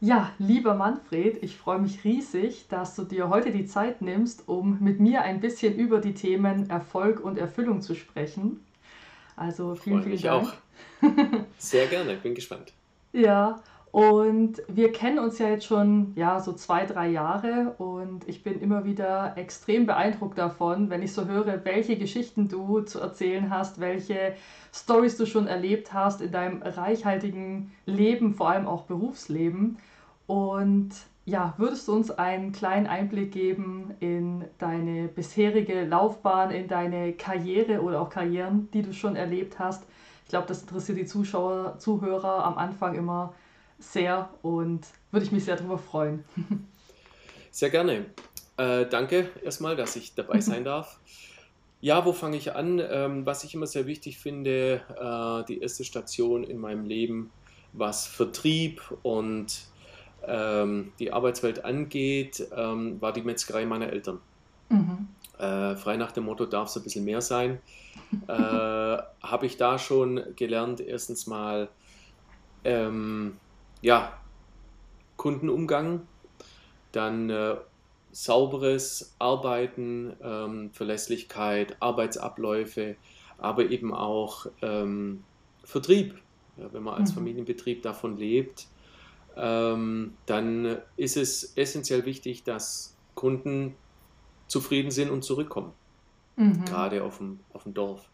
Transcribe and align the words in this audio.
Ja, 0.00 0.30
lieber 0.38 0.74
Manfred, 0.74 1.42
ich 1.42 1.56
freue 1.56 1.78
mich 1.78 2.04
riesig, 2.04 2.68
dass 2.68 2.94
du 2.96 3.04
dir 3.04 3.30
heute 3.30 3.50
die 3.50 3.64
Zeit 3.64 4.02
nimmst, 4.02 4.46
um 4.46 4.78
mit 4.80 5.00
mir 5.00 5.22
ein 5.22 5.40
bisschen 5.40 5.74
über 5.74 6.00
die 6.00 6.12
Themen 6.12 6.68
Erfolg 6.68 7.20
und 7.20 7.38
Erfüllung 7.38 7.80
zu 7.80 7.94
sprechen. 7.94 8.60
Also 9.36 9.74
vielen, 9.74 9.96
Freue 9.96 10.02
vielen 10.02 10.12
mich 10.12 10.22
Dank. 10.22 10.48
auch. 10.48 10.52
Sehr 11.58 11.86
gerne, 11.86 12.16
bin 12.16 12.34
gespannt. 12.34 12.72
Ja, 13.12 13.62
und 13.96 14.62
wir 14.68 14.92
kennen 14.92 15.18
uns 15.18 15.38
ja 15.38 15.48
jetzt 15.48 15.64
schon, 15.64 16.12
ja, 16.16 16.38
so 16.38 16.52
zwei, 16.52 16.84
drei 16.84 17.08
Jahre 17.08 17.76
und 17.78 18.28
ich 18.28 18.42
bin 18.42 18.60
immer 18.60 18.84
wieder 18.84 19.32
extrem 19.38 19.86
beeindruckt 19.86 20.36
davon, 20.36 20.90
wenn 20.90 21.00
ich 21.00 21.14
so 21.14 21.24
höre, 21.24 21.64
welche 21.64 21.96
Geschichten 21.96 22.46
du 22.46 22.82
zu 22.82 23.00
erzählen 23.00 23.48
hast, 23.48 23.80
welche 23.80 24.34
Stories 24.70 25.16
du 25.16 25.24
schon 25.24 25.46
erlebt 25.46 25.94
hast 25.94 26.20
in 26.20 26.30
deinem 26.30 26.60
reichhaltigen 26.60 27.72
Leben, 27.86 28.34
vor 28.34 28.50
allem 28.50 28.68
auch 28.68 28.82
Berufsleben. 28.82 29.78
Und 30.26 30.90
ja, 31.24 31.54
würdest 31.56 31.88
du 31.88 31.94
uns 31.94 32.10
einen 32.10 32.52
kleinen 32.52 32.86
Einblick 32.86 33.32
geben 33.32 33.94
in 34.00 34.44
deine 34.58 35.08
bisherige 35.08 35.86
Laufbahn, 35.86 36.50
in 36.50 36.68
deine 36.68 37.14
Karriere 37.14 37.80
oder 37.80 38.02
auch 38.02 38.10
Karrieren, 38.10 38.68
die 38.74 38.82
du 38.82 38.92
schon 38.92 39.16
erlebt 39.16 39.58
hast? 39.58 39.86
Ich 40.24 40.28
glaube, 40.28 40.48
das 40.48 40.60
interessiert 40.60 40.98
die 40.98 41.06
Zuschauer, 41.06 41.78
Zuhörer 41.78 42.44
am 42.44 42.58
Anfang 42.58 42.94
immer 42.94 43.32
sehr 43.78 44.30
und 44.42 44.86
würde 45.10 45.26
ich 45.26 45.32
mich 45.32 45.44
sehr 45.44 45.56
darüber 45.56 45.78
freuen. 45.78 46.24
Sehr 47.50 47.70
gerne. 47.70 48.06
Äh, 48.56 48.86
danke 48.86 49.30
erstmal, 49.42 49.76
dass 49.76 49.96
ich 49.96 50.14
dabei 50.14 50.40
sein 50.40 50.64
darf. 50.64 51.00
Ja, 51.80 52.04
wo 52.04 52.12
fange 52.12 52.36
ich 52.36 52.54
an? 52.54 52.82
Ähm, 52.90 53.26
was 53.26 53.44
ich 53.44 53.54
immer 53.54 53.66
sehr 53.66 53.86
wichtig 53.86 54.18
finde, 54.18 54.82
äh, 54.98 55.44
die 55.46 55.60
erste 55.60 55.84
Station 55.84 56.42
in 56.42 56.58
meinem 56.58 56.86
Leben, 56.86 57.30
was 57.72 58.06
Vertrieb 58.06 58.82
und 59.02 59.60
ähm, 60.26 60.92
die 60.98 61.12
Arbeitswelt 61.12 61.64
angeht, 61.64 62.46
ähm, 62.54 63.00
war 63.00 63.12
die 63.12 63.22
Metzgerei 63.22 63.66
meiner 63.66 63.90
Eltern. 63.90 64.20
Mhm. 64.70 65.08
Äh, 65.38 65.76
frei 65.76 65.96
nach 65.96 66.12
dem 66.12 66.24
Motto, 66.24 66.46
darf 66.46 66.68
es 66.68 66.76
ein 66.76 66.82
bisschen 66.82 67.04
mehr 67.04 67.20
sein. 67.20 67.60
Äh, 68.28 68.32
Habe 68.32 69.46
ich 69.46 69.56
da 69.56 69.78
schon 69.78 70.22
gelernt, 70.36 70.80
erstens 70.80 71.26
mal, 71.26 71.68
ähm, 72.62 73.38
ja, 73.80 74.22
Kundenumgang, 75.16 76.08
dann 76.92 77.30
äh, 77.30 77.58
sauberes 78.10 79.16
Arbeiten, 79.18 80.16
ähm, 80.22 80.72
Verlässlichkeit, 80.72 81.82
Arbeitsabläufe, 81.82 82.98
aber 83.38 83.70
eben 83.70 83.94
auch 83.94 84.46
ähm, 84.62 85.26
Vertrieb. 85.64 86.24
Ja, 86.56 86.72
wenn 86.72 86.82
man 86.84 86.94
als 86.94 87.10
Mhm. 87.10 87.12
Familienbetrieb 87.12 87.82
davon 87.82 88.16
lebt, 88.16 88.68
ähm, 89.36 90.20
dann 90.26 90.82
ist 90.96 91.16
es 91.16 91.56
essentiell 91.56 92.06
wichtig, 92.06 92.44
dass 92.44 93.00
Kunden 93.14 93.78
zufrieden 94.48 94.90
sind 94.90 95.10
und 95.10 95.22
zurückkommen, 95.24 95.74
Mhm. 96.36 96.64
gerade 96.64 97.04
auf 97.04 97.18
dem, 97.18 97.44
auf 97.50 97.64
dem 97.64 97.74
Dorf. 97.74 98.12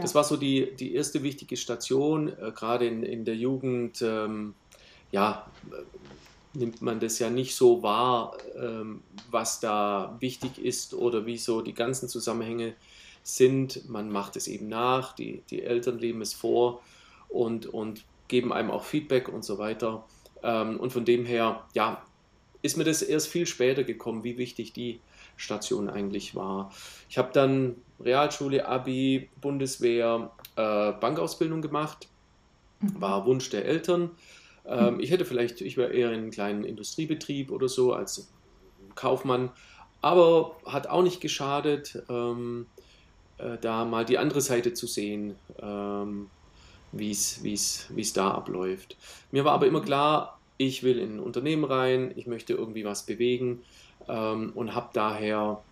Das 0.00 0.14
Ja. 0.14 0.14
war 0.14 0.24
so 0.24 0.36
die, 0.36 0.76
die 0.76 0.94
erste 0.94 1.22
wichtige 1.22 1.56
Station, 1.56 2.28
äh, 2.28 2.52
gerade 2.54 2.86
in, 2.86 3.02
in 3.02 3.24
der 3.24 3.36
Jugend. 3.36 4.00
Ähm, 4.02 4.56
ja, 5.10 5.46
nimmt 6.54 6.82
man 6.82 7.00
das 7.00 7.18
ja 7.18 7.30
nicht 7.30 7.54
so 7.54 7.82
wahr, 7.82 8.36
ähm, 8.56 9.02
was 9.30 9.60
da 9.60 10.16
wichtig 10.20 10.58
ist 10.58 10.94
oder 10.94 11.26
wie 11.26 11.38
so 11.38 11.60
die 11.60 11.74
ganzen 11.74 12.08
Zusammenhänge 12.08 12.74
sind. 13.22 13.88
Man 13.88 14.10
macht 14.10 14.36
es 14.36 14.48
eben 14.48 14.68
nach, 14.68 15.14
die, 15.14 15.42
die 15.50 15.62
Eltern 15.62 15.98
leben 15.98 16.22
es 16.22 16.34
vor 16.34 16.82
und, 17.28 17.66
und 17.66 18.04
geben 18.28 18.52
einem 18.52 18.70
auch 18.70 18.84
Feedback 18.84 19.28
und 19.28 19.44
so 19.44 19.58
weiter. 19.58 20.04
Ähm, 20.42 20.78
und 20.80 20.92
von 20.92 21.04
dem 21.04 21.24
her, 21.24 21.64
ja, 21.74 22.02
ist 22.62 22.76
mir 22.76 22.84
das 22.84 23.02
erst 23.02 23.28
viel 23.28 23.46
später 23.46 23.84
gekommen, 23.84 24.24
wie 24.24 24.36
wichtig 24.36 24.72
die 24.72 25.00
Station 25.36 25.88
eigentlich 25.88 26.34
war. 26.34 26.72
Ich 27.08 27.18
habe 27.18 27.30
dann 27.32 27.76
Realschule, 28.00 28.66
Abi, 28.66 29.28
Bundeswehr, 29.40 30.30
äh, 30.56 30.92
Bankausbildung 30.92 31.62
gemacht 31.62 32.08
Mhm. 32.80 33.00
war 33.00 33.26
Wunsch 33.26 33.50
der 33.50 33.64
Eltern. 33.64 34.10
Ähm, 34.66 35.00
ich 35.00 35.10
hätte 35.10 35.24
vielleicht, 35.24 35.60
ich 35.60 35.76
wäre 35.76 35.92
eher 35.92 36.12
in 36.12 36.20
einem 36.20 36.30
kleinen 36.30 36.64
Industriebetrieb 36.64 37.50
oder 37.50 37.68
so 37.68 37.92
als 37.92 38.32
Kaufmann, 38.94 39.50
aber 40.00 40.56
hat 40.64 40.88
auch 40.88 41.02
nicht 41.02 41.20
geschadet, 41.20 42.02
ähm, 42.08 42.66
äh, 43.38 43.56
da 43.60 43.84
mal 43.84 44.04
die 44.04 44.18
andere 44.18 44.40
Seite 44.40 44.74
zu 44.74 44.86
sehen, 44.86 45.36
ähm, 45.60 46.28
wie 46.92 47.10
es 47.10 48.12
da 48.14 48.30
abläuft. 48.30 48.96
Mir 49.30 49.44
war 49.44 49.52
aber 49.52 49.66
immer 49.66 49.80
klar, 49.80 50.38
ich 50.56 50.82
will 50.82 50.98
in 50.98 51.16
ein 51.16 51.20
Unternehmen 51.20 51.64
rein, 51.64 52.12
ich 52.16 52.26
möchte 52.26 52.54
irgendwie 52.54 52.84
was 52.84 53.06
bewegen 53.06 53.62
ähm, 54.08 54.52
und 54.54 54.74
habe 54.74 54.90
daher 54.92 55.62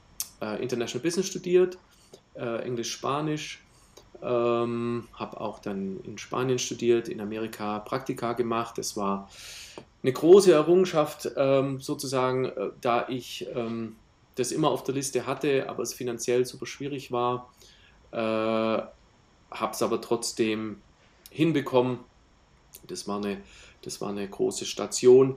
äh, 0.40 0.62
International 0.62 1.02
Business 1.02 1.26
studiert, 1.26 1.78
äh, 2.34 2.62
Englisch, 2.62 2.92
Spanisch 2.92 3.65
ähm, 4.22 5.08
habe 5.14 5.40
auch 5.40 5.58
dann 5.58 6.00
in 6.04 6.18
Spanien 6.18 6.58
studiert, 6.58 7.08
in 7.08 7.20
Amerika 7.20 7.78
Praktika 7.80 8.32
gemacht. 8.32 8.78
Es 8.78 8.96
war 8.96 9.28
eine 10.02 10.12
große 10.12 10.52
Errungenschaft, 10.52 11.30
ähm, 11.36 11.80
sozusagen, 11.80 12.46
äh, 12.46 12.70
da 12.80 13.08
ich 13.08 13.46
ähm, 13.54 13.96
das 14.36 14.52
immer 14.52 14.70
auf 14.70 14.84
der 14.84 14.94
Liste 14.94 15.26
hatte, 15.26 15.68
aber 15.68 15.82
es 15.82 15.94
finanziell 15.94 16.44
super 16.44 16.66
schwierig 16.66 17.10
war. 17.10 17.52
Äh, 18.12 18.16
habe 18.18 19.72
es 19.72 19.82
aber 19.82 20.00
trotzdem 20.00 20.80
hinbekommen. 21.30 21.98
Das 22.86 23.08
war 23.08 23.16
eine, 23.18 23.38
das 23.82 24.00
war 24.00 24.10
eine 24.10 24.28
große 24.28 24.64
Station. 24.64 25.36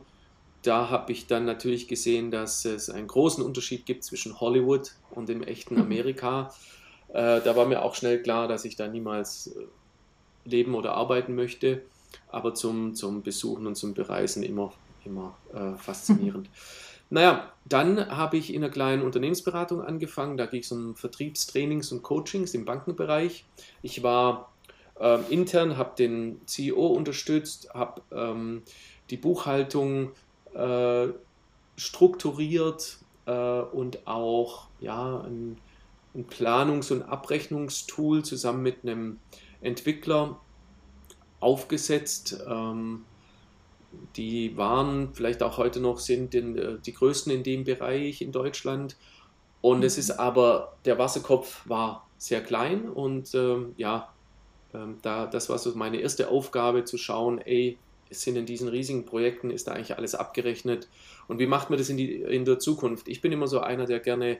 Da 0.62 0.90
habe 0.90 1.12
ich 1.14 1.28
dann 1.28 1.46
natürlich 1.46 1.88
gesehen, 1.88 2.32
dass 2.32 2.66
es 2.66 2.90
einen 2.90 3.08
großen 3.08 3.44
Unterschied 3.44 3.86
gibt 3.86 4.04
zwischen 4.04 4.40
Hollywood 4.40 4.92
und 5.12 5.30
dem 5.30 5.42
echten 5.42 5.78
Amerika. 5.82 6.54
Äh, 7.14 7.42
da 7.42 7.56
war 7.56 7.66
mir 7.66 7.82
auch 7.84 7.96
schnell 7.96 8.22
klar, 8.22 8.48
dass 8.48 8.66
ich 8.66 8.76
da 8.76 8.88
niemals 8.88 9.48
äh, 9.48 9.66
leben 10.50 10.76
oder 10.76 10.94
arbeiten 10.94 11.36
möchte, 11.36 11.82
aber 12.30 12.54
zum, 12.54 12.96
zum 12.96 13.24
Besuchen 13.24 13.68
und 13.68 13.76
zum 13.76 13.94
Bereisen 13.94 14.44
immer, 14.44 14.74
immer 15.06 15.36
äh, 15.54 15.78
faszinierend. 15.78 16.50
Naja, 17.12 17.52
dann 17.66 18.16
habe 18.16 18.38
ich 18.38 18.54
in 18.54 18.64
einer 18.64 18.72
kleinen 18.72 19.02
Unternehmensberatung 19.02 19.82
angefangen. 19.82 20.38
Da 20.38 20.46
ging 20.46 20.62
es 20.62 20.72
um 20.72 20.96
Vertriebstrainings 20.96 21.92
und 21.92 22.04
Coachings 22.04 22.54
im 22.54 22.66
Bankenbereich. 22.66 23.46
Ich 23.82 24.04
war 24.04 24.52
ähm, 25.00 25.22
intern, 25.30 25.78
habe 25.78 25.96
den 25.98 26.40
CEO 26.46 26.86
unterstützt, 26.86 27.74
habe 27.74 28.02
ähm, 28.12 28.62
die 29.10 29.18
Buchhaltung 29.18 30.12
äh, 30.54 31.08
strukturiert 31.78 33.00
äh, 33.26 33.32
und 33.32 34.06
auch 34.06 34.68
ja, 34.80 35.22
ein 35.22 35.58
ein 36.16 36.28
Planungs- 36.28 36.92
und 36.92 37.04
Abrechnungstool 37.04 38.24
zusammen 38.26 38.64
mit 38.64 38.84
einem 38.84 39.22
Entwickler 39.62 40.46
aufgesetzt. 41.40 42.38
Ähm, 42.48 43.08
die 44.16 44.56
waren 44.58 45.14
vielleicht 45.16 45.42
auch 45.44 45.58
heute 45.58 45.80
noch 45.80 46.00
sind 46.00 46.36
in, 46.36 46.58
äh, 46.58 46.80
die 46.82 46.94
größten 46.94 47.32
in 47.34 47.44
dem 47.44 47.64
Bereich 47.64 48.22
in 48.22 48.32
Deutschland. 48.32 48.98
Und 49.62 49.84
es 49.84 49.98
ist 49.98 50.12
Mhm. 50.12 50.20
aber, 50.20 50.80
der 50.86 50.98
Wasserkopf 51.00 51.68
war 51.68 52.12
sehr 52.18 52.44
klein 52.44 52.90
und 52.90 53.34
ähm, 53.36 53.74
ja, 53.78 54.16
ähm, 54.74 55.00
da, 55.02 55.28
das 55.28 55.50
war 55.50 55.60
so 55.60 55.76
meine 55.76 56.00
erste 56.02 56.30
Aufgabe 56.30 56.86
zu 56.86 56.98
schauen, 56.98 57.40
ey, 57.40 57.84
es 58.10 58.22
sind 58.24 58.38
in 58.38 58.46
diesen 58.46 58.68
riesigen 58.70 59.06
Projekten, 59.06 59.52
ist 59.52 59.68
da 59.68 59.74
eigentlich 59.74 59.98
alles 59.98 60.16
abgerechnet 60.16 60.90
und 61.28 61.40
wie 61.40 61.48
macht 61.48 61.70
man 61.70 61.80
das 61.80 61.90
in, 61.90 61.98
die, 61.98 62.22
in 62.22 62.46
der 62.46 62.60
Zukunft? 62.60 63.08
Ich 63.10 63.22
bin 63.22 63.32
immer 63.32 63.48
so 63.48 63.60
einer, 63.62 63.86
der 63.86 64.00
gerne 64.02 64.40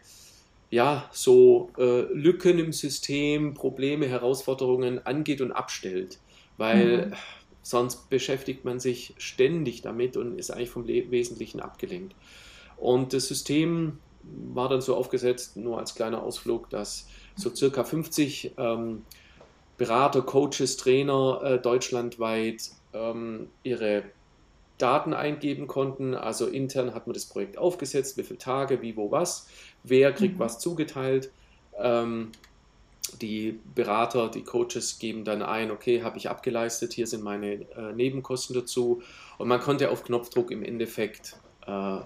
ja, 0.70 1.10
so 1.14 1.74
äh, 1.78 2.02
Lücken 2.14 2.60
im 2.60 2.72
System, 2.74 3.54
Probleme, 3.54 4.08
Herausforderungen 4.08 5.00
angeht 5.06 5.42
und 5.42 5.52
abstellt, 5.52 6.22
weil 6.58 7.12
Mhm. 7.12 7.16
sonst 7.62 8.10
beschäftigt 8.10 8.66
man 8.66 8.80
sich 8.80 9.16
ständig 9.18 9.82
damit 9.82 10.16
und 10.18 10.38
ist 10.38 10.52
eigentlich 10.52 10.70
vom 10.70 10.86
Le 10.86 11.10
Wesentlichen 11.12 11.60
abgelenkt. 11.60 12.16
Und 12.76 13.14
das 13.14 13.28
System 13.28 14.04
war 14.22 14.70
dann 14.70 14.82
so 14.82 14.96
aufgesetzt, 14.96 15.58
nur 15.58 15.80
als 15.80 15.96
kleiner 15.96 16.24
Ausflug, 16.24 16.70
dass 16.70 17.08
so 17.36 17.54
circa 17.54 17.84
50 17.84 18.56
ähm, 18.58 19.08
Berater, 19.78 20.22
Coaches, 20.24 20.78
Trainer 20.78 21.42
äh, 21.44 21.62
deutschlandweit 21.62 22.62
ähm, 22.94 23.54
ihre 23.64 24.14
Daten 24.78 25.14
eingeben 25.14 25.68
konnten. 25.68 26.16
Also 26.16 26.48
intern 26.48 26.94
hat 26.94 27.08
man 27.08 27.14
das 27.14 27.28
Projekt 27.28 27.58
aufgesetzt, 27.58 28.18
wie 28.18 28.24
viele 28.24 28.40
Tage, 28.40 28.82
wie, 28.82 28.96
wo, 28.98 29.12
was, 29.12 29.48
wer 29.90 30.14
kriegt 30.14 30.36
Mhm. 30.36 30.40
was 30.40 30.60
zugeteilt. 30.60 31.32
Ähm, 31.78 32.32
die 33.22 33.60
Berater, 33.76 34.30
die 34.30 34.44
Coaches 34.44 35.00
geben 35.00 35.24
dann 35.24 35.42
ein, 35.42 35.72
okay, 35.72 36.04
habe 36.04 36.18
ich 36.18 36.30
abgeleistet, 36.30 36.94
hier 36.94 37.08
sind 37.08 37.24
meine 37.24 37.54
äh, 37.76 37.94
Nebenkosten 37.94 38.54
dazu. 38.56 39.02
Und 39.38 39.48
man 39.48 39.60
konnte 39.60 39.90
auf 39.90 40.04
Knopfdruck 40.04 40.52
im 40.52 40.64
Endeffekt 40.64 41.36
äh, 41.66 41.98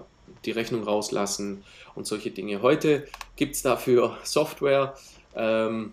die 0.44 0.50
Rechnung 0.50 0.82
rauslassen 0.82 1.62
und 1.94 2.06
solche 2.06 2.30
Dinge. 2.30 2.62
Heute 2.62 3.06
gibt 3.36 3.56
es 3.56 3.62
dafür 3.62 4.16
Software. 4.24 4.94
Ähm, 5.34 5.92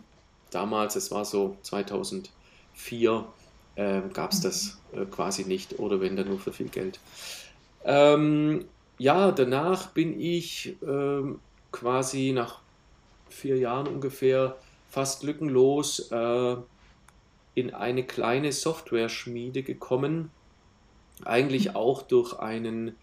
damals, 0.51 0.95
es 0.95 1.11
war 1.11 1.25
so 1.25 1.57
2004, 1.63 3.25
äh, 3.75 4.01
gab 4.13 4.31
es 4.31 4.41
das 4.41 4.79
äh, 4.93 5.05
quasi 5.05 5.45
nicht 5.45 5.79
oder 5.79 5.99
wenn 5.99 6.15
dann 6.15 6.29
nur 6.29 6.39
für 6.39 6.53
viel 6.53 6.69
Geld. 6.69 6.99
Ähm, 7.83 8.65
ja, 8.97 9.31
danach 9.31 9.89
bin 9.89 10.19
ich 10.19 10.77
ähm, 10.87 11.39
quasi 11.71 12.31
nach 12.33 12.59
vier 13.29 13.57
Jahren 13.57 13.87
ungefähr 13.87 14.57
fast 14.89 15.23
lückenlos 15.23 16.11
äh, 16.11 16.55
in 17.55 17.73
eine 17.73 18.03
kleine 18.05 18.51
Software-Schmiede 18.51 19.63
gekommen. 19.63 20.31
Eigentlich 21.23 21.75
auch 21.75 22.01
durch 22.01 22.39
einen 22.39 22.95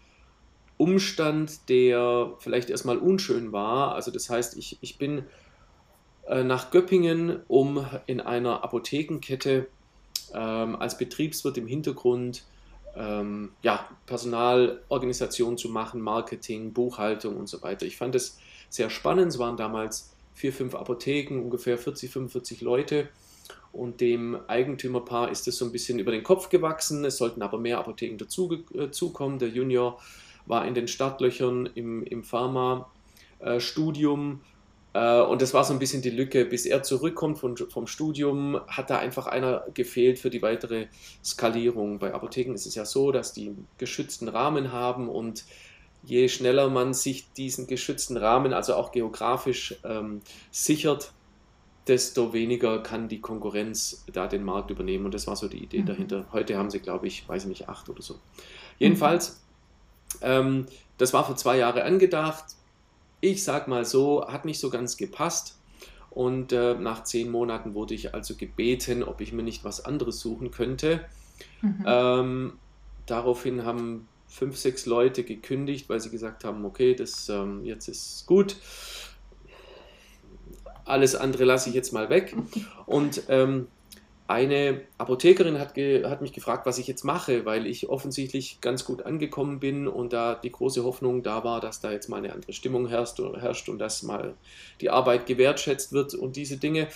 Umstand, 0.77 1.69
der 1.69 2.33
vielleicht 2.39 2.69
erstmal 2.69 2.97
unschön 2.97 3.51
war. 3.51 3.95
Also 3.95 4.11
das 4.11 4.29
heißt, 4.29 4.57
ich, 4.57 4.77
ich 4.81 4.97
bin 4.97 5.25
äh, 6.27 6.43
nach 6.43 6.71
Göppingen, 6.71 7.41
um 7.47 7.85
in 8.05 8.21
einer 8.21 8.63
Apothekenkette 8.63 9.67
ähm, 10.33 10.75
als 10.75 10.97
Betriebswirt 10.97 11.57
im 11.57 11.67
Hintergrund 11.67 12.43
ähm, 12.95 13.51
ja, 13.61 13.87
Personalorganisation 14.05 15.57
zu 15.57 15.69
machen, 15.69 16.01
Marketing, 16.01 16.73
Buchhaltung 16.73 17.37
und 17.37 17.47
so 17.47 17.61
weiter. 17.61 17.85
Ich 17.85 17.97
fand 17.97 18.15
es 18.15 18.39
sehr 18.69 18.89
spannend. 18.89 19.27
Es 19.27 19.39
waren 19.39 19.57
damals 19.57 20.13
vier, 20.33 20.53
fünf 20.53 20.75
Apotheken, 20.75 21.41
ungefähr 21.41 21.77
40, 21.77 22.11
45 22.11 22.61
Leute. 22.61 23.09
Und 23.71 24.01
dem 24.01 24.37
Eigentümerpaar 24.47 25.31
ist 25.31 25.47
es 25.47 25.57
so 25.57 25.63
ein 25.65 25.71
bisschen 25.71 25.99
über 25.99 26.11
den 26.11 26.23
Kopf 26.23 26.49
gewachsen. 26.49 27.05
Es 27.05 27.17
sollten 27.17 27.43
aber 27.43 27.59
mehr 27.59 27.79
Apotheken 27.79 28.17
dazukommen. 28.17 29.35
Äh, 29.35 29.39
Der 29.39 29.49
Junior 29.49 29.99
war 30.45 30.65
in 30.67 30.73
den 30.73 30.87
Startlöchern 30.87 31.69
im, 31.75 32.03
im 32.03 32.23
Pharma-Studium. 32.23 34.41
Äh, 34.93 35.21
und 35.21 35.41
das 35.41 35.53
war 35.53 35.63
so 35.63 35.71
ein 35.73 35.79
bisschen 35.79 36.01
die 36.01 36.09
Lücke. 36.09 36.45
Bis 36.45 36.65
er 36.65 36.81
zurückkommt 36.81 37.37
von, 37.37 37.55
vom 37.57 37.85
Studium, 37.85 38.59
hat 38.67 38.89
da 38.89 38.97
einfach 38.97 39.27
einer 39.27 39.65
gefehlt 39.75 40.17
für 40.17 40.31
die 40.31 40.41
weitere 40.41 40.87
Skalierung. 41.23 41.99
Bei 41.99 42.11
Apotheken 42.13 42.55
ist 42.55 42.65
es 42.65 42.73
ja 42.73 42.85
so, 42.85 43.11
dass 43.11 43.33
die 43.33 43.53
geschützten 43.77 44.29
Rahmen 44.29 44.71
haben 44.71 45.09
und 45.09 45.45
je 46.03 46.29
schneller 46.29 46.69
man 46.69 46.93
sich 46.93 47.31
diesen 47.33 47.67
geschützten 47.67 48.17
Rahmen, 48.17 48.53
also 48.53 48.75
auch 48.75 48.91
geografisch, 48.91 49.75
ähm, 49.83 50.21
sichert, 50.51 51.11
desto 51.87 52.33
weniger 52.33 52.83
kann 52.83 53.07
die 53.07 53.19
Konkurrenz 53.19 54.05
da 54.13 54.27
den 54.27 54.43
Markt 54.43 54.69
übernehmen. 54.69 55.05
Und 55.05 55.13
das 55.13 55.27
war 55.27 55.35
so 55.35 55.47
die 55.47 55.63
Idee 55.63 55.81
mhm. 55.81 55.85
dahinter. 55.87 56.25
Heute 56.31 56.57
haben 56.57 56.69
sie, 56.69 56.79
glaube 56.79 57.07
ich, 57.07 57.27
weiß 57.27 57.43
ich 57.43 57.49
nicht, 57.49 57.69
acht 57.69 57.89
oder 57.89 58.01
so. 58.01 58.19
Jedenfalls, 58.77 59.41
ähm, 60.21 60.67
das 60.97 61.13
war 61.13 61.25
für 61.25 61.35
zwei 61.35 61.57
Jahre 61.57 61.83
angedacht. 61.83 62.45
Ich 63.21 63.43
sag 63.43 63.67
mal 63.67 63.85
so, 63.85 64.27
hat 64.27 64.45
nicht 64.45 64.59
so 64.59 64.69
ganz 64.69 64.97
gepasst. 64.97 65.57
Und 66.11 66.51
äh, 66.53 66.75
nach 66.75 67.03
zehn 67.03 67.29
Monaten 67.31 67.73
wurde 67.73 67.93
ich 67.93 68.13
also 68.13 68.35
gebeten, 68.35 69.03
ob 69.03 69.21
ich 69.21 69.31
mir 69.31 69.43
nicht 69.43 69.63
was 69.63 69.83
anderes 69.83 70.19
suchen 70.19 70.51
könnte. 70.51 71.05
Mhm. 71.61 71.85
Ähm, 71.87 72.53
daraufhin 73.05 73.63
haben 73.63 74.08
fünf, 74.29 74.57
sechs 74.57 74.85
Leute 74.85 75.23
gekündigt, 75.23 75.89
weil 75.89 75.99
sie 75.99 76.11
gesagt 76.11 76.45
haben, 76.45 76.63
okay, 76.63 76.95
das 76.95 77.27
ähm, 77.29 77.65
jetzt 77.65 77.87
ist 77.87 78.25
gut. 78.27 78.55
Alles 80.85 81.15
andere 81.15 81.43
lasse 81.43 81.69
ich 81.69 81.75
jetzt 81.75 81.91
mal 81.91 82.09
weg. 82.09 82.35
Und 82.85 83.23
ähm, 83.27 83.67
eine 84.27 84.81
Apothekerin 84.99 85.57
hat, 85.57 85.75
hat, 85.75 86.21
mich 86.21 86.33
gefragt, 86.33 86.67
was 86.67 86.77
ich 86.77 86.85
jetzt 86.85 87.03
mache, 87.03 87.45
weil 87.45 87.65
ich 87.65 87.89
offensichtlich 87.89 88.61
ganz 88.61 88.85
gut 88.85 89.01
angekommen 89.01 89.59
bin 89.59 89.87
und 89.87 90.13
da 90.13 90.35
die 90.35 90.51
große 90.51 90.83
Hoffnung 90.83 91.23
da 91.23 91.43
war, 91.43 91.59
dass 91.61 91.81
da 91.81 91.91
jetzt 91.91 92.09
mal 92.09 92.17
eine 92.17 92.31
andere 92.31 92.53
Stimmung 92.53 92.87
herrscht, 92.87 93.17
herrscht 93.17 93.69
und 93.69 93.79
dass 93.79 94.03
mal 94.03 94.35
die 94.81 94.91
Arbeit 94.91 95.25
gewertschätzt 95.25 95.93
wird 95.93 96.13
und 96.13 96.35
diese 96.35 96.57
Dinge. 96.57 96.89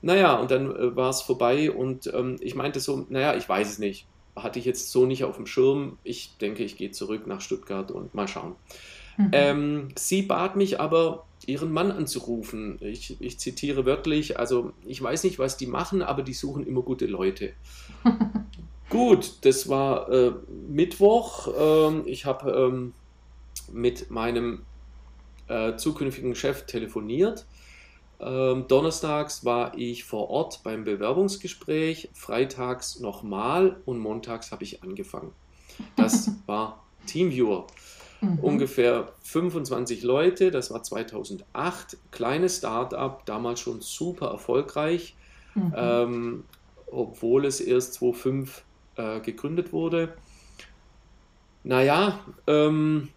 Naja, 0.00 0.34
und 0.34 0.50
dann 0.50 0.74
äh, 0.74 0.96
war 0.96 1.10
es 1.10 1.22
vorbei 1.22 1.70
und 1.70 2.12
ähm, 2.12 2.36
ich 2.40 2.56
meinte 2.56 2.80
so, 2.80 3.06
naja, 3.08 3.36
ich 3.36 3.48
weiß 3.48 3.70
es 3.70 3.78
nicht 3.78 4.08
hatte 4.36 4.58
ich 4.58 4.64
jetzt 4.64 4.90
so 4.90 5.06
nicht 5.06 5.24
auf 5.24 5.36
dem 5.36 5.46
Schirm. 5.46 5.98
Ich 6.04 6.36
denke, 6.38 6.64
ich 6.64 6.76
gehe 6.76 6.90
zurück 6.90 7.26
nach 7.26 7.40
Stuttgart 7.40 7.90
und 7.90 8.14
mal 8.14 8.28
schauen. 8.28 8.56
Mhm. 9.16 9.30
Ähm, 9.32 9.88
sie 9.96 10.22
bat 10.22 10.56
mich 10.56 10.80
aber, 10.80 11.26
ihren 11.46 11.72
Mann 11.72 11.90
anzurufen. 11.90 12.78
Ich, 12.80 13.20
ich, 13.20 13.38
zitiere 13.38 13.84
wörtlich, 13.84 14.38
also 14.38 14.72
ich 14.86 15.02
weiß 15.02 15.24
nicht, 15.24 15.38
was 15.38 15.56
die 15.56 15.66
machen, 15.66 16.02
aber 16.02 16.22
die 16.22 16.34
suchen 16.34 16.66
immer 16.66 16.82
gute 16.82 17.06
Leute. 17.06 17.52
Gut, 18.88 19.38
das 19.42 19.68
war 19.68 20.10
äh, 20.10 20.32
Mittwoch. 20.68 21.48
Ähm, 21.58 22.02
ich 22.06 22.26
habe 22.26 22.52
ähm, 22.52 22.92
mit 23.72 24.10
meinem 24.10 24.62
äh, 25.48 25.76
zukünftigen 25.76 26.34
Chef 26.34 26.66
telefoniert 26.66 27.46
ähm, 28.24 28.66
donnerstags 28.68 29.44
war 29.44 29.76
ich 29.76 30.04
vor 30.04 30.30
Ort 30.30 30.62
beim 30.62 30.84
Bewerbungsgespräch, 30.84 32.10
freitags 32.14 33.00
nochmal 33.00 33.80
und 33.84 33.98
montags 33.98 34.52
habe 34.52 34.64
ich 34.64 34.82
angefangen. 34.82 35.32
Das 35.96 36.30
war 36.46 36.84
Teamviewer. 37.06 37.66
Mhm. 38.20 38.38
Ungefähr 38.38 39.12
25 39.22 40.02
Leute, 40.04 40.50
das 40.52 40.70
war 40.70 40.82
2008, 40.82 41.96
kleines 42.12 42.58
Start-up, 42.58 43.26
damals 43.26 43.60
schon 43.60 43.80
super 43.80 44.28
erfolgreich, 44.28 45.16
mhm. 45.54 45.74
ähm, 45.76 46.44
obwohl 46.86 47.44
es 47.44 47.60
erst 47.60 47.94
2005 47.94 48.64
äh, 48.96 49.20
gegründet 49.20 49.72
wurde. 49.72 50.14
Naja, 51.64 52.20
ähm, 52.46 53.08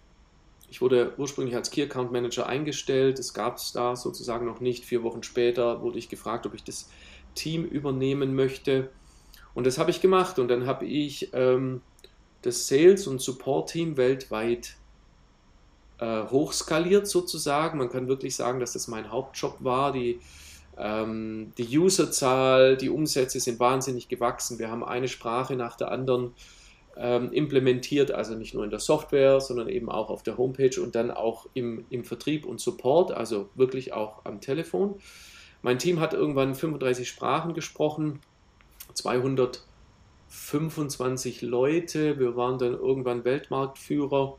ich 0.76 0.82
wurde 0.82 1.14
ursprünglich 1.16 1.56
als 1.56 1.72
Key 1.72 1.84
Account 1.84 2.12
Manager 2.12 2.48
eingestellt. 2.48 3.18
Es 3.18 3.34
gab 3.34 3.56
es 3.56 3.72
da 3.72 3.96
sozusagen 3.96 4.46
noch 4.46 4.60
nicht. 4.60 4.84
Vier 4.84 5.04
Wochen 5.04 5.24
später 5.24 5.82
wurde 5.82 5.98
ich 5.98 6.10
gefragt, 6.10 6.46
ob 6.46 6.54
ich 6.54 6.66
das 6.66 6.90
Team 7.34 7.64
übernehmen 7.64 8.36
möchte. 8.36 8.90
Und 9.54 9.66
das 9.66 9.78
habe 9.78 9.90
ich 9.90 10.02
gemacht. 10.02 10.38
Und 10.38 10.50
dann 10.50 10.66
habe 10.66 10.86
ich 10.86 11.30
ähm, 11.32 11.80
das 12.42 12.68
Sales- 12.68 13.08
und 13.08 13.22
Support-Team 13.22 13.96
weltweit 13.96 14.76
äh, 16.00 16.24
hochskaliert 16.24 17.08
sozusagen. 17.08 17.78
Man 17.78 17.88
kann 17.88 18.10
wirklich 18.10 18.36
sagen, 18.36 18.60
dass 18.60 18.74
das 18.74 18.90
mein 18.90 19.10
Hauptjob 19.10 19.56
war. 19.62 19.94
Die, 19.94 20.20
ähm, 20.78 21.54
die 21.58 21.80
Userzahl, 21.80 22.76
die 22.76 22.90
Umsätze 22.90 23.40
sind 23.40 23.62
wahnsinnig 23.62 24.10
gewachsen. 24.10 24.60
Wir 24.60 24.70
haben 24.70 24.84
eine 24.84 25.08
Sprache 25.08 25.56
nach 25.56 25.78
der 25.78 25.92
anderen 25.92 26.34
ähm, 26.98 27.32
implementiert, 27.32 28.12
also 28.12 28.36
nicht 28.36 28.54
nur 28.54 28.64
in 28.64 28.70
der 28.70 28.80
Software, 28.80 29.42
sondern 29.42 29.68
eben 29.68 29.90
auch 29.90 30.10
auf 30.10 30.24
der 30.24 30.38
Homepage 30.38 30.82
und 30.82 30.96
dann 30.96 31.12
auch 31.12 31.48
im, 31.54 31.84
im 31.90 32.06
Vertrieb 32.06 32.46
und 32.46 32.62
Support, 32.62 33.12
also 33.12 33.50
wirklich 33.56 33.92
auch 33.94 34.24
am 34.26 34.42
Telefon. 34.42 34.96
Mein 35.62 35.80
Team 35.80 36.00
hat 36.00 36.14
irgendwann 36.14 36.56
35 36.56 37.10
Sprachen 37.10 37.54
gesprochen, 37.54 38.22
225 38.94 41.42
Leute. 41.42 42.18
Wir 42.20 42.36
waren 42.36 42.60
dann 42.60 42.74
irgendwann 42.74 43.24
Weltmarktführer. 43.26 44.38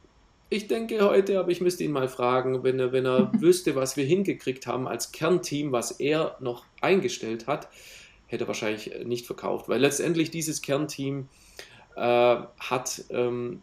Ich 0.51 0.67
denke 0.67 1.07
heute, 1.07 1.39
aber 1.39 1.51
ich 1.51 1.61
müsste 1.61 1.83
ihn 1.83 1.91
mal 1.91 2.07
fragen, 2.07 2.63
wenn 2.63 2.79
er, 2.79 2.91
wenn 2.91 3.05
er 3.05 3.31
wüsste, 3.39 3.75
was 3.75 3.97
wir 3.97 4.05
hingekriegt 4.05 4.67
haben 4.67 4.87
als 4.87 5.11
Kernteam, 5.11 5.71
was 5.71 5.91
er 5.91 6.37
noch 6.39 6.65
eingestellt 6.81 7.47
hat, 7.47 7.69
hätte 8.25 8.45
er 8.45 8.47
wahrscheinlich 8.47 8.91
nicht 9.05 9.25
verkauft, 9.25 9.69
weil 9.69 9.81
letztendlich 9.81 10.31
dieses 10.31 10.61
Kernteam 10.61 11.29
äh, 11.95 12.37
hat 12.59 13.03
ähm, 13.09 13.61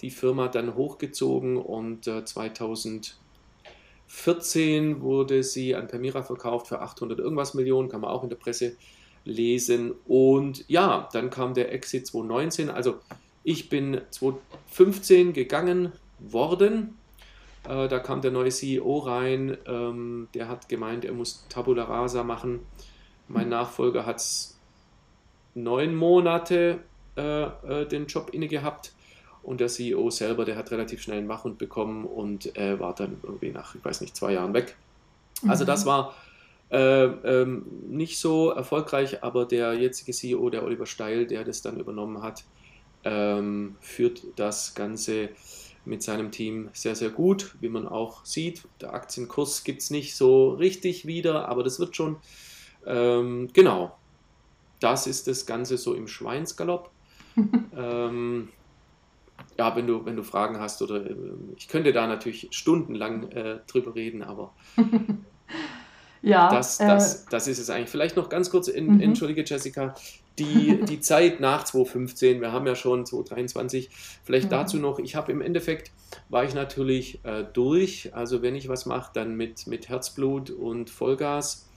die 0.00 0.10
Firma 0.10 0.48
dann 0.48 0.74
hochgezogen 0.74 1.56
und 1.56 2.06
äh, 2.06 2.24
2014 2.24 5.00
wurde 5.00 5.42
sie 5.42 5.74
an 5.74 5.88
Permira 5.88 6.22
verkauft 6.22 6.68
für 6.68 6.80
800 6.80 7.18
irgendwas 7.18 7.54
Millionen, 7.54 7.88
kann 7.88 8.00
man 8.00 8.10
auch 8.10 8.22
in 8.22 8.28
der 8.28 8.36
Presse 8.36 8.76
lesen. 9.28 9.94
Und 10.06 10.64
ja, 10.68 11.08
dann 11.12 11.30
kam 11.30 11.54
der 11.54 11.72
Exit 11.72 12.06
2019. 12.06 12.70
Also 12.70 12.98
ich 13.44 13.68
bin 13.68 14.00
2015 14.10 15.32
gegangen 15.32 15.92
worden. 16.18 16.98
Äh, 17.68 17.88
da 17.88 17.98
kam 17.98 18.20
der 18.22 18.30
neue 18.30 18.50
CEO 18.50 18.98
rein. 18.98 19.56
Ähm, 19.66 20.28
der 20.34 20.48
hat 20.48 20.68
gemeint, 20.68 21.04
er 21.04 21.12
muss 21.12 21.46
Tabula 21.48 21.84
Rasa 21.84 22.24
machen. 22.24 22.60
Mein 23.28 23.50
Nachfolger 23.50 24.06
hat 24.06 24.24
neun 25.54 25.94
Monate 25.94 26.80
äh, 27.16 27.42
äh, 27.42 27.86
den 27.86 28.06
Job 28.06 28.30
inne 28.32 28.48
gehabt. 28.48 28.92
Und 29.42 29.60
der 29.60 29.68
CEO 29.68 30.10
selber, 30.10 30.44
der 30.44 30.56
hat 30.56 30.70
relativ 30.70 31.00
schnell 31.00 31.18
einen 31.18 31.28
Wachhund 31.28 31.58
bekommen 31.58 32.04
und 32.04 32.56
äh, 32.56 32.78
war 32.80 32.94
dann 32.94 33.18
irgendwie 33.22 33.50
nach, 33.50 33.74
ich 33.74 33.84
weiß 33.84 34.00
nicht, 34.00 34.16
zwei 34.16 34.32
Jahren 34.32 34.52
weg. 34.52 34.76
Also 35.46 35.64
das 35.64 35.84
mhm. 35.84 35.88
war 35.88 36.14
äh, 36.70 37.04
ähm, 37.04 37.66
nicht 37.88 38.18
so 38.18 38.50
erfolgreich, 38.50 39.22
aber 39.22 39.46
der 39.46 39.74
jetzige 39.74 40.12
CEO, 40.12 40.50
der 40.50 40.64
Oliver 40.64 40.86
Steil, 40.86 41.26
der 41.26 41.44
das 41.44 41.62
dann 41.62 41.80
übernommen 41.80 42.22
hat, 42.22 42.44
ähm, 43.04 43.76
führt 43.80 44.22
das 44.36 44.74
Ganze 44.74 45.30
mit 45.84 46.02
seinem 46.02 46.30
Team 46.30 46.68
sehr, 46.74 46.94
sehr 46.94 47.10
gut, 47.10 47.56
wie 47.60 47.70
man 47.70 47.88
auch 47.88 48.24
sieht. 48.24 48.62
Der 48.80 48.92
Aktienkurs 48.92 49.64
gibt 49.64 49.80
es 49.80 49.90
nicht 49.90 50.14
so 50.14 50.50
richtig 50.50 51.06
wieder, 51.06 51.48
aber 51.48 51.64
das 51.64 51.80
wird 51.80 51.96
schon. 51.96 52.16
Ähm, 52.86 53.48
genau, 53.52 53.96
das 54.80 55.06
ist 55.06 55.26
das 55.26 55.46
Ganze 55.46 55.78
so 55.78 55.94
im 55.94 56.06
Schweinsgalopp. 56.06 56.90
ähm, 57.76 58.48
ja, 59.56 59.74
wenn 59.74 59.86
du, 59.86 60.04
wenn 60.04 60.16
du 60.16 60.22
Fragen 60.22 60.60
hast 60.60 60.82
oder 60.82 61.06
äh, 61.08 61.16
ich 61.56 61.68
könnte 61.68 61.92
da 61.92 62.06
natürlich 62.06 62.48
stundenlang 62.50 63.30
äh, 63.30 63.60
drüber 63.66 63.94
reden, 63.94 64.22
aber 64.22 64.52
ja, 66.22 66.48
das, 66.50 66.78
das, 66.78 67.24
äh, 67.24 67.26
das 67.30 67.48
ist 67.48 67.58
es 67.58 67.70
eigentlich. 67.70 67.90
Vielleicht 67.90 68.16
noch 68.16 68.28
ganz 68.28 68.50
kurz, 68.50 68.68
in, 68.68 68.94
mhm. 68.94 69.00
entschuldige 69.00 69.44
Jessica, 69.44 69.94
die, 70.38 70.80
die 70.84 71.00
Zeit 71.00 71.40
nach 71.40 71.64
2015, 71.64 72.40
wir 72.40 72.52
haben 72.52 72.66
ja 72.66 72.74
schon 72.74 73.06
2023, 73.06 73.90
vielleicht 74.24 74.46
mhm. 74.46 74.50
dazu 74.50 74.76
noch, 74.78 74.98
ich 74.98 75.16
habe 75.16 75.32
im 75.32 75.40
Endeffekt, 75.40 75.90
war 76.28 76.44
ich 76.44 76.54
natürlich 76.54 77.24
äh, 77.24 77.44
durch, 77.52 78.14
also 78.14 78.42
wenn 78.42 78.54
ich 78.54 78.68
was 78.68 78.86
mache, 78.86 79.10
dann 79.14 79.36
mit, 79.36 79.66
mit 79.66 79.88
Herzblut 79.88 80.50
und 80.50 80.90
Vollgas. 80.90 81.68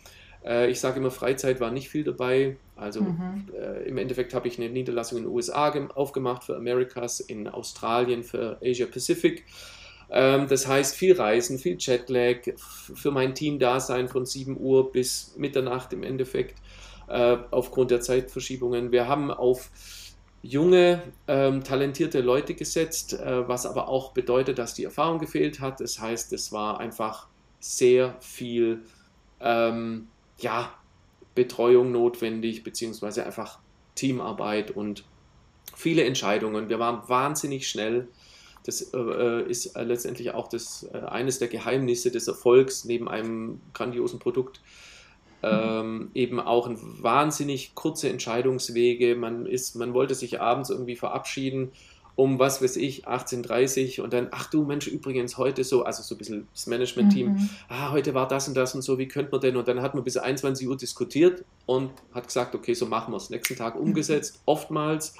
Äh, 0.43 0.71
ich 0.71 0.79
sage 0.79 0.99
immer, 0.99 1.11
Freizeit 1.11 1.59
war 1.59 1.71
nicht 1.71 1.89
viel 1.89 2.03
dabei, 2.03 2.57
also 2.75 3.01
mhm. 3.01 3.47
äh, 3.53 3.83
im 3.83 3.97
Endeffekt 3.97 4.33
habe 4.33 4.47
ich 4.47 4.57
eine 4.57 4.69
Niederlassung 4.69 5.19
in 5.19 5.23
den 5.25 5.33
USA 5.33 5.69
aufgemacht 5.93 6.43
für 6.43 6.55
Americas, 6.55 7.19
in 7.19 7.47
Australien 7.47 8.23
für 8.23 8.57
Asia 8.61 8.87
Pacific. 8.87 9.45
Ähm, 10.11 10.47
das 10.47 10.67
heißt, 10.67 10.95
viel 10.95 11.13
Reisen, 11.13 11.57
viel 11.57 11.77
Jetlag, 11.79 12.39
für 12.57 13.11
mein 13.11 13.33
Team 13.33 13.59
da 13.59 13.79
sein 13.79 14.09
von 14.09 14.25
7 14.25 14.59
Uhr 14.59 14.91
bis 14.91 15.33
Mitternacht 15.37 15.93
im 15.93 16.03
Endeffekt 16.03 16.59
äh, 17.07 17.37
aufgrund 17.51 17.91
der 17.91 18.01
Zeitverschiebungen. 18.01 18.91
Wir 18.91 19.07
haben 19.07 19.31
auf 19.31 19.69
junge, 20.41 21.01
ähm, 21.27 21.63
talentierte 21.63 22.21
Leute 22.21 22.55
gesetzt, 22.55 23.13
äh, 23.13 23.47
was 23.47 23.65
aber 23.65 23.87
auch 23.87 24.11
bedeutet, 24.11 24.57
dass 24.59 24.73
die 24.73 24.83
Erfahrung 24.83 25.19
gefehlt 25.19 25.59
hat. 25.59 25.79
Das 25.79 25.99
heißt, 25.99 26.33
es 26.33 26.51
war 26.51 26.79
einfach 26.79 27.27
sehr 27.59 28.15
viel 28.19 28.81
ähm, 29.39 30.07
ja, 30.39 30.73
Betreuung 31.35 31.91
notwendig, 31.91 32.63
beziehungsweise 32.63 33.25
einfach 33.25 33.59
Teamarbeit 33.95 34.71
und 34.71 35.05
viele 35.75 36.03
Entscheidungen. 36.03 36.69
Wir 36.69 36.79
waren 36.79 37.07
wahnsinnig 37.07 37.67
schnell. 37.67 38.07
Das 38.65 38.93
äh, 38.93 39.43
ist 39.43 39.75
äh, 39.75 39.83
letztendlich 39.83 40.33
auch 40.33 40.47
das, 40.47 40.87
äh, 40.93 40.97
eines 40.99 41.39
der 41.39 41.47
Geheimnisse 41.47 42.11
des 42.11 42.27
Erfolgs 42.27 42.85
neben 42.85 43.07
einem 43.07 43.59
grandiosen 43.73 44.19
Produkt. 44.19 44.61
Ähm, 45.43 46.11
eben 46.13 46.39
auch 46.39 46.67
ein 46.67 46.77
wahnsinnig 47.01 47.73
kurze 47.73 48.09
Entscheidungswege. 48.09 49.15
Man, 49.15 49.47
ist, 49.47 49.75
man 49.75 49.95
wollte 49.95 50.13
sich 50.13 50.39
abends 50.39 50.69
irgendwie 50.69 50.95
verabschieden 50.95 51.71
um 52.15 52.39
was 52.39 52.61
weiß 52.61 52.75
ich, 52.77 53.07
18.30 53.07 54.01
und 54.01 54.13
dann, 54.13 54.27
ach 54.31 54.49
du 54.49 54.63
Mensch, 54.63 54.87
übrigens 54.87 55.37
heute 55.37 55.63
so, 55.63 55.83
also 55.83 56.03
so 56.03 56.15
ein 56.15 56.17
bisschen 56.17 56.47
das 56.53 56.67
Management-Team, 56.67 57.29
mhm. 57.29 57.49
ah, 57.69 57.91
heute 57.91 58.13
war 58.13 58.27
das 58.27 58.47
und 58.47 58.55
das 58.55 58.75
und 58.75 58.81
so, 58.81 58.97
wie 58.97 59.07
könnte 59.07 59.31
man 59.31 59.41
denn? 59.41 59.55
Und 59.55 59.67
dann 59.67 59.81
hat 59.81 59.95
man 59.95 60.03
bis 60.03 60.17
21 60.17 60.67
Uhr 60.67 60.77
diskutiert 60.77 61.43
und 61.65 61.91
hat 62.13 62.27
gesagt, 62.27 62.53
okay, 62.53 62.73
so 62.73 62.85
machen 62.85 63.13
wir 63.13 63.17
es. 63.17 63.29
Nächsten 63.29 63.55
Tag 63.55 63.75
umgesetzt, 63.75 64.41
oftmals 64.45 65.15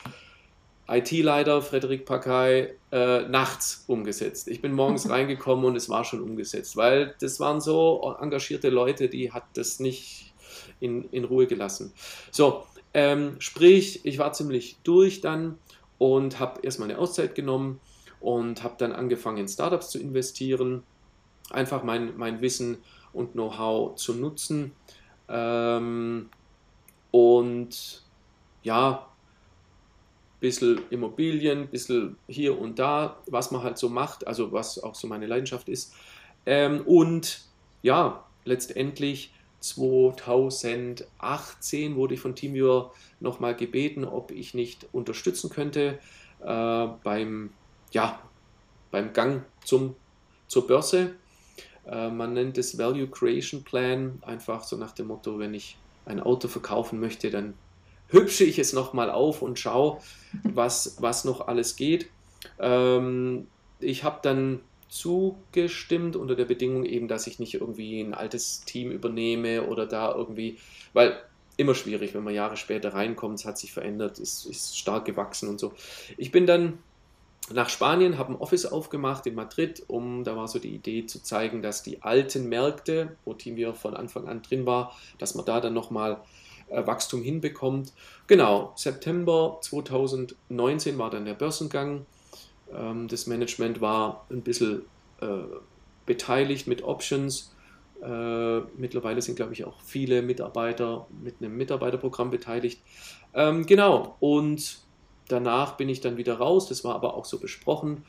IT-Leiter 0.92 1.62
Frederik 1.62 2.06
Pakay 2.06 2.76
äh, 2.92 3.22
nachts 3.22 3.86
umgesetzt. 3.88 4.48
Ich 4.50 4.62
bin 4.62 4.74
morgens 4.74 5.10
reingekommen 5.10 5.66
und 5.66 5.76
es 5.76 5.90
war 5.90 6.04
schon 6.04 6.22
umgesetzt, 6.22 6.76
weil 6.76 7.16
das 7.20 7.40
waren 7.40 7.62
so 7.62 8.16
engagierte 8.20 8.70
Leute, 8.70 9.08
die 9.08 9.32
hat 9.32 9.46
das 9.54 9.80
nicht 9.80 10.34
in, 10.80 11.06
in 11.12 11.24
Ruhe 11.24 11.48
gelassen. 11.48 11.94
So, 12.32 12.66
ähm, 12.94 13.38
sprich, 13.40 14.02
ich 14.04 14.18
war 14.18 14.34
ziemlich 14.34 14.78
durch 14.84 15.22
dann 15.22 15.58
und 15.98 16.40
habe 16.40 16.62
erstmal 16.62 16.90
eine 16.90 17.00
Auszeit 17.00 17.36
genommen 17.36 17.80
und 18.20 18.64
habe 18.64 18.76
dann 18.78 18.92
angefangen 18.92 19.38
in 19.38 19.48
Startups 19.48 19.90
zu 19.90 20.00
investieren, 20.00 20.84
einfach 21.50 21.84
mein, 21.84 22.18
mein 22.18 22.42
Wissen 22.42 22.78
und 23.14 23.34
Know-how 23.34 23.96
zu 23.96 24.14
nutzen. 24.14 24.74
Ähm, 25.30 26.30
und 27.12 28.04
ja, 28.64 29.08
bisschen 30.42 30.82
Immobilien, 30.90 31.68
bisschen 31.68 32.18
hier 32.28 32.60
und 32.60 32.80
da, 32.80 33.16
was 33.28 33.52
man 33.52 33.64
halt 33.64 33.78
so 33.78 33.88
macht, 33.88 34.28
also 34.28 34.52
was 34.52 34.84
auch 34.84 34.96
so 34.96 35.08
meine 35.08 35.28
Leidenschaft 35.28 35.70
ist. 35.70 35.94
Ähm, 36.46 36.82
und 36.82 37.46
ja, 37.84 38.26
letztendlich 38.44 39.32
2018 39.62 41.96
wurde 41.96 42.16
ich 42.16 42.20
von 42.20 42.36
TeamViewer 42.36 42.92
nochmal 43.20 43.56
gebeten, 43.56 44.04
ob 44.04 44.32
ich 44.32 44.54
nicht 44.54 44.88
unterstützen 44.92 45.50
könnte 45.50 46.00
äh, 46.44 46.88
beim, 47.04 47.52
ja, 47.92 48.20
beim 48.90 49.14
Gang 49.14 49.44
zum, 49.64 49.96
zur 50.48 50.68
Börse. 50.68 51.16
Äh, 51.86 52.10
man 52.10 52.34
nennt 52.34 52.58
es 52.58 52.80
Value 52.80 53.08
Creation 53.08 53.64
Plan, 53.64 54.22
einfach 54.26 54.64
so 54.64 54.76
nach 54.76 54.94
dem 54.94 55.08
Motto, 55.08 55.38
wenn 55.38 55.54
ich 55.54 55.78
ein 56.06 56.20
Auto 56.20 56.48
verkaufen 56.48 57.00
möchte, 57.00 57.30
dann 57.30 57.54
hübsche 58.12 58.44
ich 58.44 58.60
es 58.60 58.74
nochmal 58.74 59.10
auf 59.10 59.42
und 59.42 59.58
schaue, 59.60 60.00
was, 60.44 60.98
was 61.00 61.26
noch 61.26 61.48
alles 61.48 61.76
geht. 61.76 62.08
Ähm, 62.60 63.48
ich 63.80 64.04
habe 64.04 64.20
dann 64.22 64.60
zugestimmt 64.90 66.16
unter 66.16 66.36
der 66.36 66.46
Bedingung 66.46 66.86
eben, 66.86 67.08
dass 67.08 67.26
ich 67.26 67.40
nicht 67.40 67.56
irgendwie 67.56 68.02
ein 68.02 68.14
altes 68.14 68.66
Team 68.66 68.92
übernehme 68.92 69.64
oder 69.68 69.86
da 69.86 70.14
irgendwie, 70.14 70.58
weil 70.94 71.18
immer 71.58 71.76
schwierig, 71.76 72.14
wenn 72.14 72.24
man 72.24 72.34
Jahre 72.34 72.58
später 72.58 72.94
reinkommt, 72.94 73.40
es 73.40 73.46
hat 73.46 73.58
sich 73.58 73.72
verändert, 73.72 74.20
ist, 74.20 74.46
ist 74.46 74.78
stark 74.78 75.06
gewachsen 75.06 75.48
und 75.48 75.60
so. 75.60 75.74
Ich 76.18 76.32
bin 76.32 76.46
dann 76.46 76.80
nach 77.54 77.70
Spanien, 77.70 78.18
habe 78.18 78.34
ein 78.34 78.36
Office 78.36 78.66
aufgemacht 78.66 79.26
in 79.28 79.36
Madrid, 79.36 79.84
um, 79.88 80.24
da 80.24 80.36
war 80.36 80.48
so 80.48 80.60
die 80.60 80.74
Idee 80.74 81.06
zu 81.06 81.24
zeigen, 81.24 81.62
dass 81.62 81.84
die 81.84 82.02
alten 82.02 82.50
Märkte, 82.50 83.16
wo 83.26 83.34
TeamViewer 83.34 83.74
von 83.74 83.96
Anfang 83.96 84.28
an 84.28 84.42
drin 84.42 84.66
war, 84.66 84.96
dass 85.18 85.36
man 85.36 85.46
da 85.46 85.60
dann 85.60 85.74
nochmal 85.74 86.14
äh, 86.14 86.18
Wachstum 86.72 87.22
hinbekommt. 87.22 87.94
Genau, 88.28 88.74
September 88.76 89.60
2019 89.62 90.98
war 90.98 91.10
dann 91.10 91.26
der 91.26 91.34
Börsengang. 91.34 92.06
Ähm, 92.74 93.08
das 93.08 93.28
Management 93.28 93.82
war 93.82 94.26
ein 94.30 94.42
bisschen 94.42 94.84
äh, 95.22 95.28
beteiligt 96.06 96.68
mit 96.68 96.84
Options. 96.84 97.56
Äh, 98.02 98.60
mittlerweile 98.78 99.22
sind, 99.22 99.36
glaube 99.36 99.54
ich, 99.54 99.66
auch 99.66 99.80
viele 99.82 100.22
Mitarbeiter 100.22 101.08
mit 101.22 101.36
einem 101.40 101.56
Mitarbeiterprogramm 101.58 102.32
beteiligt. 102.32 102.82
Ähm, 103.34 103.66
genau, 103.66 104.16
und 104.20 104.80
danach 105.28 105.78
bin 105.78 105.90
ich 105.90 106.02
dann 106.02 106.18
wieder 106.18 106.36
raus. 106.36 106.68
Das 106.68 106.84
war 106.84 106.96
aber 106.96 107.14
auch 107.14 107.26
so 107.26 107.40
besprochen. 107.40 108.04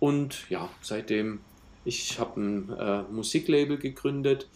Und 0.00 0.50
ja, 0.50 0.68
seitdem, 0.82 1.40
ich 1.84 2.18
habe 2.18 2.40
ein 2.40 2.70
äh, 2.70 3.02
Musiklabel 3.10 3.78
gegründet. 3.78 4.48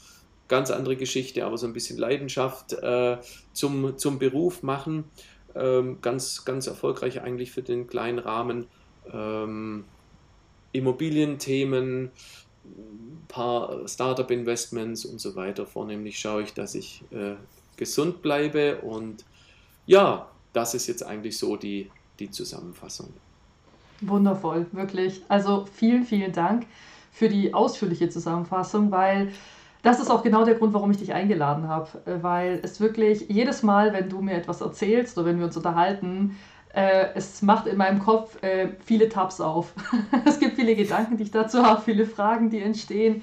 Ganz 0.51 0.73
andere 0.73 0.97
Geschichte, 0.97 1.47
aber 1.47 1.57
so 1.57 1.67
ein 1.69 1.73
bisschen 1.73 1.97
Leidenschaft 1.97 2.73
äh, 2.73 3.19
zum, 3.53 3.97
zum 3.97 4.19
Beruf 4.19 4.65
machen. 4.65 5.05
Ähm, 5.55 5.99
ganz, 6.03 6.45
ganz 6.45 6.67
erfolgreich 6.67 7.23
eigentlich 7.23 7.53
für 7.53 7.63
den 7.63 7.87
kleinen 7.87 8.19
Rahmen 8.19 8.67
ähm, 9.13 9.85
Immobilienthemen, 10.73 12.11
ein 12.65 13.25
paar 13.29 13.87
Startup-Investments 13.87 15.05
und 15.05 15.21
so 15.21 15.37
weiter. 15.37 15.67
Vornehmlich 15.67 16.19
schaue 16.19 16.43
ich, 16.43 16.53
dass 16.53 16.75
ich 16.75 17.05
äh, 17.13 17.37
gesund 17.77 18.21
bleibe 18.21 18.81
und 18.81 19.25
ja, 19.87 20.29
das 20.53 20.75
ist 20.75 20.89
jetzt 20.89 21.05
eigentlich 21.05 21.39
so 21.39 21.55
die, 21.55 21.93
die 22.19 22.33
Zusammenfassung. 22.33 23.13
Wundervoll, 24.01 24.67
wirklich. 24.73 25.23
Also 25.29 25.67
vielen, 25.73 26.03
vielen 26.03 26.33
Dank 26.33 26.67
für 27.13 27.29
die 27.29 27.55
ausführliche 27.55 28.09
Zusammenfassung, 28.09 28.91
weil 28.91 29.33
das 29.83 30.01
ist 30.01 30.11
auch 30.11 30.23
genau 30.23 30.45
der 30.45 30.55
Grund, 30.55 30.75
warum 30.75 30.91
ich 30.91 30.99
dich 30.99 31.13
eingeladen 31.13 31.69
habe, 31.69 31.89
äh, 32.07 32.23
weil 32.23 32.61
es 32.63 32.81
wirklich 32.81 33.27
jedes 33.29 33.63
Mal, 33.63 33.93
wenn 33.93 34.09
du 34.09 34.21
mir 34.21 34.35
etwas 34.35 34.61
erzählst 34.61 35.17
oder 35.19 35.29
wenn 35.29 35.39
wir 35.39 35.47
uns 35.47 35.57
unterhalten, 35.57 36.37
äh, 36.73 37.07
es 37.15 37.43
macht 37.43 37.67
in 37.67 37.77
meinem 37.77 37.99
Kopf 37.99 38.43
äh, 38.43 38.69
viele 38.85 39.09
Tabs 39.09 39.41
auf. 39.41 39.73
es 40.25 40.39
gibt 40.39 40.57
viele 40.57 40.77
Gedanken, 40.77 41.17
die 41.17 41.25
ich 41.25 41.31
dazu 41.31 41.65
habe, 41.65 41.81
viele 41.83 42.07
Fragen, 42.07 42.51
die 42.51 42.61
entstehen. 42.61 43.23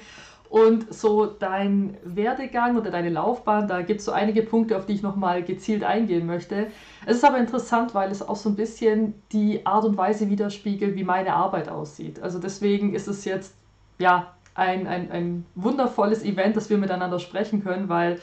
Und 0.49 0.93
so 0.93 1.25
dein 1.25 1.97
Werdegang 2.03 2.77
oder 2.77 2.89
deine 2.89 3.09
Laufbahn, 3.09 3.67
da 3.67 3.81
gibt 3.81 3.99
es 3.99 4.05
so 4.05 4.13
einige 4.13 4.43
Punkte, 4.43 4.77
auf 4.77 4.85
die 4.85 4.93
ich 4.93 5.01
nochmal 5.01 5.43
gezielt 5.43 5.83
eingehen 5.83 6.25
möchte. 6.25 6.67
Es 7.05 7.17
ist 7.17 7.25
aber 7.25 7.37
interessant, 7.37 7.93
weil 7.93 8.11
es 8.11 8.25
auch 8.25 8.37
so 8.37 8.49
ein 8.49 8.55
bisschen 8.55 9.13
die 9.33 9.65
Art 9.65 9.83
und 9.83 9.97
Weise 9.97 10.29
widerspiegelt, 10.29 10.95
wie 10.95 11.03
meine 11.03 11.33
Arbeit 11.33 11.67
aussieht. 11.67 12.21
Also 12.21 12.39
deswegen 12.39 12.93
ist 12.93 13.09
es 13.09 13.25
jetzt 13.25 13.55
ja 13.99 14.36
ein, 14.57 14.87
ein, 14.87 15.11
ein 15.11 15.45
wundervolles 15.55 16.23
Event, 16.23 16.57
dass 16.57 16.69
wir 16.69 16.77
miteinander 16.77 17.19
sprechen 17.19 17.63
können, 17.63 17.89
weil 17.89 18.19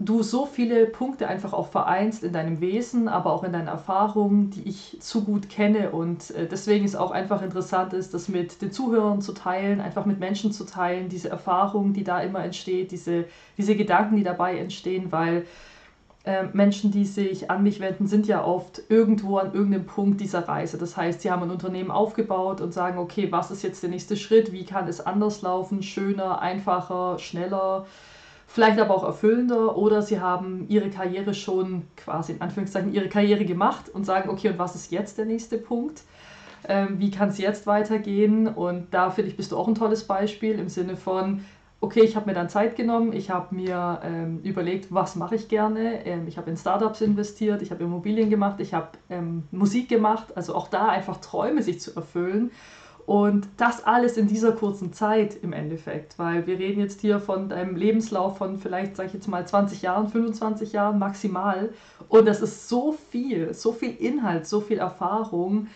du 0.00 0.22
so 0.22 0.46
viele 0.46 0.86
Punkte 0.86 1.28
einfach 1.28 1.52
auch 1.52 1.68
vereinst 1.68 2.24
in 2.24 2.32
deinem 2.32 2.60
Wesen, 2.60 3.06
aber 3.06 3.32
auch 3.32 3.44
in 3.44 3.52
deinen 3.52 3.68
Erfahrungen, 3.68 4.50
die 4.50 4.66
ich 4.68 4.96
zu 5.00 5.24
gut 5.24 5.50
kenne. 5.50 5.90
Und 5.90 6.30
äh, 6.30 6.46
deswegen 6.48 6.84
ist 6.86 6.96
auch 6.96 7.10
einfach 7.10 7.42
interessant 7.42 7.92
ist, 7.92 8.14
das 8.14 8.28
mit 8.28 8.62
den 8.62 8.72
Zuhörern 8.72 9.20
zu 9.20 9.32
teilen, 9.32 9.80
einfach 9.80 10.06
mit 10.06 10.18
Menschen 10.18 10.52
zu 10.52 10.64
teilen, 10.64 11.10
diese 11.10 11.28
Erfahrungen, 11.28 11.92
die 11.92 12.04
da 12.04 12.20
immer 12.20 12.42
entsteht, 12.42 12.92
diese, 12.92 13.26
diese 13.58 13.76
Gedanken, 13.76 14.16
die 14.16 14.24
dabei 14.24 14.56
entstehen, 14.58 15.12
weil 15.12 15.44
äh, 16.24 16.44
Menschen, 16.52 16.90
die 16.90 17.04
sich 17.04 17.50
an 17.50 17.62
mich 17.62 17.80
wenden, 17.80 18.06
sind 18.06 18.26
ja 18.26 18.44
oft 18.44 18.82
irgendwo 18.88 19.38
an 19.38 19.54
irgendeinem 19.54 19.86
Punkt 19.86 20.20
dieser 20.20 20.46
Reise. 20.46 20.78
Das 20.78 20.96
heißt, 20.96 21.22
sie 21.22 21.30
haben 21.30 21.42
ein 21.42 21.50
Unternehmen 21.50 21.90
aufgebaut 21.90 22.60
und 22.60 22.72
sagen, 22.72 22.98
okay, 22.98 23.30
was 23.30 23.50
ist 23.50 23.62
jetzt 23.62 23.82
der 23.82 23.90
nächste 23.90 24.16
Schritt? 24.16 24.52
Wie 24.52 24.64
kann 24.64 24.86
es 24.88 25.04
anders 25.04 25.42
laufen? 25.42 25.82
Schöner, 25.82 26.40
einfacher, 26.40 27.18
schneller? 27.18 27.86
vielleicht 28.52 28.80
aber 28.80 28.96
auch 28.96 29.04
erfüllender 29.04 29.76
oder 29.76 30.02
sie 30.02 30.18
haben 30.18 30.66
ihre 30.68 30.90
Karriere 30.90 31.34
schon 31.34 31.84
quasi 31.96 32.32
in 32.32 32.40
Anführungszeichen 32.40 32.92
ihre 32.92 33.08
Karriere 33.08 33.44
gemacht 33.44 33.88
und 33.88 34.04
sagen, 34.04 34.28
okay, 34.28 34.48
und 34.48 34.58
was 34.58 34.74
ist 34.74 34.90
jetzt 34.90 35.18
der 35.18 35.24
nächste 35.24 35.56
Punkt? 35.56 36.02
ähm, 36.68 36.98
wie 36.98 37.10
kann 37.10 37.30
es 37.30 37.38
jetzt 37.38 37.66
weitergehen? 37.66 38.46
Und 38.46 38.92
da 38.92 39.10
finde 39.10 39.30
ich, 39.30 39.36
bist 39.36 39.52
du 39.52 39.56
auch 39.56 39.68
ein 39.68 39.74
tolles 39.74 40.04
Beispiel 40.04 40.58
im 40.58 40.68
Sinne 40.68 40.96
von, 40.96 41.44
okay, 41.80 42.00
ich 42.00 42.14
habe 42.14 42.26
mir 42.26 42.34
dann 42.34 42.48
Zeit 42.48 42.76
genommen, 42.76 43.12
ich 43.12 43.30
habe 43.30 43.54
mir 43.54 44.00
ähm, 44.04 44.40
überlegt, 44.42 44.92
was 44.92 45.16
mache 45.16 45.34
ich 45.34 45.48
gerne. 45.48 46.04
Ähm, 46.04 46.28
ich 46.28 46.36
habe 46.36 46.50
in 46.50 46.56
Startups 46.56 47.00
investiert, 47.00 47.62
ich 47.62 47.70
habe 47.70 47.84
Immobilien 47.84 48.28
gemacht, 48.28 48.60
ich 48.60 48.74
habe 48.74 48.88
ähm, 49.08 49.44
Musik 49.50 49.88
gemacht, 49.88 50.36
also 50.36 50.54
auch 50.54 50.68
da 50.68 50.88
einfach 50.88 51.20
Träume 51.20 51.62
sich 51.62 51.80
zu 51.80 51.94
erfüllen. 51.96 52.50
Und 53.06 53.48
das 53.56 53.84
alles 53.84 54.18
in 54.18 54.28
dieser 54.28 54.52
kurzen 54.52 54.92
Zeit 54.92 55.36
im 55.42 55.52
Endeffekt, 55.52 56.18
weil 56.18 56.46
wir 56.46 56.58
reden 56.58 56.80
jetzt 56.80 57.00
hier 57.00 57.18
von 57.18 57.50
einem 57.50 57.74
Lebenslauf 57.74 58.36
von 58.36 58.58
vielleicht, 58.58 58.94
sage 58.94 59.08
ich 59.08 59.14
jetzt 59.14 59.26
mal, 59.26 59.44
20 59.44 59.82
Jahren, 59.82 60.08
25 60.08 60.72
Jahren 60.72 60.98
maximal. 60.98 61.70
Und 62.08 62.26
das 62.28 62.40
ist 62.40 62.68
so 62.68 62.96
viel, 63.10 63.52
so 63.54 63.72
viel 63.72 63.96
Inhalt, 63.96 64.46
so 64.46 64.60
viel 64.60 64.78
Erfahrung. 64.78 65.68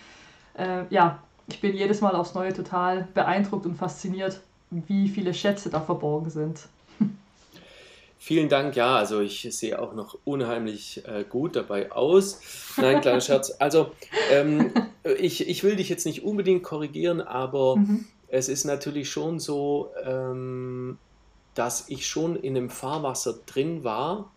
Äh, 0.56 0.84
ja, 0.90 1.18
ich 1.48 1.60
bin 1.60 1.74
jedes 1.74 2.02
Mal 2.02 2.14
aufs 2.14 2.34
Neue 2.34 2.52
total 2.52 3.08
beeindruckt 3.14 3.66
und 3.66 3.76
fasziniert, 3.76 4.40
wie 4.86 5.08
viele 5.08 5.34
Schätze 5.34 5.70
da 5.70 5.80
verborgen 5.80 6.30
sind. 6.30 6.60
Vielen 8.24 8.48
Dank, 8.48 8.74
ja, 8.74 8.96
also 8.96 9.20
ich 9.20 9.46
sehe 9.50 9.78
auch 9.78 9.92
noch 9.92 10.16
unheimlich 10.24 11.02
äh, 11.06 11.24
gut 11.28 11.56
dabei 11.56 11.92
aus. 11.92 12.40
Nein, 12.78 13.02
kleiner 13.02 13.20
Scherz. 13.22 13.52
Also 13.58 13.90
ähm, 14.30 14.72
ich, 15.18 15.46
ich 15.46 15.62
will 15.62 15.76
dich 15.76 15.90
jetzt 15.90 16.06
nicht 16.06 16.24
unbedingt 16.24 16.62
korrigieren, 16.62 17.20
aber 17.20 17.76
mhm. 17.76 18.06
es 18.28 18.48
ist 18.48 18.64
natürlich 18.64 19.10
schon 19.10 19.40
so, 19.40 19.90
ähm, 20.02 20.96
dass 21.54 21.90
ich 21.90 22.06
schon 22.06 22.36
in 22.36 22.56
einem 22.56 22.70
Fahrwasser 22.70 23.34
drin 23.44 23.84
war, 23.84 24.30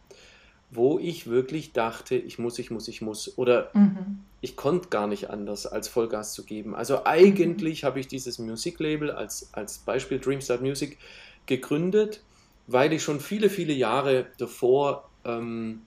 wo 0.70 1.00
ich 1.00 1.28
wirklich 1.28 1.72
dachte, 1.72 2.16
ich 2.16 2.40
muss, 2.40 2.60
ich 2.60 2.72
muss, 2.72 2.90
ich 2.90 3.02
muss. 3.02 3.38
Oder 3.38 3.70
mhm. 3.74 4.20
Ich 4.50 4.56
konnte 4.56 4.90
gar 4.90 5.08
nicht 5.08 5.30
anders, 5.30 5.66
als 5.66 5.88
Vollgas 5.88 6.34
zu 6.34 6.44
geben. 6.44 6.76
Also 6.76 7.06
eigentlich 7.06 7.84
habe 7.84 8.00
ich 8.00 8.08
dieses 8.08 8.40
Musiklabel 8.40 9.12
als, 9.12 9.50
als 9.54 9.80
Beispiel 9.80 10.20
Dreamstart 10.20 10.62
Music 10.62 10.98
gegründet 11.46 12.22
weil 12.68 12.92
ich 12.94 13.02
schon 13.02 13.20
viele, 13.20 13.50
viele 13.50 13.74
Jahre 13.74 14.28
davor 14.38 15.10
ähm, 15.26 15.82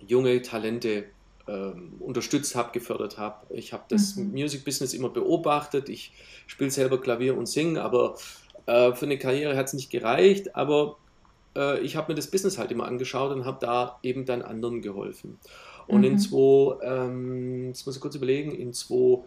junge 0.00 0.42
Talente 0.42 1.04
ähm, 1.46 1.94
unterstützt 2.00 2.56
habe, 2.56 2.72
gefördert 2.72 3.18
habe. 3.18 3.46
Ich 3.54 3.72
habe 3.72 3.84
das 3.88 4.16
mhm. 4.16 4.32
Music 4.32 4.64
Business 4.64 4.94
immer 4.94 5.10
beobachtet. 5.10 5.88
Ich 5.88 6.12
spiele 6.46 6.70
selber 6.70 7.00
Klavier 7.00 7.36
und 7.36 7.46
singe, 7.46 7.82
aber 7.82 8.16
äh, 8.64 8.92
für 8.94 9.04
eine 9.04 9.18
Karriere 9.18 9.56
hat 9.56 9.66
es 9.66 9.74
nicht 9.74 9.90
gereicht. 9.90 10.56
Aber 10.56 10.96
äh, 11.54 11.78
ich 11.80 11.96
habe 11.96 12.12
mir 12.12 12.16
das 12.16 12.30
Business 12.30 12.58
halt 12.58 12.72
immer 12.72 12.86
angeschaut 12.86 13.32
und 13.32 13.44
habe 13.44 13.58
da 13.60 13.98
eben 14.02 14.24
dann 14.24 14.42
anderen 14.42 14.80
geholfen. 14.80 15.38
Und 15.86 16.00
mhm. 16.00 16.04
in 16.04 16.18
zwei, 16.18 16.76
ähm, 16.82 17.68
jetzt 17.68 17.86
muss 17.86 17.96
ich 17.96 18.02
kurz 18.02 18.14
überlegen, 18.14 18.52
in 18.52 18.72
zwei 18.72 19.22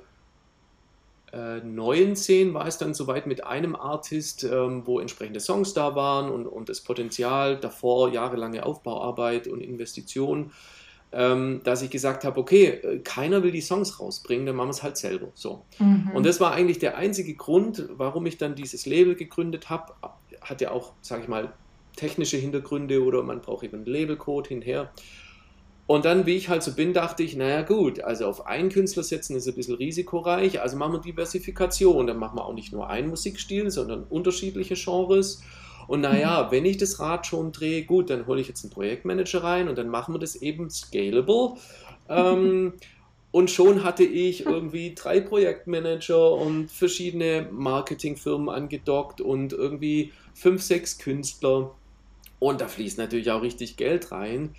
19 1.31 2.49
äh, 2.49 2.53
war 2.53 2.67
es 2.67 2.77
dann 2.77 2.93
soweit 2.93 3.27
mit 3.27 3.45
einem 3.45 3.75
Artist, 3.75 4.43
ähm, 4.43 4.83
wo 4.85 4.99
entsprechende 4.99 5.39
Songs 5.39 5.73
da 5.73 5.95
waren 5.95 6.31
und, 6.31 6.47
und 6.47 6.69
das 6.69 6.81
Potenzial 6.81 7.59
davor, 7.59 8.11
jahrelange 8.11 8.65
Aufbauarbeit 8.65 9.47
und 9.47 9.61
Investition, 9.61 10.51
ähm, 11.11 11.61
dass 11.63 11.81
ich 11.81 11.89
gesagt 11.89 12.23
habe, 12.23 12.39
okay, 12.39 12.65
äh, 12.65 12.99
keiner 12.99 13.43
will 13.43 13.51
die 13.51 13.61
Songs 13.61 13.99
rausbringen, 13.99 14.45
dann 14.45 14.55
machen 14.55 14.69
wir 14.69 14.73
es 14.73 14.83
halt 14.83 14.97
selber. 14.97 15.27
So. 15.33 15.65
Mhm. 15.79 16.11
Und 16.13 16.25
das 16.25 16.39
war 16.39 16.53
eigentlich 16.53 16.79
der 16.79 16.97
einzige 16.97 17.35
Grund, 17.35 17.87
warum 17.91 18.25
ich 18.25 18.37
dann 18.37 18.55
dieses 18.55 18.85
Label 18.85 19.15
gegründet 19.15 19.69
habe. 19.69 19.93
Hat 20.41 20.61
ja 20.61 20.71
auch, 20.71 20.93
sage 21.01 21.23
ich 21.23 21.27
mal, 21.27 21.53
technische 21.95 22.37
Hintergründe 22.37 23.03
oder 23.03 23.23
man 23.23 23.41
braucht 23.41 23.63
eben 23.63 23.77
einen 23.77 23.85
Labelcode 23.85 24.47
hinher. 24.47 24.91
Und 25.89 26.05
dann, 26.05 26.27
wie 26.27 26.35
ich 26.35 26.49
halt 26.49 26.61
so 26.61 26.73
bin, 26.75 26.93
dachte 26.93 27.23
ich, 27.23 27.35
naja 27.35 27.63
gut, 27.63 28.01
also 28.01 28.27
auf 28.27 28.45
einen 28.45 28.69
Künstler 28.69 29.01
setzen 29.01 29.35
ist 29.35 29.47
ein 29.47 29.55
bisschen 29.55 29.73
risikoreich, 29.73 30.61
also 30.61 30.77
machen 30.77 30.93
wir 30.93 30.99
Diversifikation. 30.99 32.05
Dann 32.05 32.17
machen 32.17 32.37
wir 32.37 32.45
auch 32.45 32.53
nicht 32.53 32.71
nur 32.71 32.91
einen 32.91 33.09
Musikstil, 33.09 33.71
sondern 33.71 34.03
unterschiedliche 34.03 34.75
Genres. 34.75 35.41
Und 35.87 36.01
naja, 36.01 36.43
mhm. 36.43 36.51
wenn 36.51 36.65
ich 36.65 36.77
das 36.77 36.99
Rad 36.99 37.25
schon 37.25 37.51
drehe, 37.51 37.85
gut, 37.85 38.11
dann 38.11 38.27
hole 38.27 38.39
ich 38.39 38.47
jetzt 38.47 38.63
einen 38.63 38.71
Projektmanager 38.71 39.43
rein 39.43 39.67
und 39.67 39.79
dann 39.79 39.89
machen 39.89 40.13
wir 40.13 40.19
das 40.19 40.35
eben 40.35 40.69
scalable. 40.69 41.53
Ähm, 42.07 42.73
und 43.31 43.49
schon 43.49 43.83
hatte 43.83 44.03
ich 44.03 44.45
irgendwie 44.45 44.93
drei 44.93 45.19
Projektmanager 45.21 46.33
und 46.33 46.69
verschiedene 46.69 47.49
Marketingfirmen 47.51 48.49
angedockt 48.49 49.21
und 49.21 49.53
irgendwie 49.53 50.13
fünf, 50.35 50.61
sechs 50.61 50.99
Künstler. 50.99 51.71
Und 52.37 52.61
da 52.61 52.67
fließt 52.67 52.99
natürlich 52.99 53.31
auch 53.31 53.41
richtig 53.41 53.75
Geld 53.75 54.11
rein 54.11 54.53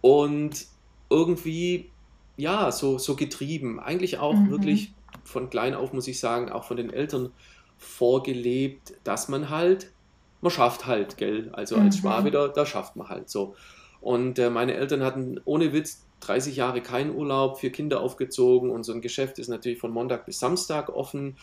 und 0.00 0.66
irgendwie, 1.10 1.90
ja, 2.36 2.70
so, 2.70 2.98
so 2.98 3.16
getrieben. 3.16 3.80
Eigentlich 3.80 4.18
auch 4.18 4.34
mhm. 4.34 4.50
wirklich 4.50 4.92
von 5.24 5.50
klein 5.50 5.74
auf, 5.74 5.92
muss 5.92 6.08
ich 6.08 6.20
sagen, 6.20 6.50
auch 6.50 6.64
von 6.64 6.76
den 6.76 6.90
Eltern 6.90 7.32
vorgelebt, 7.76 8.94
dass 9.04 9.28
man 9.28 9.50
halt, 9.50 9.92
man 10.40 10.50
schafft 10.50 10.86
halt, 10.86 11.16
gell? 11.16 11.50
Also 11.52 11.76
als 11.76 11.96
mhm. 11.96 12.00
Schwabe, 12.00 12.30
da, 12.30 12.48
da 12.48 12.66
schafft 12.66 12.96
man 12.96 13.08
halt 13.08 13.30
so. 13.30 13.54
Und 14.00 14.38
äh, 14.38 14.50
meine 14.50 14.74
Eltern 14.74 15.02
hatten 15.02 15.40
ohne 15.44 15.72
Witz 15.72 16.04
30 16.20 16.56
Jahre 16.56 16.80
keinen 16.80 17.14
Urlaub, 17.14 17.58
vier 17.58 17.70
Kinder 17.70 18.00
aufgezogen 18.00 18.70
und 18.70 18.84
so 18.84 18.92
ein 18.92 19.00
Geschäft 19.00 19.38
ist 19.38 19.48
natürlich 19.48 19.78
von 19.78 19.92
Montag 19.92 20.26
bis 20.26 20.38
Samstag 20.40 20.88
offen. 20.88 21.36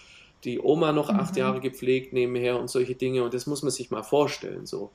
Die 0.44 0.60
Oma 0.60 0.92
noch 0.92 1.12
mhm. 1.12 1.20
acht 1.20 1.38
Jahre 1.38 1.60
gepflegt 1.60 2.14
nebenher 2.14 2.60
und 2.60 2.70
solche 2.70 2.96
Dinge 2.96 3.24
und 3.24 3.34
das 3.34 3.48
muss 3.48 3.64
man 3.64 3.72
sich 3.72 3.90
mal 3.90 4.04
vorstellen 4.04 4.66
so. 4.66 4.92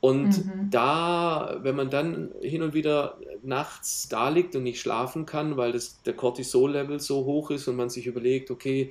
Und 0.00 0.46
mhm. 0.46 0.70
da, 0.70 1.58
wenn 1.62 1.76
man 1.76 1.90
dann 1.90 2.30
hin 2.40 2.62
und 2.62 2.72
wieder 2.72 3.18
nachts 3.42 4.08
da 4.08 4.30
liegt 4.30 4.56
und 4.56 4.62
nicht 4.62 4.80
schlafen 4.80 5.26
kann, 5.26 5.58
weil 5.58 5.72
das, 5.72 6.02
der 6.02 6.14
Cortisol-Level 6.14 7.00
so 7.00 7.26
hoch 7.26 7.50
ist 7.50 7.68
und 7.68 7.76
man 7.76 7.90
sich 7.90 8.06
überlegt, 8.06 8.50
okay, 8.50 8.90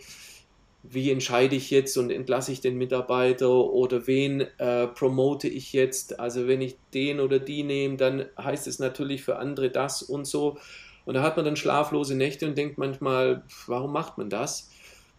wie 0.84 1.12
entscheide 1.12 1.56
ich 1.56 1.72
jetzt 1.72 1.98
und 1.98 2.10
entlasse 2.10 2.52
ich 2.52 2.62
den 2.62 2.78
Mitarbeiter 2.78 3.50
oder 3.50 4.08
wen 4.08 4.42
äh, 4.60 4.88
promote 4.88 5.48
ich 5.48 5.74
jetzt? 5.74 6.20
Also 6.20 6.48
wenn 6.48 6.62
ich 6.62 6.78
den 6.94 7.20
oder 7.20 7.40
die 7.40 7.64
nehme, 7.64 7.98
dann 7.98 8.26
heißt 8.38 8.68
es 8.68 8.80
natürlich 8.80 9.24
für 9.24 9.38
andere 9.38 9.70
das 9.72 10.02
und 10.02 10.26
so. 10.26 10.58
Und 11.06 11.16
da 11.16 11.24
hat 11.24 11.36
man 11.36 11.46
dann 11.46 11.56
schlaflose 11.56 12.16
Nächte 12.16 12.48
und 12.48 12.58
denkt 12.58 12.78
manchmal, 12.78 13.44
warum 13.68 13.92
macht 13.92 14.18
man 14.18 14.30
das? 14.30 14.70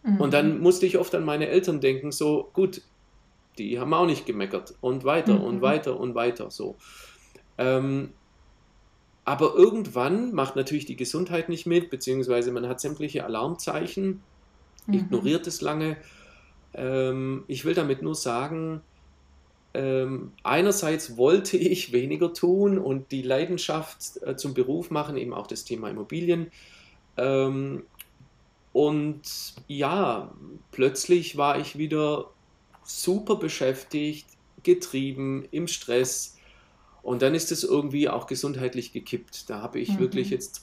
Mhm. 0.03 0.21
Und 0.21 0.33
dann 0.33 0.59
musste 0.61 0.85
ich 0.85 0.97
oft 0.97 1.13
an 1.13 1.25
meine 1.25 1.47
Eltern 1.47 1.79
denken, 1.79 2.11
so 2.11 2.49
gut, 2.53 2.81
die 3.69 3.79
haben 3.79 3.93
auch 3.93 4.05
nicht 4.05 4.25
gemeckert 4.25 4.75
und 4.81 5.03
weiter 5.03 5.35
mhm. 5.35 5.43
und 5.43 5.61
weiter 5.61 5.99
und 5.99 6.15
weiter 6.15 6.51
so. 6.51 6.75
Ähm, 7.57 8.13
aber 9.23 9.53
irgendwann 9.55 10.33
macht 10.33 10.55
natürlich 10.55 10.85
die 10.85 10.95
Gesundheit 10.95 11.47
nicht 11.47 11.65
mit, 11.65 11.89
beziehungsweise 11.89 12.51
man 12.51 12.67
hat 12.67 12.81
sämtliche 12.81 13.23
Alarmzeichen, 13.23 14.21
mhm. 14.87 14.93
ignoriert 14.93 15.47
es 15.47 15.61
lange. 15.61 15.97
Ähm, 16.73 17.43
ich 17.47 17.65
will 17.65 17.73
damit 17.73 18.01
nur 18.01 18.15
sagen, 18.15 18.81
ähm, 19.73 20.33
einerseits 20.43 21.17
wollte 21.17 21.57
ich 21.57 21.93
weniger 21.93 22.33
tun 22.33 22.77
und 22.77 23.11
die 23.11 23.21
Leidenschaft 23.21 24.21
äh, 24.23 24.35
zum 24.35 24.53
Beruf 24.53 24.89
machen, 24.89 25.17
eben 25.17 25.33
auch 25.33 25.47
das 25.47 25.63
Thema 25.63 25.89
Immobilien. 25.89 26.51
Ähm, 27.17 27.83
und 28.73 29.21
ja, 29.67 30.31
plötzlich 30.71 31.37
war 31.37 31.59
ich 31.59 31.77
wieder 31.77 32.31
super 32.83 33.35
beschäftigt, 33.35 34.27
getrieben, 34.63 35.47
im 35.51 35.67
Stress. 35.67 36.37
Und 37.01 37.21
dann 37.21 37.33
ist 37.33 37.51
es 37.51 37.63
irgendwie 37.63 38.09
auch 38.09 38.27
gesundheitlich 38.27 38.93
gekippt. 38.93 39.49
Da 39.49 39.61
habe 39.61 39.79
ich 39.79 39.89
mhm. 39.93 39.99
wirklich 39.99 40.29
jetzt 40.29 40.61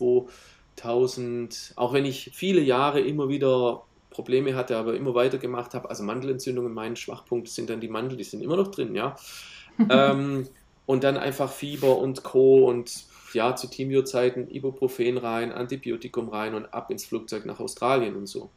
2000, 0.77 1.73
auch 1.77 1.93
wenn 1.93 2.05
ich 2.05 2.31
viele 2.35 2.61
Jahre 2.61 3.01
immer 3.01 3.29
wieder 3.29 3.83
Probleme 4.11 4.55
hatte, 4.55 4.77
aber 4.77 4.95
immer 4.95 5.15
weiter 5.15 5.39
gemacht 5.39 5.75
habe. 5.75 5.91
Also 5.91 6.03
Mandelentzündungen, 6.03 6.73
mein 6.73 6.97
Schwachpunkt 6.97 7.49
sind 7.49 7.71
dann 7.71 7.81
die 7.81 7.89
Mandel, 7.89 8.17
die 8.17 8.25
sind 8.25 8.43
immer 8.43 8.57
noch 8.57 8.69
drin, 8.69 8.95
ja. 8.95 9.17
ähm, 9.91 10.49
und 10.87 11.05
dann 11.05 11.17
einfach 11.17 11.53
Fieber 11.53 11.99
und 11.99 12.23
Co. 12.23 12.69
und 12.69 13.05
ja, 13.35 13.55
zu 13.55 13.69
Teamview-Zeiten 13.69 14.49
Ibuprofen 14.49 15.19
rein, 15.19 15.53
Antibiotikum 15.53 16.31
rein 16.31 16.55
und 16.55 16.73
ab 16.73 16.91
ins 16.91 17.05
Flugzeug 17.05 17.45
nach 17.45 17.61
Australien 17.61 18.17
und 18.17 18.27
so. 18.27 18.51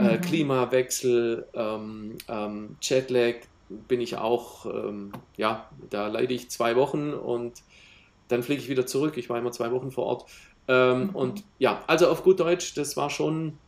Äh, 0.00 0.16
mhm. 0.16 0.20
Klimawechsel, 0.22 1.46
ähm, 1.54 2.18
ähm, 2.28 2.76
Jetlag 2.80 3.34
bin 3.68 4.00
ich 4.00 4.16
auch, 4.16 4.66
ähm, 4.66 5.12
ja, 5.36 5.68
da 5.90 6.08
leide 6.08 6.34
ich 6.34 6.50
zwei 6.50 6.74
Wochen 6.76 7.12
und 7.12 7.62
dann 8.28 8.42
fliege 8.42 8.62
ich 8.62 8.68
wieder 8.68 8.86
zurück. 8.86 9.16
Ich 9.16 9.28
war 9.28 9.38
immer 9.38 9.52
zwei 9.52 9.70
Wochen 9.72 9.90
vor 9.90 10.06
Ort. 10.06 10.24
Ähm, 10.68 11.04
mhm. 11.04 11.10
Und 11.10 11.44
ja, 11.58 11.82
also 11.86 12.08
auf 12.08 12.24
gut 12.24 12.40
Deutsch, 12.40 12.74
das 12.74 12.96
war 12.96 13.10
schon 13.10 13.58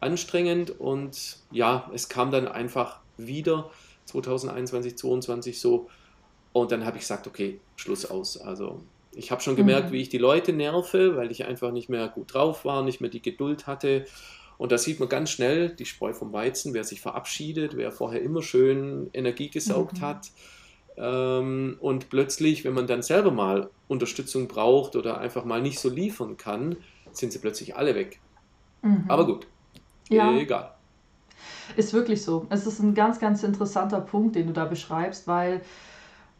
anstrengend 0.00 0.78
und 0.78 1.38
ja, 1.50 1.90
es 1.94 2.08
kam 2.08 2.30
dann 2.30 2.48
einfach 2.48 3.00
wieder 3.16 3.70
2021, 4.06 4.96
2022 4.96 5.60
so. 5.60 5.88
Und 6.52 6.70
dann 6.72 6.84
habe 6.84 6.96
ich 6.96 7.02
gesagt, 7.02 7.26
okay, 7.26 7.60
Schluss 7.76 8.06
aus. 8.06 8.36
Also 8.36 8.80
ich 9.12 9.30
habe 9.30 9.42
schon 9.42 9.56
gemerkt, 9.56 9.88
mhm. 9.88 9.92
wie 9.94 10.02
ich 10.02 10.08
die 10.08 10.18
Leute 10.18 10.52
nerve, 10.52 11.16
weil 11.16 11.30
ich 11.30 11.44
einfach 11.44 11.72
nicht 11.72 11.88
mehr 11.88 12.08
gut 12.08 12.34
drauf 12.34 12.64
war, 12.64 12.82
nicht 12.82 13.00
mehr 13.00 13.10
die 13.10 13.22
Geduld 13.22 13.66
hatte. 13.66 14.06
Und 14.56 14.72
da 14.72 14.78
sieht 14.78 15.00
man 15.00 15.08
ganz 15.08 15.30
schnell 15.30 15.70
die 15.70 15.84
Spreu 15.84 16.12
vom 16.12 16.32
Weizen, 16.32 16.74
wer 16.74 16.84
sich 16.84 17.00
verabschiedet, 17.00 17.76
wer 17.76 17.90
vorher 17.90 18.22
immer 18.22 18.42
schön 18.42 19.10
Energie 19.12 19.50
gesaugt 19.50 19.98
mhm. 19.98 20.00
hat. 20.00 20.30
Ähm, 20.96 21.76
und 21.80 22.08
plötzlich, 22.08 22.64
wenn 22.64 22.74
man 22.74 22.86
dann 22.86 23.02
selber 23.02 23.30
mal 23.30 23.70
Unterstützung 23.88 24.46
braucht 24.46 24.96
oder 24.96 25.18
einfach 25.18 25.44
mal 25.44 25.60
nicht 25.60 25.80
so 25.80 25.88
liefern 25.88 26.36
kann, 26.36 26.76
sind 27.12 27.32
sie 27.32 27.38
plötzlich 27.38 27.76
alle 27.76 27.94
weg. 27.94 28.20
Mhm. 28.82 29.04
Aber 29.08 29.26
gut, 29.26 29.46
ja. 30.08 30.36
egal. 30.36 30.74
Ist 31.76 31.92
wirklich 31.92 32.22
so. 32.22 32.46
Es 32.50 32.66
ist 32.66 32.80
ein 32.80 32.94
ganz, 32.94 33.18
ganz 33.18 33.42
interessanter 33.42 34.00
Punkt, 34.00 34.36
den 34.36 34.46
du 34.46 34.52
da 34.52 34.66
beschreibst, 34.66 35.26
weil 35.26 35.62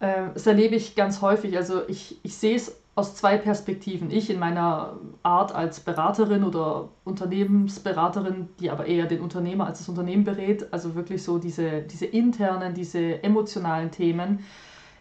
äh, 0.01 0.25
das 0.33 0.47
erlebe 0.47 0.77
ich 0.77 0.95
ganz 0.95 1.21
häufig. 1.21 1.57
Also 1.57 1.83
ich, 1.89 2.19
ich 2.23 2.37
sehe 2.37 2.57
es 2.57 2.77
aus 2.95 3.17
zwei 3.17 3.37
Perspektiven. 3.39 4.11
Ich 4.11 4.31
in 4.31 4.39
meiner 4.39 4.99
Art 5.23 5.55
als 5.55 5.81
Beraterin 5.81 6.45
oder 6.45 6.91
Unternehmensberaterin, 7.05 8.49
die 8.61 8.71
aber 8.71 8.87
eher 8.87 9.07
den 9.07 9.21
Unternehmer 9.21 9.67
als 9.67 9.79
das 9.79 9.89
Unternehmen 9.89 10.25
berät, 10.25 10.73
also 10.73 10.95
wirklich 10.95 11.23
so 11.23 11.39
diese, 11.39 11.83
diese 11.83 12.07
internen, 12.07 12.75
diese 12.75 13.23
emotionalen 13.23 13.91
Themen. 13.91 14.45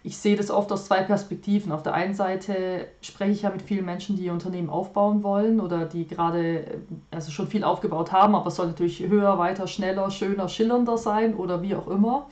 Ich 0.05 0.17
sehe 0.17 0.35
das 0.35 0.51
oft 0.51 0.69
aus 0.71 0.85
zwei 0.85 1.01
Perspektiven. 1.03 1.71
Auf 1.71 1.83
der 1.83 1.93
einen 1.93 2.13
Seite 2.13 2.87
spreche 3.01 3.31
ich 3.31 3.41
ja 3.43 3.51
mit 3.51 3.61
vielen 3.61 3.85
Menschen, 3.85 4.17
die 4.17 4.25
ihr 4.25 4.33
Unternehmen 4.33 4.69
aufbauen 4.69 5.23
wollen 5.23 5.61
oder 5.61 5.85
die 5.85 6.05
gerade 6.07 6.81
also 7.11 7.31
schon 7.31 7.47
viel 7.47 7.63
aufgebaut 7.63 8.11
haben, 8.11 8.35
aber 8.35 8.47
es 8.47 8.55
soll 8.55 8.67
natürlich 8.67 8.99
höher, 8.99 9.37
weiter, 9.37 9.65
schneller, 9.67 10.11
schöner, 10.11 10.49
schillernder 10.49 10.97
sein 10.97 11.35
oder 11.35 11.61
wie 11.61 11.75
auch 11.75 11.87
immer. 11.87 12.27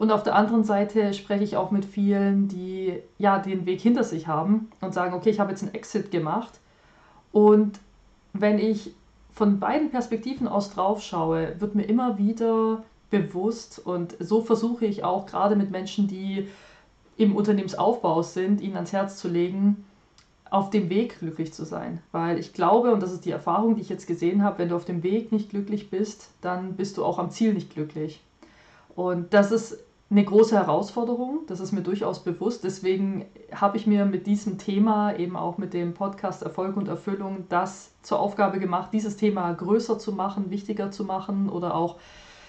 Und 0.00 0.10
auf 0.12 0.22
der 0.22 0.34
anderen 0.34 0.64
Seite 0.64 1.12
spreche 1.12 1.44
ich 1.44 1.58
auch 1.58 1.70
mit 1.72 1.84
vielen, 1.84 2.48
die 2.48 2.94
ja 3.18 3.38
den 3.38 3.66
Weg 3.66 3.82
hinter 3.82 4.02
sich 4.02 4.26
haben 4.26 4.70
und 4.80 4.94
sagen, 4.94 5.12
okay, 5.12 5.28
ich 5.28 5.38
habe 5.38 5.50
jetzt 5.50 5.62
einen 5.62 5.74
Exit 5.74 6.10
gemacht. 6.10 6.58
Und 7.32 7.78
wenn 8.32 8.58
ich 8.58 8.94
von 9.34 9.60
beiden 9.60 9.90
Perspektiven 9.90 10.48
aus 10.48 10.70
drauf 10.70 11.02
schaue, 11.02 11.54
wird 11.60 11.74
mir 11.74 11.82
immer 11.82 12.16
wieder 12.16 12.82
bewusst 13.10 13.78
und 13.78 14.16
so 14.20 14.40
versuche 14.40 14.86
ich 14.86 15.04
auch 15.04 15.26
gerade 15.26 15.54
mit 15.54 15.70
Menschen, 15.70 16.08
die 16.08 16.48
im 17.18 17.36
Unternehmensaufbau 17.36 18.22
sind, 18.22 18.62
ihnen 18.62 18.76
ans 18.76 18.94
Herz 18.94 19.18
zu 19.18 19.28
legen, 19.28 19.84
auf 20.48 20.70
dem 20.70 20.88
Weg 20.88 21.18
glücklich 21.18 21.52
zu 21.52 21.66
sein. 21.66 21.98
Weil 22.10 22.38
ich 22.38 22.54
glaube, 22.54 22.94
und 22.94 23.02
das 23.02 23.12
ist 23.12 23.26
die 23.26 23.32
Erfahrung, 23.32 23.74
die 23.74 23.82
ich 23.82 23.90
jetzt 23.90 24.06
gesehen 24.06 24.44
habe, 24.44 24.60
wenn 24.60 24.70
du 24.70 24.76
auf 24.76 24.86
dem 24.86 25.02
Weg 25.02 25.30
nicht 25.30 25.50
glücklich 25.50 25.90
bist, 25.90 26.30
dann 26.40 26.76
bist 26.76 26.96
du 26.96 27.04
auch 27.04 27.18
am 27.18 27.30
Ziel 27.30 27.52
nicht 27.52 27.74
glücklich. 27.74 28.22
Und 28.96 29.34
das 29.34 29.52
ist 29.52 29.78
eine 30.10 30.24
große 30.24 30.56
Herausforderung, 30.56 31.40
das 31.46 31.60
ist 31.60 31.70
mir 31.70 31.82
durchaus 31.82 32.24
bewusst. 32.24 32.64
Deswegen 32.64 33.26
habe 33.54 33.76
ich 33.76 33.86
mir 33.86 34.04
mit 34.06 34.26
diesem 34.26 34.58
Thema, 34.58 35.16
eben 35.16 35.36
auch 35.36 35.56
mit 35.56 35.72
dem 35.72 35.94
Podcast 35.94 36.42
Erfolg 36.42 36.76
und 36.76 36.88
Erfüllung, 36.88 37.44
das 37.48 37.92
zur 38.02 38.18
Aufgabe 38.18 38.58
gemacht, 38.58 38.90
dieses 38.92 39.16
Thema 39.16 39.52
größer 39.52 40.00
zu 40.00 40.12
machen, 40.12 40.50
wichtiger 40.50 40.90
zu 40.90 41.04
machen 41.04 41.48
oder 41.48 41.76
auch 41.76 41.96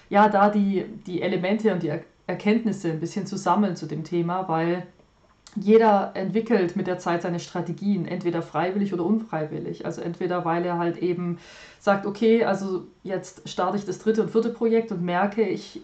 ja, 0.09 0.27
da 0.27 0.49
die, 0.49 0.85
die 1.05 1.21
Elemente 1.21 1.71
und 1.71 1.83
die 1.83 1.91
Erkenntnisse 2.27 2.91
ein 2.91 2.99
bisschen 2.99 3.27
zu 3.27 3.37
sammeln 3.37 3.75
zu 3.75 3.85
dem 3.85 4.03
Thema, 4.03 4.47
weil 4.49 4.87
jeder 5.55 6.11
entwickelt 6.13 6.75
mit 6.75 6.87
der 6.87 6.97
Zeit 6.97 7.23
seine 7.23 7.39
Strategien, 7.39 8.05
entweder 8.05 8.41
freiwillig 8.41 8.93
oder 8.93 9.05
unfreiwillig. 9.05 9.85
Also 9.85 10.01
entweder 10.01 10.45
weil 10.45 10.65
er 10.65 10.77
halt 10.77 10.97
eben 10.97 11.39
sagt, 11.79 12.05
okay, 12.05 12.45
also 12.45 12.85
jetzt 13.03 13.47
starte 13.49 13.77
ich 13.77 13.85
das 13.85 13.99
dritte 13.99 14.21
und 14.21 14.31
vierte 14.31 14.49
Projekt 14.49 14.91
und 14.91 15.01
merke, 15.01 15.43
ich 15.43 15.81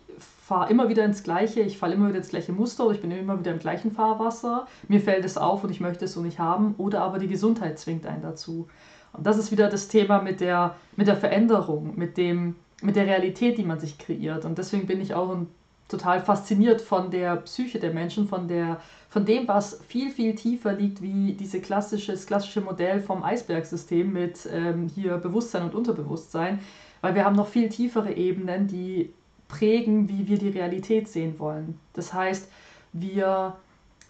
fahre 0.47 0.71
immer 0.71 0.87
wieder 0.87 1.03
ins 1.03 1.23
Gleiche, 1.23 1.59
ich 1.59 1.77
falle 1.77 1.95
immer 1.95 2.07
wieder 2.07 2.19
ins 2.19 2.29
gleiche 2.29 2.53
Muster 2.53 2.85
oder 2.85 2.95
ich 2.95 3.01
bin 3.01 3.11
immer 3.11 3.37
wieder 3.37 3.51
im 3.51 3.59
gleichen 3.59 3.91
Fahrwasser, 3.91 4.67
mir 4.87 5.01
fällt 5.01 5.25
es 5.25 5.37
auf 5.37 5.65
und 5.65 5.71
ich 5.71 5.81
möchte 5.81 6.05
es 6.05 6.13
so 6.13 6.21
nicht 6.21 6.39
haben 6.39 6.75
oder 6.77 7.01
aber 7.01 7.19
die 7.19 7.27
Gesundheit 7.27 7.77
zwingt 7.77 8.05
einen 8.05 8.21
dazu. 8.21 8.67
Und 9.11 9.27
das 9.27 9.37
ist 9.37 9.51
wieder 9.51 9.69
das 9.69 9.89
Thema 9.89 10.21
mit 10.21 10.39
der, 10.39 10.75
mit 10.95 11.07
der 11.07 11.17
Veränderung, 11.17 11.97
mit, 11.97 12.15
dem, 12.15 12.55
mit 12.81 12.95
der 12.95 13.07
Realität, 13.07 13.57
die 13.57 13.63
man 13.63 13.79
sich 13.79 13.97
kreiert. 13.97 14.45
Und 14.45 14.57
deswegen 14.57 14.87
bin 14.87 15.01
ich 15.01 15.13
auch 15.15 15.35
ein, 15.35 15.47
total 15.87 16.21
fasziniert 16.21 16.81
von 16.81 17.11
der 17.11 17.37
Psyche 17.37 17.79
der 17.79 17.93
Menschen, 17.93 18.27
von, 18.27 18.47
der, 18.47 18.81
von 19.09 19.25
dem, 19.25 19.47
was 19.47 19.79
viel, 19.87 20.11
viel 20.11 20.35
tiefer 20.35 20.73
liegt, 20.73 21.01
wie 21.01 21.33
diese 21.33 21.61
klassische, 21.61 22.13
klassische 22.15 22.61
Modell 22.61 23.01
vom 23.01 23.23
Eisbergsystem 23.23 24.11
mit 24.11 24.47
ähm, 24.51 24.89
hier 24.93 25.17
Bewusstsein 25.17 25.63
und 25.63 25.75
Unterbewusstsein. 25.75 26.59
Weil 27.01 27.15
wir 27.15 27.25
haben 27.25 27.35
noch 27.35 27.47
viel 27.47 27.69
tiefere 27.69 28.13
Ebenen, 28.13 28.67
die 28.67 29.13
prägen, 29.47 30.09
wie 30.09 30.27
wir 30.27 30.37
die 30.37 30.49
Realität 30.49 31.07
sehen 31.07 31.39
wollen. 31.39 31.79
Das 31.93 32.13
heißt, 32.13 32.49
wir 32.93 33.55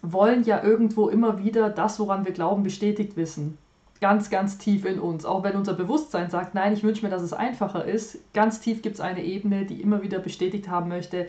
wollen 0.02 0.44
ja 0.44 0.62
irgendwo 0.62 1.08
immer 1.08 1.42
wieder 1.42 1.70
das, 1.70 2.00
woran 2.00 2.24
wir 2.24 2.32
glauben, 2.32 2.62
bestätigt 2.62 3.16
wissen. 3.16 3.58
Ganz, 4.00 4.30
ganz 4.30 4.58
tief 4.58 4.84
in 4.84 5.00
uns. 5.00 5.24
Auch 5.24 5.42
wenn 5.42 5.56
unser 5.56 5.74
Bewusstsein 5.74 6.30
sagt, 6.30 6.54
nein, 6.54 6.72
ich 6.72 6.84
wünsche 6.84 7.04
mir, 7.04 7.10
dass 7.10 7.22
es 7.22 7.32
einfacher 7.32 7.84
ist. 7.84 8.18
Ganz 8.32 8.60
tief 8.60 8.80
gibt 8.82 8.94
es 8.94 9.00
eine 9.00 9.24
Ebene, 9.24 9.64
die 9.64 9.80
immer 9.80 10.02
wieder 10.02 10.20
bestätigt 10.20 10.68
haben 10.68 10.88
möchte, 10.88 11.28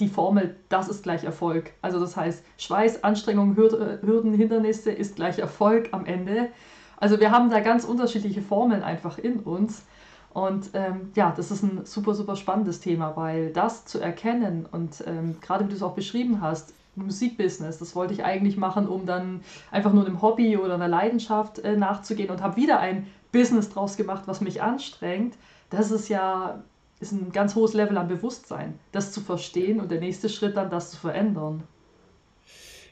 die 0.00 0.08
Formel, 0.08 0.56
das 0.68 0.88
ist 0.88 1.02
gleich 1.02 1.24
Erfolg. 1.24 1.72
Also 1.82 2.00
das 2.00 2.16
heißt, 2.16 2.44
Schweiß, 2.58 3.04
Anstrengung, 3.04 3.56
Hürden, 3.56 4.34
Hindernisse 4.34 4.90
ist 4.90 5.16
gleich 5.16 5.38
Erfolg 5.38 5.88
am 5.92 6.04
Ende. 6.06 6.48
Also 6.96 7.20
wir 7.20 7.30
haben 7.30 7.50
da 7.50 7.60
ganz 7.60 7.84
unterschiedliche 7.84 8.42
Formeln 8.42 8.82
einfach 8.82 9.18
in 9.18 9.40
uns. 9.40 9.84
Und 10.32 10.70
ähm, 10.74 11.12
ja, 11.14 11.32
das 11.36 11.52
ist 11.52 11.62
ein 11.62 11.84
super, 11.84 12.14
super 12.14 12.34
spannendes 12.34 12.80
Thema, 12.80 13.16
weil 13.16 13.52
das 13.52 13.84
zu 13.84 14.00
erkennen 14.00 14.66
und 14.70 15.04
ähm, 15.06 15.36
gerade 15.40 15.64
wie 15.64 15.68
du 15.68 15.76
es 15.76 15.82
auch 15.82 15.94
beschrieben 15.94 16.40
hast, 16.40 16.74
Musikbusiness, 16.96 17.78
das 17.78 17.94
wollte 17.94 18.14
ich 18.14 18.24
eigentlich 18.24 18.56
machen, 18.56 18.88
um 18.88 19.06
dann 19.06 19.42
einfach 19.70 19.92
nur 19.92 20.04
einem 20.04 20.22
Hobby 20.22 20.56
oder 20.56 20.74
einer 20.74 20.88
Leidenschaft 20.88 21.60
äh, 21.60 21.76
nachzugehen 21.76 22.30
und 22.30 22.42
habe 22.42 22.56
wieder 22.56 22.80
ein 22.80 23.06
Business 23.30 23.68
draus 23.68 23.96
gemacht, 23.96 24.24
was 24.26 24.40
mich 24.40 24.60
anstrengt. 24.60 25.34
Das 25.70 25.90
ist 25.90 26.08
ja 26.08 26.62
ist 27.04 27.12
ein 27.12 27.32
ganz 27.32 27.54
hohes 27.54 27.74
Level 27.74 27.98
an 27.98 28.08
Bewusstsein, 28.08 28.78
das 28.92 29.12
zu 29.12 29.20
verstehen 29.20 29.80
und 29.80 29.90
der 29.90 30.00
nächste 30.00 30.28
Schritt 30.28 30.56
dann 30.56 30.70
das 30.70 30.90
zu 30.90 30.96
verändern. 30.96 31.64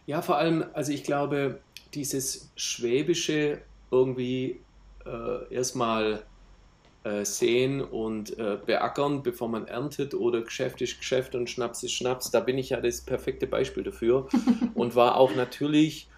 Ja, 0.07 0.21
vor 0.21 0.37
allem, 0.37 0.65
also 0.75 0.93
ich 0.93 1.05
glaube, 1.05 1.61
dieses 1.95 2.51
Schwäbische 2.57 3.63
irgendwie 3.91 4.61
äh, 5.07 5.55
erstmal 5.55 6.25
äh, 7.05 7.25
sehen 7.25 7.81
und 7.81 8.39
äh, 8.39 8.59
beackern, 8.65 9.23
bevor 9.23 9.49
man 9.49 9.67
erntet 9.67 10.15
oder 10.15 10.43
Geschäft 10.43 10.83
ist 10.83 10.99
Geschäft 10.99 11.35
und 11.35 11.49
Schnaps 11.49 11.83
ist 11.83 11.93
Schnaps. 11.93 12.31
Da 12.31 12.41
bin 12.41 12.59
ich 12.59 12.71
ja 12.71 12.81
das 12.81 13.01
perfekte 13.01 13.47
Beispiel 13.47 13.83
dafür 13.83 14.29
und 14.75 14.95
war 14.95 15.17
auch 15.17 15.35
natürlich 15.35 16.09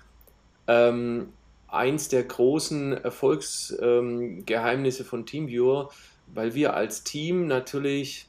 ähm, 0.67 1.29
eins 1.69 2.09
der 2.09 2.25
großen 2.25 2.93
Erfolgsgeheimnisse 2.93 5.03
ähm, 5.03 5.09
von 5.09 5.27
TeamViewer, 5.27 5.91
weil 6.33 6.55
wir 6.55 6.75
als 6.75 7.05
Team 7.05 7.47
natürlich 7.47 8.27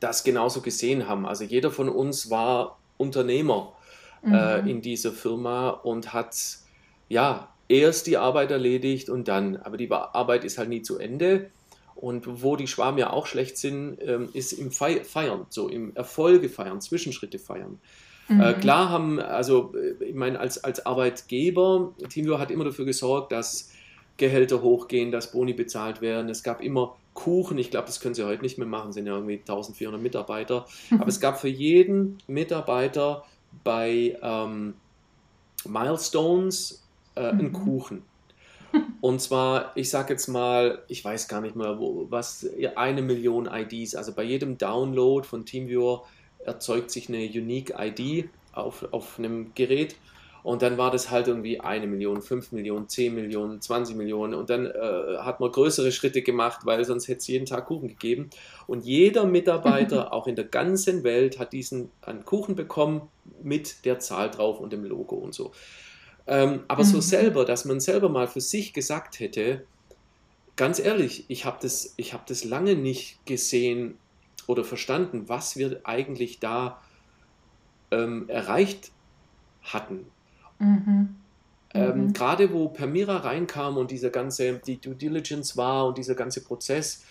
das 0.00 0.24
genauso 0.24 0.60
gesehen 0.60 1.08
haben. 1.08 1.26
Also 1.26 1.44
jeder 1.44 1.70
von 1.70 1.88
uns 1.88 2.30
war 2.30 2.78
Unternehmer 2.96 3.72
äh, 4.22 4.28
mhm. 4.28 4.34
äh, 4.34 4.58
in 4.70 4.80
dieser 4.82 5.12
Firma 5.12 5.70
und 5.70 6.12
hat 6.12 6.36
ja 7.08 7.48
erst 7.68 8.06
die 8.06 8.16
Arbeit 8.16 8.50
erledigt 8.50 9.08
und 9.08 9.28
dann. 9.28 9.56
Aber 9.56 9.76
die 9.76 9.90
Arbeit 9.90 10.44
ist 10.44 10.58
halt 10.58 10.68
nie 10.68 10.82
zu 10.82 10.98
Ende. 10.98 11.50
Und 11.94 12.42
wo 12.42 12.56
die 12.56 12.66
Schwaben 12.66 12.98
ja 12.98 13.10
auch 13.10 13.26
schlecht 13.26 13.56
sind, 13.56 13.98
ähm, 14.02 14.28
ist 14.32 14.52
im 14.52 14.70
Feiern, 14.72 15.46
so 15.48 15.68
im 15.68 15.94
Erfolge 15.94 16.48
feiern, 16.48 16.80
Zwischenschritte 16.80 17.38
feiern. 17.38 17.78
Äh, 18.28 18.32
mhm. 18.32 18.40
Äh, 18.40 18.54
klar 18.54 18.88
haben, 18.90 19.20
also 19.20 19.74
äh, 19.74 20.04
ich 20.04 20.14
meine, 20.14 20.40
als, 20.40 20.62
als 20.64 20.84
Arbeitgeber, 20.84 21.94
Teamviewer 22.08 22.38
hat 22.38 22.50
immer 22.50 22.64
dafür 22.64 22.84
gesorgt, 22.84 23.32
dass 23.32 23.70
Gehälter 24.16 24.62
hochgehen, 24.62 25.10
dass 25.10 25.32
Boni 25.32 25.52
bezahlt 25.52 26.00
werden. 26.00 26.28
Es 26.28 26.42
gab 26.42 26.60
immer 26.60 26.96
Kuchen, 27.14 27.58
ich 27.58 27.70
glaube, 27.70 27.86
das 27.86 28.00
können 28.00 28.14
sie 28.14 28.24
heute 28.24 28.42
nicht 28.42 28.58
mehr 28.58 28.66
machen, 28.66 28.92
sind 28.92 29.06
ja 29.06 29.14
irgendwie 29.14 29.38
1400 29.38 30.00
Mitarbeiter. 30.00 30.66
Aber 30.98 31.08
es 31.08 31.20
gab 31.20 31.40
für 31.40 31.48
jeden 31.48 32.18
Mitarbeiter 32.26 33.24
bei 33.62 34.18
ähm, 34.20 34.74
Milestones 35.64 36.84
äh, 37.16 37.32
mhm. 37.32 37.38
einen 37.38 37.52
Kuchen. 37.52 38.02
Und 39.00 39.20
zwar, 39.20 39.76
ich 39.76 39.90
sage 39.90 40.14
jetzt 40.14 40.26
mal, 40.26 40.82
ich 40.88 41.04
weiß 41.04 41.28
gar 41.28 41.40
nicht 41.40 41.54
mehr, 41.54 41.78
wo, 41.78 42.06
was, 42.10 42.46
eine 42.74 43.02
Million 43.02 43.46
IDs. 43.46 43.94
Also 43.94 44.12
bei 44.12 44.24
jedem 44.24 44.58
Download 44.58 45.26
von 45.26 45.46
TeamViewer 45.46 46.04
erzeugt 46.44 46.90
sich 46.90 47.08
eine 47.08 47.18
Unique 47.18 47.72
ID 47.78 48.28
auf, 48.52 48.86
auf 48.92 49.18
einem 49.18 49.54
Gerät. 49.54 49.96
Und 50.44 50.60
dann 50.60 50.76
war 50.76 50.90
das 50.90 51.10
halt 51.10 51.26
irgendwie 51.26 51.58
eine 51.58 51.86
Million, 51.86 52.20
fünf 52.20 52.52
Millionen, 52.52 52.86
zehn 52.86 53.14
Millionen, 53.14 53.62
20 53.62 53.96
Millionen. 53.96 54.34
Und 54.34 54.50
dann 54.50 54.66
äh, 54.66 55.16
hat 55.20 55.40
man 55.40 55.50
größere 55.50 55.90
Schritte 55.90 56.20
gemacht, 56.20 56.66
weil 56.66 56.84
sonst 56.84 57.08
hätte 57.08 57.20
es 57.20 57.26
jeden 57.28 57.46
Tag 57.46 57.64
Kuchen 57.64 57.88
gegeben. 57.88 58.28
Und 58.66 58.84
jeder 58.84 59.24
Mitarbeiter, 59.24 60.12
auch 60.12 60.26
in 60.26 60.36
der 60.36 60.44
ganzen 60.44 61.02
Welt, 61.02 61.38
hat 61.38 61.54
diesen 61.54 61.90
einen 62.02 62.26
Kuchen 62.26 62.56
bekommen 62.56 63.08
mit 63.42 63.86
der 63.86 64.00
Zahl 64.00 64.30
drauf 64.30 64.60
und 64.60 64.70
dem 64.74 64.84
Logo 64.84 65.16
und 65.16 65.32
so. 65.34 65.52
Ähm, 66.26 66.64
aber 66.68 66.84
mhm. 66.84 66.88
so 66.88 67.00
selber, 67.00 67.46
dass 67.46 67.64
man 67.64 67.80
selber 67.80 68.10
mal 68.10 68.28
für 68.28 68.42
sich 68.42 68.74
gesagt 68.74 69.20
hätte, 69.20 69.64
ganz 70.56 70.78
ehrlich, 70.78 71.24
ich 71.28 71.46
habe 71.46 71.56
das, 71.62 71.94
hab 71.98 72.26
das 72.26 72.44
lange 72.44 72.74
nicht 72.74 73.24
gesehen 73.24 73.96
oder 74.46 74.62
verstanden, 74.62 75.26
was 75.26 75.56
wir 75.56 75.80
eigentlich 75.84 76.38
da 76.38 76.82
ähm, 77.90 78.28
erreicht 78.28 78.90
hatten. 79.62 80.04
Mhm. 80.58 81.16
Ähm, 81.74 82.06
mhm. 82.06 82.12
Gerade 82.12 82.52
wo 82.52 82.68
Permira 82.68 83.18
reinkam 83.18 83.76
und 83.76 83.90
diese 83.90 84.10
ganze, 84.10 84.60
die 84.64 84.80
Due 84.80 84.94
Diligence 84.94 85.56
war 85.56 85.86
und 85.86 85.98
dieser 85.98 86.14
ganze 86.14 86.42
Prozess, 86.42 87.04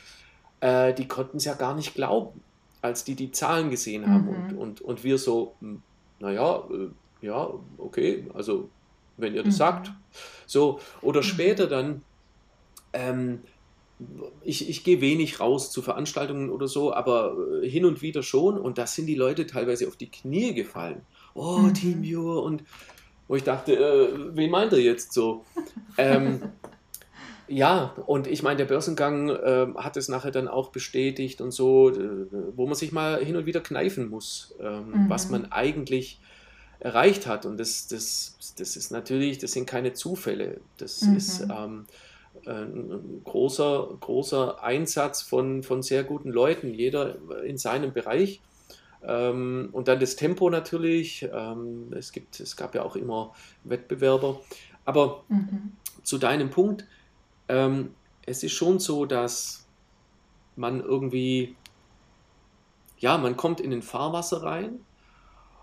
äh, 0.61 0.93
die 0.93 1.07
konnten 1.07 1.37
es 1.37 1.45
ja 1.45 1.53
gar 1.53 1.75
nicht 1.75 1.93
glauben, 1.93 2.41
als 2.81 3.03
die 3.03 3.15
die 3.15 3.31
Zahlen 3.31 3.69
gesehen 3.69 4.09
haben 4.09 4.29
und, 4.29 4.51
mhm. 4.53 4.57
und, 4.57 4.81
und 4.81 5.03
wir 5.03 5.17
so, 5.17 5.55
hm, 5.59 5.81
naja, 6.19 6.63
äh, 6.71 7.25
ja, 7.25 7.49
okay, 7.77 8.25
also 8.33 8.69
wenn 9.17 9.35
ihr 9.35 9.43
das 9.43 9.55
mhm. 9.55 9.57
sagt. 9.57 9.91
So, 10.45 10.79
oder 11.01 11.21
mhm. 11.21 11.25
später 11.25 11.67
dann, 11.67 12.01
ähm, 12.93 13.39
ich, 14.43 14.69
ich 14.69 14.83
gehe 14.83 15.01
wenig 15.01 15.39
raus 15.39 15.71
zu 15.71 15.81
Veranstaltungen 15.81 16.49
oder 16.49 16.67
so, 16.67 16.93
aber 16.93 17.35
äh, 17.61 17.69
hin 17.69 17.85
und 17.85 18.01
wieder 18.01 18.23
schon. 18.23 18.57
Und 18.57 18.77
da 18.77 18.87
sind 18.87 19.05
die 19.05 19.15
Leute 19.15 19.47
teilweise 19.47 19.87
auf 19.87 19.95
die 19.95 20.09
Knie 20.09 20.53
gefallen. 20.53 21.01
Oh, 21.33 21.59
mhm. 21.59 21.73
Team 21.73 22.03
Viewer. 22.03 22.43
Und 22.43 22.63
wo 23.33 23.35
ich 23.35 23.43
dachte, 23.43 23.73
äh, 23.73 24.35
wen 24.35 24.51
meint 24.51 24.73
er 24.73 24.79
jetzt 24.79 25.11
so? 25.11 25.43
ähm, 25.97 26.39
ja, 27.47 27.95
und 28.05 28.27
ich 28.27 28.43
meine, 28.43 28.57
der 28.57 28.65
Börsengang 28.65 29.29
äh, 29.29 29.67
hat 29.75 29.97
es 29.97 30.07
nachher 30.07 30.29
dann 30.29 30.47
auch 30.47 30.69
bestätigt 30.69 31.41
und 31.41 31.49
so, 31.49 31.89
äh, 31.89 32.27
wo 32.55 32.67
man 32.67 32.75
sich 32.75 32.91
mal 32.91 33.25
hin 33.25 33.35
und 33.35 33.47
wieder 33.47 33.61
kneifen 33.61 34.07
muss, 34.07 34.53
ähm, 34.59 34.91
mhm. 34.91 35.09
was 35.09 35.31
man 35.31 35.51
eigentlich 35.51 36.19
erreicht 36.79 37.25
hat. 37.25 37.47
Und 37.47 37.59
das, 37.59 37.87
das, 37.87 38.53
das 38.59 38.75
ist 38.75 38.91
natürlich, 38.91 39.39
das 39.39 39.53
sind 39.53 39.65
keine 39.65 39.93
Zufälle. 39.93 40.61
Das 40.77 41.01
mhm. 41.01 41.17
ist 41.17 41.41
ähm, 41.41 41.87
ein 42.45 43.21
großer, 43.23 43.97
großer 43.99 44.63
Einsatz 44.63 45.23
von, 45.23 45.63
von 45.63 45.81
sehr 45.81 46.03
guten 46.03 46.29
Leuten, 46.29 46.71
jeder 46.71 47.15
in 47.43 47.57
seinem 47.57 47.93
Bereich. 47.93 48.41
Ähm, 49.05 49.69
und 49.71 49.87
dann 49.87 49.99
das 49.99 50.15
Tempo 50.15 50.49
natürlich. 50.49 51.27
Ähm, 51.33 51.91
es, 51.93 52.11
gibt, 52.11 52.39
es 52.39 52.55
gab 52.55 52.75
ja 52.75 52.83
auch 52.83 52.95
immer 52.95 53.33
Wettbewerber. 53.63 54.39
Aber 54.85 55.23
mhm. 55.29 55.73
zu 56.03 56.17
deinem 56.17 56.49
Punkt, 56.49 56.85
ähm, 57.47 57.93
es 58.25 58.43
ist 58.43 58.53
schon 58.53 58.79
so, 58.79 59.05
dass 59.05 59.67
man 60.55 60.81
irgendwie, 60.81 61.55
ja, 62.97 63.17
man 63.17 63.37
kommt 63.37 63.59
in 63.59 63.71
den 63.71 63.81
Fahrwasser 63.81 64.43
rein. 64.43 64.79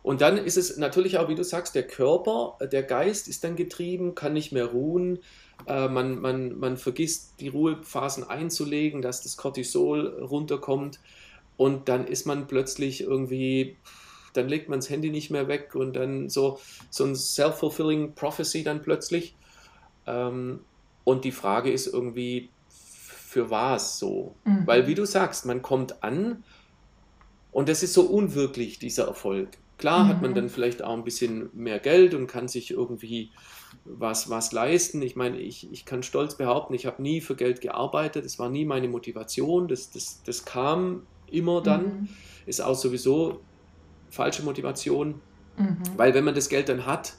Und 0.03 0.23
dann 0.23 0.39
ist 0.39 0.57
es 0.57 0.79
natürlich 0.79 1.19
auch, 1.19 1.29
wie 1.29 1.35
du 1.35 1.45
sagst, 1.45 1.75
der 1.75 1.87
Körper, 1.87 2.57
der 2.73 2.83
Geist 2.83 3.29
ist 3.29 3.45
dann 3.45 3.57
getrieben, 3.57 4.15
kann 4.15 4.33
nicht 4.33 4.51
mehr 4.51 4.67
ruhen. 4.67 5.19
Äh, 5.67 5.89
man, 5.89 6.19
man, 6.21 6.59
man 6.59 6.77
vergisst 6.79 7.41
die 7.41 7.49
Ruhephasen 7.49 8.25
einzulegen, 8.25 9.03
dass 9.03 9.23
das 9.23 9.37
Cortisol 9.37 10.07
runterkommt. 10.23 11.01
Und 11.61 11.91
dann 11.91 12.07
ist 12.07 12.25
man 12.25 12.47
plötzlich 12.47 13.03
irgendwie, 13.03 13.77
dann 14.33 14.49
legt 14.49 14.71
man 14.71 14.79
das 14.79 14.89
Handy 14.89 15.11
nicht 15.11 15.31
mehr 15.31 15.47
weg 15.47 15.75
und 15.75 15.93
dann 15.93 16.31
so, 16.31 16.59
so 16.89 17.05
ein 17.05 17.15
self-fulfilling 17.15 18.15
prophecy 18.15 18.65
dann 18.65 18.81
plötzlich. 18.81 19.37
Ähm, 20.07 20.61
und 21.05 21.27
die 21.27 21.33
Frage 21.33 21.71
ist 21.71 21.87
irgendwie, 21.87 22.49
für 22.71 23.51
was 23.51 23.99
so? 23.99 24.37
Mhm. 24.45 24.67
Weil, 24.67 24.87
wie 24.87 24.95
du 24.95 25.05
sagst, 25.05 25.45
man 25.45 25.61
kommt 25.61 26.03
an 26.03 26.45
und 27.53 27.69
das 27.69 27.83
ist 27.83 27.93
so 27.93 28.05
unwirklich, 28.05 28.79
dieser 28.79 29.09
Erfolg. 29.09 29.51
Klar 29.77 30.05
mhm. 30.05 30.09
hat 30.09 30.23
man 30.23 30.31
mhm. 30.31 30.37
dann 30.37 30.49
vielleicht 30.49 30.83
auch 30.83 30.95
ein 30.95 31.05
bisschen 31.05 31.51
mehr 31.53 31.79
Geld 31.79 32.15
und 32.15 32.27
kann 32.27 32.49
sich 32.49 32.71
irgendwie 32.71 33.33
was, 33.85 34.31
was 34.31 34.53
leisten. 34.53 35.03
Ich 35.03 35.15
meine, 35.15 35.39
ich, 35.39 35.71
ich 35.71 35.85
kann 35.85 36.03
stolz 36.03 36.37
behaupten, 36.37 36.73
ich 36.73 36.87
habe 36.87 37.03
nie 37.03 37.21
für 37.21 37.37
Geld 37.37 37.61
gearbeitet. 37.61 38.25
Das 38.25 38.39
war 38.39 38.49
nie 38.49 38.65
meine 38.65 38.89
Motivation. 38.89 39.69
Das, 39.69 39.91
das, 39.91 40.23
das 40.25 40.47
kam 40.47 41.03
immer 41.33 41.63
dann. 41.63 41.85
Mhm. 41.85 42.09
Ist 42.47 42.61
auch 42.61 42.75
sowieso 42.75 43.41
falsche 44.11 44.43
Motivation. 44.43 45.21
Mhm. 45.57 45.79
Weil 45.97 46.15
wenn 46.15 46.25
man 46.25 46.35
das 46.35 46.49
Geld 46.49 46.69
dann 46.69 46.87
hat, 46.87 47.15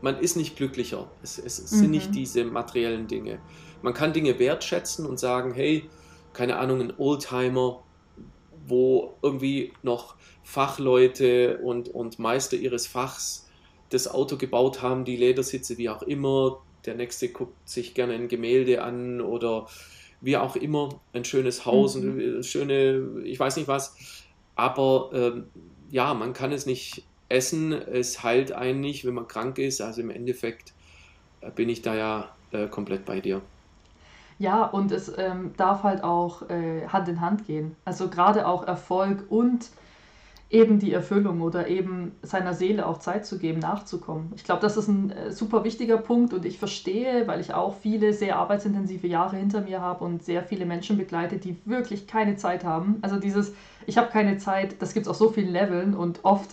man 0.00 0.18
ist 0.18 0.36
nicht 0.36 0.56
glücklicher. 0.56 1.10
Es, 1.22 1.38
es, 1.38 1.58
es 1.58 1.72
mhm. 1.72 1.76
sind 1.76 1.90
nicht 1.90 2.14
diese 2.14 2.44
materiellen 2.44 3.06
Dinge. 3.06 3.38
Man 3.82 3.94
kann 3.94 4.12
Dinge 4.12 4.38
wertschätzen 4.38 5.06
und 5.06 5.18
sagen, 5.18 5.54
hey, 5.54 5.88
keine 6.32 6.56
Ahnung, 6.58 6.80
ein 6.80 6.92
Oldtimer, 6.98 7.82
wo 8.66 9.14
irgendwie 9.22 9.72
noch 9.82 10.16
Fachleute 10.42 11.58
und, 11.58 11.88
und 11.88 12.18
Meister 12.18 12.56
ihres 12.56 12.86
Fachs 12.86 13.48
das 13.90 14.08
Auto 14.08 14.36
gebaut 14.36 14.82
haben, 14.82 15.04
die 15.04 15.16
Ledersitze, 15.16 15.78
wie 15.78 15.88
auch 15.88 16.02
immer. 16.02 16.62
Der 16.84 16.94
nächste 16.94 17.28
guckt 17.28 17.68
sich 17.68 17.94
gerne 17.94 18.14
ein 18.14 18.28
Gemälde 18.28 18.82
an 18.82 19.20
oder 19.20 19.68
wie 20.24 20.36
auch 20.36 20.56
immer, 20.56 21.00
ein 21.12 21.24
schönes 21.24 21.66
Haus, 21.66 21.96
mhm. 21.96 22.18
eine 22.18 22.42
schöne, 22.42 23.22
ich 23.24 23.38
weiß 23.38 23.56
nicht 23.56 23.68
was. 23.68 23.96
Aber 24.56 25.10
ähm, 25.12 25.46
ja, 25.90 26.14
man 26.14 26.32
kann 26.32 26.52
es 26.52 26.66
nicht 26.66 27.04
essen, 27.28 27.72
es 27.72 28.22
heilt 28.22 28.52
einen 28.52 28.80
nicht, 28.80 29.04
wenn 29.04 29.14
man 29.14 29.28
krank 29.28 29.58
ist. 29.58 29.80
Also 29.80 30.00
im 30.00 30.10
Endeffekt 30.10 30.72
äh, 31.40 31.50
bin 31.50 31.68
ich 31.68 31.82
da 31.82 31.94
ja 31.94 32.28
äh, 32.52 32.68
komplett 32.68 33.04
bei 33.04 33.20
dir. 33.20 33.42
Ja, 34.38 34.64
und 34.64 34.90
es 34.90 35.12
ähm, 35.16 35.52
darf 35.56 35.82
halt 35.82 36.02
auch 36.02 36.48
äh, 36.48 36.86
Hand 36.88 37.08
in 37.08 37.20
Hand 37.20 37.46
gehen. 37.46 37.76
Also 37.84 38.08
gerade 38.08 38.48
auch 38.48 38.66
Erfolg 38.66 39.24
und 39.30 39.68
eben 40.54 40.78
die 40.78 40.92
Erfüllung 40.92 41.40
oder 41.40 41.66
eben 41.66 42.12
seiner 42.22 42.54
Seele 42.54 42.86
auch 42.86 42.98
Zeit 42.98 43.26
zu 43.26 43.38
geben, 43.38 43.58
nachzukommen. 43.58 44.32
Ich 44.36 44.44
glaube, 44.44 44.62
das 44.62 44.76
ist 44.76 44.86
ein 44.86 45.10
äh, 45.10 45.32
super 45.32 45.64
wichtiger 45.64 45.98
Punkt 45.98 46.32
und 46.32 46.44
ich 46.44 46.58
verstehe, 46.58 47.26
weil 47.26 47.40
ich 47.40 47.52
auch 47.52 47.74
viele 47.74 48.12
sehr 48.12 48.36
arbeitsintensive 48.36 49.08
Jahre 49.08 49.36
hinter 49.36 49.62
mir 49.62 49.80
habe 49.80 50.04
und 50.04 50.22
sehr 50.22 50.44
viele 50.44 50.64
Menschen 50.64 50.96
begleite, 50.96 51.38
die 51.38 51.56
wirklich 51.64 52.06
keine 52.06 52.36
Zeit 52.36 52.62
haben. 52.62 52.98
Also 53.02 53.18
dieses, 53.18 53.52
ich 53.86 53.98
habe 53.98 54.10
keine 54.12 54.38
Zeit, 54.38 54.80
das 54.80 54.94
gibt 54.94 55.06
es 55.06 55.10
auf 55.10 55.16
so 55.16 55.28
vielen 55.28 55.50
Leveln 55.50 55.94
und 55.94 56.20
oft 56.22 56.50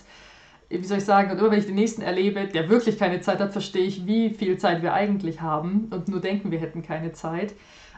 wie 0.68 0.84
soll 0.84 0.98
ich 0.98 1.04
sagen, 1.04 1.30
und 1.30 1.38
immer 1.38 1.50
wenn 1.50 1.58
ich 1.58 1.66
den 1.66 1.74
nächsten 1.74 2.00
erlebe, 2.00 2.46
der 2.46 2.70
wirklich 2.70 2.98
keine 2.98 3.20
Zeit 3.20 3.40
hat, 3.40 3.52
verstehe 3.52 3.84
ich, 3.84 4.06
wie 4.06 4.30
viel 4.30 4.56
Zeit 4.56 4.80
wir 4.80 4.94
eigentlich 4.94 5.42
haben 5.42 5.88
und 5.90 6.08
nur 6.08 6.20
denken, 6.20 6.50
wir 6.50 6.60
hätten 6.60 6.82
keine 6.82 7.12
Zeit. 7.12 7.52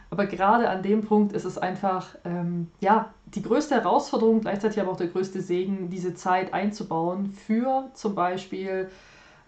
Aber 0.09 0.25
gerade 0.27 0.69
an 0.69 0.83
dem 0.83 1.01
Punkt 1.01 1.33
ist 1.33 1.45
es 1.45 1.57
einfach, 1.57 2.15
ähm, 2.25 2.69
ja, 2.79 3.13
die 3.25 3.41
größte 3.41 3.75
Herausforderung, 3.75 4.41
gleichzeitig 4.41 4.79
aber 4.79 4.91
auch 4.91 4.97
der 4.97 5.07
größte 5.07 5.41
Segen, 5.41 5.89
diese 5.89 6.13
Zeit 6.13 6.53
einzubauen 6.53 7.31
für 7.31 7.89
zum 7.93 8.15
Beispiel 8.15 8.89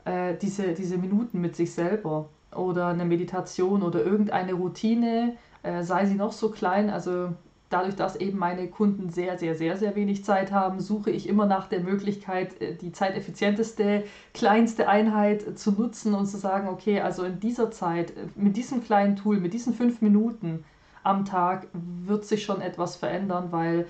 äh, 0.06 0.36
diese, 0.41 0.74
diese 0.74 0.98
Minuten 0.98 1.39
mit 1.39 1.56
sich 1.56 1.74
selber 1.74 2.30
oder 2.56 2.88
eine 2.88 3.06
Meditation 3.06 3.84
oder 3.84 4.04
irgendeine 4.04 4.54
Routine, 4.54 5.36
äh, 5.63 5.84
sei 5.84 6.06
sie 6.06 6.15
noch 6.15 6.32
so 6.32 6.50
klein. 6.50 6.89
Also 6.89 7.34
dadurch, 7.69 7.95
dass 7.95 8.15
eben 8.15 8.38
meine 8.38 8.67
Kunden 8.67 9.10
sehr, 9.10 9.38
sehr, 9.38 9.56
sehr, 9.56 9.77
sehr 9.77 9.95
wenig 9.95 10.23
Zeit 10.23 10.51
haben, 10.51 10.80
suche 10.80 11.12
ich 11.12 11.27
immer 11.27 11.45
nach 11.45 11.67
der 11.67 11.82
Möglichkeit, 11.82 12.62
äh, 12.62 12.75
die 12.75 12.91
zeiteffizienteste, 12.91 14.03
kleinste 14.34 14.88
Einheit 14.88 15.58
zu 15.58 15.71
nutzen 15.71 16.13
und 16.13 16.27
zu 16.27 16.38
sagen, 16.38 16.67
okay, 16.69 17.01
also 17.01 17.23
in 17.23 17.39
dieser 17.39 17.71
Zeit, 17.71 18.12
äh, 18.12 18.27
mit 18.36 18.58
diesem 18.58 18.84
kleinen 18.84 19.15
Tool, 19.15 19.39
mit 19.39 19.53
diesen 19.53 19.73
fünf 19.73 20.01
Minuten 20.01 20.63
am 21.03 21.25
Tag 21.25 21.67
wird 21.73 22.25
sich 22.25 22.43
schon 22.43 22.62
etwas 22.62 22.95
verändern, 22.97 23.47
weil 23.51 23.88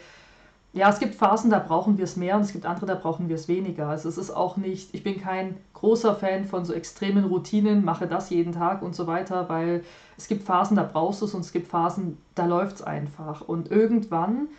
ja, 0.74 0.90
es 0.90 1.00
gibt 1.00 1.16
Phasen, 1.16 1.50
da 1.50 1.60
brauchen 1.60 1.98
wir 1.98 2.04
es 2.04 2.18
mehr 2.18 2.36
und 2.36 2.44
es 2.44 2.52
gibt 2.52 2.66
andere, 2.66 2.86
da 2.86 2.96
brauchen 2.96 3.30
wir 3.30 3.36
es 3.36 3.48
weniger. 3.48 3.88
Also 3.88 4.10
es 4.10 4.18
ist 4.18 4.32
auch 4.32 4.58
nicht, 4.58 4.94
ich 4.94 5.04
bin 5.04 5.20
kein 5.20 5.56
großer 5.74 6.16
Fan 6.16 6.46
von 6.46 6.66
so 6.66 6.74
extremen 6.74 7.26
Routinen, 7.26 7.84
mache 7.84 8.08
das 8.08 8.30
jeden 8.30 8.54
Tag 8.54 8.82
und 8.82 8.96
so 8.96 9.08
weiter, 9.08 9.50
weil 9.50 9.84
es 10.18 10.28
gibt 10.28 10.44
Phasen, 10.44 10.76
da 10.76 10.84
brauchst 10.84 11.22
du 11.22 11.26
es 11.26 11.34
und 11.34 11.42
es 11.42 11.52
gibt 11.52 11.68
Phasen, 11.68 12.18
da 12.36 12.46
läuft 12.46 12.78
es 12.78 12.82
einfach. 12.82 13.42
Und 13.42 13.72
irgendwann, 13.72 14.50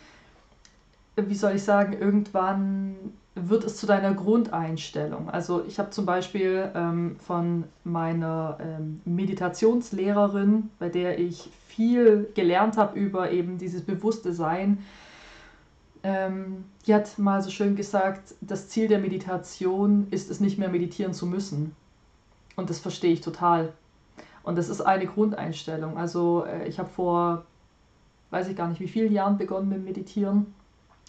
wie 1.15 1.35
soll 1.35 1.55
ich 1.55 1.63
sagen, 1.63 1.93
irgendwann 1.93 2.95
wird 3.35 3.63
es 3.63 3.77
zu 3.77 3.85
deiner 3.85 4.13
Grundeinstellung. 4.13 5.29
Also 5.29 5.63
ich 5.65 5.79
habe 5.79 5.91
zum 5.91 6.05
Beispiel 6.05 6.69
ähm, 6.75 7.15
von 7.25 7.65
meiner 7.83 8.57
ähm, 8.59 9.01
Meditationslehrerin, 9.05 10.69
bei 10.79 10.89
der 10.89 11.19
ich 11.19 11.49
viel 11.67 12.29
gelernt 12.35 12.77
habe 12.77 12.99
über 12.99 13.31
eben 13.31 13.57
dieses 13.57 13.83
bewusste 13.83 14.33
Sein, 14.33 14.79
ähm, 16.03 16.65
die 16.85 16.93
hat 16.93 17.17
mal 17.19 17.41
so 17.41 17.49
schön 17.49 17.75
gesagt, 17.75 18.35
das 18.41 18.69
Ziel 18.69 18.87
der 18.87 18.99
Meditation 18.99 20.07
ist 20.11 20.29
es 20.31 20.39
nicht 20.39 20.57
mehr 20.57 20.69
meditieren 20.69 21.13
zu 21.13 21.25
müssen. 21.25 21.75
Und 22.55 22.69
das 22.69 22.79
verstehe 22.79 23.13
ich 23.13 23.21
total. 23.21 23.73
Und 24.43 24.57
das 24.57 24.69
ist 24.69 24.81
eine 24.81 25.05
Grundeinstellung. 25.05 25.97
Also 25.97 26.45
äh, 26.45 26.67
ich 26.67 26.79
habe 26.79 26.89
vor, 26.89 27.45
weiß 28.31 28.47
ich 28.47 28.55
gar 28.55 28.67
nicht 28.67 28.81
wie 28.81 28.87
vielen 28.87 29.11
Jahren 29.11 29.37
begonnen 29.37 29.69
mit 29.69 29.83
Meditieren. 29.83 30.53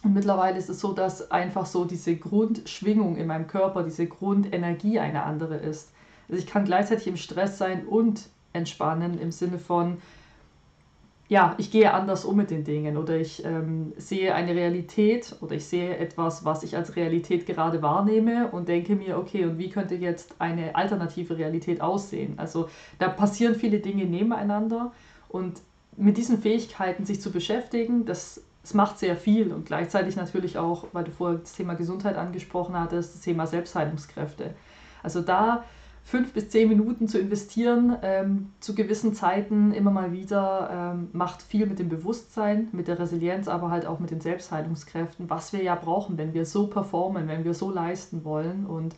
Und 0.03 0.15
mittlerweile 0.15 0.59
ist 0.59 0.71
es 0.71 0.81
so, 0.81 0.93
dass 0.93 1.31
einfach 1.31 1.67
so 1.67 1.85
diese 1.85 2.17
Grundschwingung 2.17 3.17
in 3.17 3.27
meinem 3.27 3.47
Körper, 3.47 3.83
diese 3.83 4.07
Grundenergie 4.07 4.99
eine 4.99 5.25
andere 5.25 5.57
ist. 5.57 5.91
Also 6.29 6.41
ich 6.41 6.47
kann 6.47 6.65
gleichzeitig 6.65 7.07
im 7.07 7.17
Stress 7.17 7.59
sein 7.59 7.87
und 7.87 8.29
entspannen 8.53 9.19
im 9.19 9.31
Sinne 9.31 9.59
von, 9.59 9.99
ja, 11.31 11.55
ich 11.59 11.71
gehe 11.71 11.95
anders 11.95 12.25
um 12.25 12.37
mit 12.37 12.51
den 12.51 12.65
Dingen 12.65 12.97
oder 12.97 13.17
ich 13.17 13.45
ähm, 13.45 13.93
sehe 13.97 14.35
eine 14.35 14.53
Realität 14.53 15.37
oder 15.41 15.55
ich 15.55 15.65
sehe 15.65 15.97
etwas, 15.97 16.45
was 16.45 16.65
ich 16.65 16.77
als 16.77 16.97
Realität 16.97 17.47
gerade 17.47 17.81
wahrnehme 17.83 18.49
und 18.49 18.69
denke 18.69 18.97
mir, 18.97 19.17
okay, 19.17 19.45
und 19.45 19.57
wie 19.57 19.71
könnte 19.71 19.95
jetzt 19.95 20.35
eine 20.41 20.75
alternative 20.75 21.39
Realität 21.39 21.83
aussehen? 21.83 22.35
Also 22.37 22.69
da 22.99 23.09
passieren 23.09 23.55
viele 23.55 23.79
Dinge 23.79 24.07
nebeneinander 24.07 24.91
und 25.29 25.61
mit 25.97 26.17
diesen 26.17 26.43
Fähigkeiten 26.43 27.05
sich 27.05 27.21
zu 27.21 27.31
beschäftigen, 27.31 28.07
das, 28.07 28.43
das 28.63 28.75
macht 28.75 28.99
sehr 28.99 29.15
viel 29.17 29.53
und 29.53 29.67
gleichzeitig 29.67 30.17
natürlich 30.17 30.59
auch, 30.59 30.87
weil 30.91 31.05
du 31.05 31.13
vorher 31.13 31.39
das 31.39 31.53
Thema 31.53 31.75
Gesundheit 31.75 32.17
angesprochen 32.17 32.77
hattest, 32.77 33.15
das 33.15 33.21
Thema 33.21 33.47
Selbstheilungskräfte. 33.47 34.55
Also 35.05 35.21
da 35.21 35.63
fünf 36.05 36.33
bis 36.33 36.49
zehn 36.51 36.69
Minuten 36.69 37.07
zu 37.09 37.19
investieren, 37.19 37.97
ähm, 38.03 38.53
zu 38.61 38.75
gewissen 38.75 39.15
Zeiten 39.15 39.73
immer 39.73 39.91
mal 39.93 40.13
wieder, 40.13 40.95
ähm, 40.95 41.09
macht 41.13 41.43
viel 41.43 41.67
mit 41.67 41.79
dem 41.79 41.89
Bewusstsein, 41.89 42.69
mit 42.73 42.89
der 42.89 42.99
Resilienz, 42.99 43.49
aber 43.49 43.71
halt 43.71 43.87
auch 43.87 44.01
mit 44.01 44.11
den 44.11 44.21
Selbstheilungskräften, 44.21 45.31
was 45.31 45.53
wir 45.53 45.63
ja 45.63 45.75
brauchen, 45.77 46.19
wenn 46.19 46.35
wir 46.35 46.47
so 46.47 46.67
performen, 46.69 47.29
wenn 47.29 47.45
wir 47.45 47.55
so 47.55 47.71
leisten 47.71 48.25
wollen. 48.25 48.67
Und 48.67 48.97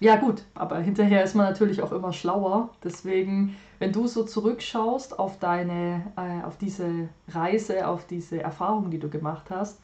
Ja, 0.00 0.16
gut, 0.16 0.44
aber 0.54 0.78
hinterher 0.78 1.24
ist 1.24 1.34
man 1.34 1.46
natürlich 1.46 1.82
auch 1.82 1.92
immer 1.92 2.12
schlauer. 2.12 2.70
Deswegen, 2.84 3.56
wenn 3.80 3.92
du 3.92 4.06
so 4.06 4.24
zurückschaust 4.24 5.18
auf 5.18 5.38
deine, 5.40 6.12
äh, 6.16 6.44
auf 6.44 6.56
diese 6.56 7.08
Reise, 7.28 7.86
auf 7.88 8.06
diese 8.06 8.40
Erfahrung, 8.42 8.90
die 8.90 8.98
du 9.00 9.08
gemacht 9.10 9.50
hast, 9.50 9.80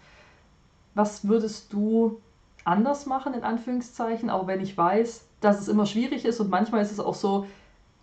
was 0.95 1.27
würdest 1.29 1.73
du 1.73 2.21
anders 2.65 3.07
machen, 3.07 3.35
in 3.35 3.45
Anführungszeichen, 3.45 4.31
auch 4.31 4.47
wenn 4.47 4.61
ich 4.61 4.77
weiß, 4.77 5.27
dass 5.45 5.61
es 5.61 5.69
immer 5.69 5.87
schwierig 5.87 6.25
ist 6.25 6.41
und 6.41 6.51
manchmal 6.51 6.83
ist 6.83 6.93
es 6.93 7.01
auch 7.01 7.15
so, 7.15 7.47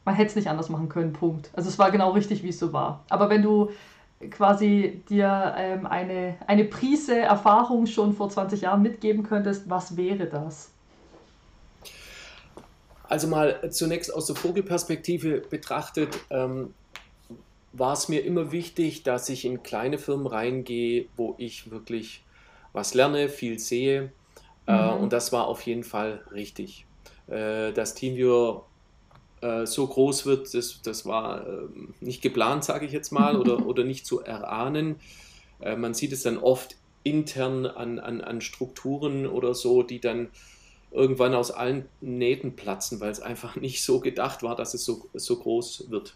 man 0.05 0.15
hätte 0.15 0.29
es 0.29 0.35
nicht 0.35 0.49
anders 0.49 0.69
machen 0.69 0.89
können, 0.89 1.13
Punkt. 1.13 1.49
Also 1.53 1.69
es 1.69 1.77
war 1.79 1.91
genau 1.91 2.11
richtig, 2.11 2.43
wie 2.43 2.49
es 2.49 2.59
so 2.59 2.73
war. 2.73 3.03
Aber 3.09 3.29
wenn 3.29 3.41
du 3.41 3.69
quasi 4.29 5.01
dir 5.09 5.55
ähm, 5.57 5.85
eine, 5.85 6.35
eine 6.47 6.65
Prise 6.65 7.17
Erfahrung 7.17 7.85
schon 7.87 8.13
vor 8.13 8.29
20 8.29 8.61
Jahren 8.61 8.81
mitgeben 8.81 9.23
könntest, 9.23 9.69
was 9.69 9.97
wäre 9.97 10.27
das? 10.27 10.71
Also 13.03 13.27
mal 13.27 13.69
zunächst 13.71 14.13
aus 14.13 14.27
der 14.27 14.35
Vogelperspektive 14.35 15.41
betrachtet, 15.41 16.17
ähm, 16.29 16.73
war 17.73 17.93
es 17.93 18.09
mir 18.09 18.23
immer 18.23 18.51
wichtig, 18.51 19.03
dass 19.03 19.29
ich 19.29 19.45
in 19.45 19.63
kleine 19.63 19.97
Firmen 19.97 20.27
reingehe, 20.27 21.07
wo 21.15 21.35
ich 21.37 21.71
wirklich 21.71 22.23
was 22.73 22.93
lerne, 22.93 23.29
viel 23.29 23.59
sehe. 23.59 24.11
Äh, 24.67 24.73
mhm. 24.73 25.03
und 25.03 25.13
das 25.13 25.31
war 25.33 25.47
auf 25.47 25.61
jeden 25.63 25.83
Fall 25.83 26.23
richtig. 26.31 26.85
Äh, 27.27 27.71
das 27.73 27.95
TeamViewer 27.95 28.65
äh, 29.41 29.65
so 29.65 29.87
groß 29.87 30.25
wird, 30.25 30.53
das, 30.53 30.81
das 30.83 31.05
war 31.05 31.47
äh, 31.47 31.67
nicht 31.99 32.21
geplant, 32.21 32.63
sage 32.63 32.85
ich 32.85 32.91
jetzt 32.91 33.11
mal, 33.11 33.37
oder, 33.37 33.65
oder 33.65 33.83
nicht 33.83 34.05
zu 34.05 34.21
erahnen. 34.21 34.97
Äh, 35.59 35.75
man 35.75 35.93
sieht 35.93 36.11
es 36.11 36.23
dann 36.23 36.37
oft 36.37 36.75
intern 37.03 37.65
an, 37.65 37.99
an, 37.99 38.21
an 38.21 38.41
Strukturen 38.41 39.25
oder 39.25 39.53
so, 39.55 39.83
die 39.83 39.99
dann 39.99 40.29
irgendwann 40.91 41.33
aus 41.33 41.51
allen 41.51 41.85
Nähten 42.01 42.55
platzen, 42.55 42.99
weil 42.99 43.11
es 43.11 43.19
einfach 43.21 43.55
nicht 43.57 43.83
so 43.83 43.99
gedacht 43.99 44.43
war, 44.43 44.55
dass 44.55 44.73
es 44.73 44.85
so, 44.85 45.09
so 45.13 45.37
groß 45.37 45.89
wird. 45.89 46.15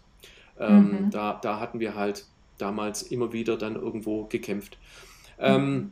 Ähm, 0.58 1.06
mhm. 1.06 1.10
da, 1.10 1.38
da 1.42 1.60
hatten 1.60 1.80
wir 1.80 1.94
halt 1.94 2.24
damals 2.58 3.02
immer 3.02 3.32
wieder 3.32 3.56
dann 3.56 3.76
irgendwo 3.76 4.24
gekämpft. 4.24 4.78
Ähm, 5.38 5.74
mhm. 5.74 5.90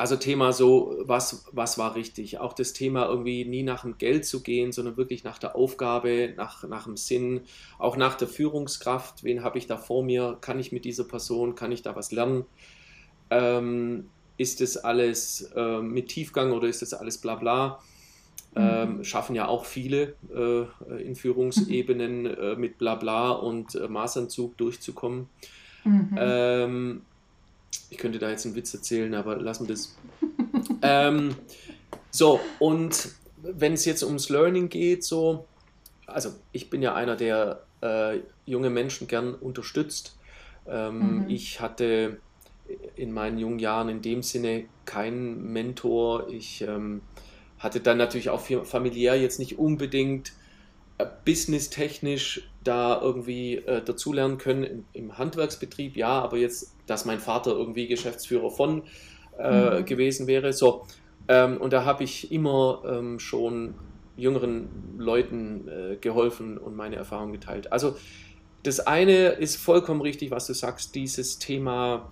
Also 0.00 0.16
Thema 0.16 0.54
so, 0.54 0.96
was, 1.02 1.44
was 1.52 1.76
war 1.76 1.94
richtig? 1.94 2.38
Auch 2.38 2.54
das 2.54 2.72
Thema 2.72 3.04
irgendwie 3.04 3.44
nie 3.44 3.62
nach 3.62 3.82
dem 3.82 3.98
Geld 3.98 4.24
zu 4.24 4.42
gehen, 4.42 4.72
sondern 4.72 4.96
wirklich 4.96 5.24
nach 5.24 5.36
der 5.36 5.54
Aufgabe, 5.54 6.32
nach, 6.38 6.66
nach 6.66 6.84
dem 6.84 6.96
Sinn, 6.96 7.42
auch 7.78 7.98
nach 7.98 8.14
der 8.14 8.26
Führungskraft. 8.26 9.24
Wen 9.24 9.42
habe 9.42 9.58
ich 9.58 9.66
da 9.66 9.76
vor 9.76 10.02
mir? 10.02 10.38
Kann 10.40 10.58
ich 10.58 10.72
mit 10.72 10.86
dieser 10.86 11.04
Person, 11.04 11.54
kann 11.54 11.70
ich 11.70 11.82
da 11.82 11.96
was 11.96 12.12
lernen? 12.12 12.46
Ähm, 13.28 14.08
ist 14.38 14.62
das 14.62 14.78
alles 14.78 15.52
äh, 15.54 15.82
mit 15.82 16.08
Tiefgang 16.08 16.52
oder 16.52 16.66
ist 16.66 16.80
das 16.80 16.94
alles 16.94 17.18
bla 17.18 17.34
bla? 17.34 17.80
Ähm, 18.56 18.96
mhm. 18.96 19.04
schaffen 19.04 19.36
ja 19.36 19.48
auch 19.48 19.66
viele 19.66 20.14
äh, 20.34 20.64
in 21.02 21.14
Führungsebenen 21.14 22.24
äh, 22.24 22.56
mit 22.56 22.78
Blabla 22.78 23.32
und 23.32 23.74
äh, 23.74 23.86
Maßanzug 23.86 24.56
durchzukommen. 24.56 25.28
Mhm. 25.84 26.16
Ähm, 26.18 27.02
ich 27.90 27.98
könnte 27.98 28.18
da 28.18 28.30
jetzt 28.30 28.46
einen 28.46 28.54
Witz 28.54 28.72
erzählen, 28.74 29.14
aber 29.14 29.36
lassen 29.36 29.66
wir 29.68 29.74
das. 29.74 29.96
ähm, 30.82 31.34
so, 32.10 32.40
und 32.58 33.08
wenn 33.42 33.72
es 33.72 33.84
jetzt 33.84 34.02
ums 34.02 34.28
Learning 34.28 34.68
geht, 34.68 35.04
so, 35.04 35.46
also 36.06 36.30
ich 36.52 36.70
bin 36.70 36.82
ja 36.82 36.94
einer, 36.94 37.16
der 37.16 37.62
äh, 37.82 38.18
junge 38.46 38.70
Menschen 38.70 39.06
gern 39.06 39.34
unterstützt. 39.34 40.16
Ähm, 40.66 41.24
mhm. 41.24 41.30
Ich 41.30 41.60
hatte 41.60 42.18
in 42.96 43.12
meinen 43.12 43.38
jungen 43.38 43.58
Jahren 43.58 43.88
in 43.88 44.02
dem 44.02 44.22
Sinne 44.22 44.66
keinen 44.84 45.52
Mentor. 45.52 46.28
Ich 46.30 46.62
ähm, 46.62 47.00
hatte 47.58 47.80
dann 47.80 47.98
natürlich 47.98 48.30
auch 48.30 48.40
familiär 48.40 49.16
jetzt 49.20 49.38
nicht 49.38 49.58
unbedingt 49.58 50.32
businesstechnisch 51.04 52.50
da 52.64 53.00
irgendwie 53.00 53.56
äh, 53.56 53.82
dazulernen 53.82 54.38
können 54.38 54.64
im, 54.64 54.84
im, 54.92 55.18
Handwerksbetrieb, 55.18 55.96
ja, 55.96 56.20
aber 56.20 56.36
jetzt, 56.36 56.74
dass 56.86 57.04
mein 57.04 57.20
Vater 57.20 57.52
irgendwie 57.52 57.86
Geschäftsführer 57.86 58.50
von 58.50 58.82
äh, 59.38 59.80
mhm. 59.80 59.84
gewesen 59.84 60.26
wäre, 60.26 60.52
so. 60.52 60.86
Ähm, 61.28 61.58
und 61.58 61.72
da 61.72 61.84
habe 61.84 62.04
ich 62.04 62.32
immer 62.32 62.82
ähm, 62.86 63.18
schon 63.18 63.74
jüngeren 64.16 64.68
Leuten 64.98 65.68
äh, 65.68 65.96
geholfen 65.96 66.58
und 66.58 66.76
meine 66.76 66.96
Erfahrungen 66.96 67.32
geteilt. 67.32 67.72
Also 67.72 67.96
das 68.62 68.80
eine 68.80 69.28
ist 69.28 69.56
vollkommen 69.56 70.02
richtig, 70.02 70.30
was 70.30 70.46
du 70.46 70.52
sagst, 70.52 70.94
dieses 70.94 71.38
Thema 71.38 72.10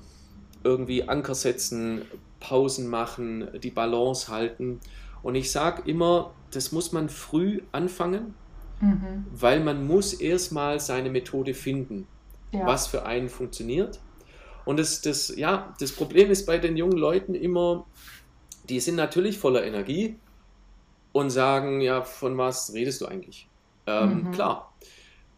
irgendwie 0.64 1.08
Anker 1.08 1.34
setzen, 1.34 2.02
Pausen 2.40 2.88
machen, 2.88 3.48
die 3.62 3.70
Balance 3.70 4.28
halten. 4.28 4.80
Und 5.22 5.34
ich 5.34 5.50
sage 5.50 5.82
immer, 5.84 6.32
das 6.50 6.72
muss 6.72 6.92
man 6.92 7.08
früh 7.08 7.60
anfangen, 7.72 8.34
mhm. 8.80 9.26
weil 9.32 9.60
man 9.60 9.86
muss 9.86 10.14
erstmal 10.14 10.80
seine 10.80 11.10
Methode 11.10 11.54
finden, 11.54 12.06
ja. 12.52 12.66
was 12.66 12.86
für 12.86 13.06
einen 13.06 13.28
funktioniert. 13.28 14.00
Und 14.64 14.78
das, 14.78 15.00
das, 15.00 15.34
ja, 15.36 15.74
das 15.80 15.92
Problem 15.92 16.30
ist 16.30 16.46
bei 16.46 16.58
den 16.58 16.76
jungen 16.76 16.98
Leuten 16.98 17.34
immer, 17.34 17.86
die 18.68 18.80
sind 18.80 18.96
natürlich 18.96 19.38
voller 19.38 19.64
Energie 19.64 20.16
und 21.12 21.30
sagen, 21.30 21.80
ja, 21.80 22.02
von 22.02 22.36
was 22.36 22.72
redest 22.74 23.00
du 23.00 23.06
eigentlich? 23.06 23.48
Ähm, 23.86 24.24
mhm. 24.24 24.32
Klar. 24.32 24.72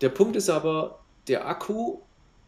Der 0.01 0.09
Punkt 0.09 0.37
ist 0.37 0.51
aber, 0.51 1.01
der 1.29 1.47
Akku, 1.47 1.99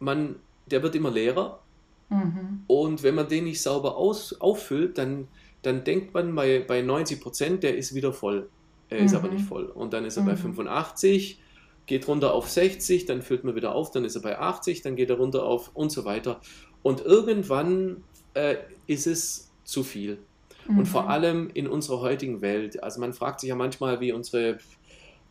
man, 0.01 0.37
der 0.67 0.83
wird 0.83 0.95
immer 0.95 1.11
leerer. 1.11 1.61
Mhm. 2.09 2.65
Und 2.67 3.03
wenn 3.03 3.15
man 3.15 3.29
den 3.29 3.45
nicht 3.45 3.63
sauber 3.63 3.97
aus, 3.97 4.41
auffüllt, 4.41 4.99
dann, 4.99 5.29
dann 5.63 5.85
denkt 5.85 6.13
man 6.15 6.35
bei, 6.35 6.65
bei 6.67 6.83
90 6.83 7.21
Prozent, 7.21 7.63
der 7.63 7.77
ist 7.77 7.95
wieder 7.95 8.13
voll. 8.13 8.49
Er 8.93 9.05
ist 9.05 9.13
mhm. 9.13 9.19
aber 9.19 9.29
nicht 9.29 9.45
voll. 9.45 9.65
Und 9.65 9.93
dann 9.93 10.05
ist 10.05 10.17
er 10.17 10.23
mhm. 10.23 10.27
bei 10.27 10.37
85, 10.37 11.41
geht 11.87 12.09
runter 12.09 12.35
auf 12.35 12.49
60, 12.49 13.07
dann 13.07 13.23
füllt 13.23 13.45
man 13.45 13.55
wieder 13.55 13.75
auf, 13.75 13.91
dann 13.91 14.05
ist 14.05 14.15
er 14.15 14.23
bei 14.23 14.39
80, 14.39 14.83
dann 14.83 14.97
geht 14.97 15.11
er 15.11 15.17
runter 15.17 15.45
auf 15.45 15.71
und 15.75 15.91
so 15.91 16.05
weiter. 16.05 16.41
Und 16.83 17.01
irgendwann 17.01 18.05
äh, 18.35 18.57
ist 18.87 19.07
es 19.07 19.51
zu 19.65 19.83
viel. 19.83 20.19
Mhm. 20.67 20.79
Und 20.79 20.87
vor 20.87 21.09
allem 21.09 21.51
in 21.55 21.67
unserer 21.67 22.01
heutigen 22.01 22.41
Welt. 22.41 22.83
Also 22.83 23.01
man 23.01 23.13
fragt 23.13 23.41
sich 23.41 23.49
ja 23.49 23.55
manchmal, 23.55 24.01
wie 24.01 24.13
unsere 24.13 24.59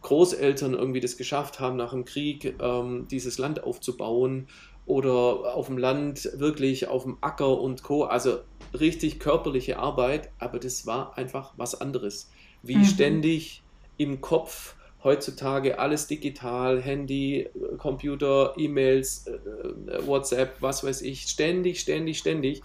Großeltern 0.02 0.74
irgendwie 0.74 1.00
das 1.00 1.18
geschafft 1.18 1.60
haben, 1.60 1.78
nach 1.78 1.92
dem 1.92 2.06
Krieg 2.06 2.56
ähm, 2.60 3.08
dieses 3.10 3.38
Land 3.38 3.64
aufzubauen 3.64 4.48
oder 4.86 5.56
auf 5.56 5.68
dem 5.68 5.78
Land 5.78 6.30
wirklich 6.36 6.88
auf 6.88 7.04
dem 7.04 7.18
Acker 7.22 7.62
und 7.62 7.84
Co. 7.84 8.04
Also 8.04 8.40
richtig 8.78 9.20
körperliche 9.20 9.78
Arbeit, 9.78 10.32
aber 10.40 10.60
das 10.60 10.86
war 10.86 11.18
einfach 11.18 11.54
was 11.58 11.80
anderes 11.80 12.32
wie 12.64 12.78
mhm. 12.78 12.86
ständig 12.86 13.64
im 13.98 14.22
Kopf 14.22 14.76
heutzutage 15.04 15.80
alles 15.80 16.08
digital, 16.08 16.82
Handy, 16.82 17.50
Computer, 17.78 18.54
E-Mails, 18.58 19.28
äh, 19.28 20.06
WhatsApp, 20.06 20.62
was 20.62 20.84
weiß 20.84 21.02
ich, 21.02 21.24
ständig, 21.24 21.80
ständig, 21.80 22.20
ständig. 22.20 22.62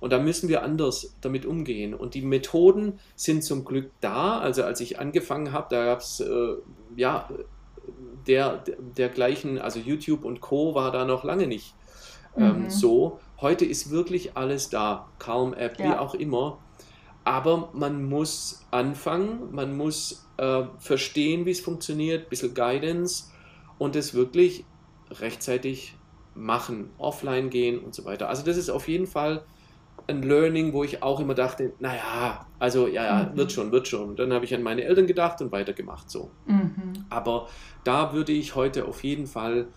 Und 0.00 0.12
da 0.12 0.18
müssen 0.18 0.48
wir 0.48 0.62
anders 0.62 1.14
damit 1.22 1.44
umgehen. 1.44 1.94
Und 1.94 2.14
die 2.14 2.22
Methoden 2.22 3.00
sind 3.16 3.42
zum 3.42 3.64
Glück 3.64 3.90
da. 4.00 4.38
Also 4.38 4.62
als 4.62 4.80
ich 4.80 5.00
angefangen 5.00 5.52
habe, 5.52 5.66
da 5.70 5.86
gab 5.86 6.00
es 6.00 6.20
äh, 6.20 6.54
ja 6.96 7.28
der, 8.26 8.62
dergleichen, 8.96 9.58
also 9.58 9.80
YouTube 9.80 10.24
und 10.24 10.40
Co. 10.40 10.74
war 10.74 10.92
da 10.92 11.04
noch 11.04 11.24
lange 11.24 11.46
nicht 11.46 11.74
ähm, 12.36 12.64
mhm. 12.64 12.70
so. 12.70 13.20
Heute 13.40 13.64
ist 13.64 13.90
wirklich 13.90 14.36
alles 14.36 14.70
da. 14.70 15.08
Calm 15.18 15.54
App, 15.54 15.78
ja. 15.78 15.84
wie 15.84 15.98
auch 15.98 16.14
immer. 16.14 16.58
Aber 17.24 17.70
man 17.74 18.08
muss 18.08 18.64
anfangen, 18.70 19.52
man 19.52 19.76
muss 19.76 20.26
äh, 20.38 20.62
verstehen, 20.78 21.44
wie 21.44 21.50
es 21.50 21.60
funktioniert, 21.60 22.24
ein 22.24 22.28
bisschen 22.30 22.54
Guidance 22.54 23.24
und 23.78 23.96
es 23.96 24.14
wirklich 24.14 24.64
rechtzeitig 25.10 25.94
machen, 26.34 26.90
offline 26.98 27.50
gehen 27.50 27.78
und 27.78 27.94
so 27.94 28.04
weiter. 28.04 28.28
Also 28.28 28.44
das 28.44 28.56
ist 28.56 28.70
auf 28.70 28.88
jeden 28.88 29.06
Fall 29.06 29.44
ein 30.06 30.22
Learning, 30.22 30.72
wo 30.72 30.84
ich 30.84 31.02
auch 31.02 31.20
immer 31.20 31.34
dachte, 31.34 31.72
naja, 31.80 32.46
also 32.58 32.86
ja, 32.86 33.04
ja, 33.04 33.30
mhm. 33.30 33.36
wird 33.36 33.52
schon, 33.52 33.72
wird 33.72 33.88
schon. 33.88 34.16
Dann 34.16 34.32
habe 34.32 34.44
ich 34.44 34.54
an 34.54 34.62
meine 34.62 34.84
Eltern 34.84 35.06
gedacht 35.06 35.42
und 35.42 35.52
weitergemacht 35.52 36.10
so. 36.10 36.30
Mhm. 36.46 37.04
Aber 37.10 37.48
da 37.84 38.12
würde 38.12 38.32
ich 38.32 38.54
heute 38.54 38.86
auf 38.86 39.04
jeden 39.04 39.26
Fall 39.26 39.68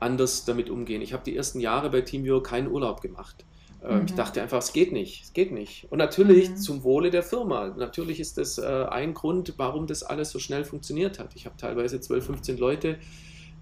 anders 0.00 0.44
damit 0.44 0.70
umgehen. 0.70 1.02
Ich 1.02 1.12
habe 1.12 1.24
die 1.24 1.36
ersten 1.36 1.60
Jahre 1.60 1.90
bei 1.90 2.02
TeamViewer 2.02 2.42
keinen 2.42 2.70
Urlaub 2.70 3.00
gemacht. 3.00 3.44
Ähm, 3.84 4.00
mhm. 4.00 4.06
Ich 4.06 4.14
dachte 4.14 4.40
einfach, 4.40 4.58
es 4.58 4.72
geht 4.72 4.92
nicht, 4.92 5.24
es 5.24 5.32
geht 5.32 5.52
nicht. 5.52 5.86
Und 5.90 5.98
natürlich 5.98 6.50
mhm. 6.50 6.56
zum 6.56 6.84
Wohle 6.84 7.10
der 7.10 7.22
Firma. 7.22 7.68
Natürlich 7.76 8.18
ist 8.18 8.38
das 8.38 8.58
äh, 8.58 8.86
ein 8.88 9.14
Grund, 9.14 9.54
warum 9.58 9.86
das 9.86 10.02
alles 10.02 10.30
so 10.30 10.38
schnell 10.38 10.64
funktioniert 10.64 11.18
hat. 11.18 11.34
Ich 11.34 11.44
habe 11.46 11.56
teilweise 11.56 12.00
12, 12.00 12.26
15 12.26 12.58
Leute 12.58 12.98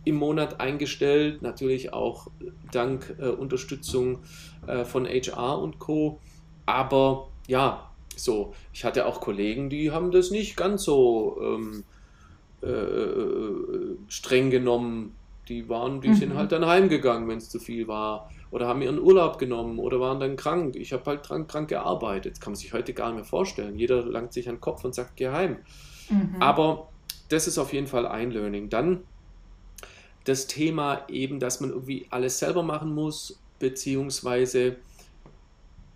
im 0.04 0.16
Monat 0.16 0.60
eingestellt, 0.60 1.42
natürlich 1.42 1.92
auch 1.92 2.28
dank 2.72 3.14
äh, 3.20 3.28
Unterstützung 3.28 4.20
äh, 4.66 4.84
von 4.84 5.06
HR 5.06 5.58
und 5.58 5.78
Co. 5.78 6.20
Aber 6.66 7.28
ja, 7.46 7.90
so, 8.16 8.54
ich 8.72 8.84
hatte 8.84 9.06
auch 9.06 9.20
Kollegen, 9.20 9.70
die 9.70 9.90
haben 9.90 10.10
das 10.10 10.30
nicht 10.30 10.56
ganz 10.56 10.84
so 10.84 11.38
ähm, 11.40 11.84
äh, 12.62 12.66
äh, 12.68 13.96
streng 14.08 14.50
genommen. 14.50 15.14
Die 15.48 15.68
waren, 15.68 16.00
die 16.00 16.08
mhm. 16.08 16.14
sind 16.14 16.34
halt 16.34 16.52
dann 16.52 16.66
heimgegangen, 16.66 17.28
wenn 17.28 17.38
es 17.38 17.48
zu 17.48 17.58
viel 17.58 17.88
war 17.88 18.30
oder 18.52 18.68
haben 18.68 18.82
ihren 18.82 19.00
Urlaub 19.00 19.38
genommen 19.38 19.78
oder 19.78 19.98
waren 19.98 20.20
dann 20.20 20.36
krank. 20.36 20.76
Ich 20.76 20.92
habe 20.92 21.04
halt 21.06 21.22
krank, 21.22 21.50
krank 21.50 21.68
gearbeitet. 21.68 22.34
Das 22.34 22.40
kann 22.40 22.52
man 22.52 22.58
sich 22.58 22.74
heute 22.74 22.92
gar 22.92 23.08
nicht 23.08 23.16
mehr 23.16 23.24
vorstellen. 23.24 23.78
Jeder 23.78 24.04
langt 24.04 24.34
sich 24.34 24.46
an 24.46 24.56
den 24.56 24.60
Kopf 24.60 24.84
und 24.84 24.94
sagt, 24.94 25.16
geh 25.16 25.28
heim. 25.28 25.56
Mhm. 26.10 26.36
Aber 26.38 26.90
das 27.30 27.48
ist 27.48 27.56
auf 27.56 27.72
jeden 27.72 27.86
Fall 27.86 28.06
ein 28.06 28.30
Learning. 28.30 28.68
Dann 28.68 29.04
das 30.24 30.48
Thema 30.48 31.06
eben, 31.08 31.40
dass 31.40 31.60
man 31.60 31.70
irgendwie 31.70 32.06
alles 32.10 32.38
selber 32.38 32.62
machen 32.62 32.94
muss, 32.94 33.40
beziehungsweise 33.58 34.76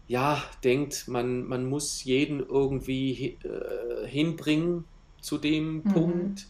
ja, 0.09 0.43
denkt, 0.65 1.09
man, 1.09 1.47
man 1.47 1.69
muss 1.69 2.05
jeden 2.05 2.41
irgendwie 2.41 3.37
äh, 3.45 4.07
hinbringen 4.07 4.85
zu 5.21 5.37
dem 5.37 5.75
mhm. 5.75 5.85
Punkt. 5.85 6.47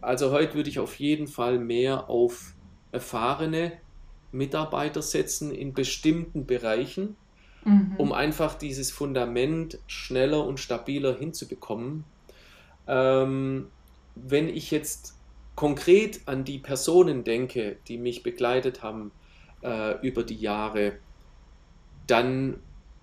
Also 0.00 0.32
heute 0.32 0.54
würde 0.54 0.68
ich 0.68 0.80
auf 0.80 0.98
jeden 0.98 1.28
Fall 1.28 1.60
mehr 1.60 2.10
auf 2.10 2.54
erfahrene 2.90 3.83
Mitarbeiter 4.34 5.02
setzen 5.02 5.50
in 5.50 5.72
bestimmten 5.72 6.46
Bereichen, 6.46 7.16
mhm. 7.64 7.94
um 7.96 8.12
einfach 8.12 8.54
dieses 8.54 8.90
Fundament 8.90 9.78
schneller 9.86 10.44
und 10.44 10.60
stabiler 10.60 11.16
hinzubekommen. 11.16 12.04
Ähm, 12.86 13.68
wenn 14.14 14.48
ich 14.48 14.70
jetzt 14.70 15.14
konkret 15.54 16.20
an 16.26 16.44
die 16.44 16.58
Personen 16.58 17.24
denke, 17.24 17.76
die 17.88 17.96
mich 17.96 18.22
begleitet 18.22 18.82
haben 18.82 19.12
äh, 19.62 19.98
über 20.06 20.22
die 20.22 20.36
Jahre, 20.36 20.94
dann 22.06 22.58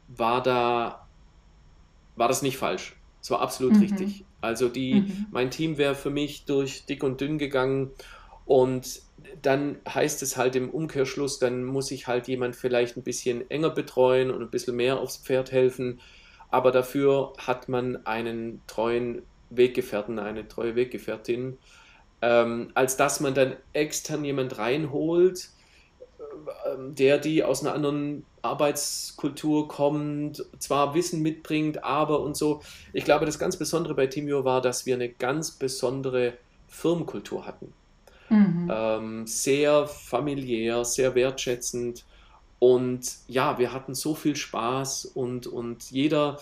war 0.07 0.43
da 0.43 1.07
war 2.15 2.27
das 2.27 2.41
nicht 2.41 2.57
falsch. 2.57 2.95
Es 3.21 3.32
war 3.32 3.41
absolut 3.41 3.73
mhm. 3.73 3.82
richtig. 3.82 4.25
Also 4.41 4.69
die, 4.69 5.01
mhm. 5.01 5.27
mein 5.32 5.51
Team 5.51 5.77
wäre 5.77 5.95
für 5.95 6.09
mich 6.09 6.45
durch 6.45 6.86
dick 6.86 7.03
und 7.03 7.21
dünn 7.21 7.38
gegangen 7.38 7.91
und 8.45 9.01
dann 9.41 9.77
heißt 9.87 10.21
es 10.23 10.37
halt 10.37 10.55
im 10.55 10.69
Umkehrschluss, 10.69 11.39
dann 11.39 11.63
muss 11.63 11.91
ich 11.91 12.07
halt 12.07 12.27
jemand 12.27 12.55
vielleicht 12.55 12.97
ein 12.97 13.03
bisschen 13.03 13.49
enger 13.49 13.69
betreuen 13.69 14.31
und 14.31 14.41
ein 14.41 14.49
bisschen 14.49 14.75
mehr 14.75 14.99
aufs 14.99 15.17
Pferd 15.17 15.51
helfen. 15.51 15.99
Aber 16.49 16.71
dafür 16.71 17.33
hat 17.37 17.69
man 17.69 18.05
einen 18.05 18.61
treuen 18.67 19.23
Weggefährten, 19.49 20.19
eine 20.19 20.47
treue 20.47 20.75
Weggefährtin, 20.75 21.57
ähm, 22.21 22.71
als 22.73 22.97
dass 22.97 23.19
man 23.19 23.33
dann 23.33 23.55
extern 23.73 24.23
jemand 24.23 24.57
reinholt, 24.57 25.49
ähm, 26.65 26.95
der 26.95 27.17
die 27.17 27.43
aus 27.43 27.61
einer 27.61 27.73
anderen 27.73 28.25
Arbeitskultur 28.41 29.67
kommt, 29.67 30.45
zwar 30.59 30.93
Wissen 30.93 31.21
mitbringt, 31.21 31.83
aber 31.83 32.19
und 32.21 32.35
so. 32.35 32.61
Ich 32.93 33.05
glaube, 33.05 33.25
das 33.25 33.39
ganz 33.39 33.57
Besondere 33.57 33.95
bei 33.95 34.07
Timio 34.07 34.43
war, 34.43 34.61
dass 34.61 34.85
wir 34.85 34.95
eine 34.95 35.09
ganz 35.09 35.51
besondere 35.51 36.33
Firmenkultur 36.67 37.45
hatten. 37.45 37.73
Mhm. 38.32 38.71
Ähm, 38.73 39.27
sehr 39.27 39.88
familiär, 39.88 40.84
sehr 40.86 41.13
wertschätzend. 41.15 42.05
Und 42.59 43.17
ja, 43.27 43.59
wir 43.59 43.73
hatten 43.73 43.93
so 43.93 44.15
viel 44.15 44.36
Spaß 44.36 45.05
und, 45.05 45.47
und 45.47 45.91
jeder, 45.91 46.39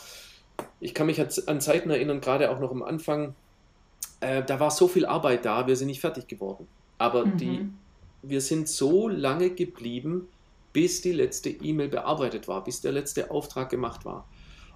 ich 0.80 0.94
kann 0.94 1.08
mich 1.08 1.20
an 1.22 1.62
Zeiten 1.62 1.90
erinnern, 1.90 2.22
gerade 2.22 2.52
auch 2.52 2.60
noch 2.60 2.72
am 2.72 2.84
Anfang, 2.84 3.36
äh, 4.20 4.44
da 4.44 4.60
war 4.60 4.70
so 4.70 4.88
viel 4.88 5.06
Arbeit 5.06 5.46
da, 5.46 5.68
wir 5.68 5.76
sind 5.76 5.88
nicht 5.88 6.02
fertig 6.02 6.28
geworden. 6.28 6.68
Aber 6.98 7.26
mhm. 7.26 7.38
die 7.38 7.70
wir 8.22 8.42
sind 8.42 8.68
so 8.68 9.08
lange 9.08 9.50
geblieben, 9.52 10.28
bis 10.74 11.02
die 11.02 11.14
letzte 11.14 11.50
E-Mail 11.50 11.90
bearbeitet 11.90 12.48
war, 12.48 12.64
bis 12.64 12.82
der 12.82 12.92
letzte 12.92 13.32
Auftrag 13.32 13.70
gemacht 13.70 14.06
war. 14.06 14.28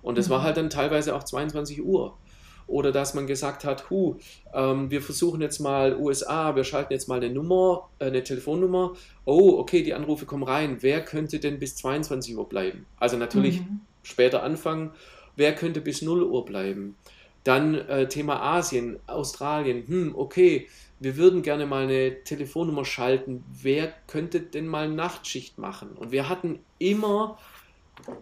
Und 0.02 0.18
es 0.18 0.28
mhm. 0.28 0.34
war 0.34 0.44
halt 0.44 0.58
dann 0.58 0.70
teilweise 0.70 1.16
auch 1.16 1.24
22 1.24 1.84
Uhr. 1.84 2.18
Oder 2.68 2.92
dass 2.92 3.14
man 3.14 3.28
gesagt 3.28 3.66
hat, 3.66 3.90
hu, 3.90 4.18
ähm, 4.54 4.90
wir 4.90 5.02
versuchen 5.02 5.42
jetzt 5.42 5.60
mal 5.60 5.96
USA, 5.98 6.56
wir 6.56 6.64
schalten 6.64 6.94
jetzt 6.94 7.08
mal 7.08 7.18
eine 7.18 7.30
Nummer, 7.30 7.90
äh, 8.00 8.06
eine 8.06 8.24
Telefonnummer. 8.24 8.94
Oh, 9.26 9.58
okay, 9.60 9.84
die 9.84 9.94
Anrufe 9.94 10.26
kommen 10.26 10.44
rein. 10.44 10.78
Wer 10.82 11.02
könnte 11.02 11.40
denn 11.40 11.60
bis 11.60 11.76
22 11.76 12.38
Uhr 12.38 12.48
bleiben? 12.48 12.86
Also 12.98 13.18
natürlich 13.18 13.62
mhm. 13.62 13.82
später 14.04 14.44
anfangen. 14.44 14.92
Wer 15.36 15.56
könnte 15.56 15.82
bis 15.82 16.02
0 16.02 16.24
Uhr 16.24 16.46
bleiben? 16.46 16.96
Dann 17.44 17.76
äh, 17.76 18.08
Thema 18.08 18.42
Asien, 18.42 19.00
Australien. 19.08 19.84
Hm, 19.88 20.16
okay, 20.16 20.68
wir 21.00 21.18
würden 21.18 21.42
gerne 21.42 21.66
mal 21.66 21.84
eine 21.84 22.24
Telefonnummer 22.24 22.86
schalten. 22.86 23.44
Wer 23.62 23.94
könnte 24.08 24.40
denn 24.40 24.68
mal 24.68 24.88
Nachtschicht 24.88 25.58
machen? 25.58 25.90
Und 25.98 26.12
wir 26.12 26.30
hatten 26.30 26.60
immer 26.80 27.38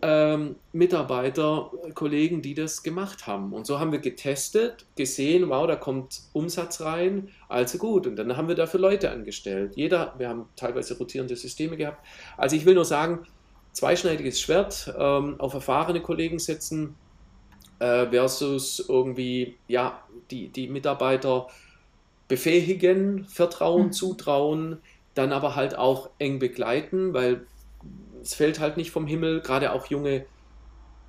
ähm, 0.01 0.55
Mitarbeiter, 0.73 1.71
Kollegen, 1.93 2.41
die 2.41 2.53
das 2.53 2.83
gemacht 2.83 3.27
haben. 3.27 3.53
Und 3.53 3.65
so 3.65 3.79
haben 3.79 3.91
wir 3.91 3.99
getestet, 3.99 4.85
gesehen, 4.95 5.49
wow, 5.49 5.67
da 5.67 5.75
kommt 5.75 6.21
Umsatz 6.33 6.81
rein, 6.81 7.29
also 7.49 7.77
gut. 7.77 8.07
Und 8.07 8.15
dann 8.15 8.35
haben 8.37 8.47
wir 8.47 8.55
dafür 8.55 8.79
Leute 8.79 9.11
angestellt. 9.11 9.73
Jeder, 9.75 10.13
wir 10.17 10.29
haben 10.29 10.45
teilweise 10.55 10.97
rotierende 10.97 11.35
Systeme 11.35 11.77
gehabt. 11.77 12.05
Also 12.37 12.55
ich 12.55 12.65
will 12.65 12.75
nur 12.75 12.85
sagen, 12.85 13.25
zweischneidiges 13.73 14.39
Schwert 14.39 14.93
ähm, 14.97 15.35
auf 15.39 15.53
erfahrene 15.53 16.01
Kollegen 16.01 16.39
setzen 16.39 16.95
äh, 17.79 18.07
versus 18.07 18.85
irgendwie, 18.87 19.55
ja, 19.67 20.03
die, 20.29 20.49
die 20.49 20.67
Mitarbeiter 20.67 21.47
befähigen, 22.27 23.25
vertrauen, 23.25 23.87
mhm. 23.87 23.91
zutrauen, 23.91 24.77
dann 25.15 25.33
aber 25.33 25.55
halt 25.55 25.77
auch 25.77 26.09
eng 26.19 26.39
begleiten, 26.39 27.13
weil 27.13 27.45
es 28.21 28.33
fällt 28.33 28.59
halt 28.59 28.77
nicht 28.77 28.91
vom 28.91 29.07
Himmel, 29.07 29.41
gerade 29.41 29.73
auch 29.73 29.87
junge 29.87 30.25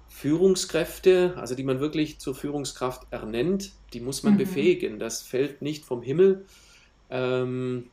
Führungskräfte, 0.08 1.34
also 1.36 1.54
die 1.54 1.64
man 1.64 1.80
wirklich 1.80 2.18
zur 2.18 2.34
Führungskraft 2.34 3.06
ernennt, 3.10 3.72
die 3.92 4.00
muss 4.00 4.22
man 4.22 4.34
mhm. 4.34 4.38
befähigen. 4.38 4.98
Das 4.98 5.22
fällt 5.22 5.62
nicht 5.62 5.84
vom 5.84 6.02
Himmel. 6.02 6.44
Ähm, 7.10 7.90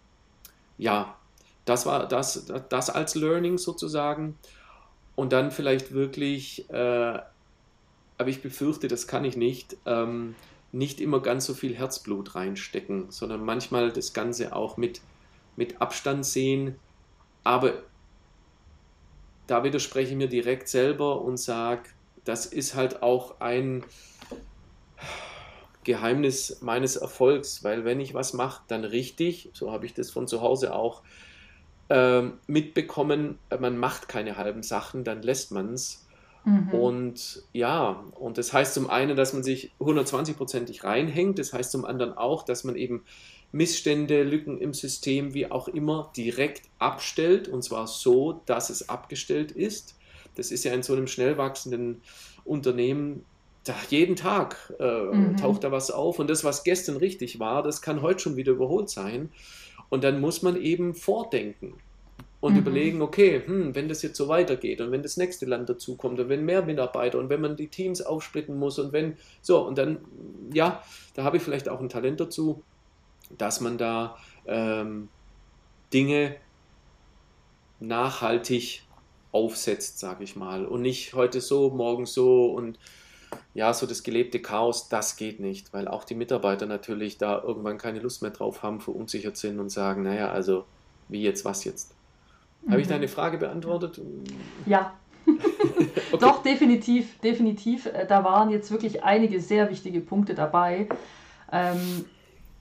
ja, 0.77 1.17
das 1.65 1.85
war 1.85 2.07
das, 2.07 2.51
das 2.69 2.89
als 2.89 3.15
Learning 3.15 3.57
sozusagen. 3.57 4.37
Und 5.15 5.33
dann 5.33 5.51
vielleicht 5.51 5.91
wirklich, 5.93 6.69
äh, 6.69 7.19
aber 8.17 8.29
ich 8.29 8.41
befürchte, 8.41 8.87
das 8.87 9.07
kann 9.07 9.25
ich 9.25 9.35
nicht, 9.37 9.77
ähm, 9.85 10.35
nicht 10.71 11.01
immer 11.01 11.21
ganz 11.21 11.45
so 11.45 11.53
viel 11.53 11.75
Herzblut 11.75 12.35
reinstecken, 12.35 13.11
sondern 13.11 13.43
manchmal 13.43 13.91
das 13.91 14.13
Ganze 14.13 14.55
auch 14.55 14.77
mit, 14.77 15.01
mit 15.55 15.81
Abstand 15.81 16.25
sehen. 16.25 16.75
Aber 17.43 17.73
da 19.49 19.63
widerspreche 19.63 20.11
ich 20.11 20.17
mir 20.17 20.29
direkt 20.29 20.67
selber 20.67 21.21
und 21.21 21.37
sage, 21.37 21.83
das 22.23 22.45
ist 22.45 22.75
halt 22.75 23.01
auch 23.01 23.39
ein 23.39 23.83
Geheimnis 25.83 26.59
meines 26.61 26.97
Erfolgs, 26.97 27.63
weil 27.63 27.85
wenn 27.85 27.99
ich 27.99 28.13
was 28.13 28.33
mache, 28.33 28.61
dann 28.67 28.83
richtig, 28.83 29.49
so 29.53 29.71
habe 29.71 29.85
ich 29.85 29.93
das 29.93 30.11
von 30.11 30.27
zu 30.27 30.41
Hause 30.41 30.75
auch 30.75 31.01
äh, 31.87 32.23
mitbekommen, 32.45 33.39
man 33.59 33.77
macht 33.77 34.07
keine 34.07 34.37
halben 34.37 34.61
Sachen, 34.61 35.03
dann 35.03 35.23
lässt 35.23 35.51
man 35.51 35.73
es. 35.73 36.05
Mhm. 36.45 36.69
Und 36.69 37.43
ja, 37.51 38.03
und 38.15 38.37
das 38.37 38.53
heißt 38.53 38.73
zum 38.73 38.89
einen, 38.89 39.15
dass 39.15 39.33
man 39.33 39.43
sich 39.43 39.71
120-prozentig 39.79 40.83
reinhängt, 40.83 41.39
das 41.39 41.53
heißt 41.53 41.71
zum 41.71 41.85
anderen 41.85 42.13
auch, 42.15 42.43
dass 42.43 42.63
man 42.63 42.75
eben 42.75 43.03
Missstände, 43.51 44.23
Lücken 44.23 44.59
im 44.59 44.73
System, 44.73 45.33
wie 45.33 45.49
auch 45.49 45.67
immer, 45.67 46.11
direkt 46.15 46.63
abstellt 46.77 47.47
und 47.47 47.63
zwar 47.63 47.87
so, 47.87 48.41
dass 48.45 48.69
es 48.69 48.89
abgestellt 48.89 49.51
ist. 49.51 49.95
Das 50.35 50.51
ist 50.51 50.63
ja 50.63 50.73
in 50.73 50.83
so 50.83 50.93
einem 50.93 51.07
schnell 51.07 51.37
wachsenden 51.37 52.01
Unternehmen 52.45 53.25
da 53.63 53.75
jeden 53.89 54.15
Tag 54.15 54.73
äh, 54.79 55.01
mhm. 55.01 55.37
taucht 55.37 55.63
da 55.63 55.71
was 55.71 55.91
auf 55.91 56.19
und 56.19 56.29
das, 56.29 56.43
was 56.43 56.63
gestern 56.63 56.97
richtig 56.97 57.39
war, 57.39 57.61
das 57.61 57.81
kann 57.81 58.01
heute 58.01 58.19
schon 58.19 58.35
wieder 58.35 58.53
überholt 58.53 58.89
sein. 58.89 59.29
Und 59.89 60.03
dann 60.03 60.21
muss 60.21 60.41
man 60.41 60.55
eben 60.55 60.93
vordenken 60.93 61.73
und 62.39 62.53
mhm. 62.53 62.59
überlegen, 62.59 63.01
okay, 63.01 63.41
hm, 63.45 63.75
wenn 63.75 63.89
das 63.89 64.01
jetzt 64.01 64.17
so 64.17 64.27
weitergeht 64.27 64.81
und 64.81 64.91
wenn 64.91 65.03
das 65.03 65.17
nächste 65.17 65.45
Land 65.45 65.69
dazukommt 65.69 66.19
und 66.19 66.29
wenn 66.29 66.45
mehr 66.45 66.63
Mitarbeiter 66.63 67.19
und 67.19 67.29
wenn 67.29 67.41
man 67.41 67.57
die 67.57 67.67
Teams 67.67 68.01
aufsplitten 68.01 68.57
muss 68.57 68.79
und 68.79 68.93
wenn, 68.93 69.17
so, 69.41 69.65
und 69.65 69.77
dann, 69.77 69.99
ja, 70.53 70.81
da 71.15 71.23
habe 71.23 71.37
ich 71.37 71.43
vielleicht 71.43 71.67
auch 71.67 71.81
ein 71.81 71.89
Talent 71.89 72.19
dazu, 72.19 72.63
dass 73.37 73.61
man 73.61 73.77
da 73.77 74.17
ähm, 74.45 75.09
Dinge 75.93 76.35
nachhaltig 77.79 78.83
aufsetzt, 79.31 79.99
sage 79.99 80.23
ich 80.23 80.35
mal, 80.35 80.65
und 80.65 80.81
nicht 80.81 81.13
heute 81.13 81.39
so, 81.39 81.69
morgen 81.69 82.05
so 82.05 82.47
und 82.47 82.79
ja, 83.53 83.73
so 83.73 83.85
das 83.85 84.03
gelebte 84.03 84.39
Chaos, 84.39 84.89
das 84.89 85.15
geht 85.15 85.39
nicht, 85.39 85.71
weil 85.73 85.87
auch 85.87 86.03
die 86.03 86.15
Mitarbeiter 86.15 86.65
natürlich 86.65 87.17
da 87.17 87.41
irgendwann 87.41 87.77
keine 87.77 87.99
Lust 87.99 88.21
mehr 88.21 88.31
drauf 88.31 88.63
haben, 88.63 88.81
verunsichert 88.81 89.37
sind 89.37 89.59
und 89.59 89.69
sagen, 89.69 90.03
naja, 90.03 90.31
also 90.31 90.65
wie 91.09 91.21
jetzt, 91.21 91.45
was 91.45 91.63
jetzt. 91.63 91.93
Mhm. 92.63 92.71
Habe 92.71 92.81
ich 92.81 92.87
deine 92.87 93.07
Frage 93.07 93.37
beantwortet? 93.37 94.01
Ja. 94.65 94.93
okay. 96.11 96.17
Doch, 96.19 96.41
definitiv, 96.41 97.19
definitiv. 97.19 97.85
Äh, 97.85 98.07
da 98.07 98.23
waren 98.23 98.49
jetzt 98.49 98.71
wirklich 98.71 99.03
einige 99.03 99.39
sehr 99.39 99.69
wichtige 99.69 100.01
Punkte 100.01 100.33
dabei, 100.33 100.87
ähm, 101.51 102.05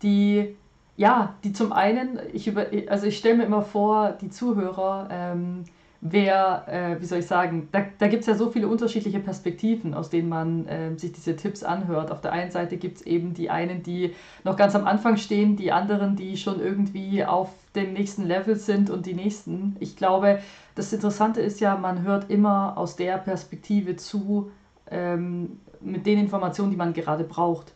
die, 0.02 0.56
ja, 0.98 1.36
die 1.44 1.52
zum 1.52 1.72
einen, 1.72 2.18
ich 2.32 2.48
über, 2.48 2.66
also 2.88 3.06
ich 3.06 3.16
stelle 3.16 3.36
mir 3.36 3.44
immer 3.44 3.62
vor, 3.62 4.18
die 4.20 4.30
Zuhörer, 4.30 5.08
ähm, 5.12 5.64
wer, 6.00 6.64
äh, 6.66 7.00
wie 7.00 7.04
soll 7.04 7.20
ich 7.20 7.26
sagen, 7.26 7.68
da, 7.70 7.84
da 7.98 8.08
gibt 8.08 8.22
es 8.22 8.26
ja 8.26 8.34
so 8.34 8.50
viele 8.50 8.66
unterschiedliche 8.66 9.20
Perspektiven, 9.20 9.94
aus 9.94 10.10
denen 10.10 10.28
man 10.28 10.66
äh, 10.66 10.98
sich 10.98 11.12
diese 11.12 11.36
Tipps 11.36 11.62
anhört. 11.62 12.10
Auf 12.10 12.20
der 12.20 12.32
einen 12.32 12.50
Seite 12.50 12.78
gibt 12.78 12.96
es 12.96 13.02
eben 13.06 13.32
die 13.32 13.48
einen, 13.48 13.84
die 13.84 14.12
noch 14.42 14.56
ganz 14.56 14.74
am 14.74 14.88
Anfang 14.88 15.18
stehen, 15.18 15.54
die 15.54 15.70
anderen, 15.70 16.16
die 16.16 16.36
schon 16.36 16.60
irgendwie 16.60 17.24
auf 17.24 17.50
dem 17.76 17.92
nächsten 17.92 18.26
Level 18.26 18.56
sind 18.56 18.90
und 18.90 19.06
die 19.06 19.14
nächsten. 19.14 19.76
Ich 19.78 19.96
glaube, 19.96 20.40
das 20.74 20.92
Interessante 20.92 21.40
ist 21.40 21.60
ja, 21.60 21.76
man 21.76 22.02
hört 22.02 22.28
immer 22.28 22.76
aus 22.76 22.96
der 22.96 23.18
Perspektive 23.18 23.94
zu, 23.94 24.50
ähm, 24.90 25.60
mit 25.80 26.06
den 26.06 26.18
Informationen, 26.18 26.72
die 26.72 26.76
man 26.76 26.92
gerade 26.92 27.22
braucht. 27.22 27.72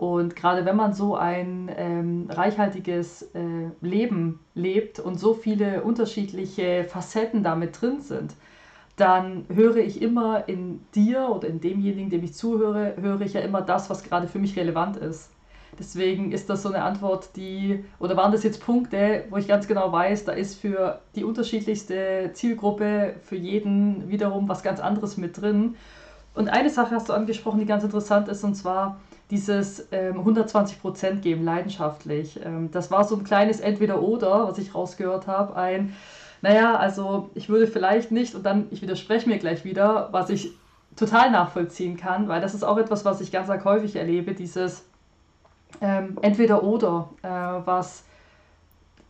Und 0.00 0.34
gerade 0.34 0.64
wenn 0.64 0.76
man 0.76 0.94
so 0.94 1.14
ein 1.14 1.70
ähm, 1.76 2.26
reichhaltiges 2.30 3.20
äh, 3.34 3.68
Leben 3.82 4.40
lebt 4.54 4.98
und 4.98 5.20
so 5.20 5.34
viele 5.34 5.82
unterschiedliche 5.82 6.84
Facetten 6.84 7.42
damit 7.42 7.78
drin 7.78 8.00
sind, 8.00 8.32
dann 8.96 9.44
höre 9.52 9.76
ich 9.76 10.00
immer 10.00 10.48
in 10.48 10.80
dir 10.94 11.28
oder 11.28 11.48
in 11.48 11.60
demjenigen, 11.60 12.08
dem 12.08 12.24
ich 12.24 12.32
zuhöre, 12.32 12.94
höre 12.98 13.20
ich 13.20 13.34
ja 13.34 13.42
immer 13.42 13.60
das, 13.60 13.90
was 13.90 14.02
gerade 14.02 14.26
für 14.26 14.38
mich 14.38 14.56
relevant 14.56 14.96
ist. 14.96 15.32
Deswegen 15.78 16.32
ist 16.32 16.48
das 16.48 16.62
so 16.62 16.70
eine 16.70 16.82
Antwort, 16.82 17.36
die, 17.36 17.84
oder 17.98 18.16
waren 18.16 18.32
das 18.32 18.42
jetzt 18.42 18.64
Punkte, 18.64 19.24
wo 19.28 19.36
ich 19.36 19.48
ganz 19.48 19.68
genau 19.68 19.92
weiß, 19.92 20.24
da 20.24 20.32
ist 20.32 20.58
für 20.58 21.02
die 21.14 21.24
unterschiedlichste 21.24 22.30
Zielgruppe, 22.32 23.16
für 23.22 23.36
jeden 23.36 24.08
wiederum 24.08 24.48
was 24.48 24.62
ganz 24.62 24.80
anderes 24.80 25.18
mit 25.18 25.38
drin. 25.38 25.76
Und 26.34 26.48
eine 26.48 26.70
Sache 26.70 26.94
hast 26.94 27.10
du 27.10 27.12
angesprochen, 27.12 27.60
die 27.60 27.66
ganz 27.66 27.84
interessant 27.84 28.28
ist, 28.28 28.44
und 28.44 28.54
zwar, 28.54 28.98
dieses 29.30 29.88
ähm, 29.92 30.16
120% 30.20 31.20
geben, 31.20 31.44
leidenschaftlich. 31.44 32.40
Ähm, 32.44 32.70
das 32.70 32.90
war 32.90 33.04
so 33.04 33.16
ein 33.16 33.24
kleines 33.24 33.60
Entweder-Oder, 33.60 34.48
was 34.48 34.58
ich 34.58 34.74
rausgehört 34.74 35.26
habe. 35.26 35.56
Ein, 35.56 35.94
naja, 36.42 36.76
also 36.76 37.30
ich 37.34 37.48
würde 37.48 37.66
vielleicht 37.66 38.10
nicht, 38.10 38.34
und 38.34 38.44
dann, 38.44 38.66
ich 38.70 38.82
widerspreche 38.82 39.28
mir 39.28 39.38
gleich 39.38 39.64
wieder, 39.64 40.08
was 40.12 40.30
ich 40.30 40.52
total 40.96 41.30
nachvollziehen 41.30 41.96
kann, 41.96 42.28
weil 42.28 42.40
das 42.40 42.54
ist 42.54 42.64
auch 42.64 42.78
etwas, 42.78 43.04
was 43.04 43.20
ich 43.20 43.30
ganz 43.30 43.48
häufig 43.64 43.96
erlebe, 43.96 44.34
dieses 44.34 44.84
ähm, 45.80 46.18
Entweder-Oder, 46.20 47.08
äh, 47.22 47.28
was 47.28 48.04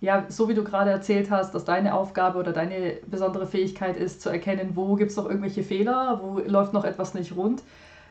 ja, 0.02 0.24
so 0.28 0.48
wie 0.48 0.54
du 0.54 0.64
gerade 0.64 0.90
erzählt 0.90 1.30
hast, 1.30 1.54
dass 1.54 1.66
deine 1.66 1.94
Aufgabe 1.94 2.38
oder 2.38 2.52
deine 2.52 2.96
besondere 3.06 3.46
Fähigkeit 3.46 3.98
ist, 3.98 4.22
zu 4.22 4.30
erkennen, 4.30 4.70
wo 4.74 4.94
gibt 4.94 5.10
es 5.10 5.16
noch 5.16 5.26
irgendwelche 5.26 5.62
Fehler, 5.62 6.20
wo 6.22 6.38
läuft 6.38 6.72
noch 6.72 6.84
etwas 6.84 7.12
nicht 7.12 7.36
rund 7.36 7.62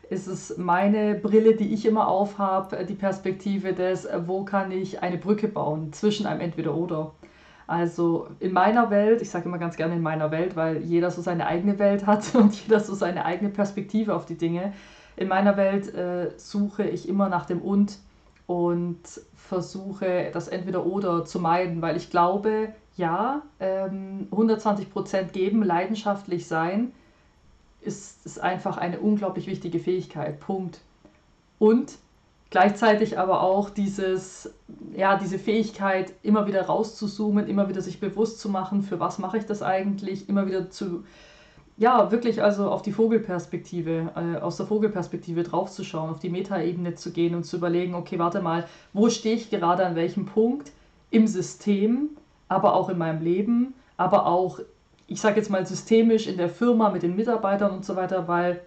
ist 0.10 0.28
es 0.28 0.58
meine 0.58 1.16
Brille, 1.16 1.56
die 1.56 1.74
ich 1.74 1.86
immer 1.86 2.08
aufhabe, 2.08 2.84
die 2.86 2.96
Perspektive 2.96 3.74
des, 3.74 4.08
wo 4.26 4.44
kann 4.44 4.72
ich 4.72 5.02
eine 5.04 5.18
Brücke 5.18 5.48
bauen 5.48 5.94
zwischen 5.94 6.26
einem 6.26 6.42
Entweder-Oder. 6.42 7.14
Also 7.68 8.28
in 8.40 8.52
meiner 8.52 8.90
Welt, 8.90 9.22
ich 9.22 9.30
sage 9.30 9.46
immer 9.46 9.60
ganz 9.60 9.78
gerne 9.78 9.96
in 9.96 10.02
meiner 10.02 10.32
Welt, 10.32 10.56
weil 10.56 10.82
jeder 10.82 11.12
so 11.12 11.22
seine 11.22 11.46
eigene 11.46 11.78
Welt 11.78 12.08
hat 12.08 12.24
und 12.36 12.56
jeder 12.56 12.80
so 12.80 12.96
seine 12.96 13.26
eigene 13.26 13.52
Perspektive 13.52 14.16
auf 14.16 14.26
die 14.26 14.38
Dinge. 14.38 14.74
In 15.16 15.28
meiner 15.28 15.56
Welt 15.58 15.94
äh, 15.94 16.32
suche 16.38 16.84
ich 16.84 17.08
immer 17.08 17.30
nach 17.30 17.46
dem 17.46 17.62
Und 17.62 18.00
und 18.48 19.22
versuche 19.36 20.32
das 20.34 20.48
Entweder-Oder 20.48 21.24
zu 21.24 21.40
meiden, 21.40 21.84
weil 21.84 21.96
ich 21.96 22.10
glaube, 22.10 22.74
ja, 22.98 23.44
ähm, 23.60 24.28
120% 24.32 25.26
geben, 25.26 25.62
leidenschaftlich 25.62 26.48
sein, 26.48 26.92
ist 27.82 28.26
es 28.26 28.38
einfach 28.40 28.78
eine 28.78 29.00
unglaublich 29.00 29.48
wichtige 29.48 29.80
Fähigkeit. 29.80 30.40
Punkt. 30.40 30.80
Und 31.60 31.98
gleichzeitig 32.50 33.18
aber 33.20 33.42
auch 33.42 33.70
dieses, 33.70 34.54
ja, 34.96 35.18
diese 35.18 35.40
Fähigkeit, 35.40 36.14
immer 36.24 36.48
wieder 36.48 36.64
rauszuzoomen, 36.64 37.48
immer 37.48 37.70
wieder 37.70 37.82
sich 37.82 38.00
bewusst 38.00 38.40
zu 38.40 38.50
machen, 38.50 38.82
für 38.82 39.00
was 39.00 39.20
mache 39.20 39.38
ich 39.38 39.46
das 39.46 39.62
eigentlich, 39.62 40.30
immer 40.30 40.48
wieder 40.48 40.70
zu, 40.70 41.04
ja, 41.78 42.12
wirklich 42.12 42.44
also 42.44 42.70
auf 42.70 42.82
die 42.82 42.92
Vogelperspektive, 42.92 44.12
äh, 44.16 44.40
aus 44.40 44.58
der 44.58 44.66
Vogelperspektive 44.66 45.44
draufzuschauen, 45.44 46.10
auf 46.10 46.20
die 46.20 46.30
Metaebene 46.30 46.96
zu 46.96 47.12
gehen 47.12 47.36
und 47.36 47.46
zu 47.46 47.58
überlegen, 47.58 47.96
okay, 47.96 48.20
warte 48.20 48.42
mal, 48.42 48.68
wo 48.92 49.10
stehe 49.10 49.36
ich 49.36 49.50
gerade 49.50 49.86
an 49.86 49.96
welchem 49.96 50.26
Punkt 50.26 50.72
im 51.10 51.26
System, 51.26 52.10
aber 52.50 52.74
auch 52.74 52.90
in 52.90 52.98
meinem 52.98 53.24
Leben, 53.24 53.74
aber 53.96 54.26
auch 54.26 54.60
ich 55.10 55.20
sage 55.20 55.38
jetzt 55.38 55.50
mal 55.50 55.66
systemisch 55.66 56.28
in 56.28 56.38
der 56.38 56.50
Firma 56.50 56.90
mit 56.90 57.04
den 57.04 57.16
Mitarbeitern 57.16 57.72
und 57.72 57.84
so 57.84 57.96
weiter, 57.96 58.28
weil 58.28 58.62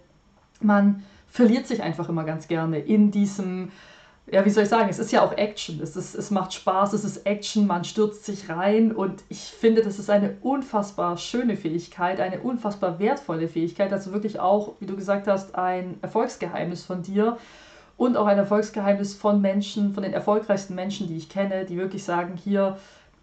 man 0.60 1.04
verliert 1.28 1.66
sich 1.66 1.82
einfach 1.82 2.08
immer 2.08 2.24
ganz 2.24 2.48
gerne 2.48 2.78
in 2.78 3.10
diesem, 3.10 3.70
ja, 4.30 4.44
wie 4.44 4.50
soll 4.50 4.64
ich 4.64 4.68
sagen, 4.68 4.88
es 4.90 4.98
ist 4.98 5.12
ja 5.12 5.22
auch 5.22 5.36
Action, 5.36 5.80
es, 5.80 5.96
ist, 5.96 6.14
es 6.14 6.30
macht 6.30 6.52
Spaß, 6.52 6.92
es 6.92 7.04
ist 7.04 7.26
Action, 7.26 7.66
man 7.66 7.84
stürzt 7.84 8.24
sich 8.24 8.48
rein 8.48 8.92
und 8.92 9.22
ich 9.28 9.40
finde, 9.40 9.82
das 9.82 9.98
ist 9.98 10.10
eine 10.10 10.36
unfassbar 10.42 11.16
schöne 11.16 11.56
Fähigkeit, 11.56 12.20
eine 12.20 12.40
unfassbar 12.40 12.98
wertvolle 12.98 13.48
Fähigkeit, 13.48 13.92
also 13.92 14.12
wirklich 14.12 14.40
auch, 14.40 14.74
wie 14.80 14.86
du 14.86 14.96
gesagt 14.96 15.26
hast, 15.26 15.54
ein 15.54 15.96
Erfolgsgeheimnis 16.02 16.84
von 16.84 17.02
dir 17.02 17.38
und 17.96 18.16
auch 18.16 18.26
ein 18.26 18.38
Erfolgsgeheimnis 18.38 19.14
von 19.14 19.40
Menschen, 19.40 19.94
von 19.94 20.02
den 20.02 20.12
erfolgreichsten 20.12 20.74
Menschen, 20.74 21.06
die 21.06 21.16
ich 21.16 21.28
kenne, 21.28 21.64
die 21.64 21.76
wirklich 21.76 22.04
sagen, 22.04 22.36
hier, 22.36 22.76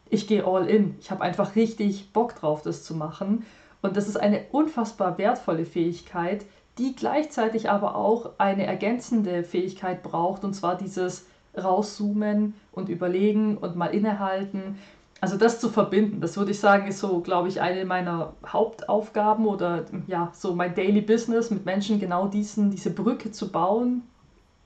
ich 0.09 0.27
gehe 0.27 0.45
all 0.45 0.67
in. 0.67 0.95
Ich 0.99 1.11
habe 1.11 1.21
einfach 1.21 1.55
richtig 1.55 2.11
Bock 2.13 2.35
drauf, 2.35 2.61
das 2.61 2.83
zu 2.83 2.95
machen. 2.95 3.45
Und 3.81 3.95
das 3.95 4.07
ist 4.07 4.17
eine 4.17 4.45
unfassbar 4.51 5.17
wertvolle 5.17 5.65
Fähigkeit, 5.65 6.45
die 6.77 6.95
gleichzeitig 6.95 7.69
aber 7.69 7.95
auch 7.95 8.31
eine 8.37 8.65
ergänzende 8.65 9.43
Fähigkeit 9.43 10.03
braucht, 10.03 10.43
und 10.43 10.53
zwar 10.53 10.77
dieses 10.77 11.25
Rauszoomen 11.57 12.53
und 12.71 12.89
überlegen 12.89 13.57
und 13.57 13.75
mal 13.75 13.87
innehalten. 13.87 14.77
Also 15.21 15.35
das 15.35 15.59
zu 15.59 15.69
verbinden, 15.69 16.21
das 16.21 16.37
würde 16.37 16.51
ich 16.51 16.59
sagen, 16.59 16.87
ist 16.87 16.99
so, 16.99 17.19
glaube 17.19 17.49
ich, 17.49 17.59
eine 17.59 17.83
meiner 17.83 18.33
Hauptaufgaben 18.47 19.45
oder 19.45 19.85
ja, 20.07 20.31
so 20.33 20.55
mein 20.55 20.75
Daily 20.75 21.01
Business, 21.01 21.51
mit 21.51 21.65
Menschen 21.65 21.99
genau 21.99 22.27
diesen, 22.27 22.71
diese 22.71 22.91
Brücke 22.91 23.31
zu 23.31 23.51
bauen, 23.51 24.03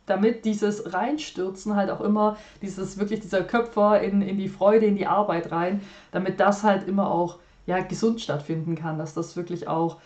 damit 0.06 0.46
dieses 0.46 0.94
Reinstürzen 0.94 1.76
halt 1.76 1.90
auch 1.90 2.02
immer, 2.02 2.38
dieses 2.62 2.98
wirklich 2.98 3.22
dieser 3.22 3.44
Köpfer 3.44 4.02
in, 4.02 4.22
in 4.22 4.38
die 4.38 4.50
Freude, 4.50 4.86
in 4.86 4.96
die 4.96 5.08
Arbeit 5.08 5.52
rein, 5.52 5.82
damit 6.12 6.40
das 6.40 6.64
halt 6.64 6.88
immer 6.88 7.10
auch 7.10 7.38
ja, 7.66 7.80
gesund 7.80 8.20
stattfinden 8.20 8.76
kann, 8.76 8.98
dass 8.98 9.14
das 9.14 9.36
wirklich 9.38 9.68
auch, 9.68 9.98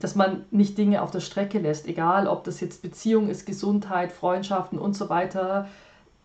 dass 0.00 0.14
man 0.14 0.44
nicht 0.50 0.78
Dinge 0.78 1.02
auf 1.02 1.10
der 1.10 1.20
Strecke 1.20 1.58
lässt, 1.58 1.86
egal 1.86 2.26
ob 2.26 2.44
das 2.44 2.60
jetzt 2.60 2.82
Beziehung 2.82 3.28
ist, 3.28 3.44
Gesundheit, 3.46 4.12
Freundschaften 4.12 4.78
und 4.78 4.96
so 4.96 5.08
weiter. 5.08 5.68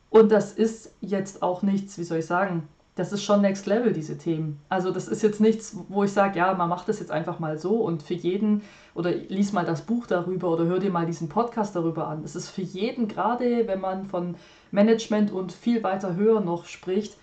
Und 0.09 0.31
das 0.31 0.53
ist 0.53 0.93
jetzt 1.01 1.43
auch 1.43 1.61
nichts, 1.61 1.97
wie 1.97 2.03
soll 2.03 2.19
ich 2.19 2.25
sagen, 2.25 2.67
das 2.99 3.13
ist 3.13 3.23
schon 3.23 3.41
Next 3.41 3.65
Level, 3.65 3.93
diese 3.93 4.17
Themen. 4.17 4.59
Also 4.67 4.91
das 4.91 5.07
ist 5.07 5.23
jetzt 5.23 5.39
nichts, 5.39 5.75
wo 5.87 6.03
ich 6.03 6.11
sage, 6.11 6.37
ja, 6.37 6.53
man 6.53 6.67
macht 6.67 6.89
das 6.89 6.99
jetzt 6.99 7.11
einfach 7.11 7.39
mal 7.39 7.57
so 7.57 7.75
und 7.77 8.03
für 8.03 8.13
jeden 8.13 8.61
oder 8.93 9.11
lies 9.11 9.53
mal 9.53 9.65
das 9.65 9.83
Buch 9.83 10.05
darüber 10.05 10.49
oder 10.49 10.65
hör 10.65 10.79
dir 10.79 10.91
mal 10.91 11.05
diesen 11.05 11.29
Podcast 11.29 11.75
darüber 11.75 12.07
an. 12.07 12.23
Es 12.25 12.35
ist 12.35 12.49
für 12.49 12.61
jeden, 12.61 13.07
gerade 13.07 13.67
wenn 13.67 13.79
man 13.79 14.05
von 14.05 14.35
Management 14.71 15.31
und 15.31 15.53
viel 15.53 15.81
weiter 15.81 16.15
höher 16.15 16.41
noch 16.41 16.65
spricht, 16.65 17.15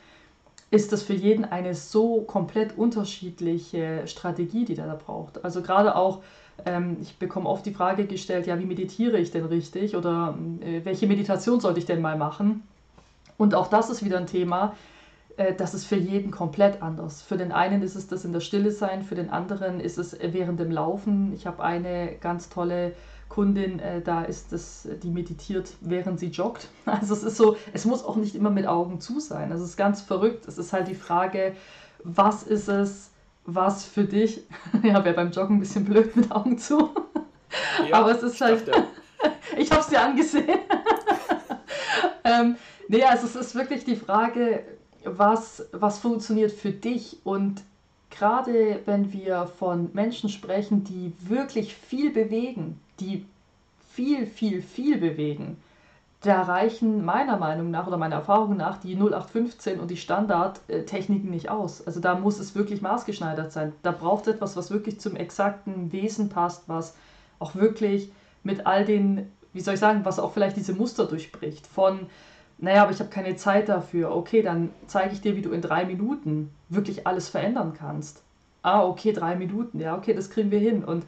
ist 0.70 0.92
das 0.92 1.02
für 1.02 1.12
jeden 1.12 1.44
eine 1.44 1.74
so 1.74 2.22
komplett 2.22 2.78
unterschiedliche 2.78 4.02
Strategie, 4.06 4.64
die 4.64 4.74
der 4.74 4.86
da 4.86 4.94
braucht. 4.94 5.44
Also 5.44 5.60
gerade 5.60 5.94
auch, 5.94 6.22
ähm, 6.64 6.96
ich 7.02 7.18
bekomme 7.18 7.48
oft 7.48 7.66
die 7.66 7.74
Frage 7.74 8.06
gestellt, 8.06 8.46
ja, 8.46 8.58
wie 8.58 8.64
meditiere 8.64 9.18
ich 9.18 9.30
denn 9.30 9.44
richtig 9.44 9.94
oder 9.94 10.36
äh, 10.60 10.80
welche 10.84 11.06
Meditation 11.06 11.60
sollte 11.60 11.80
ich 11.80 11.86
denn 11.86 12.00
mal 12.00 12.16
machen? 12.16 12.62
Und 13.36 13.54
auch 13.54 13.66
das 13.66 13.90
ist 13.90 14.02
wieder 14.02 14.16
ein 14.16 14.26
Thema, 14.26 14.74
das 15.58 15.74
ist 15.74 15.84
für 15.84 15.96
jeden 15.96 16.30
komplett 16.30 16.82
anders. 16.82 17.20
Für 17.20 17.36
den 17.36 17.52
einen 17.52 17.82
ist 17.82 17.94
es 17.94 18.08
das 18.08 18.24
in 18.24 18.32
der 18.32 18.40
Stille 18.40 18.70
sein, 18.70 19.02
für 19.02 19.14
den 19.14 19.30
anderen 19.30 19.80
ist 19.80 19.98
es 19.98 20.16
während 20.20 20.58
dem 20.60 20.70
Laufen. 20.70 21.32
Ich 21.34 21.46
habe 21.46 21.62
eine 21.62 22.16
ganz 22.20 22.48
tolle 22.48 22.92
Kundin, 23.28 23.80
äh, 23.80 24.00
da 24.02 24.22
ist 24.22 24.52
das, 24.52 24.88
die 25.02 25.10
meditiert, 25.10 25.74
während 25.80 26.20
sie 26.20 26.28
joggt. 26.28 26.68
Also 26.86 27.14
es 27.14 27.22
ist 27.22 27.36
so, 27.36 27.56
es 27.72 27.84
muss 27.84 28.04
auch 28.04 28.16
nicht 28.16 28.34
immer 28.34 28.50
mit 28.50 28.66
Augen 28.66 29.00
zu 29.00 29.20
sein. 29.20 29.50
Es 29.52 29.60
ist 29.60 29.76
ganz 29.76 30.00
verrückt. 30.00 30.46
Es 30.46 30.58
ist 30.58 30.72
halt 30.72 30.88
die 30.88 30.94
Frage, 30.94 31.54
was 32.04 32.42
ist 32.44 32.68
es, 32.68 33.10
was 33.44 33.84
für 33.84 34.04
dich, 34.04 34.44
ja, 34.82 35.04
wäre 35.04 35.14
beim 35.14 35.30
Joggen 35.30 35.56
ein 35.56 35.60
bisschen 35.60 35.84
blöd 35.84 36.16
mit 36.16 36.30
Augen 36.30 36.58
zu. 36.58 36.90
Ja, 37.88 38.00
Aber 38.00 38.12
es 38.12 38.22
ist 38.22 38.40
halt, 38.40 38.70
ich 39.56 39.70
habe 39.70 39.80
es 39.80 39.88
dir 39.88 40.00
angesehen. 40.00 40.58
ähm, 42.24 42.56
nee, 42.88 43.02
also 43.02 43.26
es 43.26 43.36
ist 43.36 43.54
wirklich 43.54 43.84
die 43.84 43.96
Frage, 43.96 44.64
was, 45.06 45.66
was 45.72 45.98
funktioniert 45.98 46.52
für 46.52 46.70
dich 46.70 47.18
und 47.24 47.62
gerade 48.10 48.80
wenn 48.86 49.12
wir 49.12 49.46
von 49.46 49.90
Menschen 49.92 50.28
sprechen, 50.28 50.84
die 50.84 51.12
wirklich 51.28 51.74
viel 51.74 52.12
bewegen, 52.12 52.80
die 53.00 53.24
viel, 53.92 54.26
viel, 54.26 54.62
viel 54.62 54.98
bewegen, 54.98 55.56
da 56.22 56.42
reichen 56.42 57.04
meiner 57.04 57.36
Meinung 57.36 57.70
nach 57.70 57.86
oder 57.86 57.98
meiner 57.98 58.16
Erfahrung 58.16 58.56
nach 58.56 58.78
die 58.78 58.96
0815 58.96 59.78
und 59.78 59.90
die 59.90 59.96
Standardtechniken 59.96 61.30
nicht 61.30 61.50
aus. 61.50 61.86
Also 61.86 62.00
da 62.00 62.18
muss 62.18 62.40
es 62.40 62.54
wirklich 62.54 62.82
maßgeschneidert 62.82 63.52
sein. 63.52 63.72
Da 63.82 63.92
braucht 63.92 64.26
es 64.26 64.34
etwas, 64.34 64.56
was 64.56 64.70
wirklich 64.70 64.98
zum 64.98 65.14
exakten 65.14 65.92
Wesen 65.92 66.28
passt, 66.28 66.68
was 66.68 66.96
auch 67.38 67.54
wirklich 67.54 68.10
mit 68.42 68.66
all 68.66 68.84
den, 68.84 69.30
wie 69.52 69.60
soll 69.60 69.74
ich 69.74 69.80
sagen, 69.80 70.04
was 70.04 70.18
auch 70.18 70.32
vielleicht 70.32 70.56
diese 70.56 70.72
Muster 70.72 71.04
durchbricht. 71.06 71.66
Von 71.66 72.06
naja, 72.58 72.82
aber 72.82 72.92
ich 72.92 73.00
habe 73.00 73.10
keine 73.10 73.36
Zeit 73.36 73.68
dafür. 73.68 74.14
Okay, 74.14 74.42
dann 74.42 74.70
zeige 74.86 75.12
ich 75.12 75.20
dir, 75.20 75.36
wie 75.36 75.42
du 75.42 75.52
in 75.52 75.60
drei 75.60 75.84
Minuten 75.84 76.50
wirklich 76.68 77.06
alles 77.06 77.28
verändern 77.28 77.74
kannst. 77.78 78.22
Ah, 78.62 78.84
okay, 78.84 79.12
drei 79.12 79.36
Minuten. 79.36 79.78
Ja, 79.78 79.96
okay, 79.96 80.14
das 80.14 80.30
kriegen 80.30 80.50
wir 80.50 80.58
hin. 80.58 80.82
Und 80.84 81.04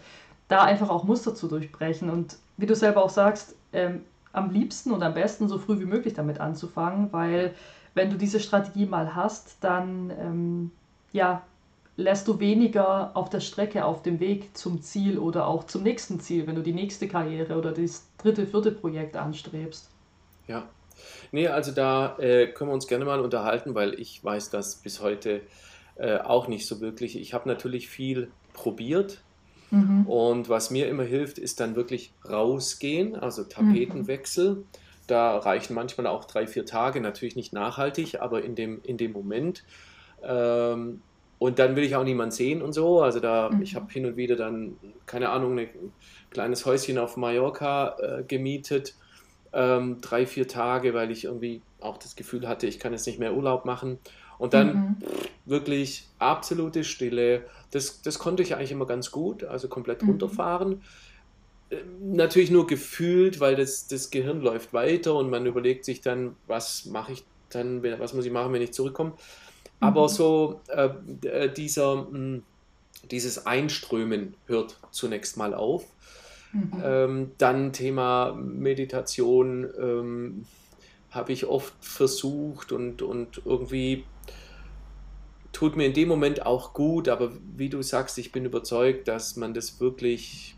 da 0.48 0.62
einfach 0.62 0.90
auch 0.90 1.04
Muster 1.04 1.34
zu 1.34 1.48
durchbrechen. 1.48 2.10
Und 2.10 2.36
wie 2.56 2.66
du 2.66 2.74
selber 2.74 3.02
auch 3.02 3.10
sagst, 3.10 3.54
ähm, 3.72 4.02
am 4.32 4.50
liebsten 4.50 4.92
und 4.92 5.02
am 5.02 5.14
besten 5.14 5.48
so 5.48 5.58
früh 5.58 5.80
wie 5.80 5.86
möglich 5.86 6.14
damit 6.14 6.40
anzufangen, 6.40 7.12
weil 7.12 7.54
wenn 7.94 8.10
du 8.10 8.16
diese 8.16 8.40
Strategie 8.40 8.86
mal 8.86 9.14
hast, 9.14 9.56
dann 9.62 10.12
ähm, 10.20 10.70
ja, 11.12 11.42
lässt 11.96 12.28
du 12.28 12.38
weniger 12.38 13.16
auf 13.16 13.30
der 13.30 13.40
Strecke 13.40 13.84
auf 13.84 14.02
dem 14.02 14.20
Weg 14.20 14.56
zum 14.56 14.82
Ziel 14.82 15.18
oder 15.18 15.46
auch 15.46 15.64
zum 15.64 15.82
nächsten 15.82 16.20
Ziel, 16.20 16.46
wenn 16.46 16.54
du 16.54 16.62
die 16.62 16.74
nächste 16.74 17.08
Karriere 17.08 17.58
oder 17.58 17.72
das 17.72 18.06
dritte, 18.18 18.46
vierte 18.46 18.70
Projekt 18.70 19.16
anstrebst. 19.16 19.90
Ja, 20.46 20.64
Nee, 21.32 21.48
also 21.48 21.72
da 21.72 22.16
äh, 22.18 22.48
können 22.48 22.70
wir 22.70 22.74
uns 22.74 22.86
gerne 22.86 23.04
mal 23.04 23.20
unterhalten, 23.20 23.74
weil 23.74 23.98
ich 24.00 24.22
weiß 24.22 24.50
das 24.50 24.76
bis 24.76 25.00
heute 25.00 25.42
äh, 25.96 26.18
auch 26.18 26.48
nicht 26.48 26.66
so 26.66 26.80
wirklich. 26.80 27.18
Ich 27.18 27.34
habe 27.34 27.48
natürlich 27.48 27.88
viel 27.88 28.30
probiert 28.52 29.20
mhm. 29.70 30.06
und 30.06 30.48
was 30.48 30.70
mir 30.70 30.88
immer 30.88 31.04
hilft, 31.04 31.38
ist 31.38 31.60
dann 31.60 31.76
wirklich 31.76 32.12
rausgehen, 32.28 33.16
also 33.16 33.44
Tapetenwechsel. 33.44 34.54
Mhm. 34.54 34.64
Da 35.06 35.38
reichen 35.38 35.74
manchmal 35.74 36.06
auch 36.06 36.24
drei, 36.26 36.46
vier 36.46 36.66
Tage, 36.66 37.00
natürlich 37.00 37.34
nicht 37.34 37.52
nachhaltig, 37.52 38.20
aber 38.20 38.44
in 38.44 38.54
dem, 38.54 38.80
in 38.82 38.98
dem 38.98 39.12
Moment. 39.12 39.64
Ähm, 40.22 41.00
und 41.38 41.58
dann 41.58 41.76
will 41.76 41.84
ich 41.84 41.94
auch 41.96 42.04
niemand 42.04 42.34
sehen 42.34 42.62
und 42.62 42.72
so. 42.72 43.00
Also 43.00 43.20
da, 43.20 43.48
mhm. 43.50 43.62
ich 43.62 43.74
habe 43.74 43.90
hin 43.92 44.06
und 44.06 44.16
wieder 44.16 44.36
dann, 44.36 44.76
keine 45.06 45.30
Ahnung, 45.30 45.58
ein 45.58 45.68
kleines 46.30 46.66
Häuschen 46.66 46.98
auf 46.98 47.16
Mallorca 47.16 47.96
äh, 48.00 48.22
gemietet 48.24 48.94
ähm, 49.52 50.00
drei, 50.00 50.26
vier 50.26 50.48
Tage, 50.48 50.94
weil 50.94 51.10
ich 51.10 51.24
irgendwie 51.24 51.62
auch 51.80 51.98
das 51.98 52.16
Gefühl 52.16 52.48
hatte, 52.48 52.66
ich 52.66 52.78
kann 52.78 52.92
jetzt 52.92 53.06
nicht 53.06 53.18
mehr 53.18 53.34
Urlaub 53.34 53.64
machen. 53.64 53.98
Und 54.38 54.54
dann 54.54 54.74
mhm. 54.74 54.96
wirklich 55.46 56.06
absolute 56.18 56.84
Stille. 56.84 57.44
Das, 57.72 58.02
das 58.02 58.18
konnte 58.18 58.42
ich 58.42 58.54
eigentlich 58.54 58.70
immer 58.70 58.86
ganz 58.86 59.10
gut, 59.10 59.44
also 59.44 59.68
komplett 59.68 60.02
mhm. 60.02 60.10
runterfahren. 60.10 60.82
Ähm, 61.70 62.14
natürlich 62.14 62.50
nur 62.50 62.66
gefühlt, 62.66 63.40
weil 63.40 63.56
das, 63.56 63.88
das 63.88 64.10
Gehirn 64.10 64.40
läuft 64.40 64.72
weiter 64.72 65.14
und 65.14 65.28
man 65.28 65.44
überlegt 65.44 65.84
sich 65.84 66.00
dann, 66.00 66.36
was 66.46 66.86
mache 66.86 67.12
ich 67.12 67.24
dann, 67.50 67.82
was 67.82 68.14
muss 68.14 68.26
ich 68.26 68.32
machen, 68.32 68.52
wenn 68.52 68.62
ich 68.62 68.72
zurückkomme. 68.72 69.12
Aber 69.80 70.04
mhm. 70.04 70.08
so 70.08 70.60
äh, 70.68 70.90
äh 71.26 71.52
dieser, 71.52 71.96
mh, 71.96 72.10
hm, 72.10 72.42
dieses 73.10 73.46
Einströmen 73.46 74.34
hört 74.46 74.78
zunächst 74.90 75.36
mal 75.36 75.54
auf. 75.54 75.84
Mhm. 76.52 76.82
Ähm, 76.82 77.30
dann 77.38 77.72
Thema 77.72 78.32
Meditation 78.32 79.68
ähm, 79.78 80.46
habe 81.10 81.32
ich 81.32 81.46
oft 81.46 81.74
versucht 81.80 82.72
und, 82.72 83.02
und 83.02 83.42
irgendwie 83.44 84.04
tut 85.52 85.76
mir 85.76 85.86
in 85.86 85.94
dem 85.94 86.08
Moment 86.08 86.44
auch 86.46 86.72
gut, 86.72 87.08
aber 87.08 87.32
wie 87.56 87.68
du 87.68 87.82
sagst, 87.82 88.18
ich 88.18 88.32
bin 88.32 88.44
überzeugt, 88.44 89.08
dass 89.08 89.36
man 89.36 89.54
das 89.54 89.80
wirklich 89.80 90.56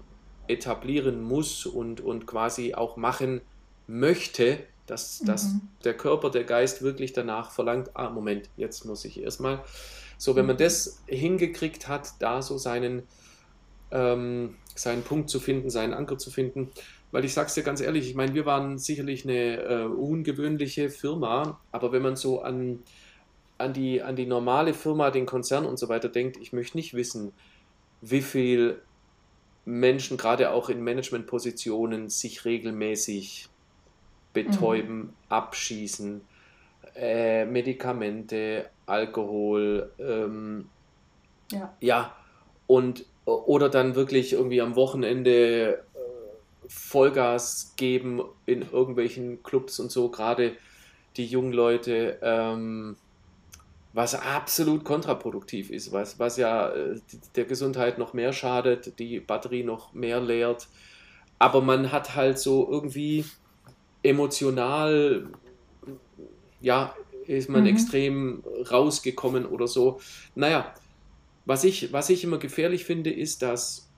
etablieren 0.48 1.22
muss 1.22 1.64
und, 1.66 2.00
und 2.00 2.26
quasi 2.26 2.74
auch 2.74 2.96
machen 2.96 3.40
möchte, 3.86 4.58
dass, 4.86 5.22
mhm. 5.22 5.26
dass 5.26 5.54
der 5.84 5.96
Körper, 5.96 6.30
der 6.30 6.44
Geist 6.44 6.82
wirklich 6.82 7.12
danach 7.12 7.50
verlangt, 7.50 7.90
ah, 7.94 8.10
Moment, 8.10 8.48
jetzt 8.56 8.84
muss 8.84 9.04
ich 9.04 9.22
erstmal. 9.22 9.62
So, 10.18 10.36
wenn 10.36 10.46
man 10.46 10.56
mhm. 10.56 10.60
das 10.60 11.02
hingekriegt 11.06 11.88
hat, 11.88 12.10
da 12.18 12.42
so 12.42 12.58
seinen 12.58 13.04
ähm, 13.90 14.56
seinen 14.74 15.02
Punkt 15.02 15.30
zu 15.30 15.40
finden, 15.40 15.70
seinen 15.70 15.94
Anker 15.94 16.18
zu 16.18 16.30
finden. 16.30 16.70
Weil 17.12 17.24
ich 17.24 17.34
sage 17.34 17.48
es 17.48 17.54
dir 17.54 17.62
ganz 17.62 17.80
ehrlich, 17.80 18.08
ich 18.08 18.14
meine, 18.14 18.34
wir 18.34 18.46
waren 18.46 18.78
sicherlich 18.78 19.24
eine 19.24 19.62
äh, 19.62 19.84
ungewöhnliche 19.84 20.90
Firma, 20.90 21.60
aber 21.72 21.92
wenn 21.92 22.02
man 22.02 22.16
so 22.16 22.42
an, 22.42 22.80
an, 23.58 23.72
die, 23.72 24.00
an 24.00 24.14
die 24.14 24.26
normale 24.26 24.74
Firma, 24.74 25.10
den 25.10 25.26
Konzern 25.26 25.66
und 25.66 25.78
so 25.78 25.88
weiter 25.88 26.08
denkt, 26.08 26.36
ich 26.36 26.52
möchte 26.52 26.76
nicht 26.76 26.94
wissen, 26.94 27.32
wie 28.00 28.22
viel 28.22 28.80
Menschen 29.64 30.16
gerade 30.16 30.50
auch 30.50 30.68
in 30.68 30.82
Managementpositionen 30.82 32.08
sich 32.08 32.44
regelmäßig 32.44 33.48
betäuben, 34.32 34.98
mhm. 34.98 35.12
abschießen, 35.28 36.20
äh, 36.96 37.44
Medikamente, 37.44 38.70
Alkohol, 38.86 39.92
ähm, 39.98 40.68
ja. 41.50 41.74
ja, 41.80 42.16
und 42.66 43.04
oder 43.46 43.68
dann 43.68 43.94
wirklich 43.94 44.32
irgendwie 44.32 44.60
am 44.60 44.76
Wochenende 44.76 45.84
äh, 45.94 45.98
Vollgas 46.68 47.74
geben 47.76 48.22
in 48.46 48.62
irgendwelchen 48.70 49.42
Clubs 49.42 49.80
und 49.80 49.90
so, 49.90 50.08
gerade 50.08 50.56
die 51.16 51.26
jungen 51.26 51.52
Leute, 51.52 52.18
ähm, 52.22 52.96
was 53.92 54.14
absolut 54.14 54.84
kontraproduktiv 54.84 55.70
ist, 55.70 55.92
was, 55.92 56.18
was 56.18 56.36
ja 56.36 56.70
äh, 56.70 57.00
der 57.34 57.44
Gesundheit 57.44 57.98
noch 57.98 58.12
mehr 58.12 58.32
schadet, 58.32 58.98
die 58.98 59.20
Batterie 59.20 59.64
noch 59.64 59.92
mehr 59.92 60.20
leert. 60.20 60.68
Aber 61.38 61.60
man 61.60 61.90
hat 61.90 62.14
halt 62.14 62.38
so 62.38 62.68
irgendwie 62.70 63.24
emotional, 64.02 65.28
ja, 66.60 66.94
ist 67.26 67.48
man 67.48 67.62
mhm. 67.62 67.68
extrem 67.68 68.44
rausgekommen 68.70 69.46
oder 69.46 69.66
so. 69.66 70.00
Naja, 70.34 70.74
was 71.50 71.64
ich, 71.64 71.92
was 71.92 72.10
ich 72.10 72.22
immer 72.22 72.38
gefährlich 72.38 72.84
finde, 72.84 73.10
ist, 73.10 73.42
dass 73.42 73.90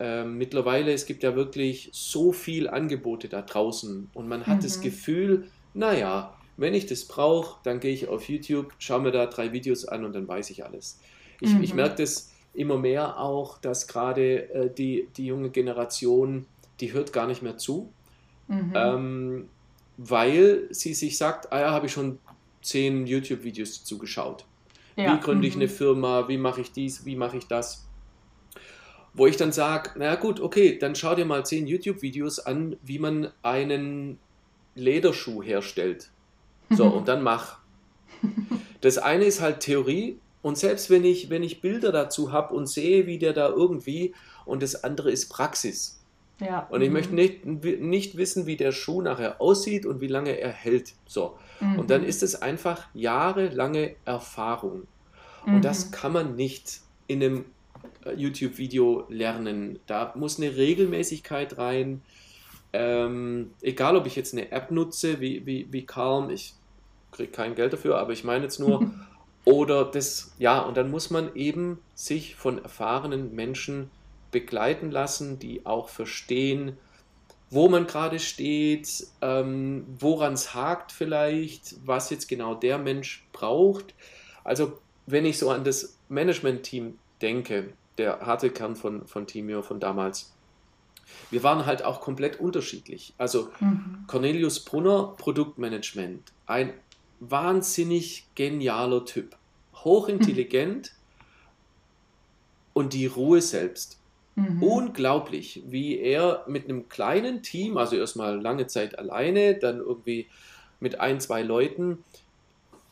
äh, 0.00 0.24
mittlerweile 0.24 0.92
es 0.92 1.06
gibt 1.06 1.22
ja 1.22 1.36
wirklich 1.36 1.88
so 1.92 2.32
viel 2.32 2.68
Angebote 2.68 3.28
da 3.28 3.42
draußen 3.42 4.10
und 4.12 4.28
man 4.28 4.44
hat 4.48 4.58
mhm. 4.58 4.62
das 4.62 4.80
Gefühl, 4.80 5.46
naja, 5.72 6.36
wenn 6.56 6.74
ich 6.74 6.86
das 6.86 7.04
brauche, 7.04 7.60
dann 7.62 7.78
gehe 7.78 7.92
ich 7.92 8.08
auf 8.08 8.28
YouTube, 8.28 8.72
schaue 8.80 9.02
mir 9.02 9.12
da 9.12 9.26
drei 9.26 9.52
Videos 9.52 9.84
an 9.84 10.04
und 10.04 10.14
dann 10.16 10.26
weiß 10.26 10.50
ich 10.50 10.64
alles. 10.64 10.98
Ich, 11.40 11.54
mhm. 11.54 11.62
ich 11.62 11.74
merke 11.74 12.02
das 12.02 12.32
immer 12.54 12.76
mehr 12.76 13.20
auch, 13.20 13.58
dass 13.58 13.86
gerade 13.86 14.50
äh, 14.52 14.74
die, 14.74 15.06
die 15.16 15.26
junge 15.26 15.50
Generation, 15.50 16.44
die 16.80 16.92
hört 16.92 17.12
gar 17.12 17.28
nicht 17.28 17.40
mehr 17.40 17.56
zu, 17.56 17.92
mhm. 18.48 18.72
ähm, 18.74 19.48
weil 19.96 20.66
sie 20.70 20.94
sich 20.94 21.16
sagt, 21.16 21.52
ah 21.52 21.60
ja, 21.60 21.70
habe 21.70 21.86
ich 21.86 21.92
schon 21.92 22.18
zehn 22.62 23.06
YouTube-Videos 23.06 23.78
dazu 23.78 23.96
geschaut. 23.96 24.44
Ja. 24.96 25.14
Wie 25.14 25.20
gründe 25.20 25.46
ich 25.46 25.56
mhm. 25.56 25.62
eine 25.62 25.68
Firma? 25.68 26.28
Wie 26.28 26.38
mache 26.38 26.60
ich 26.60 26.72
dies? 26.72 27.04
Wie 27.04 27.16
mache 27.16 27.36
ich 27.36 27.46
das? 27.46 27.88
Wo 29.12 29.26
ich 29.26 29.36
dann 29.36 29.52
sage, 29.52 29.90
na 29.96 30.14
gut, 30.14 30.40
okay, 30.40 30.78
dann 30.78 30.94
schau 30.94 31.14
dir 31.14 31.24
mal 31.24 31.44
zehn 31.44 31.66
YouTube-Videos 31.66 32.40
an, 32.40 32.76
wie 32.82 32.98
man 32.98 33.32
einen 33.42 34.18
Lederschuh 34.74 35.42
herstellt. 35.42 36.10
So, 36.70 36.86
und 36.86 37.08
dann 37.08 37.22
mach. 37.22 37.58
Das 38.80 38.98
eine 38.98 39.24
ist 39.24 39.40
halt 39.40 39.60
Theorie 39.60 40.18
und 40.42 40.56
selbst 40.56 40.88
wenn 40.90 41.04
ich, 41.04 41.30
wenn 41.30 41.42
ich 41.42 41.60
Bilder 41.60 41.92
dazu 41.92 42.32
habe 42.32 42.54
und 42.54 42.66
sehe, 42.66 43.06
wie 43.06 43.18
der 43.18 43.32
da 43.32 43.48
irgendwie, 43.48 44.14
und 44.46 44.62
das 44.62 44.84
andere 44.84 45.10
ist 45.10 45.28
Praxis. 45.28 45.99
Ja. 46.40 46.66
Und 46.70 46.80
ich 46.82 46.88
mhm. 46.88 46.94
möchte 46.94 47.14
nicht, 47.14 47.44
nicht 47.44 48.16
wissen, 48.16 48.46
wie 48.46 48.56
der 48.56 48.72
Schuh 48.72 49.02
nachher 49.02 49.40
aussieht 49.40 49.86
und 49.86 50.00
wie 50.00 50.06
lange 50.06 50.38
er 50.38 50.50
hält. 50.50 50.94
So. 51.06 51.38
Mhm. 51.60 51.78
Und 51.78 51.90
dann 51.90 52.04
ist 52.04 52.22
es 52.22 52.40
einfach 52.40 52.88
jahrelange 52.94 53.94
Erfahrung. 54.04 54.86
Mhm. 55.44 55.56
Und 55.56 55.64
das 55.64 55.92
kann 55.92 56.12
man 56.12 56.36
nicht 56.36 56.80
in 57.06 57.22
einem 57.22 57.44
äh, 58.04 58.14
YouTube-Video 58.14 59.06
lernen. 59.08 59.78
Da 59.86 60.12
muss 60.16 60.38
eine 60.38 60.56
Regelmäßigkeit 60.56 61.58
rein. 61.58 62.02
Ähm, 62.72 63.50
egal, 63.62 63.96
ob 63.96 64.06
ich 64.06 64.16
jetzt 64.16 64.32
eine 64.32 64.52
App 64.52 64.70
nutze, 64.70 65.20
wie, 65.20 65.44
wie, 65.44 65.66
wie 65.70 65.84
Calm, 65.84 66.30
ich 66.30 66.54
kriege 67.10 67.32
kein 67.32 67.54
Geld 67.54 67.72
dafür, 67.72 67.98
aber 67.98 68.12
ich 68.12 68.24
meine 68.24 68.44
jetzt 68.44 68.60
nur, 68.60 68.90
oder 69.44 69.84
das, 69.84 70.32
ja, 70.38 70.60
und 70.60 70.76
dann 70.76 70.90
muss 70.90 71.10
man 71.10 71.34
eben 71.34 71.78
sich 71.94 72.36
von 72.36 72.62
erfahrenen 72.62 73.34
Menschen 73.34 73.90
begleiten 74.30 74.90
lassen, 74.90 75.38
die 75.38 75.66
auch 75.66 75.88
verstehen, 75.88 76.76
wo 77.50 77.68
man 77.68 77.86
gerade 77.86 78.20
steht, 78.20 79.06
ähm, 79.20 79.84
woran 79.98 80.34
es 80.34 80.54
hakt 80.54 80.92
vielleicht, 80.92 81.74
was 81.84 82.10
jetzt 82.10 82.28
genau 82.28 82.54
der 82.54 82.78
Mensch 82.78 83.26
braucht. 83.32 83.94
Also 84.44 84.78
wenn 85.06 85.24
ich 85.24 85.38
so 85.38 85.50
an 85.50 85.64
das 85.64 85.98
Management-Team 86.08 86.98
denke, 87.20 87.72
der 87.98 88.20
harte 88.20 88.50
Kern 88.50 88.76
von, 88.76 89.06
von 89.06 89.26
Timio 89.26 89.62
von 89.62 89.80
damals, 89.80 90.32
wir 91.30 91.42
waren 91.42 91.66
halt 91.66 91.84
auch 91.84 92.00
komplett 92.00 92.38
unterschiedlich. 92.38 93.14
Also 93.18 93.50
mhm. 93.58 94.04
Cornelius 94.06 94.64
Brunner, 94.64 95.14
Produktmanagement, 95.18 96.32
ein 96.46 96.72
wahnsinnig 97.18 98.26
genialer 98.34 99.04
Typ, 99.04 99.36
hochintelligent 99.74 100.92
mhm. 100.92 101.26
und 102.74 102.92
die 102.92 103.06
Ruhe 103.06 103.42
selbst. 103.42 103.99
Mhm. 104.34 104.62
Unglaublich, 104.62 105.62
wie 105.66 105.98
er 105.98 106.44
mit 106.46 106.64
einem 106.64 106.88
kleinen 106.88 107.42
Team, 107.42 107.76
also 107.76 107.96
erstmal 107.96 108.40
lange 108.40 108.66
Zeit 108.66 108.98
alleine, 108.98 109.54
dann 109.54 109.78
irgendwie 109.78 110.26
mit 110.78 111.00
ein, 111.00 111.20
zwei 111.20 111.42
Leuten, 111.42 112.04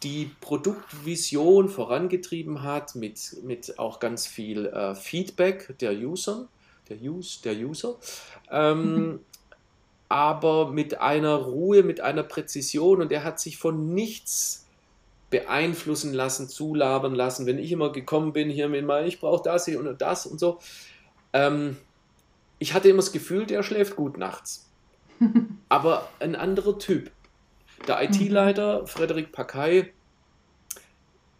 die 0.02 0.30
Produktvision 0.40 1.68
vorangetrieben 1.68 2.62
hat, 2.62 2.94
mit, 2.94 3.36
mit 3.42 3.78
auch 3.78 3.98
ganz 3.98 4.26
viel 4.26 4.66
äh, 4.66 4.94
Feedback 4.94 5.76
der 5.80 5.92
User, 5.92 6.48
der, 6.88 6.98
Use, 7.00 7.40
der 7.42 7.54
User, 7.54 7.96
ähm, 8.50 9.20
aber 10.08 10.70
mit 10.70 11.00
einer 11.00 11.34
Ruhe, 11.34 11.82
mit 11.82 12.00
einer 12.00 12.22
Präzision 12.22 13.02
und 13.02 13.12
er 13.12 13.24
hat 13.24 13.40
sich 13.40 13.58
von 13.58 13.92
nichts 13.92 14.66
beeinflussen 15.30 16.14
lassen, 16.14 16.48
zulabern 16.48 17.14
lassen. 17.14 17.44
Wenn 17.44 17.58
ich 17.58 17.70
immer 17.72 17.92
gekommen 17.92 18.32
bin, 18.32 18.48
hier 18.48 18.68
mit 18.68 18.86
mal, 18.86 19.06
ich 19.06 19.20
brauche 19.20 19.42
das 19.42 19.66
hier 19.66 19.78
und 19.78 20.00
das 20.00 20.24
und 20.26 20.40
so, 20.40 20.58
ähm, 21.32 21.76
ich 22.58 22.74
hatte 22.74 22.88
immer 22.88 22.98
das 22.98 23.12
Gefühl, 23.12 23.46
der 23.46 23.62
schläft 23.62 23.96
gut 23.96 24.18
nachts. 24.18 24.68
Aber 25.68 26.08
ein 26.20 26.36
anderer 26.36 26.78
Typ. 26.78 27.10
Der 27.86 28.02
IT-Leiter, 28.02 28.86
Frederik 28.86 29.32
Packay, 29.32 29.92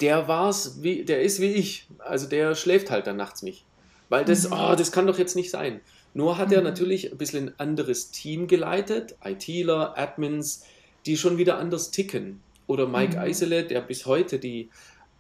der 0.01 0.29
war's, 0.29 0.83
wie, 0.83 1.05
der 1.05 1.23
ist 1.23 1.41
wie 1.41 1.53
ich. 1.53 1.89
Also 1.99 2.29
der 2.29 2.55
schläft 2.55 2.91
halt 2.91 3.07
dann 3.07 3.17
nachts 3.17 3.43
nicht. 3.43 3.65
Weil 4.09 4.25
das, 4.25 4.49
mhm. 4.49 4.55
oh, 4.55 4.75
das 4.77 4.93
kann 4.93 5.07
doch 5.07 5.19
jetzt 5.19 5.37
nicht 5.37 5.51
sein. 5.51 5.81
Nur 6.15 6.39
hat 6.39 6.53
er 6.53 6.59
mhm. 6.59 6.65
natürlich 6.69 7.13
ein 7.13 7.19
bisschen 7.19 7.49
ein 7.49 7.61
anderes 7.61 8.11
Team 8.11 8.47
geleitet, 8.47 9.17
ITler, 9.25 9.99
Admins, 9.99 10.65
die 11.07 11.17
schon 11.17 11.39
wieder 11.39 11.59
anders 11.59 11.91
ticken. 11.91 12.41
Oder 12.67 12.87
Mike 12.87 13.17
Mhm. 13.17 13.23
Eisele, 13.23 13.65
der 13.65 13.81
bis 13.81 14.07
heute 14.07 14.39
die, 14.39 14.71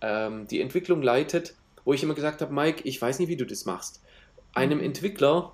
ähm, 0.00 0.46
die 0.46 0.60
Entwicklung 0.60 1.02
leitet, 1.02 1.54
wo 1.84 1.92
ich 1.92 2.02
immer 2.02 2.14
gesagt 2.14 2.40
habe, 2.40 2.52
Mike, 2.52 2.82
ich 2.84 3.00
weiß 3.00 3.18
nicht, 3.18 3.28
wie 3.28 3.36
du 3.36 3.46
das 3.46 3.64
machst. 3.64 4.00
Einem. 4.58 4.80
Entwickler, 4.80 5.52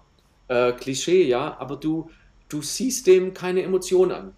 äh, 0.49 0.73
Klischee, 0.73 1.25
ja, 1.25 1.57
aber 1.59 1.77
du, 1.77 2.11
du 2.49 2.63
siehst 2.63 3.07
dem 3.07 3.35
keine 3.35 3.63
Emotion 3.63 4.11
an. 4.13 4.35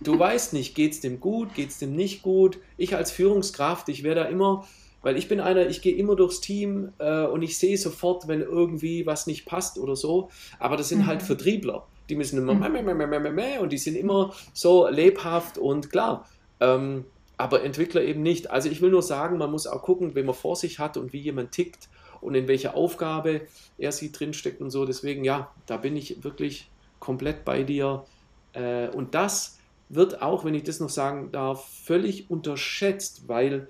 Du 0.00 0.18
weißt 0.18 0.52
nicht, 0.52 0.74
geht 0.74 0.92
es 0.92 1.00
dem 1.00 1.20
gut, 1.20 1.54
geht 1.54 1.70
es 1.70 1.78
dem 1.78 1.94
nicht 1.94 2.22
gut. 2.22 2.58
Ich 2.76 2.94
als 2.96 3.10
Führungskraft, 3.10 3.88
ich 3.88 4.02
wäre 4.02 4.14
da 4.16 4.24
immer, 4.24 4.66
weil 5.02 5.16
ich 5.16 5.28
bin 5.28 5.40
einer, 5.40 5.68
ich 5.68 5.82
gehe 5.82 5.94
immer 5.96 6.16
durchs 6.16 6.40
Team 6.40 6.92
äh, 6.98 7.24
und 7.26 7.42
ich 7.42 7.58
sehe 7.58 7.78
sofort, 7.78 8.28
wenn 8.28 8.40
irgendwie 8.40 9.06
was 9.06 9.26
nicht 9.26 9.46
passt 9.46 9.78
oder 9.78 9.96
so. 9.96 10.28
Aber 10.58 10.76
das 10.76 10.88
sind 10.88 11.06
halt 11.06 11.22
Mhm. 11.22 11.26
Vertriebler. 11.26 11.86
Die 12.08 12.16
müssen 12.16 12.38
immer 12.38 12.54
Mhm. 12.54 12.72
mäh, 12.72 12.82
mäh, 12.82 13.30
mäh, 13.30 13.58
und 13.58 13.70
die 13.72 13.78
sind 13.78 13.96
immer 13.96 14.32
so 14.52 14.88
lebhaft 14.88 15.58
und 15.58 15.90
klar. 15.90 16.26
Ähm, 16.60 17.04
aber 17.36 17.62
Entwickler 17.62 18.02
eben 18.02 18.22
nicht. 18.22 18.50
Also 18.50 18.68
ich 18.68 18.80
will 18.80 18.90
nur 18.90 19.02
sagen, 19.02 19.38
man 19.38 19.50
muss 19.50 19.66
auch 19.66 19.82
gucken, 19.82 20.14
wen 20.14 20.26
man 20.26 20.34
vor 20.34 20.56
sich 20.56 20.78
hat 20.80 20.96
und 20.96 21.12
wie 21.12 21.20
jemand 21.20 21.52
tickt 21.52 21.88
und 22.20 22.34
in 22.34 22.48
welcher 22.48 22.74
Aufgabe 22.74 23.48
er 23.76 23.92
sie 23.92 24.12
drinsteckt 24.12 24.60
und 24.60 24.70
so. 24.70 24.84
Deswegen, 24.84 25.24
ja, 25.24 25.54
da 25.66 25.76
bin 25.76 25.96
ich 25.96 26.22
wirklich 26.24 26.72
komplett 26.98 27.44
bei 27.44 27.62
dir. 27.64 28.04
Äh, 28.52 28.88
und 28.88 29.14
das 29.14 29.58
wird 29.88 30.22
auch, 30.22 30.44
wenn 30.44 30.54
ich 30.54 30.64
das 30.64 30.80
noch 30.80 30.90
sagen 30.90 31.32
darf, 31.32 31.68
völlig 31.84 32.30
unterschätzt, 32.30 33.28
weil 33.28 33.68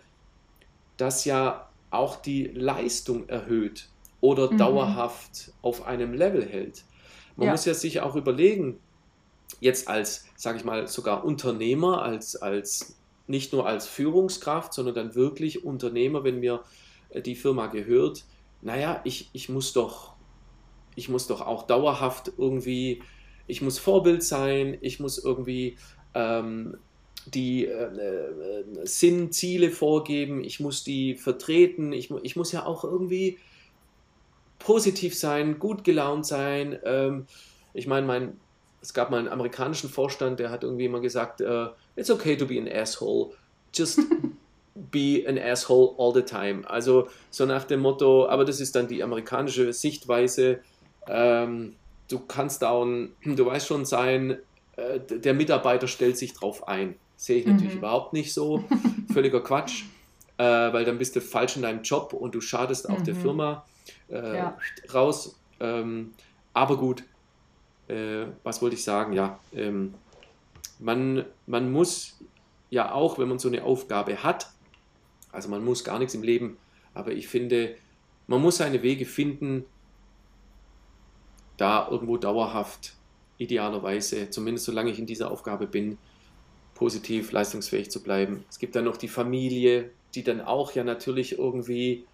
das 0.96 1.24
ja 1.24 1.72
auch 1.90 2.16
die 2.16 2.44
Leistung 2.46 3.28
erhöht 3.28 3.90
oder 4.20 4.49
Mhm. 4.51 4.57
dauerhaft 4.57 5.53
auf 5.62 5.84
einem 5.84 6.12
Level 6.12 6.44
hält. 6.44 6.84
Man 7.36 7.49
Ja. 7.49 7.51
muss 7.51 7.64
ja 7.64 7.74
sich 7.74 8.01
auch 8.01 8.16
überlegen, 8.16 8.82
jetzt 9.61 9.88
als, 9.88 10.26
sage 10.36 10.59
ich 10.59 10.64
mal, 10.64 10.86
sogar 10.88 11.24
Unternehmer, 11.24 12.03
als, 12.03 12.36
als 12.36 13.01
nicht 13.26 13.53
nur 13.53 13.66
als 13.66 13.86
Führungskraft, 13.88 14.74
sondern 14.74 14.94
dann 14.94 15.14
wirklich 15.14 15.64
Unternehmer, 15.64 16.24
wenn 16.24 16.40
mir 16.40 16.64
äh, 17.11 17.22
die 17.22 17.36
Firma 17.36 17.68
gehört, 17.68 18.26
naja, 18.62 19.00
ich, 19.04 19.30
ich 19.32 19.48
muss 19.48 19.72
doch, 19.72 20.14
ich 20.94 21.09
muss 21.09 21.26
doch 21.26 21.40
auch 21.40 21.66
dauerhaft 21.66 22.32
irgendwie, 22.36 23.02
ich 23.46 23.62
muss 23.62 23.78
Vorbild 23.78 24.22
sein, 24.22 24.76
ich 24.80 25.00
muss 25.00 25.18
irgendwie 25.18 25.76
ähm, 26.14 26.76
die 27.26 27.66
äh, 27.66 27.70
äh, 27.70 28.64
Sinn, 28.84 29.32
Ziele 29.32 29.70
vorgeben, 29.70 30.42
ich 30.42 30.61
muss 30.61 30.84
die 30.84 31.14
vertreten, 31.14 31.92
ich, 31.92 32.11
ich 32.22 32.36
muss 32.36 32.52
ja 32.52 32.66
auch 32.66 32.84
irgendwie 32.84 33.38
positiv 34.59 35.16
sein, 35.16 35.59
gut 35.59 35.84
gelaunt 35.84 36.26
sein. 36.26 36.78
Ähm, 36.84 37.26
ich 37.74 37.86
meine, 37.86 38.06
mein, 38.06 38.40
es 38.80 38.94
gab 38.94 39.11
mal 39.11 39.18
einen 39.18 39.28
amerikanischen 39.28 39.90
Vorstand, 39.90 40.40
der 40.40 40.50
hat 40.50 40.64
irgendwie 40.64 40.86
immer 40.86 41.00
gesagt, 41.00 41.40
äh, 41.40 41.68
it's 41.96 42.11
okay 42.11 42.36
to 42.36 42.46
be 42.46 42.59
an 42.59 42.68
asshole, 42.68 43.32
just 43.72 44.00
be 44.90 45.24
an 45.26 45.38
asshole 45.38 45.94
all 45.98 46.14
the 46.14 46.22
time. 46.22 46.68
Also 46.68 47.08
so 47.30 47.46
nach 47.46 47.64
dem 47.64 47.80
Motto, 47.80 48.28
aber 48.28 48.44
das 48.44 48.60
ist 48.60 48.74
dann 48.74 48.88
die 48.88 49.02
amerikanische 49.02 49.72
Sichtweise, 49.72 50.60
ähm, 51.06 51.78
du 52.08 52.20
kannst 52.26 52.62
down, 52.62 53.16
du 53.24 53.44
weißt 53.46 53.66
schon 53.66 53.84
sein, 53.84 54.38
äh, 54.76 55.00
der 55.00 55.34
Mitarbeiter 55.34 55.88
stellt 55.88 56.16
sich 56.16 56.34
drauf 56.34 56.66
ein. 56.68 57.00
Sehe 57.16 57.38
ich 57.38 57.46
natürlich 57.46 57.74
Mhm. 57.74 57.78
überhaupt 57.78 58.12
nicht 58.12 58.32
so. 58.32 58.68
Völliger 59.12 59.42
Quatsch, 59.42 59.84
äh, 60.36 60.44
weil 60.44 60.84
dann 60.84 60.98
bist 60.98 61.16
du 61.16 61.20
falsch 61.20 61.56
in 61.56 61.62
deinem 61.62 61.82
Job 61.82 62.12
und 62.12 62.34
du 62.34 62.40
schadest 62.40 62.88
auch 62.88 63.02
der 63.02 63.14
Mhm. 63.14 63.18
Firma 63.18 63.66
äh, 64.08 64.36
Ja. 64.36 64.58
raus. 64.94 65.42
Ähm, 65.60 66.14
aber 66.52 66.76
gut, 66.76 67.02
äh, 67.88 68.26
was 68.44 68.62
wollte 68.62 68.76
ich 68.76 68.84
sagen? 68.84 69.12
Ja, 69.12 69.40
ähm, 69.52 69.96
man, 70.78 71.24
man 71.46 71.72
muss 71.72 72.22
ja 72.70 72.92
auch, 72.92 73.18
wenn 73.18 73.28
man 73.28 73.38
so 73.38 73.48
eine 73.48 73.64
Aufgabe 73.64 74.22
hat, 74.22 74.46
also 75.30 75.48
man 75.48 75.64
muss 75.64 75.84
gar 75.84 75.98
nichts 75.98 76.14
im 76.14 76.22
Leben, 76.22 76.58
aber 76.94 77.12
ich 77.12 77.28
finde, 77.28 77.76
man 78.26 78.42
muss 78.42 78.58
seine 78.58 78.82
Wege 78.82 79.06
finden, 79.06 79.64
da 81.56 81.88
irgendwo 81.90 82.16
dauerhaft, 82.16 82.94
idealerweise, 83.36 84.30
zumindest 84.30 84.66
solange 84.66 84.90
ich 84.90 84.98
in 84.98 85.06
dieser 85.06 85.30
Aufgabe 85.30 85.66
bin, 85.66 85.98
positiv 86.74 87.32
leistungsfähig 87.32 87.90
zu 87.90 88.02
bleiben. 88.02 88.44
Es 88.48 88.58
gibt 88.58 88.76
dann 88.76 88.84
noch 88.84 88.96
die 88.96 89.08
Familie, 89.08 89.94
die 90.14 90.22
dann 90.24 90.40
auch 90.40 90.72
ja 90.72 90.84
natürlich 90.84 91.38
irgendwie, 91.38 92.08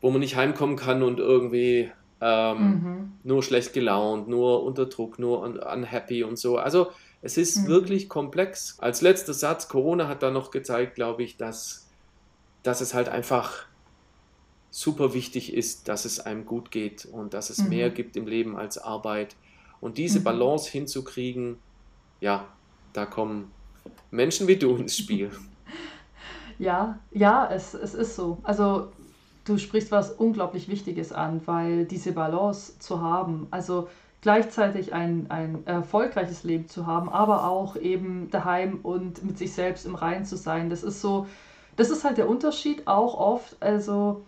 wo 0.00 0.10
man 0.10 0.20
nicht 0.20 0.36
heimkommen 0.36 0.76
kann 0.76 1.02
und 1.02 1.18
irgendwie 1.18 1.90
ähm, 2.20 2.72
Mhm. 2.84 3.20
nur 3.22 3.42
schlecht 3.42 3.72
gelaunt, 3.72 4.28
nur 4.28 4.62
unter 4.64 4.86
Druck, 4.86 5.18
nur 5.18 5.40
un 5.42 5.58
unhappy 5.58 6.24
und 6.24 6.38
so. 6.38 6.56
Also 6.58 6.90
es 7.20 7.36
ist 7.36 7.64
Mhm. 7.64 7.68
wirklich 7.68 8.08
komplex. 8.08 8.78
Als 8.78 9.00
letzter 9.02 9.34
Satz, 9.34 9.68
Corona 9.68 10.08
hat 10.08 10.22
da 10.22 10.30
noch 10.30 10.50
gezeigt, 10.50 10.94
glaube 10.94 11.22
ich, 11.24 11.36
dass, 11.36 11.87
dass 12.62 12.80
es 12.80 12.94
halt 12.94 13.08
einfach 13.08 13.66
super 14.70 15.14
wichtig 15.14 15.52
ist, 15.54 15.88
dass 15.88 16.04
es 16.04 16.20
einem 16.20 16.44
gut 16.46 16.70
geht 16.70 17.04
und 17.06 17.34
dass 17.34 17.50
es 17.50 17.64
Mhm. 17.64 17.64
mehr 17.64 17.90
gibt 17.90 18.16
im 18.16 18.26
Leben 18.26 18.56
als 18.56 18.78
Arbeit. 18.78 19.36
Und 19.80 19.98
diese 19.98 20.20
Mhm. 20.20 20.22
Balance 20.22 20.70
hinzukriegen, 20.70 21.62
ja, 22.20 22.58
da 22.92 23.06
kommen 23.06 23.56
Menschen 24.10 24.48
wie 24.48 24.56
du 24.58 24.76
ins 24.76 24.96
Spiel. 24.98 25.32
Ja, 26.58 27.00
ja, 27.10 27.48
es, 27.50 27.74
es 27.74 27.94
ist 27.94 28.16
so. 28.16 28.40
Also 28.42 28.92
du 29.44 29.58
sprichst 29.58 29.90
was 29.92 30.10
unglaublich 30.12 30.68
Wichtiges 30.68 31.12
an, 31.12 31.46
weil 31.46 31.84
diese 31.86 32.12
Balance 32.12 32.78
zu 32.78 33.00
haben, 33.00 33.46
also 33.50 33.88
gleichzeitig 34.20 34.92
ein, 34.92 35.30
ein 35.30 35.66
erfolgreiches 35.66 36.42
Leben 36.44 36.68
zu 36.68 36.86
haben, 36.86 37.08
aber 37.08 37.44
auch 37.48 37.76
eben 37.76 38.30
daheim 38.30 38.80
und 38.82 39.22
mit 39.24 39.38
sich 39.38 39.52
selbst 39.52 39.86
im 39.86 39.94
Reinen 39.94 40.24
zu 40.24 40.36
sein, 40.36 40.70
das 40.70 40.82
ist 40.82 41.00
so, 41.00 41.26
das 41.78 41.90
ist 41.90 42.04
halt 42.04 42.18
der 42.18 42.28
Unterschied 42.28 42.86
auch 42.86 43.14
oft, 43.18 43.56
also 43.60 44.24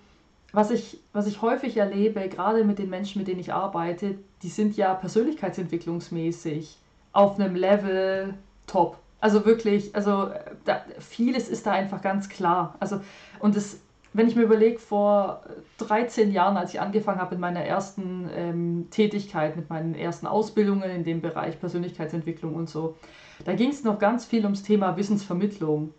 was 0.53 0.71
ich, 0.71 1.01
was 1.13 1.27
ich 1.27 1.43
häufig 1.43 1.77
erlebe, 1.77 2.29
gerade 2.29 2.65
mit 2.65 2.79
den 2.79 2.89
Menschen, 2.89 3.19
mit 3.19 3.29
denen 3.29 3.41
ich 3.41 3.53
arbeite, 3.53 4.19
die 4.43 4.49
sind 4.49 4.77
ja 4.77 4.95
persönlichkeitsentwicklungsmäßig 4.95 6.79
auf 7.13 7.39
einem 7.39 7.57
Level 7.57 8.35
top. 8.69 8.99
Also 9.21 9.45
wirklich, 9.45 9.95
also 9.97 10.31
da, 10.65 10.85
vieles 11.01 11.49
ist 11.49 11.67
da 11.67 11.73
einfach 11.73 12.03
ganz 12.03 12.29
klar. 12.29 12.77
Also, 12.79 13.01
und 13.41 13.57
das, 13.57 13.81
wenn 14.13 14.29
ich 14.29 14.37
mir 14.37 14.43
überlege, 14.43 14.79
vor 14.79 15.43
13 15.79 16.31
Jahren, 16.31 16.57
als 16.57 16.73
ich 16.73 16.81
angefangen 16.81 17.21
habe 17.21 17.35
mit 17.35 17.41
meiner 17.41 17.65
ersten 17.65 18.31
ähm, 18.33 18.87
Tätigkeit, 18.91 19.57
mit 19.57 19.69
meinen 19.71 19.97
ersten 19.97 20.29
Ausbildungen 20.29 20.89
in 20.89 21.03
dem 21.03 21.21
Bereich 21.21 21.59
Persönlichkeitsentwicklung 21.59 22.55
und 22.55 22.71
so, 22.71 22.97
da 23.45 23.55
ging 23.55 23.71
es 23.71 23.83
noch 23.83 23.99
ganz 23.99 24.25
viel 24.25 24.45
ums 24.45 24.63
Thema 24.63 24.97
Wissensvermittlung. 24.97 25.93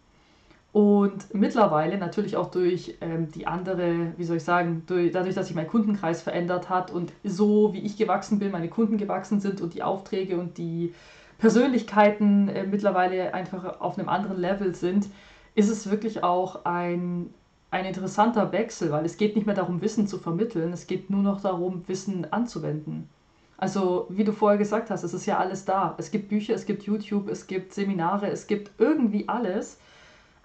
Und 0.74 1.34
mittlerweile 1.34 1.98
natürlich 1.98 2.38
auch 2.38 2.50
durch 2.50 2.98
ähm, 3.02 3.30
die 3.32 3.46
andere, 3.46 4.14
wie 4.16 4.24
soll 4.24 4.38
ich 4.38 4.44
sagen, 4.44 4.84
durch, 4.88 5.12
dadurch, 5.12 5.36
dass 5.36 5.48
sich 5.48 5.56
mein 5.56 5.68
Kundenkreis 5.68 6.22
verändert 6.22 6.70
hat 6.70 6.92
und 6.92 7.12
so 7.26 7.74
wie 7.74 7.80
ich 7.80 7.98
gewachsen 7.98 8.40
bin, 8.40 8.52
meine 8.52 8.70
Kunden 8.70 8.98
gewachsen 8.98 9.42
sind 9.42 9.60
und 9.60 9.74
die 9.74 9.84
Aufträge 9.84 10.40
und 10.40 10.58
die 10.58 10.94
Persönlichkeiten 11.40 12.48
äh, 12.48 12.66
mittlerweile 12.66 13.34
einfach 13.34 13.82
auf 13.82 13.98
einem 14.00 14.08
anderen 14.08 14.40
Level 14.40 14.74
sind, 14.74 15.08
ist 15.56 15.70
es 15.70 15.90
wirklich 15.92 16.24
auch 16.24 16.64
ein, 16.64 17.34
ein 17.70 17.84
interessanter 17.84 18.54
Wechsel, 18.54 18.92
weil 18.92 19.04
es 19.04 19.18
geht 19.18 19.36
nicht 19.36 19.46
mehr 19.46 19.56
darum, 19.56 19.82
Wissen 19.82 20.08
zu 20.08 20.20
vermitteln, 20.20 20.72
es 20.72 20.88
geht 20.88 21.10
nur 21.10 21.22
noch 21.22 21.42
darum, 21.42 21.84
Wissen 21.88 22.32
anzuwenden. 22.32 23.10
Also, 23.58 24.08
wie 24.10 24.24
du 24.24 24.32
vorher 24.32 24.58
gesagt 24.58 24.90
hast, 24.90 25.04
es 25.04 25.14
ist 25.14 25.26
ja 25.26 25.38
alles 25.38 25.66
da. 25.66 25.96
Es 25.98 26.10
gibt 26.12 26.30
Bücher, 26.30 26.56
es 26.56 26.66
gibt 26.66 26.84
YouTube, 26.84 27.28
es 27.30 27.46
gibt 27.46 27.74
Seminare, 27.74 28.28
es 28.28 28.48
gibt 28.48 28.72
irgendwie 28.80 29.28
alles. 29.28 29.78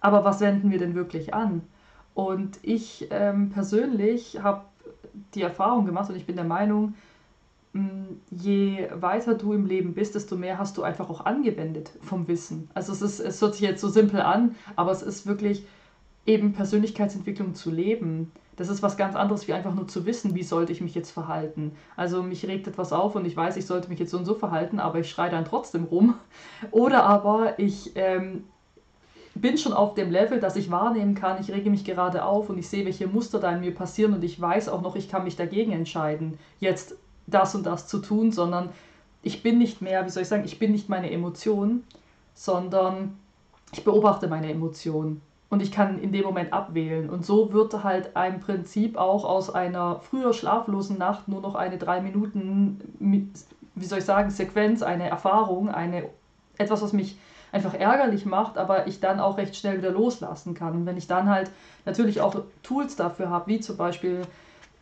Aber 0.06 0.24
was 0.24 0.38
wenden 0.38 0.70
wir 0.70 0.78
denn 0.78 0.94
wirklich 0.94 1.34
an? 1.34 1.62
Und 2.14 2.60
ich 2.62 3.08
ähm, 3.10 3.50
persönlich 3.50 4.40
habe 4.40 4.62
die 5.34 5.42
Erfahrung 5.42 5.84
gemacht 5.84 6.08
und 6.08 6.14
ich 6.14 6.26
bin 6.26 6.36
der 6.36 6.44
Meinung, 6.44 6.94
mh, 7.72 7.88
je 8.30 8.88
weiter 8.94 9.34
du 9.34 9.52
im 9.52 9.66
Leben 9.66 9.94
bist, 9.94 10.14
desto 10.14 10.36
mehr 10.36 10.58
hast 10.58 10.76
du 10.78 10.84
einfach 10.84 11.10
auch 11.10 11.26
angewendet 11.26 11.90
vom 12.02 12.28
Wissen. 12.28 12.70
Also 12.72 12.92
es 12.92 13.02
ist, 13.02 13.18
es 13.18 13.42
hört 13.42 13.54
sich 13.54 13.62
jetzt 13.62 13.80
so 13.80 13.88
simpel 13.88 14.20
an, 14.20 14.54
aber 14.76 14.92
es 14.92 15.02
ist 15.02 15.26
wirklich 15.26 15.66
eben 16.24 16.52
Persönlichkeitsentwicklung 16.52 17.56
zu 17.56 17.72
leben. 17.72 18.30
Das 18.54 18.68
ist 18.68 18.84
was 18.84 18.96
ganz 18.96 19.16
anderes, 19.16 19.48
wie 19.48 19.54
einfach 19.54 19.74
nur 19.74 19.88
zu 19.88 20.06
wissen, 20.06 20.36
wie 20.36 20.44
sollte 20.44 20.70
ich 20.70 20.80
mich 20.80 20.94
jetzt 20.94 21.10
verhalten. 21.10 21.72
Also 21.96 22.22
mich 22.22 22.46
regt 22.46 22.68
etwas 22.68 22.92
auf 22.92 23.16
und 23.16 23.24
ich 23.24 23.36
weiß, 23.36 23.56
ich 23.56 23.66
sollte 23.66 23.88
mich 23.88 23.98
jetzt 23.98 24.12
so 24.12 24.18
und 24.18 24.24
so 24.24 24.36
verhalten, 24.36 24.78
aber 24.78 25.00
ich 25.00 25.10
schreie 25.10 25.32
dann 25.32 25.44
trotzdem 25.44 25.82
rum. 25.82 26.14
Oder 26.70 27.02
aber 27.02 27.58
ich 27.58 27.90
ähm, 27.96 28.44
bin 29.40 29.58
schon 29.58 29.72
auf 29.72 29.94
dem 29.94 30.10
Level, 30.10 30.40
dass 30.40 30.56
ich 30.56 30.70
wahrnehmen 30.70 31.14
kann, 31.14 31.40
ich 31.40 31.50
rege 31.50 31.70
mich 31.70 31.84
gerade 31.84 32.24
auf 32.24 32.48
und 32.48 32.58
ich 32.58 32.68
sehe, 32.68 32.84
welche 32.84 33.06
Muster 33.06 33.38
da 33.38 33.52
in 33.52 33.60
mir 33.60 33.74
passieren 33.74 34.14
und 34.14 34.24
ich 34.24 34.40
weiß 34.40 34.68
auch 34.68 34.82
noch, 34.82 34.96
ich 34.96 35.08
kann 35.08 35.24
mich 35.24 35.36
dagegen 35.36 35.72
entscheiden, 35.72 36.38
jetzt 36.60 36.96
das 37.26 37.54
und 37.54 37.66
das 37.66 37.88
zu 37.88 37.98
tun, 37.98 38.32
sondern 38.32 38.70
ich 39.22 39.42
bin 39.42 39.58
nicht 39.58 39.82
mehr, 39.82 40.04
wie 40.04 40.10
soll 40.10 40.22
ich 40.22 40.28
sagen, 40.28 40.44
ich 40.44 40.58
bin 40.58 40.72
nicht 40.72 40.88
meine 40.88 41.10
Emotion, 41.10 41.82
sondern 42.34 43.18
ich 43.72 43.84
beobachte 43.84 44.28
meine 44.28 44.50
Emotionen 44.50 45.20
und 45.48 45.62
ich 45.62 45.72
kann 45.72 45.98
in 46.00 46.12
dem 46.12 46.24
Moment 46.24 46.52
abwählen. 46.52 47.10
Und 47.10 47.24
so 47.26 47.52
wird 47.52 47.82
halt 47.82 48.16
ein 48.16 48.40
Prinzip 48.40 48.96
auch 48.96 49.24
aus 49.24 49.50
einer 49.50 50.00
früher 50.00 50.32
schlaflosen 50.32 50.98
Nacht 50.98 51.28
nur 51.28 51.40
noch 51.40 51.54
eine 51.54 51.78
drei 51.78 52.00
Minuten, 52.00 52.80
wie 53.74 53.84
soll 53.84 53.98
ich 53.98 54.04
sagen, 54.04 54.30
Sequenz, 54.30 54.82
eine 54.82 55.08
Erfahrung, 55.08 55.68
eine 55.68 56.04
etwas, 56.58 56.82
was 56.82 56.92
mich 56.92 57.18
einfach 57.52 57.74
ärgerlich 57.74 58.26
macht, 58.26 58.58
aber 58.58 58.86
ich 58.86 59.00
dann 59.00 59.20
auch 59.20 59.38
recht 59.38 59.56
schnell 59.56 59.78
wieder 59.78 59.90
loslassen 59.90 60.54
kann. 60.54 60.74
Und 60.74 60.86
wenn 60.86 60.96
ich 60.96 61.06
dann 61.06 61.28
halt 61.28 61.50
natürlich 61.84 62.20
auch 62.20 62.34
Tools 62.62 62.96
dafür 62.96 63.30
habe, 63.30 63.48
wie 63.48 63.60
zum 63.60 63.76
Beispiel 63.76 64.22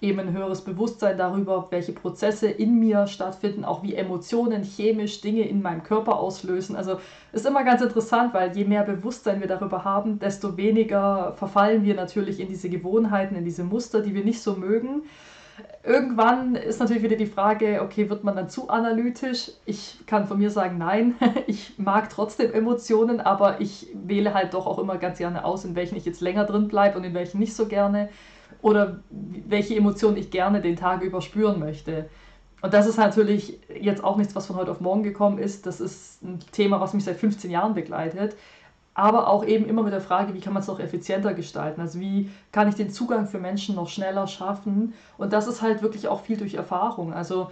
eben 0.00 0.20
ein 0.20 0.32
höheres 0.32 0.62
Bewusstsein 0.62 1.16
darüber, 1.16 1.68
welche 1.70 1.92
Prozesse 1.92 2.48
in 2.48 2.78
mir 2.78 3.06
stattfinden, 3.06 3.64
auch 3.64 3.82
wie 3.82 3.94
Emotionen 3.94 4.62
chemisch 4.62 5.20
Dinge 5.20 5.48
in 5.48 5.62
meinem 5.62 5.82
Körper 5.82 6.18
auslösen. 6.18 6.76
Also 6.76 6.98
ist 7.32 7.46
immer 7.46 7.64
ganz 7.64 7.80
interessant, 7.80 8.34
weil 8.34 8.56
je 8.56 8.64
mehr 8.64 8.82
Bewusstsein 8.82 9.40
wir 9.40 9.48
darüber 9.48 9.84
haben, 9.84 10.18
desto 10.18 10.56
weniger 10.56 11.32
verfallen 11.36 11.84
wir 11.84 11.94
natürlich 11.94 12.40
in 12.40 12.48
diese 12.48 12.68
Gewohnheiten, 12.68 13.36
in 13.36 13.44
diese 13.44 13.64
Muster, 13.64 14.00
die 14.00 14.14
wir 14.14 14.24
nicht 14.24 14.42
so 14.42 14.54
mögen. 14.54 15.02
Irgendwann 15.82 16.54
ist 16.56 16.80
natürlich 16.80 17.02
wieder 17.02 17.16
die 17.16 17.26
Frage, 17.26 17.82
okay, 17.82 18.08
wird 18.08 18.24
man 18.24 18.36
dann 18.36 18.48
zu 18.48 18.68
analytisch? 18.70 19.50
Ich 19.66 19.98
kann 20.06 20.26
von 20.26 20.38
mir 20.38 20.50
sagen, 20.50 20.78
nein, 20.78 21.14
ich 21.46 21.78
mag 21.78 22.10
trotzdem 22.10 22.52
Emotionen, 22.52 23.20
aber 23.20 23.60
ich 23.60 23.88
wähle 23.94 24.34
halt 24.34 24.54
doch 24.54 24.66
auch 24.66 24.78
immer 24.78 24.96
ganz 24.96 25.18
gerne 25.18 25.44
aus, 25.44 25.64
in 25.64 25.76
welchen 25.76 25.96
ich 25.96 26.04
jetzt 26.04 26.20
länger 26.20 26.44
drin 26.44 26.68
bleibe 26.68 26.98
und 26.98 27.04
in 27.04 27.14
welchen 27.14 27.38
nicht 27.38 27.54
so 27.54 27.66
gerne 27.66 28.08
oder 28.62 29.00
welche 29.10 29.76
Emotionen 29.76 30.16
ich 30.16 30.30
gerne 30.30 30.62
den 30.62 30.76
Tag 30.76 31.02
über 31.02 31.20
spüren 31.20 31.60
möchte. 31.60 32.08
Und 32.62 32.72
das 32.72 32.86
ist 32.86 32.96
natürlich 32.96 33.60
jetzt 33.78 34.02
auch 34.02 34.16
nichts, 34.16 34.34
was 34.34 34.46
von 34.46 34.56
heute 34.56 34.70
auf 34.70 34.80
morgen 34.80 35.02
gekommen 35.02 35.38
ist. 35.38 35.66
Das 35.66 35.82
ist 35.82 36.22
ein 36.22 36.40
Thema, 36.50 36.80
was 36.80 36.94
mich 36.94 37.04
seit 37.04 37.18
15 37.18 37.50
Jahren 37.50 37.74
begleitet. 37.74 38.36
Aber 38.94 39.28
auch 39.28 39.44
eben 39.44 39.66
immer 39.66 39.82
mit 39.82 39.92
der 39.92 40.00
Frage, 40.00 40.34
wie 40.34 40.40
kann 40.40 40.52
man 40.52 40.62
es 40.62 40.68
noch 40.68 40.78
effizienter 40.78 41.34
gestalten? 41.34 41.80
Also 41.80 41.98
wie 41.98 42.30
kann 42.52 42.68
ich 42.68 42.76
den 42.76 42.90
Zugang 42.90 43.26
für 43.26 43.38
Menschen 43.38 43.74
noch 43.74 43.88
schneller 43.88 44.28
schaffen? 44.28 44.94
Und 45.18 45.32
das 45.32 45.48
ist 45.48 45.62
halt 45.62 45.82
wirklich 45.82 46.06
auch 46.06 46.20
viel 46.20 46.36
durch 46.36 46.54
Erfahrung. 46.54 47.12
Also 47.12 47.50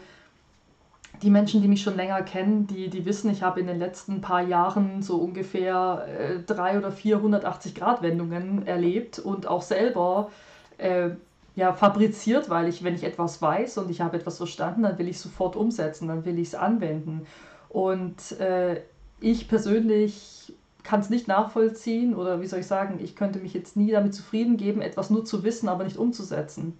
die 1.20 1.30
Menschen, 1.30 1.60
die 1.60 1.68
mich 1.68 1.82
schon 1.82 1.96
länger 1.96 2.22
kennen, 2.22 2.66
die, 2.68 2.88
die 2.88 3.04
wissen, 3.04 3.30
ich 3.30 3.42
habe 3.42 3.60
in 3.60 3.66
den 3.66 3.78
letzten 3.78 4.20
paar 4.20 4.42
Jahren 4.42 5.02
so 5.02 5.16
ungefähr 5.16 6.06
äh, 6.08 6.38
drei 6.40 6.78
oder 6.78 6.92
480 6.92 7.74
Grad 7.74 8.02
Wendungen 8.02 8.66
erlebt 8.66 9.18
und 9.18 9.46
auch 9.46 9.62
selber 9.62 10.30
äh, 10.78 11.10
ja, 11.54 11.72
fabriziert, 11.72 12.50
weil 12.50 12.68
ich, 12.68 12.82
wenn 12.82 12.94
ich 12.94 13.04
etwas 13.04 13.42
weiß 13.42 13.78
und 13.78 13.90
ich 13.90 14.00
habe 14.00 14.16
etwas 14.16 14.38
verstanden, 14.38 14.82
dann 14.82 14.98
will 14.98 15.08
ich 15.08 15.18
sofort 15.18 15.54
umsetzen, 15.54 16.08
dann 16.08 16.24
will 16.24 16.38
ich 16.38 16.48
es 16.48 16.54
anwenden. 16.54 17.26
Und 17.68 18.32
äh, 18.40 18.80
ich 19.20 19.48
persönlich 19.48 20.52
kann 20.82 21.00
es 21.00 21.10
nicht 21.10 21.28
nachvollziehen 21.28 22.14
oder 22.14 22.40
wie 22.40 22.46
soll 22.46 22.60
ich 22.60 22.66
sagen, 22.66 22.98
ich 23.02 23.16
könnte 23.16 23.38
mich 23.38 23.54
jetzt 23.54 23.76
nie 23.76 23.90
damit 23.90 24.14
zufrieden 24.14 24.56
geben, 24.56 24.80
etwas 24.80 25.10
nur 25.10 25.24
zu 25.24 25.44
wissen, 25.44 25.68
aber 25.68 25.84
nicht 25.84 25.96
umzusetzen. 25.96 26.76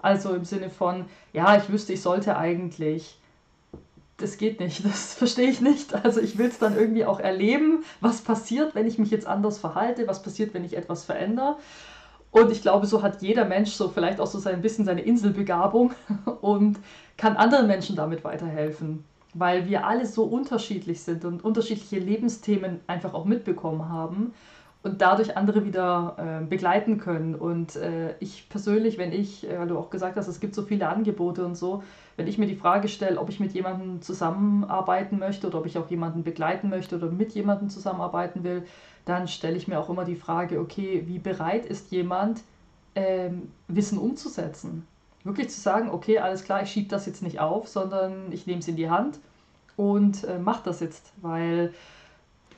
Also 0.00 0.34
im 0.34 0.44
Sinne 0.44 0.70
von, 0.70 1.04
ja, 1.32 1.56
ich 1.56 1.70
wüsste, 1.70 1.92
ich 1.92 2.02
sollte 2.02 2.36
eigentlich. 2.36 3.18
Das 4.16 4.36
geht 4.36 4.60
nicht, 4.60 4.84
das 4.84 5.14
verstehe 5.14 5.50
ich 5.50 5.60
nicht. 5.60 5.94
Also 5.94 6.20
ich 6.20 6.38
will 6.38 6.48
es 6.48 6.58
dann 6.58 6.76
irgendwie 6.76 7.04
auch 7.04 7.20
erleben, 7.20 7.84
was 8.00 8.22
passiert, 8.22 8.74
wenn 8.74 8.86
ich 8.86 8.98
mich 8.98 9.10
jetzt 9.10 9.26
anders 9.26 9.58
verhalte, 9.58 10.06
was 10.06 10.22
passiert, 10.22 10.54
wenn 10.54 10.64
ich 10.64 10.76
etwas 10.76 11.04
verändere. 11.04 11.56
Und 12.30 12.52
ich 12.52 12.62
glaube, 12.62 12.86
so 12.86 13.02
hat 13.02 13.22
jeder 13.22 13.44
Mensch 13.44 13.72
so 13.72 13.88
vielleicht 13.88 14.20
auch 14.20 14.26
so 14.26 14.48
ein 14.48 14.62
bisschen 14.62 14.84
seine 14.84 15.00
Inselbegabung 15.00 15.92
und 16.40 16.78
kann 17.16 17.36
anderen 17.36 17.66
Menschen 17.66 17.96
damit 17.96 18.22
weiterhelfen, 18.24 19.04
weil 19.34 19.68
wir 19.68 19.86
alle 19.86 20.06
so 20.06 20.24
unterschiedlich 20.24 21.02
sind 21.02 21.24
und 21.24 21.44
unterschiedliche 21.44 21.98
Lebensthemen 21.98 22.80
einfach 22.86 23.14
auch 23.14 23.24
mitbekommen 23.24 23.88
haben 23.88 24.32
und 24.82 25.02
dadurch 25.02 25.36
andere 25.36 25.64
wieder 25.64 26.16
äh, 26.18 26.44
begleiten 26.44 26.98
können. 26.98 27.34
Und 27.34 27.76
äh, 27.76 28.14
ich 28.20 28.48
persönlich, 28.48 28.98
wenn 28.98 29.12
ich, 29.12 29.48
äh, 29.48 29.58
weil 29.58 29.68
du 29.68 29.78
auch 29.78 29.90
gesagt 29.90 30.16
hast, 30.16 30.26
es 30.26 30.40
gibt 30.40 30.54
so 30.54 30.62
viele 30.62 30.88
Angebote 30.88 31.44
und 31.44 31.54
so, 31.54 31.82
wenn 32.16 32.26
ich 32.26 32.38
mir 32.38 32.46
die 32.46 32.56
Frage 32.56 32.88
stelle, 32.88 33.18
ob 33.18 33.28
ich 33.28 33.40
mit 33.40 33.52
jemandem 33.52 34.00
zusammenarbeiten 34.02 35.18
möchte 35.18 35.46
oder 35.46 35.58
ob 35.58 35.66
ich 35.66 35.78
auch 35.78 35.90
jemanden 35.90 36.22
begleiten 36.22 36.70
möchte 36.70 36.96
oder 36.96 37.10
mit 37.10 37.32
jemandem 37.32 37.68
zusammenarbeiten 37.68 38.42
will, 38.42 38.64
dann 39.04 39.28
stelle 39.28 39.56
ich 39.56 39.68
mir 39.68 39.78
auch 39.78 39.90
immer 39.90 40.04
die 40.04 40.16
Frage, 40.16 40.60
okay, 40.60 41.04
wie 41.06 41.18
bereit 41.18 41.66
ist 41.66 41.90
jemand, 41.90 42.42
ähm, 42.94 43.52
Wissen 43.68 43.98
umzusetzen? 43.98 44.86
Wirklich 45.24 45.50
zu 45.50 45.60
sagen, 45.60 45.90
okay, 45.90 46.18
alles 46.18 46.44
klar, 46.44 46.62
ich 46.62 46.70
schiebe 46.70 46.88
das 46.88 47.06
jetzt 47.06 47.22
nicht 47.22 47.40
auf, 47.40 47.68
sondern 47.68 48.32
ich 48.32 48.46
nehme 48.46 48.60
es 48.60 48.68
in 48.68 48.76
die 48.76 48.88
Hand 48.88 49.18
und 49.76 50.24
äh, 50.24 50.38
mache 50.38 50.62
das 50.64 50.80
jetzt, 50.80 51.12
weil 51.20 51.74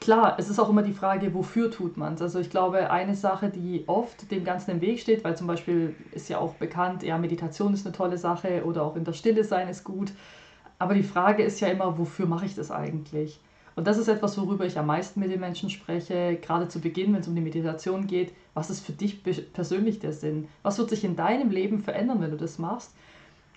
klar, 0.01 0.37
es 0.39 0.49
ist 0.49 0.59
auch 0.59 0.69
immer 0.69 0.83
die 0.83 0.93
Frage, 0.93 1.33
wofür 1.35 1.71
tut 1.71 1.97
man 1.97 2.15
es? 2.15 2.23
Also 2.23 2.41
ich 2.41 2.51
glaube, 2.51 2.91
eine 2.91 3.15
Sache, 3.15 3.51
die 3.51 3.85
oft 3.87 4.31
dem 4.31 4.45
Ganzen 4.45 4.73
im 4.73 4.81
Weg 4.81 4.99
steht, 4.99 5.23
weil 5.25 5.37
zum 5.37 5.47
Beispiel 5.47 5.95
ist 6.11 6.29
ja 6.29 6.39
auch 6.39 6.55
bekannt, 6.55 7.03
ja, 7.05 7.19
Meditation 7.19 7.73
ist 7.73 7.87
eine 7.87 7.95
tolle 7.95 8.19
Sache 8.19 8.65
oder 8.65 8.83
auch 8.83 8.97
in 8.97 9.05
der 9.05 9.13
Stille 9.13 9.45
sein 9.45 9.69
ist 9.69 9.85
gut. 9.85 10.13
Aber 10.79 10.95
die 10.95 11.05
Frage 11.05 11.45
ist 11.45 11.61
ja 11.61 11.69
immer, 11.69 11.99
wofür 11.99 12.27
mache 12.27 12.47
ich 12.47 12.57
das 12.57 12.73
eigentlich? 12.73 13.39
Und 13.75 13.87
das 13.87 13.99
ist 13.99 14.09
etwas, 14.09 14.39
worüber 14.39 14.66
ich 14.66 14.79
am 14.79 14.87
meisten 14.87 15.20
mit 15.20 15.31
den 15.31 15.41
Menschen 15.41 15.70
spreche, 15.70 16.39
gerade 16.41 16.68
zu 16.68 16.81
Beginn, 16.81 17.12
wenn 17.12 17.20
es 17.20 17.29
um 17.29 17.35
die 17.35 17.41
Meditation 17.41 18.07
geht. 18.07 18.33
Was 18.55 18.70
ist 18.70 18.85
für 18.85 18.93
dich 18.93 19.23
persönlich 19.53 19.99
der 19.99 20.12
Sinn? 20.12 20.49
Was 20.62 20.79
wird 20.79 20.91
sich 20.91 21.05
in 21.05 21.16
deinem 21.16 21.51
Leben 21.51 21.81
verändern, 21.81 22.20
wenn 22.20 22.31
du 22.31 22.37
das 22.37 22.59
machst? 22.59 22.95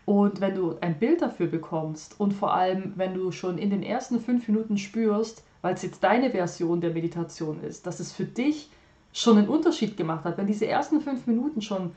Und 0.05 0.39
wenn 0.39 0.55
du 0.55 0.77
ein 0.81 0.99
Bild 0.99 1.21
dafür 1.21 1.47
bekommst 1.47 2.19
und 2.19 2.33
vor 2.33 2.53
allem, 2.53 2.93
wenn 2.95 3.13
du 3.15 3.31
schon 3.31 3.57
in 3.57 3.71
den 3.71 3.81
ersten 3.83 4.19
fünf 4.19 4.47
Minuten 4.47 4.77
spürst, 4.77 5.43
weil 5.61 5.73
es 5.73 5.81
jetzt 5.81 6.03
deine 6.03 6.29
Version 6.29 6.79
der 6.79 6.93
Meditation 6.93 7.61
ist, 7.63 7.87
dass 7.87 7.99
es 7.99 8.11
für 8.11 8.25
dich 8.25 8.69
schon 9.11 9.37
einen 9.39 9.49
Unterschied 9.49 9.97
gemacht 9.97 10.23
hat, 10.23 10.37
wenn 10.37 10.45
diese 10.45 10.67
ersten 10.67 11.01
fünf 11.01 11.25
Minuten 11.25 11.61
schon 11.61 11.91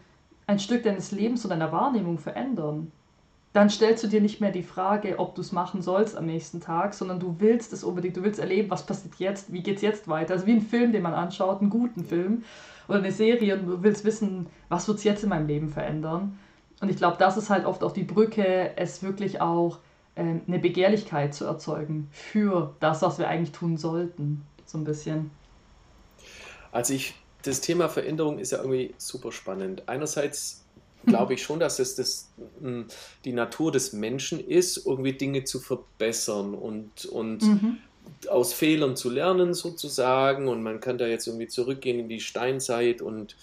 ein 0.47 0.59
Stück 0.59 0.85
deines 0.85 1.12
Lebens 1.12 1.45
und 1.45 1.51
deiner 1.51 1.71
Wahrnehmung 1.71 2.16
verändern, 2.19 2.91
dann 3.59 3.71
stellst 3.71 4.05
du 4.05 4.07
dir 4.07 4.21
nicht 4.21 4.41
mehr 4.41 4.53
die 4.53 4.63
Frage, 4.63 5.19
ob 5.19 5.35
du 5.35 5.41
es 5.41 5.51
machen 5.51 5.83
sollst 5.83 6.17
am 6.17 6.27
nächsten 6.27 6.61
Tag, 6.61 6.95
sondern 6.95 7.19
du 7.19 7.35
willst 7.41 7.73
es 7.73 7.83
unbedingt, 7.83 8.17
du 8.17 8.23
willst 8.23 8.39
erleben, 8.39 8.71
was 8.71 8.87
passiert 8.87 9.17
jetzt, 9.19 9.53
wie 9.53 9.65
geht 9.65 9.77
es 9.77 9.83
jetzt 9.83 10.07
weiter. 10.07 10.35
Also 10.35 10.47
wie 10.47 10.53
ein 10.53 10.63
Film, 10.63 10.93
den 10.93 11.03
man 11.03 11.13
anschaut, 11.13 11.61
einen 11.61 11.69
guten 11.69 12.05
Film 12.05 12.45
oder 12.87 12.99
eine 12.99 13.11
Serie 13.11 13.59
und 13.59 13.67
du 13.67 13.83
willst 13.83 14.05
wissen, 14.05 14.47
was 14.69 14.87
wird 14.87 14.99
es 14.99 15.05
jetzt 15.05 15.25
in 15.25 15.31
meinem 15.31 15.49
Leben 15.49 15.71
verändern. 15.71 16.39
Und 16.81 16.89
ich 16.89 16.99
glaube, 16.99 17.17
das 17.19 17.37
ist 17.37 17.51
halt 17.51 17.67
oft 17.67 17.83
auch 17.83 17.91
die 17.91 18.05
Brücke, 18.05 18.77
es 18.77 19.03
wirklich 19.03 19.41
auch 19.41 19.79
äh, 20.15 20.37
eine 20.47 20.61
Begehrlichkeit 20.61 21.35
zu 21.35 21.45
erzeugen 21.45 22.07
für 22.13 22.77
das, 22.79 23.03
was 23.03 23.19
wir 23.19 23.27
eigentlich 23.27 23.51
tun 23.51 23.77
sollten, 23.77 24.47
so 24.67 24.79
ein 24.79 24.85
bisschen. 24.85 25.33
Also 26.71 26.95
ich, 26.95 27.17
das 27.43 27.61
Thema 27.61 27.89
Veränderung 27.89 28.39
ist 28.39 28.53
ja 28.53 28.59
irgendwie 28.59 28.95
super 28.99 29.33
spannend. 29.33 29.89
Einerseits 29.89 30.65
glaube 31.07 31.35
ich 31.35 31.43
schon, 31.43 31.61
dass 31.61 31.79
es 31.79 31.95
das, 31.95 32.31
hm, 32.61 32.87
die 33.25 33.33
Natur 33.33 33.73
des 33.73 33.93
Menschen 33.93 34.41
ist, 34.41 34.87
irgendwie 34.87 35.13
Dinge 35.13 35.45
zu 35.45 35.61
verbessern 35.61 36.55
und, 36.55 37.07
und 37.07 37.43
mhm. 37.43 37.79
aus 38.29 38.53
Fehlern 38.53 38.97
zu 38.97 39.11
lernen 39.11 39.55
sozusagen. 39.55 40.49
Und 40.49 40.63
man 40.63 40.81
kann 40.81 40.99
da 40.99 41.07
jetzt 41.07 41.27
irgendwie 41.27 41.49
zurückgehen 41.49 41.99
in 41.99 42.09
die 42.09 42.21
Steinzeit 42.21 43.03
und 43.03 43.37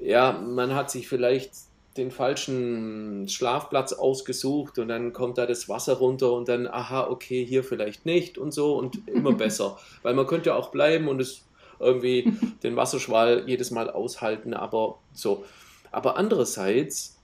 ja, 0.00 0.32
man 0.32 0.74
hat 0.74 0.90
sich 0.90 1.08
vielleicht 1.08 1.52
den 1.96 2.10
falschen 2.12 3.28
Schlafplatz 3.28 3.92
ausgesucht 3.92 4.78
und 4.78 4.88
dann 4.88 5.12
kommt 5.12 5.36
da 5.36 5.46
das 5.46 5.68
Wasser 5.68 5.94
runter 5.94 6.32
und 6.32 6.48
dann, 6.48 6.68
aha, 6.68 7.08
okay, 7.08 7.44
hier 7.44 7.64
vielleicht 7.64 8.06
nicht 8.06 8.38
und 8.38 8.52
so 8.52 8.76
und 8.76 9.08
immer 9.08 9.32
besser. 9.34 9.78
Weil 10.02 10.14
man 10.14 10.26
könnte 10.26 10.54
auch 10.54 10.70
bleiben 10.70 11.08
und 11.08 11.20
es 11.20 11.42
irgendwie 11.80 12.32
den 12.62 12.76
Wasserschwall 12.76 13.44
jedes 13.46 13.70
Mal 13.70 13.90
aushalten, 13.90 14.54
aber 14.54 14.98
so. 15.12 15.44
Aber 15.90 16.16
andererseits 16.16 17.18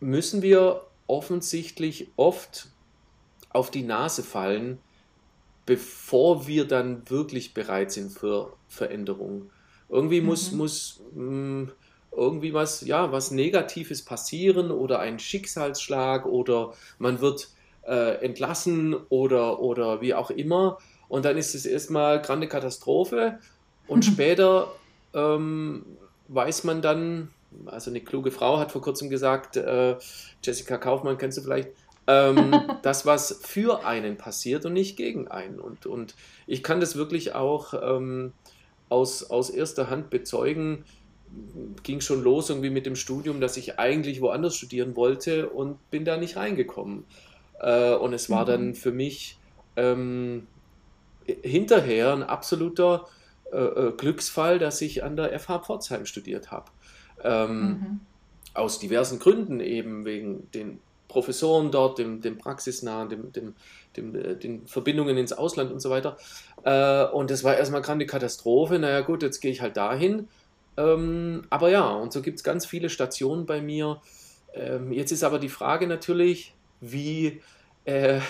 müssen 0.00 0.42
wir 0.42 0.82
offensichtlich 1.06 2.08
oft 2.16 2.68
auf 3.50 3.70
die 3.70 3.82
Nase 3.82 4.22
fallen, 4.22 4.78
bevor 5.66 6.46
wir 6.46 6.66
dann 6.66 7.08
wirklich 7.08 7.54
bereit 7.54 7.92
sind 7.92 8.10
für 8.10 8.52
Veränderung. 8.68 9.50
Irgendwie 9.88 10.20
mhm. 10.20 10.26
muss, 10.26 10.52
muss 10.52 11.00
mh, 11.14 11.22
mm, 11.22 11.72
irgendwie 12.14 12.52
was, 12.52 12.82
ja, 12.82 13.10
was 13.12 13.30
Negatives 13.30 14.02
passieren 14.04 14.70
oder 14.70 15.00
ein 15.00 15.18
Schicksalsschlag 15.18 16.26
oder 16.26 16.74
man 16.98 17.20
wird 17.20 17.48
äh, 17.86 18.24
entlassen 18.24 18.94
oder, 19.08 19.60
oder 19.60 20.00
wie 20.00 20.14
auch 20.14 20.30
immer. 20.30 20.78
Und 21.08 21.24
dann 21.24 21.36
ist 21.36 21.54
es 21.54 21.66
erstmal 21.66 22.20
grande 22.20 22.48
Katastrophe 22.48 23.38
und 23.86 24.04
später 24.04 24.72
ähm, 25.14 25.84
weiß 26.28 26.64
man 26.64 26.82
dann, 26.82 27.30
also 27.66 27.90
eine 27.90 28.00
kluge 28.00 28.30
Frau 28.30 28.58
hat 28.58 28.72
vor 28.72 28.82
kurzem 28.82 29.10
gesagt, 29.10 29.56
äh, 29.56 29.96
Jessica 30.42 30.78
Kaufmann 30.78 31.18
kennst 31.18 31.38
du 31.38 31.42
vielleicht, 31.42 31.68
ähm, 32.06 32.54
das, 32.82 33.06
was 33.06 33.40
für 33.42 33.84
einen 33.84 34.16
passiert 34.16 34.64
und 34.64 34.72
nicht 34.72 34.96
gegen 34.96 35.28
einen. 35.28 35.60
Und, 35.60 35.86
und 35.86 36.14
ich 36.46 36.62
kann 36.62 36.80
das 36.80 36.96
wirklich 36.96 37.34
auch 37.34 37.74
ähm, 37.80 38.32
aus, 38.88 39.30
aus 39.30 39.50
erster 39.50 39.90
Hand 39.90 40.10
bezeugen. 40.10 40.84
Ging 41.82 42.00
schon 42.00 42.22
los 42.22 42.50
irgendwie 42.50 42.70
mit 42.70 42.86
dem 42.86 42.96
Studium, 42.96 43.40
dass 43.40 43.56
ich 43.56 43.78
eigentlich 43.78 44.20
woanders 44.20 44.54
studieren 44.54 44.96
wollte 44.96 45.48
und 45.48 45.78
bin 45.90 46.04
da 46.04 46.16
nicht 46.16 46.36
reingekommen. 46.36 47.04
Äh, 47.60 47.94
und 47.94 48.12
es 48.12 48.28
war 48.28 48.42
mhm. 48.42 48.46
dann 48.46 48.74
für 48.74 48.92
mich 48.92 49.38
ähm, 49.76 50.46
hinterher 51.42 52.12
ein 52.12 52.22
absoluter 52.22 53.06
äh, 53.52 53.56
äh, 53.56 53.92
Glücksfall, 53.92 54.58
dass 54.58 54.80
ich 54.80 55.04
an 55.04 55.16
der 55.16 55.38
FH 55.38 55.60
Pforzheim 55.60 56.06
studiert 56.06 56.50
habe. 56.50 56.70
Ähm, 57.22 57.66
mhm. 57.68 58.00
Aus 58.54 58.78
diversen 58.78 59.18
Gründen, 59.18 59.60
eben 59.60 60.04
wegen 60.04 60.50
den 60.52 60.80
Professoren 61.08 61.70
dort, 61.70 61.98
dem, 61.98 62.22
dem 62.22 62.38
praxisnahen, 62.38 63.10
dem, 63.10 63.32
dem, 63.32 63.54
dem, 63.96 64.14
äh, 64.14 64.34
den 64.36 64.66
Verbindungen 64.66 65.18
ins 65.18 65.34
Ausland 65.34 65.70
und 65.70 65.80
so 65.80 65.90
weiter. 65.90 66.16
Äh, 66.64 67.04
und 67.12 67.30
das 67.30 67.44
war 67.44 67.56
erstmal 67.56 67.82
gerade 67.82 67.96
eine 67.96 68.06
Katastrophe. 68.06 68.78
Naja, 68.78 69.02
gut, 69.02 69.22
jetzt 69.22 69.40
gehe 69.40 69.50
ich 69.50 69.60
halt 69.60 69.76
dahin. 69.76 70.28
Ähm, 70.78 71.42
aber 71.50 71.68
ja, 71.68 71.90
und 71.90 72.12
so 72.12 72.22
gibt 72.22 72.38
es 72.38 72.44
ganz 72.44 72.64
viele 72.64 72.88
Stationen 72.88 73.44
bei 73.44 73.60
mir. 73.60 74.00
Ähm, 74.54 74.92
jetzt 74.92 75.12
ist 75.12 75.24
aber 75.24 75.38
die 75.38 75.50
Frage 75.50 75.86
natürlich, 75.86 76.54
wie 76.80 77.42
äh, 77.84 78.16
äh 78.16 78.20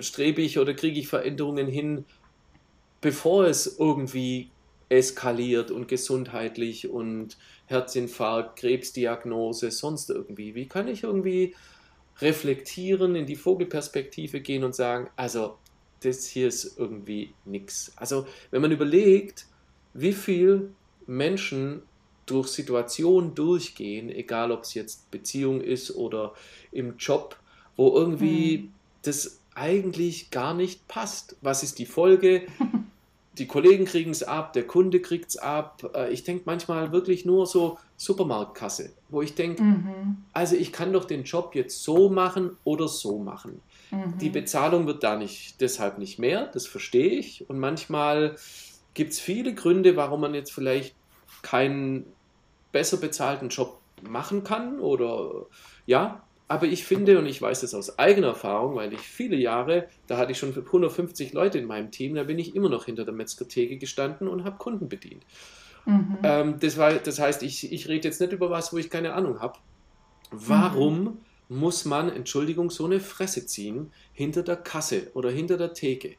strebe 0.00 0.42
ich 0.42 0.58
oder 0.58 0.74
kriege 0.74 0.98
ich 0.98 1.06
Veränderungen 1.06 1.68
hin, 1.68 2.04
bevor 3.00 3.46
es 3.46 3.78
irgendwie 3.78 4.50
eskaliert 4.88 5.70
und 5.70 5.88
gesundheitlich 5.88 6.88
und 6.88 7.36
Herzinfarkt, 7.66 8.60
Krebsdiagnose, 8.60 9.70
sonst 9.70 10.10
irgendwie. 10.10 10.54
Wie 10.54 10.66
kann 10.66 10.88
ich 10.88 11.02
irgendwie 11.02 11.54
reflektieren, 12.20 13.16
in 13.16 13.26
die 13.26 13.36
Vogelperspektive 13.36 14.40
gehen 14.40 14.64
und 14.64 14.74
sagen, 14.74 15.08
also 15.16 15.58
das 16.00 16.26
hier 16.26 16.48
ist 16.48 16.78
irgendwie 16.78 17.34
nichts. 17.44 17.92
Also 17.96 18.26
wenn 18.50 18.62
man 18.62 18.72
überlegt, 18.72 19.46
wie 19.92 20.12
viel 20.12 20.70
Menschen 21.06 21.82
durch 22.26 22.48
Situationen 22.48 23.34
durchgehen, 23.34 24.10
egal 24.10 24.50
ob 24.50 24.62
es 24.62 24.74
jetzt 24.74 25.10
Beziehung 25.10 25.60
ist 25.60 25.94
oder 25.94 26.34
im 26.72 26.96
Job, 26.96 27.36
wo 27.76 27.96
irgendwie 27.96 28.58
mhm. 28.58 28.72
das 29.02 29.40
eigentlich 29.54 30.30
gar 30.30 30.54
nicht 30.54 30.86
passt. 30.88 31.36
Was 31.40 31.62
ist 31.62 31.78
die 31.78 31.86
Folge? 31.86 32.46
die 33.38 33.46
Kollegen 33.46 33.84
kriegen 33.84 34.10
es 34.10 34.22
ab, 34.22 34.52
der 34.52 34.66
Kunde 34.66 35.00
kriegt 35.00 35.30
es 35.30 35.36
ab. 35.36 35.90
Äh, 35.94 36.12
ich 36.12 36.24
denke 36.24 36.44
manchmal 36.46 36.92
wirklich 36.92 37.24
nur 37.24 37.46
so 37.46 37.78
Supermarktkasse, 37.96 38.92
wo 39.08 39.22
ich 39.22 39.34
denke, 39.34 39.62
mhm. 39.62 40.16
also 40.32 40.56
ich 40.56 40.72
kann 40.72 40.92
doch 40.92 41.04
den 41.04 41.24
Job 41.24 41.54
jetzt 41.54 41.82
so 41.82 42.08
machen 42.08 42.56
oder 42.64 42.88
so 42.88 43.18
machen. 43.18 43.60
Mhm. 43.90 44.18
Die 44.18 44.30
Bezahlung 44.30 44.86
wird 44.86 45.02
da 45.02 45.16
nicht, 45.16 45.60
deshalb 45.60 45.98
nicht 45.98 46.18
mehr, 46.18 46.46
das 46.46 46.66
verstehe 46.66 47.10
ich. 47.10 47.48
Und 47.48 47.58
manchmal 47.58 48.36
gibt 48.94 49.12
es 49.12 49.20
viele 49.20 49.54
Gründe, 49.54 49.96
warum 49.96 50.20
man 50.20 50.34
jetzt 50.34 50.52
vielleicht 50.52 50.94
keinen 51.42 52.06
besser 52.72 52.96
bezahlten 52.96 53.48
Job 53.48 53.78
machen 54.02 54.44
kann 54.44 54.80
oder 54.80 55.46
ja, 55.86 56.25
aber 56.48 56.66
ich 56.66 56.84
finde, 56.84 57.18
und 57.18 57.26
ich 57.26 57.42
weiß 57.42 57.62
das 57.62 57.74
aus 57.74 57.98
eigener 57.98 58.28
Erfahrung, 58.28 58.76
weil 58.76 58.92
ich 58.92 59.00
viele 59.00 59.36
Jahre, 59.36 59.88
da 60.06 60.16
hatte 60.16 60.32
ich 60.32 60.38
schon 60.38 60.56
150 60.56 61.32
Leute 61.32 61.58
in 61.58 61.66
meinem 61.66 61.90
Team, 61.90 62.14
da 62.14 62.22
bin 62.22 62.38
ich 62.38 62.54
immer 62.54 62.68
noch 62.68 62.84
hinter 62.84 63.04
der 63.04 63.14
Metzgertheke 63.14 63.78
gestanden 63.78 64.28
und 64.28 64.44
habe 64.44 64.56
Kunden 64.56 64.88
bedient. 64.88 65.24
Mhm. 65.86 66.18
Ähm, 66.22 66.56
das, 66.60 66.76
war, 66.76 66.94
das 66.94 67.18
heißt, 67.18 67.42
ich, 67.42 67.72
ich 67.72 67.88
rede 67.88 68.06
jetzt 68.06 68.20
nicht 68.20 68.32
über 68.32 68.48
was, 68.50 68.72
wo 68.72 68.78
ich 68.78 68.90
keine 68.90 69.14
Ahnung 69.14 69.40
habe. 69.40 69.58
Warum 70.30 71.00
mhm. 71.00 71.18
muss 71.48 71.84
man, 71.84 72.10
Entschuldigung, 72.10 72.70
so 72.70 72.84
eine 72.84 73.00
Fresse 73.00 73.46
ziehen 73.46 73.92
hinter 74.12 74.42
der 74.42 74.56
Kasse 74.56 75.10
oder 75.14 75.30
hinter 75.30 75.56
der 75.56 75.74
Theke? 75.74 76.14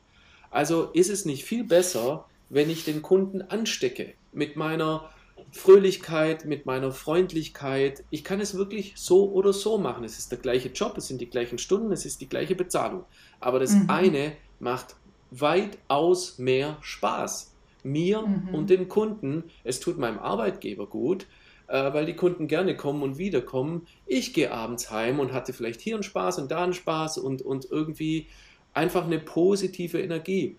Also 0.51 0.89
ist 0.93 1.09
es 1.09 1.25
nicht 1.25 1.45
viel 1.45 1.63
besser, 1.63 2.25
wenn 2.49 2.69
ich 2.69 2.83
den 2.83 3.01
Kunden 3.01 3.41
anstecke 3.41 4.13
mit 4.31 4.55
meiner 4.55 5.09
Fröhlichkeit, 5.51 6.45
mit 6.45 6.65
meiner 6.65 6.91
Freundlichkeit. 6.91 8.03
Ich 8.09 8.23
kann 8.23 8.39
es 8.39 8.55
wirklich 8.55 8.93
so 8.95 9.31
oder 9.31 9.53
so 9.53 9.77
machen. 9.77 10.03
Es 10.03 10.17
ist 10.17 10.31
der 10.31 10.39
gleiche 10.39 10.69
Job, 10.69 10.97
es 10.97 11.07
sind 11.07 11.21
die 11.21 11.29
gleichen 11.29 11.57
Stunden, 11.57 11.91
es 11.91 12.05
ist 12.05 12.21
die 12.21 12.29
gleiche 12.29 12.55
Bezahlung. 12.55 13.03
Aber 13.39 13.59
das 13.59 13.73
mhm. 13.73 13.89
eine 13.89 14.33
macht 14.59 14.95
weitaus 15.31 16.37
mehr 16.37 16.77
Spaß. 16.81 17.53
Mir 17.83 18.21
mhm. 18.21 18.53
und 18.53 18.69
den 18.69 18.87
Kunden. 18.87 19.43
Es 19.63 19.79
tut 19.79 19.97
meinem 19.97 20.19
Arbeitgeber 20.19 20.87
gut, 20.87 21.27
äh, 21.67 21.93
weil 21.93 22.05
die 22.05 22.15
Kunden 22.15 22.47
gerne 22.47 22.75
kommen 22.75 23.01
und 23.01 23.17
wiederkommen. 23.17 23.87
Ich 24.05 24.33
gehe 24.33 24.51
abends 24.51 24.91
heim 24.91 25.19
und 25.19 25.31
hatte 25.31 25.53
vielleicht 25.53 25.81
hier 25.81 25.95
einen 25.95 26.03
Spaß 26.03 26.39
und 26.39 26.51
da 26.51 26.63
einen 26.63 26.73
Spaß 26.73 27.19
und, 27.19 27.41
und 27.41 27.69
irgendwie 27.71 28.27
einfach 28.73 29.05
eine 29.05 29.19
positive 29.19 30.01
Energie. 30.01 30.57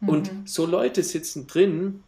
Mhm. 0.00 0.08
Und 0.08 0.30
so 0.44 0.66
Leute 0.66 1.02
sitzen 1.02 1.46
drin 1.46 2.02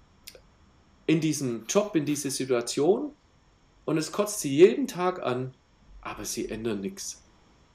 in 1.12 1.20
diesem 1.20 1.66
Job, 1.68 1.94
in 1.94 2.06
dieser 2.06 2.30
Situation 2.30 3.12
und 3.84 3.98
es 3.98 4.12
kotzt 4.12 4.40
sie 4.40 4.56
jeden 4.56 4.86
Tag 4.86 5.22
an, 5.22 5.52
aber 6.00 6.24
sie 6.24 6.48
ändern 6.48 6.80
nichts. 6.80 7.22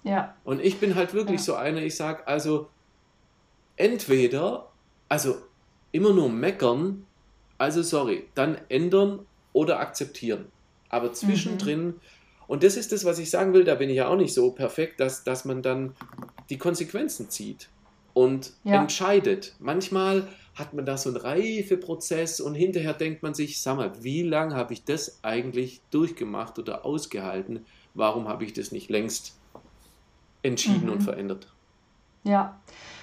Ja. 0.03 0.35
Und 0.43 0.59
ich 0.59 0.79
bin 0.79 0.95
halt 0.95 1.13
wirklich 1.13 1.41
ja. 1.41 1.45
so 1.45 1.53
einer, 1.53 1.83
ich 1.83 1.95
sage 1.95 2.25
also, 2.25 2.67
entweder, 3.75 4.71
also 5.07 5.37
immer 5.91 6.13
nur 6.13 6.29
meckern, 6.29 7.05
also 7.59 7.83
sorry, 7.83 8.27
dann 8.33 8.57
ändern 8.69 9.19
oder 9.53 9.79
akzeptieren. 9.81 10.47
Aber 10.89 11.13
zwischendrin, 11.13 11.85
mhm. 11.85 11.99
und 12.47 12.63
das 12.63 12.75
ist 12.75 12.91
das, 12.91 13.05
was 13.05 13.19
ich 13.19 13.29
sagen 13.29 13.53
will, 13.53 13.65
da 13.65 13.75
bin 13.75 13.91
ich 13.91 13.97
ja 13.97 14.07
auch 14.07 14.15
nicht 14.17 14.33
so 14.33 14.49
perfekt, 14.49 14.99
dass, 14.99 15.23
dass 15.23 15.45
man 15.45 15.61
dann 15.61 15.93
die 16.49 16.57
Konsequenzen 16.57 17.29
zieht 17.29 17.69
und 18.15 18.53
ja. 18.63 18.81
entscheidet. 18.81 19.53
Manchmal 19.59 20.27
hat 20.57 20.73
man 20.73 20.85
da 20.85 20.97
so 20.97 21.09
einen 21.09 21.17
Reifeprozess 21.17 22.41
und 22.41 22.55
hinterher 22.55 22.93
denkt 22.93 23.21
man 23.21 23.33
sich, 23.33 23.61
sag 23.61 23.77
mal, 23.77 23.91
wie 24.03 24.23
lange 24.23 24.55
habe 24.55 24.73
ich 24.73 24.83
das 24.83 25.19
eigentlich 25.23 25.81
durchgemacht 25.91 26.57
oder 26.57 26.83
ausgehalten? 26.85 27.65
Warum 27.93 28.27
habe 28.27 28.43
ich 28.43 28.53
das 28.53 28.71
nicht 28.71 28.89
längst 28.89 29.37
entschieden 30.41 30.85
mhm. 30.85 30.93
und 30.93 31.01
verändert? 31.01 31.47
Ja, 32.23 32.59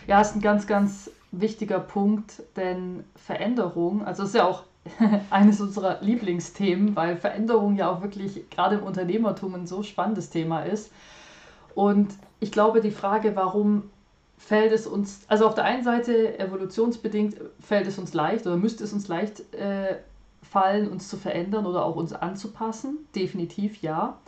ja, 0.07 0.21
ist 0.21 0.35
ein 0.35 0.41
ganz, 0.41 0.67
ganz 0.67 1.11
wichtiger 1.31 1.81
Punkt, 1.81 2.43
denn 2.57 3.05
Veränderung, 3.17 4.05
also 4.05 4.25
ist 4.25 4.35
ja 4.35 4.47
auch 4.47 4.65
eines 5.31 5.61
unserer 5.61 6.03
Lieblingsthemen, 6.03 6.95
weil 6.97 7.17
Veränderung 7.17 7.77
ja 7.77 7.91
auch 7.91 8.03
wirklich 8.03 8.51
gerade 8.51 8.77
im 8.77 8.83
Unternehmertum 8.83 9.55
ein 9.55 9.67
so 9.67 9.83
spannendes 9.83 10.31
Thema 10.31 10.63
ist. 10.63 10.91
Und 11.75 12.15
ich 12.41 12.53
glaube, 12.53 12.81
die 12.81 12.91
Frage, 12.91 13.35
warum 13.37 13.91
fällt 14.37 14.73
es 14.73 14.87
uns, 14.87 15.25
also 15.29 15.47
auf 15.47 15.55
der 15.55 15.65
einen 15.65 15.85
Seite 15.85 16.39
evolutionsbedingt 16.39 17.37
fällt 17.61 17.87
es 17.87 17.99
uns 17.99 18.15
leicht 18.15 18.47
oder 18.47 18.57
müsste 18.57 18.85
es 18.85 18.93
uns 18.93 19.09
leicht 19.09 19.55
äh, 19.55 19.97
fallen, 20.43 20.89
uns 20.89 21.09
zu 21.09 21.17
verändern 21.17 21.67
oder 21.67 21.85
auch 21.85 21.97
uns 21.97 22.13
anzupassen. 22.13 23.07
Definitiv 23.15 23.81
ja. 23.83 24.19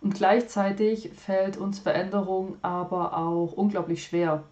Und 0.00 0.14
gleichzeitig 0.14 1.10
fällt 1.14 1.56
uns 1.56 1.80
Veränderung 1.80 2.56
aber 2.62 3.16
auch 3.16 3.52
unglaublich 3.52 4.04
schwer, 4.04 4.44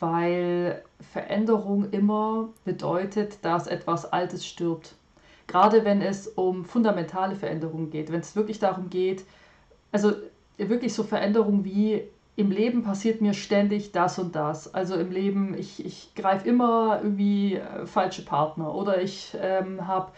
weil 0.00 0.82
Veränderung 1.12 1.90
immer 1.90 2.48
bedeutet, 2.64 3.38
dass 3.42 3.66
etwas 3.66 4.12
Altes 4.12 4.46
stirbt. 4.46 4.94
Gerade 5.46 5.84
wenn 5.84 6.02
es 6.02 6.28
um 6.28 6.64
fundamentale 6.64 7.34
Veränderungen 7.36 7.90
geht, 7.90 8.12
wenn 8.12 8.20
es 8.20 8.36
wirklich 8.36 8.58
darum 8.58 8.90
geht, 8.90 9.24
also 9.92 10.12
wirklich 10.58 10.92
so 10.92 11.02
Veränderungen 11.02 11.64
wie 11.64 12.02
im 12.36 12.50
Leben 12.50 12.82
passiert 12.82 13.20
mir 13.20 13.34
ständig 13.34 13.92
das 13.92 14.18
und 14.18 14.34
das. 14.34 14.72
Also 14.72 14.94
im 14.94 15.10
Leben, 15.10 15.54
ich, 15.58 15.84
ich 15.84 16.14
greife 16.14 16.48
immer 16.48 17.00
irgendwie 17.02 17.56
äh, 17.56 17.86
falsche 17.86 18.24
Partner 18.24 18.74
oder 18.74 19.02
ich 19.02 19.36
ähm, 19.40 19.86
habe, 19.86 20.12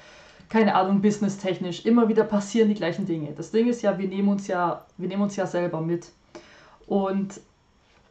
keine 0.48 0.74
Ahnung, 0.74 1.00
businesstechnisch, 1.00 1.84
immer 1.84 2.08
wieder 2.08 2.24
passieren 2.24 2.68
die 2.68 2.74
gleichen 2.74 3.06
Dinge. 3.06 3.32
Das 3.32 3.50
Ding 3.50 3.68
ist 3.68 3.82
ja, 3.82 3.98
wir 3.98 4.08
nehmen 4.08 4.28
uns 4.28 4.46
ja, 4.46 4.84
wir 4.96 5.08
nehmen 5.08 5.22
uns 5.22 5.36
ja 5.36 5.46
selber 5.46 5.80
mit. 5.80 6.12
Und 6.86 7.40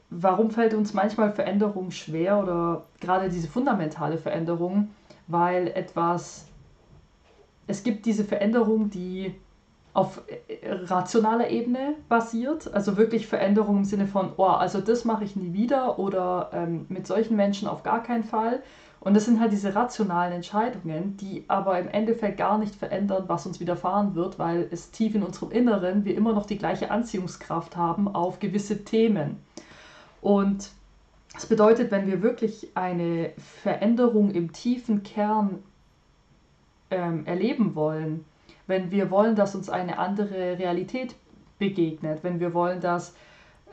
warum 0.10 0.52
fällt 0.52 0.74
uns 0.74 0.93
manchmal 0.93 1.32
Veränderung 1.32 1.91
schwer 1.91 2.39
oder 2.39 2.86
gerade 2.99 3.30
diese 3.30 3.47
fundamentale 3.47 4.18
Veränderung? 4.18 4.89
Weil 5.28 5.68
etwas, 5.68 6.47
es 7.68 7.84
gibt 7.84 8.06
diese 8.06 8.26
Veränderung, 8.26 8.89
die 8.89 9.36
auf 9.94 10.22
äh, 10.28 10.72
rationaler 10.72 11.50
Ebene 11.50 11.96
basiert, 12.08 12.74
also 12.74 12.98
wirklich 12.98 13.28
Veränderung 13.28 13.78
im 13.78 13.86
Sinne 13.86 14.08
von, 14.08 14.32
oh, 14.38 14.46
also 14.46 14.80
das 14.80 15.04
mache 15.04 15.24
ich 15.24 15.36
nie 15.36 15.54
wieder 15.54 16.00
oder 16.00 16.50
ähm, 16.54 16.86
mit 16.89 17.08
solchen 17.08 17.36
Menschen 17.36 17.68
auf 17.68 17.84
gar 17.84 18.02
keinen 18.02 18.24
Fall. 18.24 18.62
Und 19.02 19.16
das 19.16 19.26
sind 19.26 19.39
halt 19.39 19.52
diese 19.52 19.74
rationalen 19.74 20.32
Entscheidungen, 20.32 21.18
die 21.18 21.44
aber 21.48 21.80
im 21.80 21.88
Endeffekt 21.88 22.38
gar 22.38 22.60
nicht 22.60 22.76
verändern, 22.76 23.24
was 23.28 23.48
uns 23.48 23.60
widerfahren 23.60 24.14
wird, 24.14 24.38
weil 24.38 24.68
es 24.70 24.92
tief 24.92 25.16
in 25.16 25.24
unserem 25.24 25.52
Inneren 25.52 26.06
wir 26.06 26.16
immer 26.16 26.34
noch 26.34 26.46
die 26.46 26.60
gleiche 26.60 26.92
Anziehungskraft 26.92 27.76
haben 27.76 28.08
auf 28.08 28.39
gewisse 28.39 28.84
Themen. 28.86 29.38
Und 30.22 30.70
das 31.34 31.48
bedeutet, 31.48 31.89
wenn 31.89 32.06
wir 32.06 32.22
wirklich 32.22 32.70
eine 32.76 33.32
Veränderung 33.64 34.30
im 34.32 34.54
tiefen 34.54 35.02
Kern 35.02 35.64
ähm, 36.92 37.26
erleben 37.26 37.74
wollen, 37.74 38.24
wenn 38.72 38.89
wir 38.89 39.11
wollen, 39.11 39.36
dass 39.36 39.53
uns 39.53 39.69
eine 39.69 39.99
andere 39.99 40.57
Realität 40.57 41.13
begegnet, 41.59 42.24
wenn 42.24 42.39
wir 42.39 42.53
wollen, 42.55 42.80
dass 42.80 43.13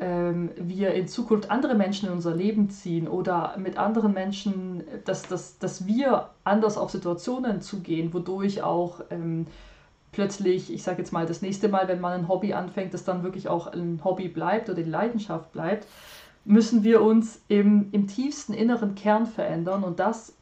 ähm, 0.00 0.50
wir 0.56 0.92
in 0.92 1.08
Zukunft 1.08 1.50
andere 1.50 1.76
Menschen 1.76 2.08
in 2.08 2.14
unser 2.14 2.34
Leben 2.34 2.68
ziehen 2.68 3.08
oder 3.08 3.54
mit 3.56 3.78
anderen 3.78 4.12
Menschen, 4.12 4.82
dass, 5.04 5.22
dass, 5.22 5.58
dass 5.58 5.86
wir 5.86 6.30
anders 6.44 6.76
auf 6.76 6.90
Situationen 6.90 7.62
zugehen, 7.62 8.12
wodurch 8.12 8.62
auch 8.62 9.00
ähm, 9.10 9.46
plötzlich, 10.12 10.72
ich 10.72 10.82
sage 10.82 10.98
jetzt 10.98 11.12
mal, 11.12 11.26
das 11.26 11.42
nächste 11.42 11.68
Mal, 11.68 11.86
wenn 11.86 12.00
man 12.00 12.12
ein 12.12 12.28
Hobby 12.28 12.52
anfängt, 12.52 12.92
das 12.92 13.04
dann 13.04 13.22
wirklich 13.22 13.48
auch 13.48 13.68
ein 13.68 14.00
Hobby 14.04 14.28
bleibt 14.28 14.68
oder 14.68 14.82
die 14.82 14.90
Leidenschaft 14.90 15.52
bleibt, 15.52 15.86
müssen 16.44 16.82
wir 16.82 17.02
uns 17.02 17.40
im, 17.46 17.88
im 17.92 18.08
tiefsten 18.08 18.52
inneren 18.52 18.96
Kern 18.96 19.26
verändern 19.26 19.84
und 19.84 20.00
das, 20.00 20.34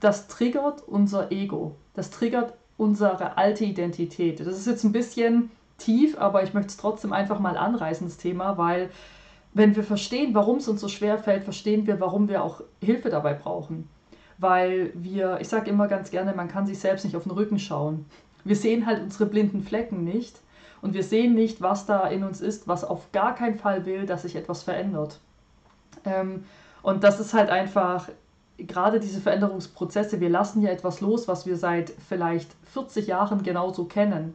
das 0.00 0.26
triggert 0.26 0.82
unser 0.86 1.30
Ego. 1.30 1.76
Das 1.94 2.10
triggert 2.10 2.54
unsere 2.76 3.36
alte 3.36 3.64
Identität. 3.64 4.40
Das 4.40 4.48
ist 4.48 4.66
jetzt 4.66 4.84
ein 4.84 4.92
bisschen 4.92 5.50
tief, 5.78 6.18
aber 6.18 6.42
ich 6.42 6.54
möchte 6.54 6.70
es 6.70 6.76
trotzdem 6.76 7.12
einfach 7.12 7.38
mal 7.38 7.56
anreißen, 7.56 8.06
das 8.06 8.16
Thema, 8.16 8.58
weil 8.58 8.90
wenn 9.54 9.74
wir 9.74 9.84
verstehen, 9.84 10.34
warum 10.34 10.58
es 10.58 10.68
uns 10.68 10.80
so 10.80 10.88
schwer 10.88 11.18
fällt, 11.18 11.44
verstehen 11.44 11.86
wir, 11.86 11.98
warum 12.00 12.28
wir 12.28 12.42
auch 12.42 12.60
Hilfe 12.82 13.08
dabei 13.08 13.32
brauchen. 13.32 13.88
Weil 14.38 14.90
wir, 14.94 15.38
ich 15.40 15.48
sage 15.48 15.70
immer 15.70 15.88
ganz 15.88 16.10
gerne, 16.10 16.34
man 16.34 16.48
kann 16.48 16.66
sich 16.66 16.78
selbst 16.78 17.04
nicht 17.04 17.16
auf 17.16 17.22
den 17.22 17.32
Rücken 17.32 17.58
schauen. 17.58 18.04
Wir 18.44 18.56
sehen 18.56 18.84
halt 18.84 19.02
unsere 19.02 19.24
blinden 19.24 19.62
Flecken 19.62 20.04
nicht 20.04 20.40
und 20.82 20.92
wir 20.92 21.02
sehen 21.02 21.34
nicht, 21.34 21.62
was 21.62 21.86
da 21.86 22.06
in 22.06 22.22
uns 22.22 22.42
ist, 22.42 22.68
was 22.68 22.84
auf 22.84 23.10
gar 23.12 23.34
keinen 23.34 23.58
Fall 23.58 23.86
will, 23.86 24.04
dass 24.04 24.22
sich 24.22 24.36
etwas 24.36 24.62
verändert. 24.62 25.20
Ähm, 26.04 26.44
und 26.82 27.02
das 27.02 27.18
ist 27.18 27.32
halt 27.32 27.48
einfach, 27.48 28.10
gerade 28.58 29.00
diese 29.00 29.20
Veränderungsprozesse, 29.20 30.20
wir 30.20 30.30
lassen 30.30 30.62
ja 30.62 30.70
etwas 30.70 31.00
los, 31.00 31.28
was 31.28 31.46
wir 31.46 31.56
seit 31.56 31.92
vielleicht 32.08 32.50
40 32.72 33.06
Jahren 33.06 33.42
genauso 33.42 33.84
kennen. 33.84 34.34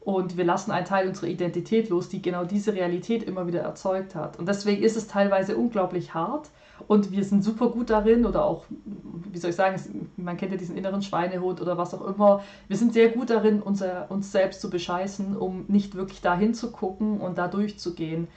Und 0.00 0.38
wir 0.38 0.44
lassen 0.44 0.70
einen 0.70 0.86
Teil 0.86 1.08
unserer 1.08 1.28
Identität 1.28 1.90
los, 1.90 2.08
die 2.08 2.22
genau 2.22 2.44
diese 2.44 2.72
Realität 2.72 3.22
immer 3.22 3.46
wieder 3.46 3.60
erzeugt 3.60 4.14
hat. 4.14 4.38
Und 4.38 4.48
deswegen 4.48 4.82
ist 4.82 4.96
es 4.96 5.08
teilweise 5.08 5.56
unglaublich 5.56 6.14
hart. 6.14 6.48
Und 6.88 7.12
wir 7.12 7.22
sind 7.24 7.44
super 7.44 7.68
gut 7.68 7.90
darin, 7.90 8.24
oder 8.24 8.46
auch, 8.46 8.64
wie 9.30 9.38
soll 9.38 9.50
ich 9.50 9.56
sagen, 9.56 10.10
man 10.16 10.38
kennt 10.38 10.52
ja 10.52 10.56
diesen 10.56 10.78
inneren 10.78 11.02
Schweinehund 11.02 11.60
oder 11.60 11.76
was 11.76 11.92
auch 11.92 12.06
immer. 12.06 12.42
Wir 12.68 12.78
sind 12.78 12.94
sehr 12.94 13.10
gut 13.10 13.28
darin, 13.28 13.60
unser, 13.60 14.10
uns 14.10 14.32
selbst 14.32 14.62
zu 14.62 14.70
bescheißen, 14.70 15.36
um 15.36 15.66
nicht 15.68 15.94
wirklich 15.94 16.22
dahin 16.22 16.54
zu 16.54 16.72
gucken 16.72 17.20
und 17.20 17.36
da 17.36 17.48
durchzugehen. 17.48 18.28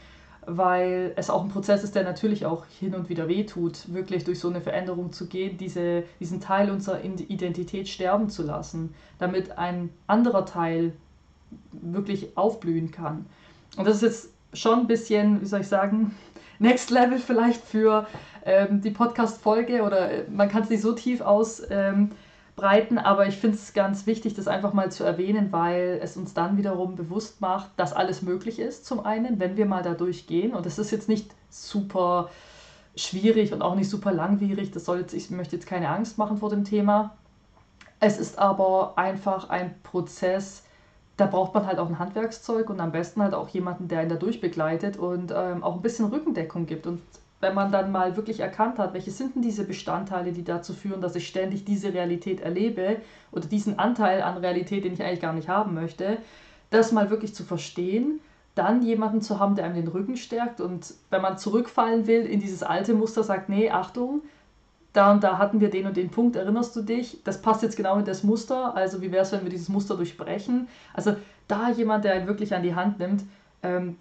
Weil 0.46 1.14
es 1.16 1.30
auch 1.30 1.44
ein 1.44 1.50
Prozess 1.50 1.84
ist, 1.84 1.96
der 1.96 2.04
natürlich 2.04 2.46
auch 2.46 2.66
hin 2.80 2.96
und 2.96 3.10
wieder 3.10 3.28
wehtut, 3.28 3.94
wirklich 3.94 4.24
durch 4.24 4.40
so 4.40 4.50
eine 4.50 4.62
Veränderung 4.62 5.12
zu 5.12 5.28
gehen, 5.28 5.58
diese, 5.58 6.04
diesen 6.20 6.42
Teil 6.42 6.70
unserer 6.70 7.04
Identität 7.04 7.88
sterben 7.88 8.30
zu 8.30 8.44
lassen, 8.44 8.94
damit 9.20 9.58
ein 9.58 9.90
anderer 10.08 10.46
Teil 10.46 10.94
wirklich 11.72 12.36
aufblühen 12.36 12.92
kann. 12.92 13.26
Und 13.78 13.88
das 13.88 13.98
ist 13.98 14.02
jetzt 14.02 14.30
schon 14.54 14.80
ein 14.82 14.88
bisschen, 14.88 15.42
wie 15.42 15.46
soll 15.46 15.62
ich 15.62 15.68
sagen, 15.68 16.16
Next 16.60 16.92
Level 16.92 17.18
vielleicht 17.18 17.64
für 17.64 18.08
ähm, 18.46 18.82
die 18.82 18.92
Podcast-Folge 18.92 19.84
oder 19.84 20.12
äh, 20.12 20.24
man 20.30 20.50
kann 20.50 20.64
es 20.64 20.70
nicht 20.70 20.82
so 20.82 20.94
tief 20.94 21.22
ausbreiten, 21.22 22.10
ähm, 22.10 22.12
aber 22.56 23.28
ich 23.28 23.38
finde 23.38 23.58
es 23.58 23.74
ganz 23.74 24.06
wichtig, 24.06 24.36
das 24.36 24.48
einfach 24.48 24.74
mal 24.74 24.92
zu 24.92 25.04
erwähnen, 25.04 25.52
weil 25.52 26.00
es 26.02 26.18
uns 26.18 26.34
dann 26.34 26.58
wiederum 26.58 26.96
bewusst 26.96 27.42
macht, 27.42 27.72
dass 27.78 27.94
alles 27.94 28.22
möglich 28.22 28.60
ist, 28.60 28.86
zum 28.86 29.06
einen, 29.06 29.40
wenn 29.40 29.58
wir 29.58 29.66
mal 29.66 29.84
da 29.84 29.94
durchgehen. 29.94 30.54
Und 30.54 30.66
das 30.66 30.80
ist 30.80 30.92
jetzt 30.92 31.10
nicht 31.10 31.32
super 31.50 32.30
schwierig 32.96 33.54
und 33.54 33.62
auch 33.62 33.76
nicht 33.76 33.90
super 33.90 34.12
langwierig. 34.12 34.72
Das 34.72 34.86
soll 34.86 35.00
jetzt, 35.00 35.14
ich 35.14 35.30
möchte 35.32 35.56
jetzt 35.56 35.66
keine 35.66 35.90
Angst 35.90 36.18
machen 36.18 36.38
vor 36.38 36.50
dem 36.50 36.64
Thema. 36.64 37.16
Es 38.00 38.20
ist 38.20 38.38
aber 38.38 38.98
einfach 38.98 39.50
ein 39.50 39.76
Prozess, 39.82 40.64
da 41.18 41.26
braucht 41.26 41.54
man 41.54 41.66
halt 41.66 41.80
auch 41.80 41.88
ein 41.88 42.00
Handwerkszeug 42.00 42.70
und 42.70 42.80
am 42.80 42.92
besten 42.92 43.22
halt 43.22 43.34
auch 43.34 43.48
jemanden, 43.50 43.88
der 43.88 44.04
ihn 44.04 44.10
da 44.10 44.16
durchbegleitet 44.16 44.98
und 44.98 45.32
ähm, 45.36 45.64
auch 45.64 45.76
ein 45.76 45.82
bisschen 45.82 46.08
Rückendeckung 46.08 46.66
gibt. 46.66 46.86
Und 46.86 47.02
wenn 47.44 47.54
man 47.54 47.72
dann 47.72 47.92
mal 47.92 48.16
wirklich 48.16 48.40
erkannt 48.40 48.80
hat, 48.80 48.94
welche 48.94 49.12
sind 49.12 49.36
denn 49.36 49.44
diese 49.44 49.66
Bestandteile, 49.66 50.32
die 50.32 50.44
dazu 50.44 50.74
führen, 50.74 51.02
dass 51.02 51.16
ich 51.16 51.28
ständig 51.28 51.66
diese 51.66 51.94
Realität 51.94 52.42
erlebe 52.42 52.98
oder 53.32 53.46
diesen 53.46 53.78
Anteil 53.78 54.24
an 54.24 54.38
Realität, 54.38 54.86
den 54.86 54.94
ich 54.94 55.04
eigentlich 55.04 55.22
gar 55.22 55.34
nicht 55.34 55.50
haben 55.50 55.76
möchte, 55.76 56.18
das 56.72 56.92
mal 56.92 57.12
wirklich 57.12 57.36
zu 57.36 57.44
verstehen, 57.44 58.20
dann 58.56 58.82
jemanden 58.82 59.22
zu 59.22 59.40
haben, 59.40 59.56
der 59.56 59.66
einem 59.66 59.76
den 59.76 59.88
Rücken 59.88 60.18
stärkt 60.18 60.62
und 60.62 60.94
wenn 61.10 61.22
man 61.22 61.38
zurückfallen 61.38 62.08
will 62.08 62.26
in 62.26 62.40
dieses 62.40 62.64
alte 62.64 62.94
Muster, 62.94 63.24
sagt, 63.24 63.50
nee, 63.50 63.70
Achtung, 63.70 64.22
da 64.94 65.12
und 65.12 65.24
da 65.24 65.38
hatten 65.40 65.60
wir 65.60 65.70
den 65.70 65.88
und 65.88 65.98
den 65.98 66.10
Punkt, 66.10 66.36
erinnerst 66.36 66.76
du 66.76 66.82
dich? 66.82 67.20
Das 67.24 67.42
passt 67.42 67.64
jetzt 67.64 67.76
genau 67.76 67.98
in 67.98 68.06
das 68.06 68.24
Muster, 68.24 68.76
also 68.76 69.02
wie 69.02 69.12
wäre 69.12 69.24
es, 69.24 69.32
wenn 69.32 69.44
wir 69.44 69.50
dieses 69.50 69.70
Muster 69.70 69.96
durchbrechen? 69.96 70.68
Also 70.94 71.16
da 71.48 71.70
jemand, 71.72 72.06
der 72.06 72.14
einen 72.14 72.28
wirklich 72.28 72.54
an 72.54 72.64
die 72.64 72.76
Hand 72.76 73.00
nimmt, 73.00 73.24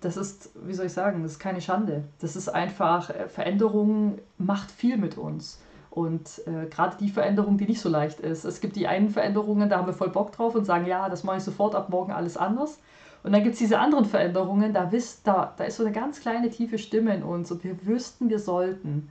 das 0.01 0.17
ist, 0.17 0.51
wie 0.67 0.75
soll 0.75 0.87
ich 0.87 0.93
sagen, 0.93 1.23
das 1.23 1.33
ist 1.33 1.39
keine 1.39 1.61
Schande. 1.61 2.05
Das 2.21 2.37
ist 2.37 2.49
einfach, 2.49 3.11
äh, 3.11 3.29
Veränderung 3.29 4.19
macht 4.39 4.71
viel 4.71 4.97
mit 4.97 5.17
uns. 5.17 5.61
Und 5.91 6.43
äh, 6.47 6.67
gerade 6.67 6.97
die 6.99 7.11
Veränderung, 7.11 7.59
die 7.59 7.67
nicht 7.67 7.81
so 7.81 7.89
leicht 7.89 8.21
ist. 8.21 8.45
Es 8.45 8.61
gibt 8.61 8.77
die 8.77 8.89
einen 8.89 9.11
Veränderungen, 9.11 9.69
da 9.69 9.79
haben 9.79 9.87
wir 9.87 9.93
voll 9.93 10.11
Bock 10.11 10.33
drauf 10.33 10.55
und 10.55 10.65
sagen, 10.65 10.87
ja, 10.87 11.09
das 11.09 11.23
mache 11.23 11.37
ich 11.39 11.45
sofort 11.45 11.75
ab 11.75 11.91
morgen 11.91 12.13
alles 12.13 12.37
anders. 12.37 12.79
Und 13.23 13.33
dann 13.33 13.43
gibt 13.45 13.55
es 13.55 13.59
diese 13.61 13.79
anderen 13.79 14.05
Veränderungen, 14.05 14.73
da, 14.73 14.91
wisst, 14.91 15.27
da, 15.27 15.55
da 15.57 15.65
ist 15.65 15.77
so 15.77 15.85
eine 15.85 15.93
ganz 15.93 16.21
kleine 16.21 16.51
tiefe 16.51 16.79
Stimme 16.79 17.15
in 17.15 17.23
uns 17.23 17.53
und 17.53 17.63
wir 17.63 17.87
wüssten, 17.87 18.31
wir 18.31 18.41
sollten 18.41 19.09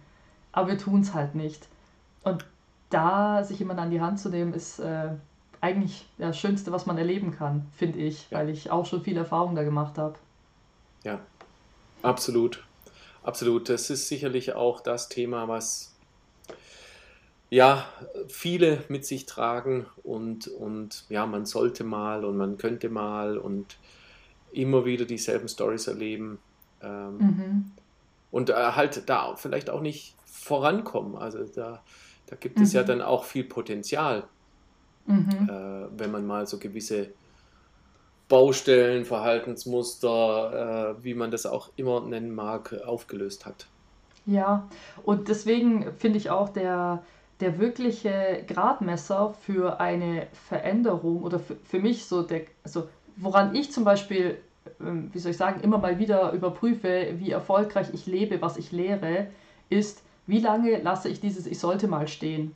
aber 0.52 0.70
wir 0.70 0.78
tun 0.78 1.02
es 1.02 1.14
halt 1.14 1.36
nicht. 1.36 1.68
Und 2.24 2.46
da 2.90 3.44
sich 3.44 3.60
jemand 3.60 3.80
an 3.80 3.90
die 3.90 4.02
Hand 4.02 4.20
zu 4.20 4.30
nehmen, 4.30 4.54
ist 4.54 4.80
äh, 4.80 5.10
eigentlich 5.62 6.08
das 6.18 6.38
Schönste, 6.38 6.72
was 6.72 6.86
man 6.86 6.98
erleben 6.98 7.32
kann, 7.32 7.68
finde 7.74 8.00
ich, 8.00 8.28
weil 8.32 8.50
ich 8.50 8.72
auch 8.72 8.86
schon 8.86 9.02
viel 9.02 9.18
Erfahrung 9.18 9.56
da 9.56 9.64
gemacht 9.64 9.98
habe. 9.98 10.16
Ja, 11.04 11.20
absolut. 12.02 12.64
Absolut. 13.24 13.70
Das 13.70 13.90
ist 13.90 14.08
sicherlich 14.08 14.54
auch 14.54 14.82
das 14.82 15.10
Thema, 15.10 15.48
was 15.48 15.96
ja 17.50 17.86
viele 18.28 18.84
mit 18.88 19.06
sich 19.06 19.26
tragen 19.26 19.86
und, 20.04 20.48
und 20.48 21.06
ja, 21.10 21.26
man 21.26 21.46
sollte 21.46 21.84
mal 21.84 22.26
und 22.26 22.38
man 22.38 22.58
könnte 22.58 22.90
mal 22.90 23.38
und 23.38 23.78
immer 24.52 24.86
wieder 24.86 25.06
dieselben 25.06 25.48
Stories 25.48 25.88
erleben. 25.88 26.40
Ähm, 26.82 27.18
mhm. 27.18 27.72
Und 28.32 28.50
äh, 28.50 28.54
halt 28.54 29.08
da 29.10 29.36
vielleicht 29.36 29.70
auch 29.70 29.82
nicht 29.82 30.16
vorankommen. 30.26 31.16
Also 31.16 31.44
da, 31.44 31.84
da 32.28 32.36
gibt 32.38 32.58
mhm. 32.58 32.64
es 32.64 32.74
ja 32.74 32.84
mhm. 32.84 32.88
dann 32.88 33.02
auch 33.02 33.26
viel 33.26 33.44
Potenzial, 33.44 34.24
mhm. 35.06 35.50
äh, 35.50 36.00
wenn 36.00 36.12
man 36.12 36.26
mal 36.26 36.48
so 36.48 36.58
gewisse 36.58 37.10
Baustellen, 38.32 39.04
Verhaltensmuster, 39.04 40.96
äh, 40.98 41.04
wie 41.04 41.14
man 41.14 41.32
das 41.32 41.46
auch 41.46 41.70
immer 41.76 42.00
nennen 42.00 42.34
mag, 42.34 42.74
aufgelöst 42.86 43.46
hat. 43.46 43.68
Ja, 44.26 44.70
und 45.04 45.28
deswegen 45.28 45.92
finde 45.98 46.18
ich 46.18 46.30
auch 46.30 46.48
der, 46.48 47.04
der 47.42 47.60
wirkliche 47.60 48.46
Gradmesser 48.48 49.36
für 49.46 49.82
eine 49.82 50.28
Veränderung 50.48 51.24
oder 51.24 51.40
für, 51.40 51.58
für 51.58 51.80
mich 51.80 52.06
so 52.06 52.22
der, 52.22 52.44
also 52.64 52.88
woran 53.18 53.54
ich 53.54 53.74
zum 53.74 53.84
Beispiel, 53.84 54.38
ähm, 54.80 55.10
wie 55.12 55.20
soll 55.20 55.32
ich 55.32 55.38
sagen, 55.38 55.60
immer 55.60 55.80
mal 55.80 56.00
wieder 56.00 56.32
überprüfe, 56.32 57.08
wie 57.18 57.32
erfolgreich 57.32 57.88
ich 57.92 58.06
lebe, 58.06 58.42
was 58.42 58.56
ich 58.56 58.72
lehre, 58.72 59.28
ist, 59.70 60.04
wie 60.26 60.40
lange 60.40 60.78
lasse 60.82 61.10
ich 61.10 61.20
dieses 61.20 61.48
Ich 61.48 61.60
sollte 61.60 61.90
mal 61.90 62.08
stehen? 62.08 62.56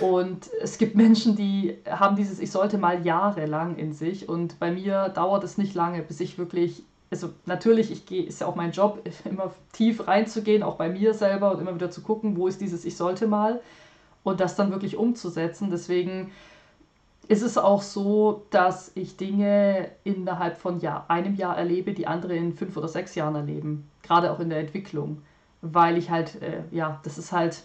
Und 0.00 0.50
es 0.60 0.78
gibt 0.78 0.96
Menschen, 0.96 1.36
die 1.36 1.78
haben 1.88 2.16
dieses 2.16 2.40
Ich 2.40 2.50
sollte 2.50 2.78
mal 2.78 3.04
jahrelang 3.04 3.76
in 3.76 3.92
sich. 3.92 4.28
Und 4.28 4.58
bei 4.58 4.70
mir 4.70 5.08
dauert 5.10 5.44
es 5.44 5.58
nicht 5.58 5.74
lange, 5.74 6.02
bis 6.02 6.20
ich 6.20 6.38
wirklich, 6.38 6.82
also 7.10 7.30
natürlich, 7.46 7.90
ich 7.90 8.06
gehe, 8.06 8.24
ist 8.24 8.40
ja 8.40 8.46
auch 8.46 8.54
mein 8.54 8.72
Job, 8.72 9.06
immer 9.24 9.52
tief 9.72 10.06
reinzugehen, 10.06 10.62
auch 10.62 10.76
bei 10.76 10.88
mir 10.88 11.14
selber 11.14 11.52
und 11.52 11.60
immer 11.60 11.74
wieder 11.74 11.90
zu 11.90 12.02
gucken, 12.02 12.36
wo 12.36 12.46
ist 12.46 12.60
dieses 12.60 12.84
Ich 12.84 12.96
sollte 12.96 13.26
mal 13.26 13.60
und 14.24 14.40
das 14.40 14.56
dann 14.56 14.70
wirklich 14.70 14.96
umzusetzen. 14.96 15.70
Deswegen 15.70 16.32
ist 17.28 17.42
es 17.42 17.56
auch 17.56 17.82
so, 17.82 18.46
dass 18.50 18.90
ich 18.94 19.16
Dinge 19.16 19.90
innerhalb 20.04 20.58
von 20.58 20.80
Jahr, 20.80 21.06
einem 21.08 21.36
Jahr 21.36 21.56
erlebe, 21.56 21.92
die 21.92 22.06
andere 22.06 22.34
in 22.34 22.52
fünf 22.52 22.76
oder 22.76 22.88
sechs 22.88 23.14
Jahren 23.14 23.34
erleben, 23.34 23.88
gerade 24.02 24.32
auch 24.32 24.40
in 24.40 24.50
der 24.50 24.58
Entwicklung 24.58 25.22
weil 25.62 25.96
ich 25.96 26.10
halt, 26.10 26.42
äh, 26.42 26.64
ja, 26.72 27.00
das 27.04 27.16
ist 27.16 27.32
halt 27.32 27.62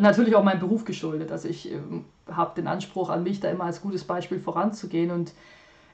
natürlich 0.00 0.34
auch 0.34 0.44
meinem 0.44 0.60
Beruf 0.60 0.84
geschuldet. 0.84 1.32
Also 1.32 1.48
ich 1.48 1.72
äh, 1.72 1.78
habe 2.30 2.54
den 2.54 2.66
Anspruch 2.66 3.10
an 3.10 3.22
mich, 3.22 3.40
da 3.40 3.50
immer 3.50 3.64
als 3.64 3.82
gutes 3.82 4.04
Beispiel 4.04 4.40
voranzugehen 4.40 5.10
und 5.10 5.32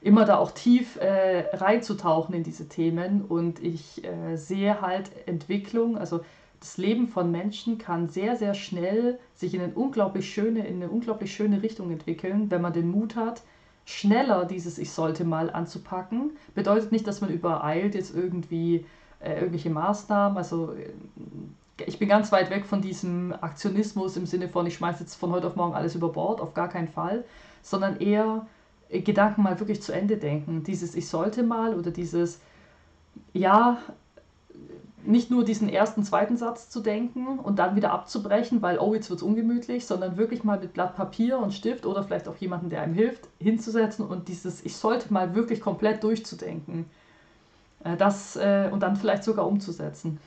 immer 0.01 0.25
da 0.25 0.37
auch 0.37 0.51
tief 0.51 0.97
äh, 0.97 1.55
reinzutauchen 1.55 2.35
in 2.35 2.43
diese 2.43 2.67
Themen. 2.67 3.23
Und 3.23 3.61
ich 3.63 4.03
äh, 4.03 4.35
sehe 4.35 4.81
halt 4.81 5.11
Entwicklung, 5.27 5.97
also 5.97 6.21
das 6.59 6.77
Leben 6.77 7.07
von 7.07 7.31
Menschen 7.31 7.77
kann 7.77 8.09
sehr, 8.09 8.35
sehr 8.35 8.53
schnell 8.53 9.19
sich 9.33 9.53
in 9.53 9.61
eine 9.61 9.73
unglaublich 9.73 10.31
schöne, 10.31 10.65
in 10.65 10.75
eine 10.75 10.89
unglaublich 10.89 11.33
schöne 11.33 11.61
Richtung 11.61 11.91
entwickeln, 11.91 12.49
wenn 12.49 12.61
man 12.61 12.73
den 12.73 12.89
Mut 12.89 13.15
hat, 13.15 13.43
schneller 13.85 14.45
dieses 14.45 14.77
Ich 14.77 14.91
sollte 14.91 15.25
mal 15.25 15.51
anzupacken. 15.51 16.31
Bedeutet 16.55 16.91
nicht, 16.91 17.07
dass 17.07 17.21
man 17.21 17.29
übereilt 17.29 17.93
jetzt 17.93 18.15
irgendwie 18.15 18.85
äh, 19.19 19.35
irgendwelche 19.35 19.69
Maßnahmen. 19.69 20.37
Also 20.37 20.73
äh, 20.73 20.89
ich 21.77 21.99
bin 21.99 22.07
ganz 22.07 22.31
weit 22.31 22.49
weg 22.49 22.65
von 22.65 22.81
diesem 22.81 23.33
Aktionismus 23.41 24.15
im 24.17 24.25
Sinne 24.25 24.47
von, 24.47 24.65
ich 24.65 24.75
schmeiße 24.75 25.01
jetzt 25.01 25.15
von 25.15 25.31
heute 25.31 25.47
auf 25.47 25.55
morgen 25.55 25.73
alles 25.75 25.95
über 25.95 26.09
Bord, 26.09 26.39
auf 26.39 26.53
gar 26.53 26.69
keinen 26.69 26.87
Fall, 26.87 27.25
sondern 27.61 27.97
eher 27.97 28.47
Gedanken 28.89 29.43
mal 29.43 29.59
wirklich 29.59 29.81
zu 29.81 29.91
Ende 29.91 30.17
denken. 30.17 30.63
Dieses 30.63 30.95
Ich 30.95 31.07
sollte 31.07 31.43
mal 31.43 31.73
oder 31.75 31.91
dieses 31.91 32.39
Ja, 33.33 33.77
nicht 35.03 35.29
nur 35.29 35.43
diesen 35.43 35.69
ersten, 35.69 36.03
zweiten 36.03 36.37
Satz 36.37 36.69
zu 36.69 36.79
denken 36.79 37.39
und 37.39 37.59
dann 37.59 37.75
wieder 37.75 37.91
abzubrechen, 37.91 38.61
weil, 38.61 38.79
oh, 38.79 38.93
jetzt 38.93 39.09
wird 39.09 39.19
es 39.19 39.23
ungemütlich, 39.23 39.85
sondern 39.85 40.17
wirklich 40.17 40.43
mal 40.43 40.59
mit 40.59 40.73
Blatt 40.73 40.95
Papier 40.95 41.37
und 41.39 41.53
Stift 41.53 41.85
oder 41.85 42.03
vielleicht 42.03 42.27
auch 42.27 42.37
jemanden, 42.37 42.69
der 42.69 42.81
einem 42.81 42.93
hilft, 42.95 43.27
hinzusetzen 43.39 44.05
und 44.05 44.27
dieses 44.29 44.65
Ich 44.65 44.75
sollte 44.75 45.13
mal 45.13 45.35
wirklich 45.35 45.61
komplett 45.61 46.03
durchzudenken. 46.03 46.85
Äh, 47.83 47.97
das 47.97 48.35
äh, 48.35 48.69
und 48.71 48.81
dann 48.81 48.95
vielleicht 48.95 49.23
sogar 49.23 49.47
umzusetzen. 49.47 50.19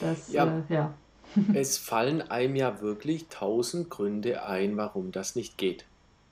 Das, 0.00 0.32
ja. 0.32 0.62
Äh, 0.68 0.74
ja. 0.74 0.94
es 1.54 1.78
fallen 1.78 2.22
einem 2.22 2.56
ja 2.56 2.80
wirklich 2.80 3.28
tausend 3.28 3.90
Gründe 3.90 4.44
ein, 4.44 4.76
warum 4.76 5.12
das 5.12 5.36
nicht 5.36 5.58
geht. 5.58 5.84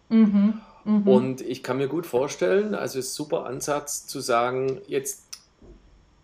Mhm. 0.08 0.60
Mhm. 0.84 1.08
Und 1.08 1.40
ich 1.40 1.62
kann 1.62 1.78
mir 1.78 1.88
gut 1.88 2.06
vorstellen, 2.06 2.74
also 2.74 2.98
ist 2.98 3.14
super 3.14 3.44
Ansatz 3.46 4.06
zu 4.06 4.20
sagen, 4.20 4.80
jetzt, 4.86 5.24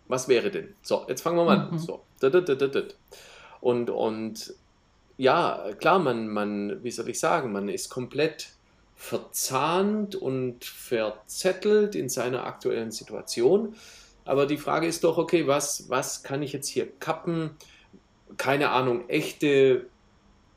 was 0.07 0.27
wäre 0.27 0.51
denn? 0.51 0.73
So, 0.81 1.05
jetzt 1.07 1.21
fangen 1.21 1.37
wir 1.37 1.45
mal 1.45 1.67
mhm. 1.67 1.73
an. 1.73 1.79
So, 1.79 2.01
und, 3.61 3.89
und 3.89 4.53
ja, 5.17 5.65
klar, 5.79 5.99
man, 5.99 6.27
man, 6.27 6.83
wie 6.83 6.91
soll 6.91 7.09
ich 7.09 7.19
sagen, 7.19 7.51
man 7.51 7.69
ist 7.69 7.89
komplett 7.89 8.49
verzahnt 8.95 10.15
und 10.15 10.63
verzettelt 10.63 11.93
in 11.95 12.07
seiner 12.07 12.45
aktuellen 12.45 12.91
Situation. 12.91 13.75
Aber 14.25 14.45
die 14.45 14.57
Frage 14.57 14.87
ist 14.87 15.03
doch, 15.03 15.17
okay, 15.17 15.47
was, 15.47 15.89
was 15.89 16.23
kann 16.23 16.41
ich 16.41 16.53
jetzt 16.53 16.67
hier 16.67 16.87
kappen? 16.99 17.51
Keine 18.37 18.69
Ahnung, 18.69 19.09
echte, 19.09 19.87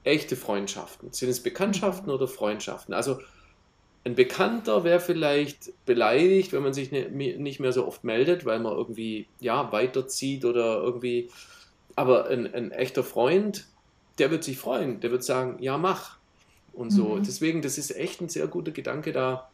echte 0.04 0.36
Freundschaften. 0.36 1.12
Sind 1.12 1.28
es 1.28 1.42
Bekanntschaften 1.42 2.10
oder 2.10 2.28
Freundschaften? 2.28 2.94
Also 2.94 3.18
ein 4.04 4.14
Bekannter 4.14 4.84
wäre 4.84 5.00
vielleicht 5.00 5.72
beleidigt, 5.84 6.52
wenn 6.52 6.62
man 6.62 6.72
sich 6.72 6.92
ne, 6.92 7.08
nicht 7.10 7.58
mehr 7.58 7.72
so 7.72 7.86
oft 7.86 8.04
meldet, 8.04 8.44
weil 8.44 8.60
man 8.60 8.72
irgendwie 8.72 9.26
ja, 9.40 9.72
weiterzieht 9.72 10.44
oder 10.44 10.80
irgendwie. 10.80 11.28
Aber 11.96 12.28
ein, 12.28 12.52
ein 12.54 12.70
echter 12.70 13.02
Freund, 13.02 13.66
der 14.18 14.30
wird 14.30 14.44
sich 14.44 14.58
freuen, 14.58 15.00
der 15.00 15.10
wird 15.10 15.24
sagen, 15.24 15.56
ja, 15.60 15.76
mach. 15.76 16.18
Und 16.72 16.90
so. 16.90 17.16
Mhm. 17.16 17.24
Deswegen, 17.24 17.62
das 17.62 17.78
ist 17.78 17.96
echt 17.96 18.20
ein 18.20 18.28
sehr 18.28 18.46
guter 18.46 18.70
Gedanke 18.70 19.10
da, 19.10 19.50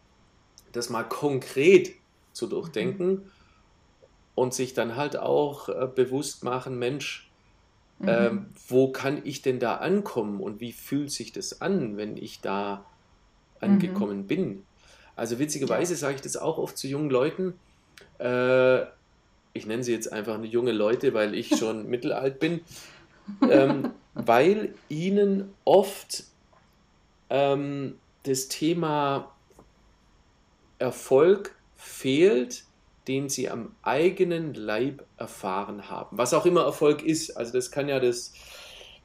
das 0.72 0.90
mal 0.90 1.04
konkret 1.04 1.92
zu 2.32 2.46
durchdenken 2.46 3.08
mhm. 3.08 3.22
Und 4.34 4.54
sich 4.54 4.74
dann 4.74 4.96
halt 4.96 5.16
auch 5.16 5.68
äh, 5.68 5.88
bewusst 5.92 6.44
machen, 6.44 6.78
Mensch, 6.78 7.30
mhm. 7.98 8.08
äh, 8.08 8.30
wo 8.68 8.90
kann 8.90 9.20
ich 9.24 9.42
denn 9.42 9.58
da 9.58 9.76
ankommen 9.76 10.40
und 10.40 10.60
wie 10.60 10.72
fühlt 10.72 11.10
sich 11.10 11.32
das 11.32 11.60
an, 11.60 11.96
wenn 11.96 12.16
ich 12.16 12.40
da 12.40 12.84
angekommen 13.60 14.18
mhm. 14.18 14.26
bin? 14.26 14.62
Also 15.16 15.38
witzigerweise 15.38 15.92
ja. 15.94 15.98
sage 15.98 16.16
ich 16.16 16.22
das 16.22 16.36
auch 16.36 16.58
oft 16.58 16.78
zu 16.78 16.88
jungen 16.88 17.10
Leuten. 17.10 17.54
Äh, 18.18 18.82
ich 19.54 19.66
nenne 19.66 19.84
sie 19.84 19.92
jetzt 19.92 20.10
einfach 20.10 20.34
eine 20.34 20.46
junge 20.46 20.72
Leute, 20.72 21.12
weil 21.12 21.34
ich 21.34 21.56
schon 21.56 21.86
mittelalt 21.90 22.40
bin 22.40 22.62
ähm, 23.50 23.92
weil 24.14 24.74
ihnen 24.88 25.54
oft 25.64 26.24
ähm, 27.30 27.98
das 28.24 28.48
Thema 28.48 29.32
Erfolg 30.78 31.54
fehlt, 31.76 32.64
den 33.08 33.28
sie 33.28 33.48
am 33.48 33.74
eigenen 33.82 34.54
Leib 34.54 35.04
erfahren 35.16 35.90
haben. 35.90 36.16
Was 36.16 36.34
auch 36.34 36.46
immer 36.46 36.62
Erfolg 36.62 37.02
ist. 37.02 37.36
Also 37.36 37.52
das 37.52 37.70
kann 37.70 37.88
ja 37.88 37.98
das, 37.98 38.32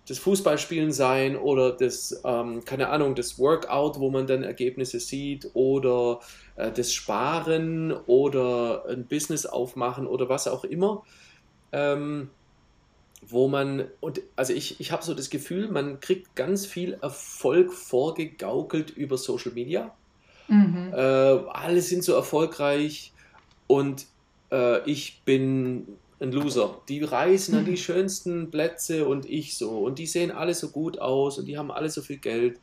das 0.08 0.20
Fußballspielen 0.20 0.92
sein 0.92 1.36
oder 1.36 1.72
das, 1.72 2.22
ähm, 2.24 2.64
keine 2.64 2.90
Ahnung, 2.90 3.16
das 3.16 3.40
Workout, 3.40 4.00
wo 4.00 4.10
man 4.12 4.28
dann 4.28 4.44
Ergebnisse 4.44 5.00
sieht 5.00 5.50
oder 5.54 6.20
äh, 6.56 6.72
das 6.72 6.94
Sparen 6.94 7.92
oder 7.92 8.86
ein 8.88 9.06
Business 9.06 9.46
aufmachen 9.46 10.06
oder 10.06 10.30
was 10.30 10.48
auch 10.48 10.64
immer. 10.64 11.04
Ähm, 11.72 12.30
wo 13.30 13.48
man, 13.48 13.86
und 14.00 14.22
also 14.36 14.54
ich, 14.54 14.80
ich 14.80 14.92
habe 14.92 15.04
so 15.04 15.14
das 15.14 15.30
Gefühl, 15.30 15.70
man 15.70 16.00
kriegt 16.00 16.36
ganz 16.36 16.66
viel 16.66 16.94
Erfolg 17.02 17.74
vorgegaukelt 17.74 18.92
über 18.92 19.18
Social 19.18 19.52
Media. 19.54 19.94
Mhm. 20.48 20.94
Äh, 20.94 20.98
alle 20.98 21.82
sind 21.82 22.04
so 22.04 22.14
erfolgreich 22.14 23.12
und 23.68 24.06
äh, 24.52 24.90
ich 24.90 25.22
bin 25.24 25.88
ein 26.20 26.32
Loser. 26.32 26.82
Die 26.90 27.04
reisen 27.04 27.56
an 27.56 27.66
die 27.66 27.72
mhm. 27.72 27.78
schönsten 27.78 28.52
Plätze 28.52 29.08
und 29.08 29.26
ich 29.26 29.58
so. 29.58 29.80
Und 29.80 30.00
die 30.00 30.08
sehen 30.08 30.32
alle 30.32 30.54
so 30.54 30.70
gut 30.70 31.00
aus 31.00 31.38
und 31.38 31.46
die 31.46 31.58
haben 31.58 31.72
alle 31.72 31.90
so 31.90 32.02
viel 32.02 32.18
Geld. 32.18 32.60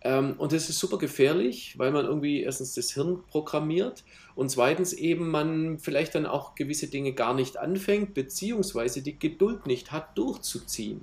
Ähm, 0.00 0.34
und 0.38 0.52
das 0.52 0.68
ist 0.68 0.78
super 0.78 0.98
gefährlich, 0.98 1.76
weil 1.76 1.90
man 1.90 2.04
irgendwie 2.04 2.42
erstens 2.42 2.74
das 2.74 2.92
Hirn 2.92 3.20
programmiert 3.30 4.04
und 4.36 4.48
zweitens 4.48 4.92
eben 4.92 5.28
man 5.28 5.80
vielleicht 5.80 6.14
dann 6.14 6.24
auch 6.24 6.54
gewisse 6.54 6.86
Dinge 6.86 7.12
gar 7.14 7.34
nicht 7.34 7.56
anfängt, 7.56 8.14
beziehungsweise 8.14 9.02
die 9.02 9.18
Geduld 9.18 9.66
nicht 9.66 9.90
hat, 9.90 10.16
durchzuziehen. 10.16 11.00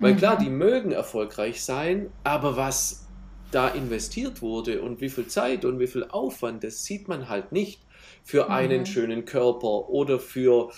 Weil 0.00 0.14
mhm. 0.14 0.16
klar, 0.16 0.36
die 0.36 0.50
mögen 0.50 0.90
erfolgreich 0.90 1.62
sein, 1.62 2.10
aber 2.24 2.56
was 2.56 3.06
da 3.52 3.68
investiert 3.68 4.42
wurde 4.42 4.82
und 4.82 5.00
wie 5.00 5.10
viel 5.10 5.28
Zeit 5.28 5.64
und 5.64 5.78
wie 5.78 5.86
viel 5.86 6.02
Aufwand, 6.02 6.64
das 6.64 6.84
sieht 6.84 7.06
man 7.06 7.28
halt 7.28 7.52
nicht 7.52 7.83
für 8.22 8.50
einen 8.50 8.80
mhm. 8.80 8.86
schönen 8.86 9.24
Körper 9.24 9.88
oder 9.88 10.18
für 10.18 10.70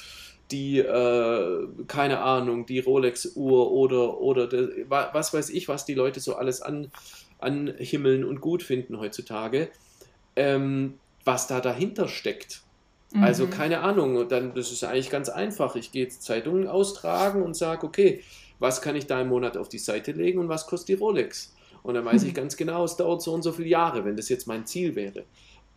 die, 0.51 0.78
äh, 0.78 1.66
keine 1.89 2.20
Ahnung, 2.20 2.66
die 2.66 2.78
Rolex-Uhr 2.78 3.73
oder, 3.73 4.20
oder 4.20 4.47
de, 4.47 4.86
was 4.89 5.35
weiß 5.35 5.51
ich, 5.51 5.69
was 5.69 5.85
die 5.85 5.94
Leute 5.94 6.20
so 6.20 6.36
alles 6.36 6.62
an, 6.62 6.93
anhimmeln 7.39 8.24
und 8.24 8.40
gut 8.40 8.62
finden 8.62 8.98
heutzutage, 9.01 9.69
ähm, 10.36 10.94
was 11.24 11.48
da 11.48 11.61
dahinter 11.61 12.09
steckt. 12.09 12.62
Also 13.12 13.19
mhm. 13.19 13.24
Also 13.24 13.47
keine 13.48 13.81
Ahnung, 13.81 14.28
dann 14.28 14.55
das 14.55 14.73
ist 14.73 14.85
eigentlich 14.85 15.11
ganz 15.11 15.28
einfach. 15.28 15.77
Ich 15.77 15.93
gehe 15.93 16.05
jetzt 16.05 16.23
Zeitungen 16.23 16.66
austragen 16.66 17.43
und 17.43 17.57
sage, 17.57 17.86
okay, 17.86 18.23
was 18.59 18.81
kann 18.81 18.97
ich 18.97 19.07
da 19.07 19.20
im 19.20 19.28
Monat 19.28 19.57
auf 19.57 19.69
die 19.69 19.78
Seite 19.78 20.12
legen 20.12 20.39
und 20.39 20.48
was 20.48 20.66
kostet 20.66 20.89
die 20.89 20.94
Rolex? 20.94 21.55
Und 21.82 21.94
dann 21.94 22.05
weiß 22.05 22.23
mhm. 22.23 22.28
ich 22.28 22.35
ganz 22.35 22.57
genau, 22.57 22.85
es 22.85 22.97
dauert 22.97 23.23
so 23.23 23.32
und 23.32 23.43
so 23.43 23.53
viele 23.53 23.69
Jahre, 23.69 24.05
wenn 24.05 24.16
das 24.16 24.28
jetzt 24.28 24.47
mein 24.47 24.66
Ziel 24.66 24.97
wäre. 24.97 25.24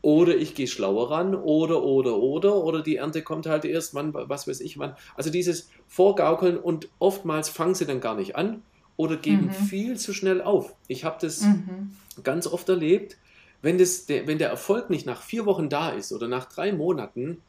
Oder 0.01 0.35
ich 0.37 0.55
gehe 0.55 0.67
schlauer 0.67 1.11
ran, 1.11 1.35
oder, 1.35 1.83
oder, 1.83 2.17
oder, 2.17 2.55
oder 2.55 2.81
die 2.81 2.95
Ernte 2.95 3.21
kommt 3.21 3.47
halt 3.47 3.65
erst, 3.65 3.93
wann, 3.93 4.13
was 4.13 4.47
weiß 4.47 4.61
ich, 4.61 4.77
wann. 4.79 4.95
Also 5.15 5.29
dieses 5.29 5.69
Vorgaukeln 5.87 6.57
und 6.57 6.87
oftmals 6.99 7.49
fangen 7.49 7.75
sie 7.75 7.85
dann 7.85 7.99
gar 7.99 8.15
nicht 8.15 8.35
an, 8.35 8.63
oder 8.99 9.15
geben 9.15 9.45
mhm. 9.45 9.51
viel 9.51 9.97
zu 9.97 10.13
schnell 10.13 10.41
auf. 10.41 10.75
Ich 10.87 11.05
habe 11.05 11.17
das 11.21 11.41
mhm. 11.41 11.95
ganz 12.21 12.47
oft 12.47 12.67
erlebt, 12.67 13.17
wenn, 13.61 13.77
das, 13.77 14.05
der, 14.07 14.27
wenn 14.27 14.37
der 14.37 14.49
Erfolg 14.49 14.89
nicht 14.89 15.05
nach 15.05 15.21
vier 15.21 15.45
Wochen 15.45 15.69
da 15.69 15.91
ist 15.91 16.11
oder 16.11 16.27
nach 16.27 16.45
drei 16.45 16.73
Monaten, 16.73 17.41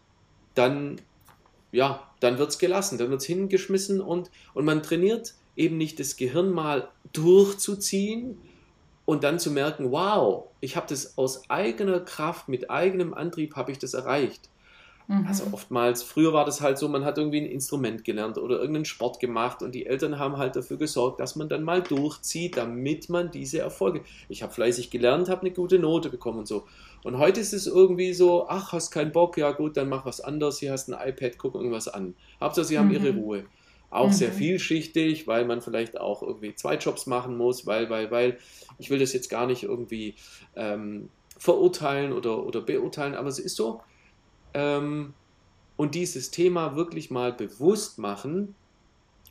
dann, 0.55 1.01
ja, 1.72 2.09
dann 2.20 2.39
wird 2.39 2.51
es 2.51 2.59
gelassen, 2.59 2.98
dann 2.98 3.10
wird 3.10 3.20
es 3.20 3.27
hingeschmissen 3.27 4.01
und, 4.01 4.31
und 4.55 4.64
man 4.64 4.82
trainiert 4.82 5.35
eben 5.56 5.77
nicht 5.77 5.98
das 5.98 6.16
Gehirn 6.16 6.52
mal 6.52 6.89
durchzuziehen 7.12 8.39
und 9.11 9.24
dann 9.24 9.41
zu 9.41 9.51
merken, 9.51 9.91
wow, 9.91 10.45
ich 10.61 10.77
habe 10.77 10.87
das 10.89 11.19
aus 11.19 11.51
eigener 11.51 11.99
Kraft, 11.99 12.49
mit 12.49 12.70
eigenem 12.70 13.12
Antrieb 13.12 13.57
habe 13.57 13.73
ich 13.73 13.78
das 13.81 13.93
erreicht. 13.93 14.49
Mhm. 15.09 15.27
Also 15.27 15.47
oftmals, 15.51 16.05
früher 16.05 16.32
war 16.32 16.45
das 16.45 16.61
halt 16.61 16.78
so, 16.78 16.89
man 16.89 17.05
hat 17.05 17.19
irgendwie 17.19 17.41
ein 17.41 17.51
Instrument 17.51 18.05
gelernt 18.05 18.39
oder 18.39 18.59
irgendeinen 18.59 18.85
Sport 18.85 19.19
gemacht 19.19 19.65
und 19.65 19.74
die 19.74 19.87
Eltern 19.87 20.20
haben 20.20 20.37
halt 20.37 20.55
dafür 20.55 20.77
gesorgt, 20.77 21.19
dass 21.19 21.35
man 21.35 21.49
dann 21.49 21.65
mal 21.65 21.82
durchzieht, 21.82 22.57
damit 22.57 23.09
man 23.09 23.32
diese 23.32 23.59
Erfolge. 23.59 24.03
Ich 24.28 24.45
habe 24.45 24.53
fleißig 24.53 24.91
gelernt, 24.91 25.28
habe 25.28 25.41
eine 25.41 25.51
gute 25.51 25.81
Note 25.81 26.09
bekommen 26.09 26.39
und 26.39 26.47
so. 26.47 26.62
Und 27.03 27.19
heute 27.19 27.41
ist 27.41 27.53
es 27.53 27.66
irgendwie 27.66 28.12
so, 28.12 28.47
ach, 28.49 28.73
hast 28.73 28.93
keinen 28.93 29.11
Bock, 29.11 29.37
ja 29.39 29.51
gut, 29.51 29.77
dann 29.77 29.89
mach 29.89 30.07
was 30.07 30.20
anderes, 30.20 30.61
hier 30.61 30.70
hast 30.70 30.89
ein 30.89 31.09
iPad, 31.09 31.37
guck 31.37 31.57
irgendwas 31.57 31.89
an. 31.89 32.15
Hauptsache, 32.41 32.66
sie 32.66 32.78
haben 32.78 32.87
mhm. 32.87 32.95
ihre 32.95 33.11
Ruhe. 33.11 33.45
Auch 33.90 34.08
mhm. 34.08 34.12
sehr 34.12 34.32
vielschichtig, 34.32 35.26
weil 35.26 35.44
man 35.44 35.62
vielleicht 35.62 36.00
auch 36.00 36.22
irgendwie 36.22 36.54
zwei 36.54 36.76
Jobs 36.76 37.06
machen 37.06 37.36
muss, 37.36 37.66
weil, 37.66 37.90
weil, 37.90 38.10
weil, 38.10 38.38
ich 38.78 38.88
will 38.88 38.98
das 38.98 39.12
jetzt 39.12 39.28
gar 39.28 39.46
nicht 39.46 39.64
irgendwie 39.64 40.14
ähm, 40.56 41.08
verurteilen 41.36 42.12
oder, 42.12 42.46
oder 42.46 42.60
beurteilen, 42.60 43.14
aber 43.14 43.28
es 43.28 43.38
ist 43.38 43.56
so, 43.56 43.82
ähm, 44.54 45.14
und 45.76 45.94
dieses 45.94 46.30
Thema 46.30 46.76
wirklich 46.76 47.10
mal 47.10 47.32
bewusst 47.32 47.98
machen 47.98 48.54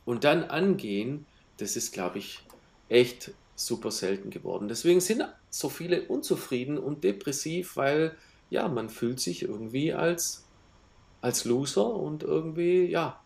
und 0.06 0.24
dann 0.24 0.44
angehen, 0.44 1.26
das 1.58 1.76
ist, 1.76 1.94
glaube 1.94 2.18
ich, 2.18 2.44
echt 2.90 3.32
super 3.56 3.92
selten 3.92 4.30
geworden. 4.30 4.68
Deswegen 4.68 5.02
sind 5.02 5.24
so 5.50 5.70
viele 5.70 6.04
unzufrieden 6.04 6.78
und 6.78 7.04
depressiv, 7.04 7.78
weil 7.78 8.16
ja, 8.50 8.68
man 8.68 8.90
fühlt 8.90 9.20
sich 9.20 9.44
irgendwie 9.44 9.94
als, 9.94 10.46
als 11.22 11.46
Loser 11.46 11.94
und 11.94 12.24
irgendwie, 12.24 12.86
ja. 12.86 13.22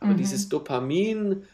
Aber 0.00 0.12
mhm. 0.12 0.18
dieses 0.18 0.48
Dopamin 0.48 1.44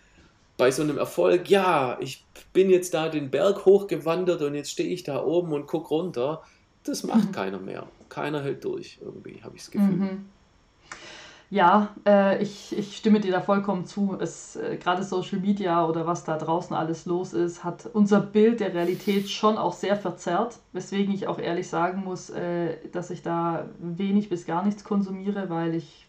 bei 0.56 0.70
so 0.70 0.82
einem 0.82 0.98
Erfolg, 0.98 1.48
ja, 1.48 1.96
ich 2.00 2.24
bin 2.52 2.68
jetzt 2.68 2.92
da 2.92 3.08
den 3.08 3.30
Berg 3.30 3.64
hochgewandert 3.64 4.42
und 4.42 4.54
jetzt 4.54 4.70
stehe 4.70 4.90
ich 4.90 5.02
da 5.02 5.22
oben 5.24 5.52
und 5.52 5.66
gucke 5.66 5.88
runter, 5.88 6.42
das 6.84 7.02
macht 7.02 7.28
mhm. 7.28 7.32
keiner 7.32 7.58
mehr. 7.58 7.86
Keiner 8.08 8.42
hält 8.42 8.64
durch, 8.64 8.98
irgendwie, 9.00 9.40
habe 9.42 9.56
ich 9.56 9.62
das 9.62 9.70
Gefühl. 9.70 9.96
Mhm. 9.96 10.24
Ja, 11.50 11.96
äh, 12.06 12.40
ich, 12.40 12.76
ich 12.78 12.96
stimme 12.96 13.18
dir 13.18 13.32
da 13.32 13.40
vollkommen 13.40 13.84
zu. 13.84 14.16
Es, 14.20 14.54
äh, 14.54 14.76
gerade 14.76 15.02
Social 15.02 15.40
Media 15.40 15.84
oder 15.84 16.06
was 16.06 16.22
da 16.22 16.38
draußen 16.38 16.76
alles 16.76 17.06
los 17.06 17.32
ist, 17.32 17.64
hat 17.64 17.90
unser 17.92 18.20
Bild 18.20 18.60
der 18.60 18.72
Realität 18.72 19.28
schon 19.28 19.58
auch 19.58 19.72
sehr 19.72 19.96
verzerrt. 19.96 20.60
Weswegen 20.72 21.12
ich 21.12 21.26
auch 21.26 21.40
ehrlich 21.40 21.68
sagen 21.68 22.04
muss, 22.04 22.30
äh, 22.30 22.76
dass 22.92 23.10
ich 23.10 23.22
da 23.22 23.68
wenig 23.80 24.28
bis 24.28 24.46
gar 24.46 24.64
nichts 24.64 24.84
konsumiere, 24.84 25.50
weil 25.50 25.74
ich 25.74 26.06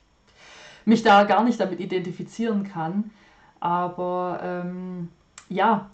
mich 0.85 1.03
da 1.03 1.23
gar 1.23 1.43
nicht 1.43 1.59
damit 1.59 1.79
identifizieren 1.79 2.63
kann. 2.63 3.11
Aber 3.59 4.39
ähm, 4.43 5.09
ja, 5.49 5.89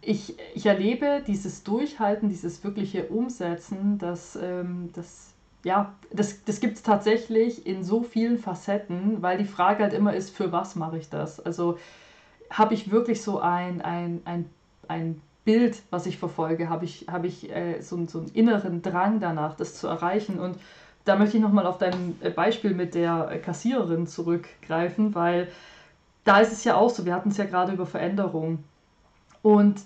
ich, 0.00 0.36
ich 0.54 0.66
erlebe 0.66 1.22
dieses 1.26 1.64
Durchhalten, 1.64 2.28
dieses 2.28 2.62
wirkliche 2.62 3.06
Umsetzen, 3.06 3.98
das, 3.98 4.36
ähm, 4.36 4.90
das, 4.94 5.32
ja, 5.64 5.94
das, 6.12 6.44
das 6.44 6.60
gibt 6.60 6.76
es 6.76 6.82
tatsächlich 6.82 7.66
in 7.66 7.82
so 7.82 8.02
vielen 8.02 8.38
Facetten, 8.38 9.20
weil 9.22 9.38
die 9.38 9.44
Frage 9.44 9.82
halt 9.82 9.92
immer 9.92 10.14
ist, 10.14 10.30
für 10.30 10.52
was 10.52 10.76
mache 10.76 10.98
ich 10.98 11.10
das? 11.10 11.40
Also 11.40 11.78
habe 12.50 12.74
ich 12.74 12.90
wirklich 12.90 13.22
so 13.22 13.40
ein, 13.40 13.82
ein, 13.82 14.22
ein, 14.24 14.48
ein 14.86 15.20
Bild, 15.44 15.82
was 15.90 16.06
ich 16.06 16.18
verfolge, 16.18 16.68
habe 16.68 16.84
ich, 16.84 17.06
hab 17.10 17.24
ich 17.24 17.50
äh, 17.50 17.80
so, 17.80 18.06
so 18.06 18.20
einen 18.20 18.28
inneren 18.28 18.82
Drang 18.82 19.18
danach, 19.18 19.56
das 19.56 19.74
zu 19.74 19.86
erreichen. 19.88 20.38
Und 20.38 20.56
da 21.08 21.16
möchte 21.16 21.38
ich 21.38 21.42
nochmal 21.42 21.66
auf 21.66 21.78
dein 21.78 22.16
äh, 22.20 22.30
Beispiel 22.30 22.74
mit 22.74 22.94
der 22.94 23.40
Kassiererin 23.42 24.06
zurückgreifen, 24.06 25.14
weil 25.14 25.48
da 26.24 26.40
ist 26.40 26.52
es 26.52 26.64
ja 26.64 26.76
auch 26.76 26.90
so, 26.90 27.06
wir 27.06 27.14
hatten 27.14 27.30
es 27.30 27.38
ja 27.38 27.46
gerade 27.46 27.72
über 27.72 27.86
Veränderung. 27.86 28.62
Und 29.42 29.80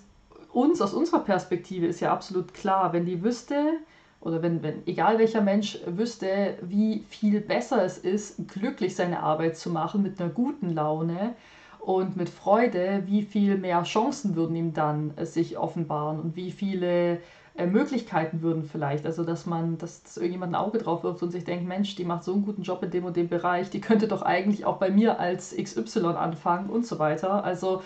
uns 0.53 0.83
aus 0.83 0.93
unserer 0.93 1.21
Perspektive 1.21 1.87
ist 1.87 2.01
ja 2.01 2.13
absolut 2.13 2.53
klar, 2.53 2.93
wenn 2.93 3.07
die 3.07 3.23
wüsste, 3.23 3.75
oder 4.21 4.43
wenn, 4.43 4.63
wenn 4.63 4.87
egal 4.87 5.19
welcher 5.19 5.41
Mensch 5.41 5.79
wüsste, 5.87 6.57
wie 6.63 7.05
viel 7.09 7.41
besser 7.41 7.85
es 7.85 7.99
ist, 7.99 8.49
glücklich 8.49 8.95
seine 8.95 9.21
Arbeit 9.21 9.57
zu 9.57 9.71
machen 9.71 10.03
mit 10.03 10.21
einer 10.21 10.31
guten 10.31 10.71
Laune 10.71 11.35
und 11.81 12.17
mit 12.17 12.29
Freude, 12.29 13.03
wie 13.07 13.23
viel 13.23 13.59
mehr 13.59 13.83
Chancen 13.83 14.37
würden 14.37 14.55
ihm 14.55 14.73
dann 14.73 15.13
äh, 15.17 15.27
sich 15.27 15.59
offenbaren 15.59 16.21
und 16.21 16.37
wie 16.37 16.53
viele 16.53 17.19
äh, 17.55 17.67
Möglichkeiten 17.67 18.43
würden 18.43 18.65
vielleicht. 18.65 19.07
Also 19.07 19.25
dass 19.25 19.47
man, 19.47 19.79
dass, 19.79 20.03
dass 20.03 20.17
irgendjemand 20.17 20.53
ein 20.53 20.61
Auge 20.61 20.79
drauf 20.79 21.05
wirft 21.05 21.23
und 21.23 21.31
sich 21.31 21.45
denkt, 21.45 21.67
Mensch, 21.67 21.95
die 21.97 22.05
macht 22.05 22.25
so 22.25 22.33
einen 22.33 22.45
guten 22.45 22.63
Job 22.63 22.83
in 22.83 22.91
dem 22.91 23.05
und 23.05 23.17
dem 23.17 23.29
Bereich, 23.29 23.71
die 23.71 23.81
könnte 23.81 24.09
doch 24.09 24.23
eigentlich 24.23 24.65
auch 24.65 24.79
bei 24.79 24.91
mir 24.91 25.21
als 25.21 25.55
XY 25.55 26.07
anfangen 26.17 26.71
und 26.71 26.87
so 26.87 26.99
weiter. 26.99 27.45
Also 27.45 27.83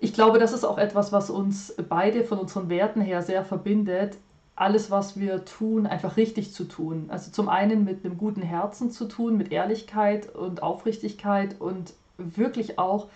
ich 0.00 0.14
glaube, 0.14 0.38
das 0.38 0.52
ist 0.52 0.64
auch 0.64 0.78
etwas, 0.78 1.12
was 1.12 1.30
uns 1.30 1.74
beide 1.88 2.24
von 2.24 2.38
unseren 2.38 2.68
Werten 2.68 3.00
her 3.00 3.22
sehr 3.22 3.44
verbindet, 3.44 4.16
alles, 4.56 4.90
was 4.90 5.18
wir 5.18 5.44
tun, 5.44 5.86
einfach 5.86 6.16
richtig 6.16 6.52
zu 6.52 6.64
tun. 6.64 7.06
Also 7.08 7.30
zum 7.30 7.48
einen 7.48 7.84
mit 7.84 8.04
einem 8.04 8.18
guten 8.18 8.42
Herzen 8.42 8.90
zu 8.90 9.06
tun, 9.06 9.36
mit 9.36 9.52
Ehrlichkeit 9.52 10.34
und 10.34 10.62
Aufrichtigkeit 10.62 11.60
und 11.60 11.94
wirklich 12.18 12.78
auch 12.78 13.08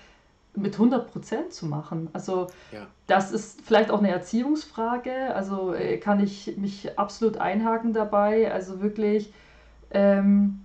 mit 0.56 0.74
100 0.74 1.10
Prozent 1.10 1.52
zu 1.52 1.66
machen. 1.66 2.08
Also 2.12 2.48
ja. 2.72 2.86
das 3.06 3.32
ist 3.32 3.60
vielleicht 3.62 3.90
auch 3.90 3.98
eine 3.98 4.10
Erziehungsfrage. 4.10 5.34
Also 5.34 5.74
äh, 5.74 5.98
kann 5.98 6.22
ich 6.22 6.56
mich 6.56 6.98
absolut 6.98 7.38
einhaken 7.38 7.92
dabei. 7.92 8.52
Also 8.52 8.80
wirklich, 8.80 9.32
ähm, 9.90 10.60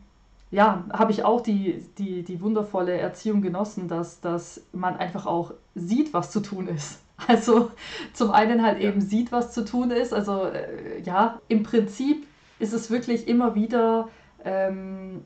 ja, 0.51 0.83
habe 0.91 1.11
ich 1.11 1.23
auch 1.23 1.41
die, 1.41 1.85
die, 1.97 2.23
die 2.23 2.41
wundervolle 2.41 2.97
Erziehung 2.97 3.41
genossen, 3.41 3.87
dass, 3.87 4.21
dass 4.21 4.61
man 4.71 4.97
einfach 4.97 5.25
auch 5.25 5.53
sieht, 5.75 6.13
was 6.13 6.31
zu 6.31 6.39
tun 6.41 6.67
ist. 6.67 6.99
Also 7.27 7.69
zum 8.13 8.31
einen 8.31 8.63
halt 8.63 8.79
ja. 8.79 8.87
eben 8.87 9.01
sieht, 9.01 9.33
was 9.33 9.51
zu 9.51 9.65
tun 9.65 9.91
ist. 9.91 10.13
Also 10.13 10.45
äh, 10.45 11.01
ja, 11.01 11.41
im 11.49 11.63
Prinzip 11.63 12.25
ist 12.59 12.71
es 12.71 12.89
wirklich 12.89 13.27
immer 13.27 13.55
wieder 13.55 14.07
ähm, 14.45 15.25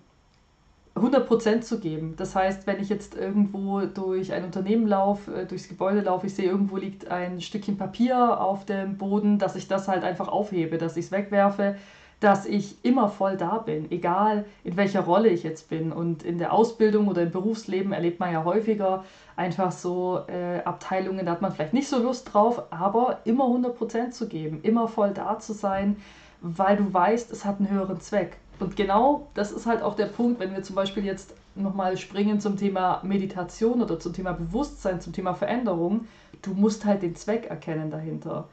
100% 0.95 1.61
zu 1.61 1.79
geben. 1.79 2.15
Das 2.17 2.35
heißt, 2.35 2.67
wenn 2.67 2.79
ich 2.79 2.89
jetzt 2.89 3.15
irgendwo 3.15 3.81
durch 3.81 4.31
ein 4.31 4.43
Unternehmen 4.45 4.87
laufe, 4.87 5.33
äh, 5.33 5.45
durchs 5.45 5.67
Gebäude 5.67 6.01
laufe, 6.01 6.27
ich 6.27 6.35
sehe, 6.35 6.45
irgendwo 6.45 6.77
liegt 6.77 7.09
ein 7.09 7.41
Stückchen 7.41 7.77
Papier 7.77 8.39
auf 8.39 8.65
dem 8.65 8.97
Boden, 8.97 9.39
dass 9.39 9.55
ich 9.55 9.67
das 9.67 9.87
halt 9.87 10.03
einfach 10.03 10.27
aufhebe, 10.27 10.77
dass 10.77 10.95
ich 10.95 11.05
es 11.05 11.11
wegwerfe, 11.11 11.75
dass 12.19 12.45
ich 12.45 12.77
immer 12.85 13.09
voll 13.09 13.35
da 13.37 13.57
bin, 13.57 13.91
egal 13.91 14.45
in 14.63 14.77
welcher 14.77 15.01
Rolle 15.01 15.29
ich 15.29 15.43
jetzt 15.43 15.69
bin. 15.69 15.91
Und 15.91 16.23
in 16.23 16.37
der 16.37 16.53
Ausbildung 16.53 17.07
oder 17.07 17.23
im 17.23 17.31
Berufsleben 17.31 17.91
erlebt 17.91 18.19
man 18.19 18.31
ja 18.31 18.43
häufiger 18.43 19.03
einfach 19.35 19.71
so 19.71 20.21
äh, 20.27 20.59
Abteilungen, 20.63 21.25
da 21.25 21.33
hat 21.33 21.41
man 21.41 21.51
vielleicht 21.51 21.73
nicht 21.73 21.89
so 21.89 21.97
Lust 22.01 22.33
drauf, 22.33 22.63
aber 22.69 23.19
immer 23.25 23.45
100% 23.45 24.11
zu 24.11 24.27
geben, 24.27 24.59
immer 24.61 24.87
voll 24.87 25.11
da 25.11 25.39
zu 25.39 25.53
sein, 25.53 25.97
weil 26.41 26.77
du 26.77 26.93
weißt, 26.93 27.31
es 27.31 27.45
hat 27.45 27.59
einen 27.59 27.69
höheren 27.69 27.99
Zweck. 27.99 28.37
Und 28.59 28.75
genau 28.75 29.27
das 29.33 29.51
ist 29.51 29.65
halt 29.65 29.81
auch 29.81 29.95
der 29.95 30.05
Punkt, 30.05 30.39
wenn 30.39 30.53
wir 30.53 30.63
zum 30.63 30.75
Beispiel 30.75 31.03
jetzt 31.03 31.33
nochmal 31.55 31.97
springen 31.97 32.39
zum 32.39 32.57
Thema 32.57 33.01
Meditation 33.03 33.81
oder 33.81 33.99
zum 33.99 34.13
Thema 34.13 34.33
Bewusstsein, 34.33 35.01
zum 35.01 35.13
Thema 35.13 35.33
Veränderung. 35.33 36.07
Du 36.41 36.53
musst 36.53 36.85
halt 36.85 37.01
den 37.01 37.15
Zweck 37.15 37.45
erkennen 37.45 37.91
dahinter 37.91 38.47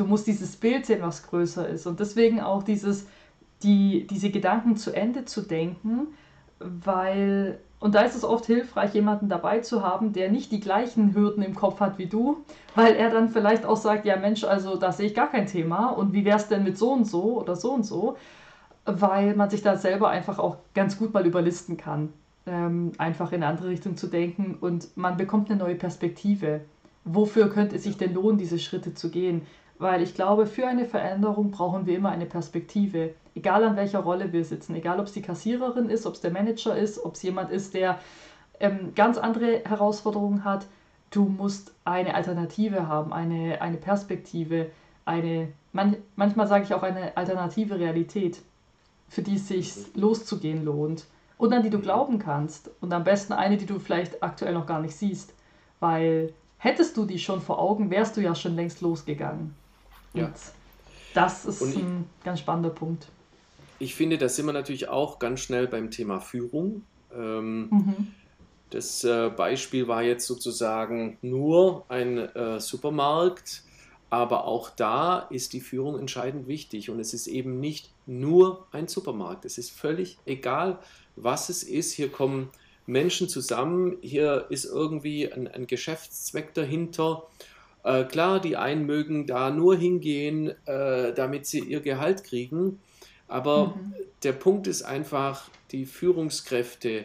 du 0.00 0.06
musst 0.06 0.26
dieses 0.26 0.56
Bild 0.56 0.86
sehen, 0.86 1.02
was 1.02 1.26
größer 1.26 1.68
ist. 1.68 1.86
Und 1.86 2.00
deswegen 2.00 2.40
auch 2.40 2.62
dieses, 2.62 3.06
die, 3.62 4.06
diese 4.08 4.30
Gedanken 4.30 4.76
zu 4.76 4.94
Ende 4.94 5.24
zu 5.24 5.42
denken, 5.42 6.08
weil, 6.58 7.58
und 7.78 7.94
da 7.94 8.02
ist 8.02 8.16
es 8.16 8.24
oft 8.24 8.46
hilfreich, 8.46 8.94
jemanden 8.94 9.28
dabei 9.28 9.60
zu 9.60 9.82
haben, 9.82 10.12
der 10.12 10.30
nicht 10.30 10.52
die 10.52 10.60
gleichen 10.60 11.14
Hürden 11.14 11.42
im 11.42 11.54
Kopf 11.54 11.80
hat 11.80 11.98
wie 11.98 12.06
du, 12.06 12.38
weil 12.74 12.94
er 12.94 13.10
dann 13.10 13.28
vielleicht 13.28 13.64
auch 13.64 13.76
sagt, 13.76 14.04
ja 14.04 14.16
Mensch, 14.16 14.44
also 14.44 14.76
da 14.76 14.92
sehe 14.92 15.06
ich 15.06 15.14
gar 15.14 15.30
kein 15.30 15.46
Thema 15.46 15.88
und 15.88 16.12
wie 16.12 16.24
wäre 16.24 16.38
es 16.38 16.48
denn 16.48 16.64
mit 16.64 16.78
so 16.78 16.92
und 16.92 17.06
so 17.06 17.40
oder 17.40 17.56
so 17.56 17.72
und 17.72 17.84
so, 17.84 18.16
weil 18.84 19.34
man 19.34 19.50
sich 19.50 19.62
da 19.62 19.76
selber 19.76 20.08
einfach 20.08 20.38
auch 20.38 20.56
ganz 20.74 20.98
gut 20.98 21.12
mal 21.12 21.26
überlisten 21.26 21.76
kann, 21.76 22.12
ähm, 22.46 22.92
einfach 22.98 23.32
in 23.32 23.42
eine 23.42 23.52
andere 23.52 23.68
Richtung 23.68 23.96
zu 23.96 24.06
denken 24.06 24.56
und 24.60 24.96
man 24.96 25.16
bekommt 25.16 25.50
eine 25.50 25.58
neue 25.58 25.74
Perspektive. 25.74 26.62
Wofür 27.04 27.48
könnte 27.50 27.76
es 27.76 27.84
sich 27.84 27.96
denn 27.96 28.14
lohnen, 28.14 28.38
diese 28.38 28.58
Schritte 28.58 28.94
zu 28.94 29.10
gehen? 29.10 29.42
Weil 29.78 30.02
ich 30.02 30.14
glaube, 30.14 30.46
für 30.46 30.66
eine 30.66 30.84
Veränderung 30.84 31.50
brauchen 31.50 31.86
wir 31.86 31.96
immer 31.96 32.10
eine 32.10 32.26
Perspektive. 32.26 33.14
Egal 33.34 33.64
an 33.64 33.76
welcher 33.76 34.00
Rolle 34.00 34.32
wir 34.32 34.44
sitzen, 34.44 34.74
egal 34.74 35.00
ob 35.00 35.06
es 35.06 35.12
die 35.12 35.22
Kassiererin 35.22 35.88
ist, 35.88 36.04
ob 36.04 36.14
es 36.14 36.20
der 36.20 36.30
Manager 36.30 36.76
ist, 36.76 37.02
ob 37.02 37.14
es 37.14 37.22
jemand 37.22 37.50
ist, 37.50 37.72
der 37.72 37.98
ähm, 38.60 38.92
ganz 38.94 39.16
andere 39.16 39.62
Herausforderungen 39.64 40.44
hat. 40.44 40.66
Du 41.10 41.24
musst 41.24 41.72
eine 41.84 42.14
Alternative 42.14 42.86
haben, 42.86 43.12
eine, 43.12 43.60
eine 43.62 43.78
Perspektive, 43.78 44.66
eine, 45.06 45.48
man, 45.72 45.96
manchmal 46.14 46.46
sage 46.46 46.64
ich 46.64 46.74
auch 46.74 46.82
eine 46.82 47.16
alternative 47.16 47.78
Realität, 47.78 48.42
für 49.10 49.22
die 49.22 49.34
es 49.34 49.48
sich 49.48 49.74
loszugehen 49.94 50.64
lohnt 50.64 51.04
und 51.36 51.52
an 51.52 51.62
die 51.62 51.70
du 51.70 51.80
glauben 51.80 52.18
kannst. 52.18 52.70
Und 52.80 52.92
am 52.92 53.04
besten 53.04 53.34
eine, 53.34 53.58
die 53.58 53.66
du 53.66 53.78
vielleicht 53.78 54.22
aktuell 54.22 54.54
noch 54.54 54.66
gar 54.66 54.80
nicht 54.80 54.96
siehst. 54.96 55.34
Weil 55.80 56.32
hättest 56.58 56.96
du 56.96 57.04
die 57.04 57.18
schon 57.18 57.42
vor 57.42 57.58
Augen, 57.58 57.90
wärst 57.90 58.16
du 58.16 58.22
ja 58.22 58.34
schon 58.34 58.54
längst 58.54 58.80
losgegangen. 58.80 59.54
Ja. 60.14 60.26
Und 60.26 60.34
das 61.12 61.44
ist 61.44 61.60
ich, 61.60 61.76
ein 61.76 62.06
ganz 62.24 62.40
spannender 62.40 62.70
Punkt. 62.70 63.08
Ich 63.80 63.94
finde, 63.94 64.16
da 64.16 64.28
sind 64.28 64.46
wir 64.46 64.52
natürlich 64.52 64.88
auch 64.88 65.18
ganz 65.18 65.40
schnell 65.40 65.66
beim 65.66 65.90
Thema 65.90 66.20
Führung. 66.20 66.82
Ähm, 67.12 67.68
mhm. 67.70 68.14
Das 68.70 69.02
äh, 69.02 69.30
Beispiel 69.30 69.88
war 69.88 70.02
jetzt 70.02 70.26
sozusagen 70.26 71.18
nur 71.22 71.84
ein 71.88 72.18
äh, 72.18 72.60
Supermarkt, 72.60 73.64
aber 74.10 74.44
auch 74.44 74.70
da 74.70 75.20
ist 75.30 75.52
die 75.52 75.60
Führung 75.60 75.98
entscheidend 75.98 76.48
wichtig 76.48 76.90
und 76.90 76.98
es 77.00 77.14
ist 77.14 77.26
eben 77.26 77.60
nicht 77.60 77.90
nur 78.06 78.66
ein 78.72 78.88
Supermarkt. 78.88 79.44
Es 79.44 79.56
ist 79.56 79.70
völlig 79.70 80.18
egal, 80.26 80.78
was 81.16 81.48
es 81.48 81.62
ist. 81.62 81.92
Hier 81.92 82.10
kommen 82.10 82.50
Menschen 82.86 83.28
zusammen, 83.28 83.96
hier 84.02 84.46
ist 84.50 84.64
irgendwie 84.64 85.32
ein, 85.32 85.46
ein 85.46 85.66
Geschäftszweck 85.66 86.54
dahinter 86.54 87.24
äh, 87.82 88.04
klar, 88.04 88.40
die 88.40 88.56
einen 88.56 88.84
mögen 88.84 89.26
da 89.26 89.50
nur 89.50 89.76
hingehen, 89.76 90.52
äh, 90.66 91.12
damit 91.14 91.46
sie 91.46 91.60
ihr 91.60 91.80
Gehalt 91.80 92.24
kriegen. 92.24 92.80
Aber 93.28 93.68
mhm. 93.68 93.94
der 94.22 94.32
Punkt 94.32 94.66
ist 94.66 94.82
einfach, 94.82 95.48
die 95.70 95.86
Führungskräfte 95.86 97.04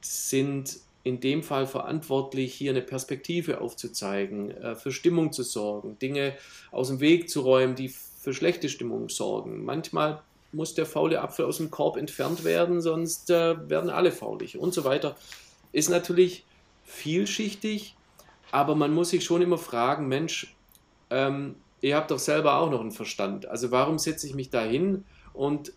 sind 0.00 0.78
in 1.02 1.20
dem 1.20 1.42
Fall 1.42 1.66
verantwortlich, 1.66 2.54
hier 2.54 2.72
eine 2.72 2.82
Perspektive 2.82 3.60
aufzuzeigen, 3.60 4.50
äh, 4.50 4.74
für 4.76 4.92
Stimmung 4.92 5.32
zu 5.32 5.42
sorgen, 5.42 5.98
Dinge 5.98 6.34
aus 6.70 6.88
dem 6.88 7.00
Weg 7.00 7.30
zu 7.30 7.40
räumen, 7.40 7.74
die 7.74 7.88
für 7.88 8.34
schlechte 8.34 8.68
Stimmung 8.68 9.08
sorgen. 9.08 9.64
Manchmal 9.64 10.22
muss 10.52 10.74
der 10.74 10.86
faule 10.86 11.20
Apfel 11.20 11.44
aus 11.46 11.56
dem 11.56 11.70
Korb 11.70 11.96
entfernt 11.96 12.44
werden, 12.44 12.80
sonst 12.80 13.30
äh, 13.30 13.68
werden 13.68 13.88
alle 13.88 14.12
faulig 14.12 14.58
und 14.58 14.74
so 14.74 14.84
weiter. 14.84 15.16
Ist 15.72 15.88
natürlich 15.88 16.44
vielschichtig, 16.84 17.94
aber 18.50 18.74
man 18.74 18.92
muss 18.92 19.10
sich 19.10 19.24
schon 19.24 19.42
immer 19.42 19.58
fragen, 19.58 20.08
Mensch, 20.08 20.54
ähm, 21.08 21.54
ihr 21.80 21.96
habt 21.96 22.10
doch 22.10 22.18
selber 22.18 22.58
auch 22.58 22.70
noch 22.70 22.80
einen 22.80 22.90
Verstand. 22.90 23.46
Also 23.46 23.70
warum 23.70 23.98
setze 23.98 24.26
ich 24.26 24.34
mich 24.34 24.50
da 24.50 24.62
hin 24.62 25.04
und 25.32 25.72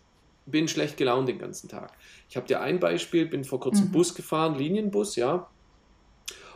bin 0.46 0.68
schlecht 0.68 0.96
gelaunt 0.96 1.28
den 1.28 1.38
ganzen 1.38 1.68
Tag? 1.68 1.92
Ich 2.28 2.36
habe 2.36 2.46
dir 2.46 2.60
ein 2.60 2.80
Beispiel, 2.80 3.26
bin 3.26 3.44
vor 3.44 3.60
kurzem 3.60 3.86
mhm. 3.86 3.92
Bus 3.92 4.14
gefahren, 4.14 4.56
Linienbus, 4.56 5.16
ja. 5.16 5.48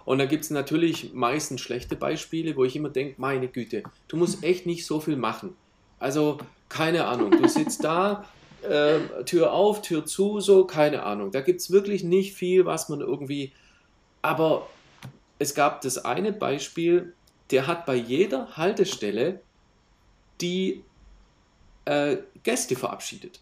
Und 0.05 0.19
da 0.19 0.27
gibt 0.27 0.45
es 0.45 0.51
natürlich 0.51 1.13
meistens 1.13 1.61
schlechte 1.61 1.95
Beispiele, 1.95 2.57
wo 2.57 2.65
ich 2.65 2.75
immer 2.77 2.89
denke, 2.89 3.15
meine 3.19 3.49
Güte, 3.49 3.83
du 4.09 4.17
musst 4.17 4.43
echt 4.43 4.65
nicht 4.65 4.87
so 4.87 5.01
viel 5.01 5.17
machen. 5.17 5.55
Also, 5.99 6.39
keine 6.69 7.07
Ahnung, 7.07 7.31
du 7.31 7.47
sitzt 7.49 7.85
da, 7.85 8.25
äh, 8.63 9.01
Tür 9.25 9.53
auf, 9.53 9.83
Tür 9.83 10.07
zu, 10.07 10.41
so, 10.41 10.65
keine 10.65 11.03
Ahnung. 11.03 11.31
Da 11.31 11.41
gibt 11.41 11.61
es 11.61 11.71
wirklich 11.71 12.05
nicht 12.05 12.35
viel, 12.35 12.65
was 12.65 12.89
man 12.89 13.01
irgendwie. 13.01 13.53
Aber 14.23 14.69
es 15.39 15.55
gab 15.55 15.81
das 15.83 16.05
eine 16.05 16.33
Beispiel, 16.33 17.15
der 17.51 17.67
hat 17.67 17.87
bei 17.87 17.95
jeder 17.95 18.57
Haltestelle 18.57 19.41
die 20.41 20.83
äh, 21.85 22.19
Gäste 22.43 22.77
verabschiedet. 22.77 23.41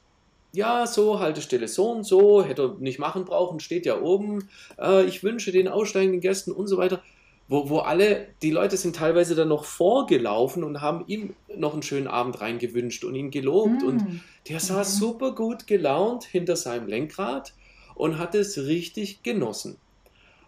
Ja, 0.56 0.86
so, 0.86 1.20
Haltestelle 1.20 1.68
so 1.68 1.90
und 1.90 2.04
so, 2.04 2.42
hätte 2.42 2.62
er 2.62 2.76
nicht 2.78 2.98
machen 2.98 3.26
brauchen, 3.26 3.60
steht 3.60 3.84
ja 3.84 4.00
oben. 4.00 4.48
Äh, 4.80 5.04
ich 5.04 5.22
wünsche 5.22 5.52
den 5.52 5.68
aussteigenden 5.68 6.22
Gästen 6.22 6.50
und 6.50 6.66
so 6.66 6.78
weiter. 6.78 7.02
Wo, 7.46 7.68
wo 7.68 7.80
alle, 7.80 8.28
die 8.40 8.50
Leute 8.50 8.78
sind 8.78 8.96
teilweise 8.96 9.34
dann 9.34 9.48
noch 9.48 9.66
vorgelaufen 9.66 10.64
und 10.64 10.80
haben 10.80 11.04
ihm 11.08 11.34
noch 11.54 11.74
einen 11.74 11.82
schönen 11.82 12.06
Abend 12.06 12.40
reingewünscht 12.40 13.04
und 13.04 13.14
ihn 13.14 13.30
gelobt. 13.30 13.82
Mm. 13.82 13.86
Und 13.86 14.22
der 14.48 14.58
saß 14.58 14.94
mhm. 14.94 14.98
super 14.98 15.34
gut 15.34 15.66
gelaunt 15.66 16.24
hinter 16.24 16.56
seinem 16.56 16.88
Lenkrad 16.88 17.52
und 17.94 18.16
hat 18.16 18.34
es 18.34 18.56
richtig 18.56 19.22
genossen. 19.22 19.76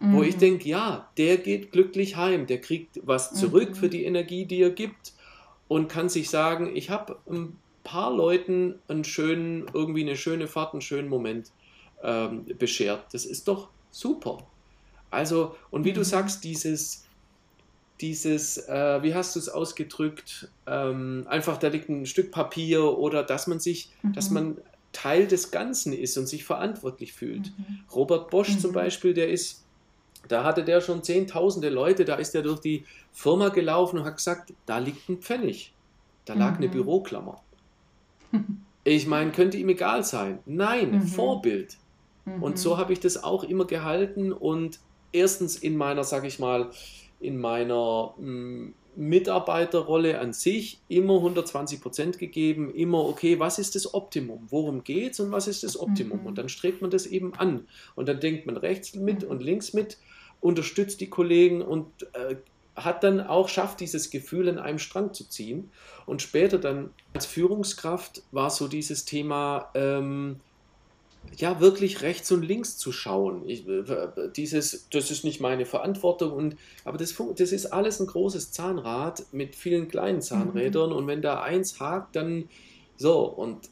mhm. 0.01 0.16
wo 0.16 0.22
ich 0.22 0.36
mhm. 0.36 0.40
denke, 0.40 0.68
ja, 0.70 1.10
der 1.18 1.36
geht 1.36 1.70
glücklich 1.70 2.16
heim, 2.16 2.47
der 2.47 2.62
kriegt 2.62 2.98
was 3.05 3.35
zurück 3.35 3.70
mhm. 3.70 3.74
für 3.74 3.89
die 3.90 4.05
Energie, 4.05 4.47
die 4.47 4.62
er 4.62 4.70
gibt 4.70 5.12
und 5.68 5.89
kann 5.89 6.09
sich 6.09 6.30
sagen, 6.30 6.74
ich 6.74 6.89
habe 6.89 7.18
ein 7.28 7.59
paar 7.89 8.15
Leuten 8.15 8.74
einen 8.89 9.05
schönen, 9.05 9.66
irgendwie 9.73 10.02
eine 10.02 10.16
schöne 10.16 10.47
Fahrt, 10.47 10.74
einen 10.74 10.82
schönen 10.82 11.09
Moment 11.09 11.51
ähm, 12.02 12.44
beschert. 12.59 13.06
Das 13.12 13.24
ist 13.24 13.48
doch 13.48 13.70
super. 13.90 14.39
Also, 15.10 15.56
und 15.70 15.85
wie 15.85 15.93
mhm. 15.93 15.97
du 15.97 16.05
sagst, 16.05 16.44
dieses, 16.44 17.06
dieses, 18.02 18.59
äh, 18.69 19.02
wie 19.02 19.15
hast 19.15 19.35
du 19.35 19.40
es 19.40 19.48
ausgedrückt, 19.48 20.51
ähm, 20.66 21.27
einfach 21.31 21.56
da 21.56 21.69
liegt 21.69 21.89
ein 21.89 22.05
Stück 22.05 22.31
Papier 22.31 22.98
oder 22.98 23.23
dass 23.23 23.47
man 23.47 23.59
sich, 23.59 23.90
mhm. 24.02 24.12
dass 24.12 24.28
man 24.28 24.59
Teil 24.93 25.27
des 25.27 25.51
Ganzen 25.51 25.94
ist 25.94 26.19
und 26.19 26.27
sich 26.27 26.44
verantwortlich 26.44 27.15
fühlt. 27.15 27.52
Mhm. 27.59 27.81
Robert 27.94 28.28
Bosch 28.28 28.51
mhm. 28.51 28.59
zum 28.59 28.73
Beispiel, 28.73 29.15
der 29.15 29.31
ist, 29.31 29.65
da 30.28 30.44
hatte 30.44 30.62
der 30.62 30.82
schon 30.82 31.02
zehntausende 31.02 31.70
Leute, 31.70 32.05
da 32.05 32.16
ist 32.16 32.35
er 32.35 32.43
durch 32.43 32.60
die 32.60 32.85
Firma 33.12 33.48
gelaufen 33.48 33.98
und 33.98 34.05
hat 34.05 34.16
gesagt, 34.16 34.52
da 34.66 34.77
liegt 34.77 35.09
ein 35.09 35.23
Pfennig, 35.23 35.73
da 36.27 36.35
lag 36.35 36.59
eine 36.59 36.69
mhm. 36.69 36.73
Büroklammer. 36.73 37.40
Ich 38.85 39.07
meine, 39.07 39.33
könnte 39.33 39.59
ihm 39.59 39.69
egal 39.69 40.05
sein. 40.05 40.39
Nein, 40.47 40.93
mhm. 40.93 41.03
Vorbild. 41.03 41.77
Und 42.41 42.59
so 42.59 42.77
habe 42.77 42.93
ich 42.93 43.01
das 43.01 43.23
auch 43.23 43.45
immer 43.45 43.65
gehalten 43.65 44.33
und 44.33 44.81
erstens 45.13 45.57
in 45.57 45.77
meiner, 45.77 46.05
sag 46.05 46.25
ich 46.25 46.39
mal, 46.39 46.71
in 47.21 47.39
meiner 47.41 48.15
mh, 48.19 48.27
mm, 48.27 48.75
Mitarbeiterrolle 48.97 50.19
an 50.19 50.33
sich 50.33 50.81
immer 50.89 51.17
120 51.17 51.81
Prozent 51.81 52.19
gegeben, 52.19 52.75
immer, 52.75 53.05
okay, 53.05 53.39
was 53.39 53.59
ist 53.59 53.77
das 53.77 53.95
Optimum? 53.95 54.47
Worum 54.51 54.83
geht 54.83 55.13
es 55.13 55.21
und 55.21 55.31
was 55.31 55.47
ist 55.47 55.63
das 55.63 55.79
Optimum? 55.79 56.21
Mhm. 56.21 56.27
Und 56.27 56.39
dann 56.39 56.49
strebt 56.49 56.83
man 56.83 56.91
das 56.91 57.07
eben 57.07 57.33
an. 57.35 57.67
Und 57.95 58.09
dann 58.09 58.19
denkt 58.19 58.47
man 58.47 58.57
rechts 58.57 58.95
mit 58.95 59.23
mhm. 59.23 59.31
und 59.31 59.43
links 59.43 59.73
mit, 59.73 59.99
unterstützt 60.41 61.01
die 61.01 61.09
Kollegen 61.09 61.63
und 61.63 61.87
äh, 62.13 62.37
hat 62.85 63.05
dann 63.05 63.21
auch 63.21 63.49
schafft, 63.49 63.81
dieses 63.81 64.11
Gefühl 64.11 64.49
in 64.49 64.59
einem 64.59 64.79
Strang 64.79 65.13
zu 65.13 65.29
ziehen. 65.29 65.71
Und 66.07 66.23
später 66.23 66.59
dann 66.59 66.91
als 67.15 67.27
Führungskraft 67.27 68.23
war 68.33 68.51
so 68.51 68.69
dieses 68.69 69.05
Thema, 69.05 69.71
ähm, 69.75 70.41
ja, 71.37 71.61
wirklich 71.61 72.03
rechts 72.03 72.31
und 72.33 72.43
links 72.43 72.77
zu 72.79 72.93
schauen. 72.93 73.43
Ich, 73.47 73.67
dieses, 74.37 74.89
das 74.91 75.11
ist 75.11 75.25
nicht 75.25 75.41
meine 75.41 75.67
Verantwortung, 75.67 76.33
und, 76.33 76.57
aber 76.85 76.99
das, 76.99 77.15
das 77.37 77.53
ist 77.53 77.67
alles 77.67 78.01
ein 78.01 78.07
großes 78.07 78.53
Zahnrad 78.53 79.25
mit 79.33 79.55
vielen 79.55 79.89
kleinen 79.89 80.23
Zahnrädern 80.23 80.91
mhm. 80.91 80.97
und 80.97 81.07
wenn 81.07 81.23
da 81.23 81.43
eins 81.43 81.81
hakt, 81.81 82.17
dann 82.17 82.49
so 82.97 83.25
und 83.25 83.69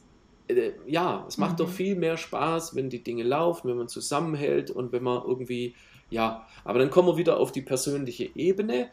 äh, 0.47 0.73
ja, 0.85 1.25
es 1.27 1.37
macht 1.37 1.53
mhm. 1.53 1.57
doch 1.57 1.69
viel 1.69 1.95
mehr 1.95 2.17
Spaß, 2.17 2.75
wenn 2.75 2.89
die 2.89 3.03
Dinge 3.03 3.23
laufen, 3.23 3.69
wenn 3.69 3.77
man 3.77 3.87
zusammenhält 3.87 4.71
und 4.71 4.91
wenn 4.91 5.03
man 5.03 5.23
irgendwie, 5.23 5.75
ja, 6.09 6.45
aber 6.63 6.79
dann 6.79 6.89
kommen 6.89 7.07
wir 7.07 7.17
wieder 7.17 7.37
auf 7.37 7.51
die 7.51 7.61
persönliche 7.61 8.29
Ebene. 8.35 8.89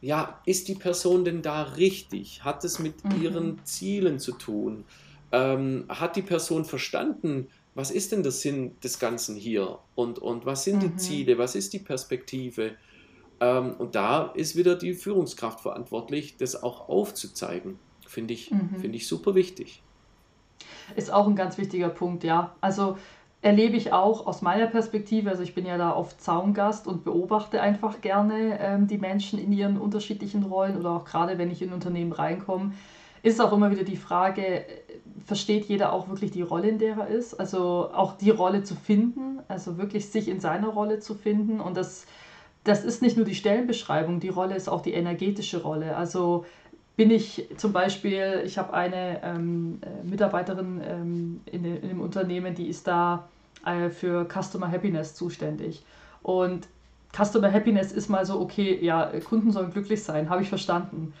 Ja, 0.00 0.40
ist 0.46 0.68
die 0.68 0.74
Person 0.74 1.24
denn 1.24 1.42
da 1.42 1.62
richtig? 1.62 2.44
Hat 2.44 2.64
es 2.64 2.78
mit 2.78 3.04
mhm. 3.04 3.22
ihren 3.22 3.64
Zielen 3.64 4.18
zu 4.18 4.32
tun? 4.32 4.84
Ähm, 5.32 5.84
hat 5.88 6.16
die 6.16 6.22
Person 6.22 6.64
verstanden, 6.64 7.48
was 7.74 7.90
ist 7.90 8.12
denn 8.12 8.22
der 8.22 8.32
Sinn 8.32 8.76
des 8.82 8.98
Ganzen 8.98 9.36
hier 9.36 9.78
und, 9.94 10.18
und 10.18 10.46
was 10.46 10.64
sind 10.64 10.76
mhm. 10.76 10.80
die 10.80 10.96
Ziele, 10.96 11.38
was 11.38 11.54
ist 11.54 11.72
die 11.72 11.78
Perspektive. 11.78 12.72
Ähm, 13.40 13.74
und 13.78 13.94
da 13.94 14.32
ist 14.34 14.56
wieder 14.56 14.76
die 14.76 14.94
Führungskraft 14.94 15.60
verantwortlich, 15.60 16.36
das 16.36 16.62
auch 16.62 16.88
aufzuzeigen. 16.88 17.78
Finde 18.06 18.34
ich, 18.34 18.50
mhm. 18.50 18.76
Find 18.80 18.94
ich 18.94 19.06
super 19.06 19.34
wichtig. 19.34 19.82
Ist 20.94 21.12
auch 21.12 21.26
ein 21.26 21.36
ganz 21.36 21.58
wichtiger 21.58 21.88
Punkt, 21.88 22.24
ja. 22.24 22.54
Also 22.60 22.96
erlebe 23.46 23.76
ich 23.76 23.92
auch 23.92 24.26
aus 24.26 24.42
meiner 24.42 24.66
Perspektive, 24.66 25.30
also 25.30 25.44
ich 25.44 25.54
bin 25.54 25.66
ja 25.66 25.78
da 25.78 25.94
oft 25.94 26.20
Zaungast 26.20 26.88
und 26.88 27.04
beobachte 27.04 27.60
einfach 27.62 28.00
gerne 28.00 28.58
ähm, 28.60 28.88
die 28.88 28.98
Menschen 28.98 29.38
in 29.38 29.52
ihren 29.52 29.78
unterschiedlichen 29.78 30.42
Rollen 30.42 30.76
oder 30.76 30.90
auch 30.90 31.04
gerade 31.04 31.38
wenn 31.38 31.52
ich 31.52 31.62
in 31.62 31.72
Unternehmen 31.72 32.10
reinkomme, 32.10 32.72
ist 33.22 33.40
auch 33.40 33.52
immer 33.52 33.70
wieder 33.70 33.84
die 33.84 33.96
Frage, 33.96 34.64
versteht 35.24 35.66
jeder 35.66 35.92
auch 35.92 36.08
wirklich 36.08 36.32
die 36.32 36.42
Rolle, 36.42 36.70
in 36.70 36.78
der 36.78 36.96
er 36.96 37.06
ist? 37.06 37.34
Also 37.38 37.88
auch 37.92 38.18
die 38.18 38.30
Rolle 38.30 38.64
zu 38.64 38.74
finden, 38.74 39.38
also 39.46 39.78
wirklich 39.78 40.08
sich 40.08 40.26
in 40.26 40.40
seiner 40.40 40.68
Rolle 40.68 40.98
zu 40.98 41.14
finden. 41.14 41.60
Und 41.60 41.76
das, 41.76 42.04
das 42.64 42.84
ist 42.84 43.00
nicht 43.00 43.16
nur 43.16 43.26
die 43.26 43.36
Stellenbeschreibung, 43.36 44.18
die 44.18 44.28
Rolle 44.28 44.56
ist 44.56 44.68
auch 44.68 44.82
die 44.82 44.92
energetische 44.92 45.62
Rolle. 45.62 45.96
Also 45.96 46.44
bin 46.96 47.12
ich 47.12 47.46
zum 47.56 47.72
Beispiel, 47.72 48.42
ich 48.44 48.58
habe 48.58 48.74
eine 48.74 49.22
ähm, 49.22 49.78
äh, 49.82 50.04
Mitarbeiterin 50.04 50.80
ähm, 50.84 51.40
in, 51.46 51.64
in 51.64 51.90
einem 51.90 52.00
Unternehmen, 52.00 52.56
die 52.56 52.66
ist 52.66 52.88
da 52.88 53.28
äh, 53.66 53.90
für 53.90 54.26
Customer 54.26 54.70
Happiness 54.70 55.14
zuständig. 55.14 55.84
Und 56.22 56.68
Customer 57.16 57.52
Happiness 57.52 57.92
ist 57.92 58.08
mal 58.08 58.24
so, 58.24 58.40
okay, 58.40 58.78
ja, 58.82 59.10
Kunden 59.24 59.50
sollen 59.50 59.72
glücklich 59.72 60.02
sein, 60.02 60.28
habe 60.30 60.42
ich 60.42 60.48
verstanden. 60.48 61.12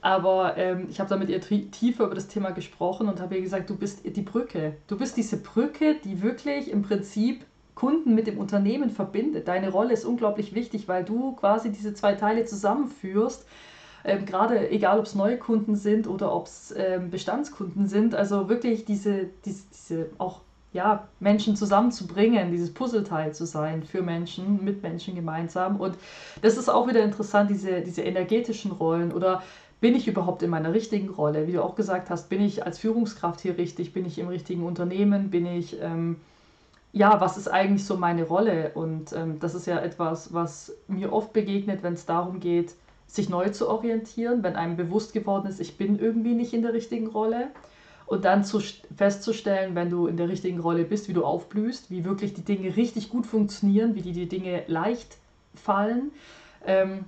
Aber 0.00 0.56
ähm, 0.56 0.86
ich 0.90 0.98
habe 0.98 1.08
da 1.08 1.16
mit 1.16 1.28
ihr 1.28 1.40
tiefer 1.40 2.06
über 2.06 2.14
das 2.14 2.26
Thema 2.26 2.50
gesprochen 2.50 3.08
und 3.08 3.20
habe 3.20 3.36
ihr 3.36 3.42
gesagt, 3.42 3.70
du 3.70 3.76
bist 3.76 4.00
die 4.04 4.22
Brücke. 4.22 4.74
Du 4.88 4.98
bist 4.98 5.16
diese 5.16 5.36
Brücke, 5.36 5.96
die 6.04 6.22
wirklich 6.22 6.70
im 6.70 6.82
Prinzip 6.82 7.44
Kunden 7.76 8.14
mit 8.14 8.26
dem 8.26 8.38
Unternehmen 8.38 8.90
verbindet. 8.90 9.46
Deine 9.46 9.70
Rolle 9.70 9.92
ist 9.92 10.04
unglaublich 10.04 10.54
wichtig, 10.54 10.88
weil 10.88 11.04
du 11.04 11.32
quasi 11.32 11.70
diese 11.70 11.94
zwei 11.94 12.14
Teile 12.14 12.44
zusammenführst. 12.44 13.46
Ähm, 14.04 14.26
Gerade 14.26 14.70
egal, 14.70 14.98
ob 14.98 15.06
es 15.06 15.14
neue 15.14 15.38
Kunden 15.38 15.76
sind 15.76 16.08
oder 16.08 16.34
ob 16.34 16.46
es 16.46 16.74
ähm, 16.76 17.10
Bestandskunden 17.10 17.86
sind. 17.86 18.16
Also 18.16 18.48
wirklich 18.48 18.84
diese, 18.84 19.28
diese, 19.44 19.64
diese 19.72 20.10
auch 20.18 20.40
ja, 20.72 21.08
Menschen 21.20 21.54
zusammenzubringen, 21.56 22.50
dieses 22.50 22.72
Puzzleteil 22.72 23.34
zu 23.34 23.44
sein 23.44 23.82
für 23.82 24.02
Menschen, 24.02 24.64
mit 24.64 24.82
Menschen 24.82 25.14
gemeinsam. 25.14 25.78
Und 25.80 25.96
das 26.40 26.56
ist 26.56 26.68
auch 26.68 26.88
wieder 26.88 27.02
interessant, 27.02 27.50
diese, 27.50 27.82
diese 27.82 28.02
energetischen 28.02 28.72
Rollen 28.72 29.12
oder 29.12 29.42
bin 29.80 29.96
ich 29.96 30.06
überhaupt 30.06 30.42
in 30.44 30.50
meiner 30.50 30.72
richtigen 30.72 31.08
Rolle? 31.08 31.48
Wie 31.48 31.52
du 31.52 31.62
auch 31.62 31.74
gesagt 31.74 32.08
hast, 32.08 32.28
bin 32.28 32.40
ich 32.40 32.64
als 32.64 32.78
Führungskraft 32.78 33.40
hier 33.40 33.58
richtig? 33.58 33.92
Bin 33.92 34.06
ich 34.06 34.18
im 34.18 34.28
richtigen 34.28 34.62
Unternehmen? 34.62 35.28
Bin 35.30 35.44
ich, 35.44 35.76
ähm, 35.82 36.16
ja, 36.92 37.20
was 37.20 37.36
ist 37.36 37.48
eigentlich 37.48 37.84
so 37.84 37.96
meine 37.96 38.22
Rolle? 38.22 38.70
Und 38.74 39.12
ähm, 39.12 39.40
das 39.40 39.56
ist 39.56 39.66
ja 39.66 39.80
etwas, 39.80 40.32
was 40.32 40.72
mir 40.86 41.12
oft 41.12 41.32
begegnet, 41.32 41.82
wenn 41.82 41.94
es 41.94 42.06
darum 42.06 42.38
geht, 42.38 42.76
sich 43.08 43.28
neu 43.28 43.48
zu 43.48 43.68
orientieren, 43.68 44.44
wenn 44.44 44.54
einem 44.54 44.76
bewusst 44.76 45.12
geworden 45.12 45.48
ist, 45.48 45.60
ich 45.60 45.76
bin 45.76 45.98
irgendwie 45.98 46.34
nicht 46.34 46.54
in 46.54 46.62
der 46.62 46.72
richtigen 46.72 47.08
Rolle. 47.08 47.48
Und 48.12 48.26
dann 48.26 48.44
zu, 48.44 48.60
festzustellen, 48.94 49.74
wenn 49.74 49.88
du 49.88 50.06
in 50.06 50.18
der 50.18 50.28
richtigen 50.28 50.60
Rolle 50.60 50.84
bist, 50.84 51.08
wie 51.08 51.14
du 51.14 51.24
aufblühst, 51.24 51.90
wie 51.90 52.04
wirklich 52.04 52.34
die 52.34 52.44
Dinge 52.44 52.76
richtig 52.76 53.08
gut 53.08 53.24
funktionieren, 53.24 53.94
wie 53.94 54.02
die, 54.02 54.12
die 54.12 54.28
Dinge 54.28 54.64
leicht 54.66 55.16
fallen. 55.54 56.10
Ähm, 56.66 57.06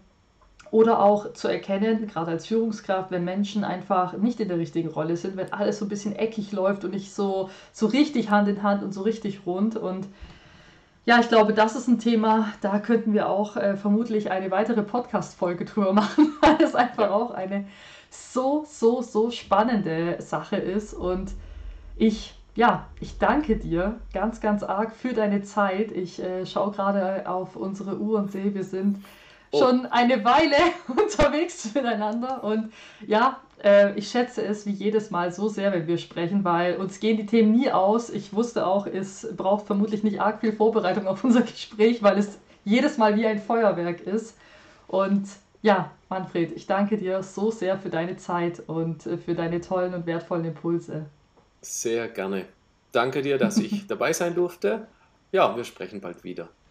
oder 0.71 1.01
auch 1.01 1.35
zu 1.35 1.49
erkennen, 1.49 2.07
gerade 2.07 2.31
als 2.31 2.47
Führungskraft, 2.47 3.11
wenn 3.11 3.23
Menschen 3.23 3.65
einfach 3.65 4.15
nicht 4.15 4.41
in 4.41 4.49
der 4.49 4.57
richtigen 4.57 4.89
Rolle 4.89 5.19
sind, 5.19 5.37
wenn 5.37 5.53
alles 5.53 5.79
so 5.79 5.85
ein 5.85 5.91
bisschen 5.91 6.17
eckig 6.17 6.53
läuft 6.53 6.87
und 6.87 6.93
nicht 6.93 7.13
so, 7.13 7.51
so 7.71 7.85
richtig 7.85 8.31
Hand 8.31 8.49
in 8.49 8.63
Hand 8.63 8.83
und 8.83 8.95
so 8.95 9.03
richtig 9.03 9.41
rund. 9.45 9.77
Und 9.77 10.07
ja, 11.05 11.21
ich 11.21 11.29
glaube, 11.29 11.53
das 11.53 11.77
ist 11.77 11.87
ein 11.87 11.99
Thema, 11.99 12.49
da 12.63 12.79
könnten 12.79 13.13
wir 13.13 13.29
auch 13.29 13.59
äh, 13.59 13.77
vermutlich 13.77 14.31
eine 14.31 14.51
weitere 14.51 14.83
Podcast-Folge 14.83 15.67
drüber 15.67 15.93
machen, 15.93 16.33
weil 16.41 16.57
es 16.63 16.75
einfach 16.75 17.11
auch 17.11 17.33
eine 17.33 17.67
so, 18.15 18.65
so, 18.69 19.03
so 19.03 19.31
spannende 19.31 20.17
Sache 20.21 20.57
ist. 20.57 20.95
Und 20.95 21.33
ich, 21.97 22.35
ja, 22.55 22.87
ich 23.01 23.19
danke 23.19 23.57
dir 23.57 23.99
ganz, 24.13 24.41
ganz 24.41 24.63
arg 24.63 24.95
für 24.95 25.13
deine 25.13 25.43
Zeit. 25.43 25.93
Ich 25.93 26.23
äh, 26.23 26.47
schaue 26.47 26.73
gerade 26.73 27.29
auf 27.29 27.57
unsere 27.57 27.99
Uhr 27.99 28.19
und 28.19 28.33
sehe, 28.33 28.55
wir 28.55 28.65
sind 28.65 29.05
oh. 29.53 29.59
schon 29.59 29.87
eine 29.87 30.25
Weile 30.25 30.57
unterwegs 30.89 31.75
miteinander. 31.75 32.43
Und 32.45 32.73
ja, 33.07 33.41
äh, 33.63 33.95
ich 33.99 34.09
schätze 34.09 34.45
es 34.45 34.67
wie 34.67 34.73
jedes 34.73 35.11
Mal 35.11 35.33
so 35.33 35.49
sehr, 35.49 35.73
wenn 35.73 35.87
wir 35.87 35.99
sprechen, 35.99 36.45
weil 36.45 36.77
uns 36.77 37.01
gehen 37.01 37.17
die 37.17 37.27
Themen 37.27 37.53
nie 37.53 37.71
aus. 37.71 38.11
Ich 38.11 38.33
wusste 38.33 38.67
auch, 38.67 38.87
es 38.87 39.29
braucht 39.37 39.67
vermutlich 39.67 40.03
nicht 40.03 40.21
arg 40.21 40.41
viel 40.41 40.53
Vorbereitung 40.53 41.07
auf 41.07 41.25
unser 41.25 41.43
Gespräch, 41.43 42.03
weil 42.03 42.19
es 42.19 42.39
jedes 42.65 42.99
Mal 42.99 43.17
wie 43.17 43.27
ein 43.27 43.41
Feuerwerk 43.41 44.01
ist. 44.01 44.37
Und 44.87 45.29
ja, 45.65 45.91
Manfred, 46.11 46.53
ich 46.53 46.67
danke 46.67 46.99
dir 46.99 47.23
so 47.23 47.51
sehr 47.51 47.79
für 47.79 47.89
deine 47.89 48.19
Zeit 48.19 48.61
und 48.67 49.07
äh, 49.07 49.17
für 49.17 49.35
deine 49.35 49.63
tollen 49.63 49.95
und 49.95 50.05
wertvollen 50.05 50.45
Impulse. 50.45 51.07
Sehr 51.63 52.07
gerne. 52.09 52.45
Danke 52.93 53.23
dir, 53.23 53.39
dass 53.39 53.57
ich 53.57 53.87
dabei 53.89 54.13
sein 54.13 54.35
durfte. 54.35 54.87
Ja, 55.33 55.57
wir 55.57 55.65
sprechen 55.65 56.03
bald 56.03 56.23
wieder. 56.23 56.51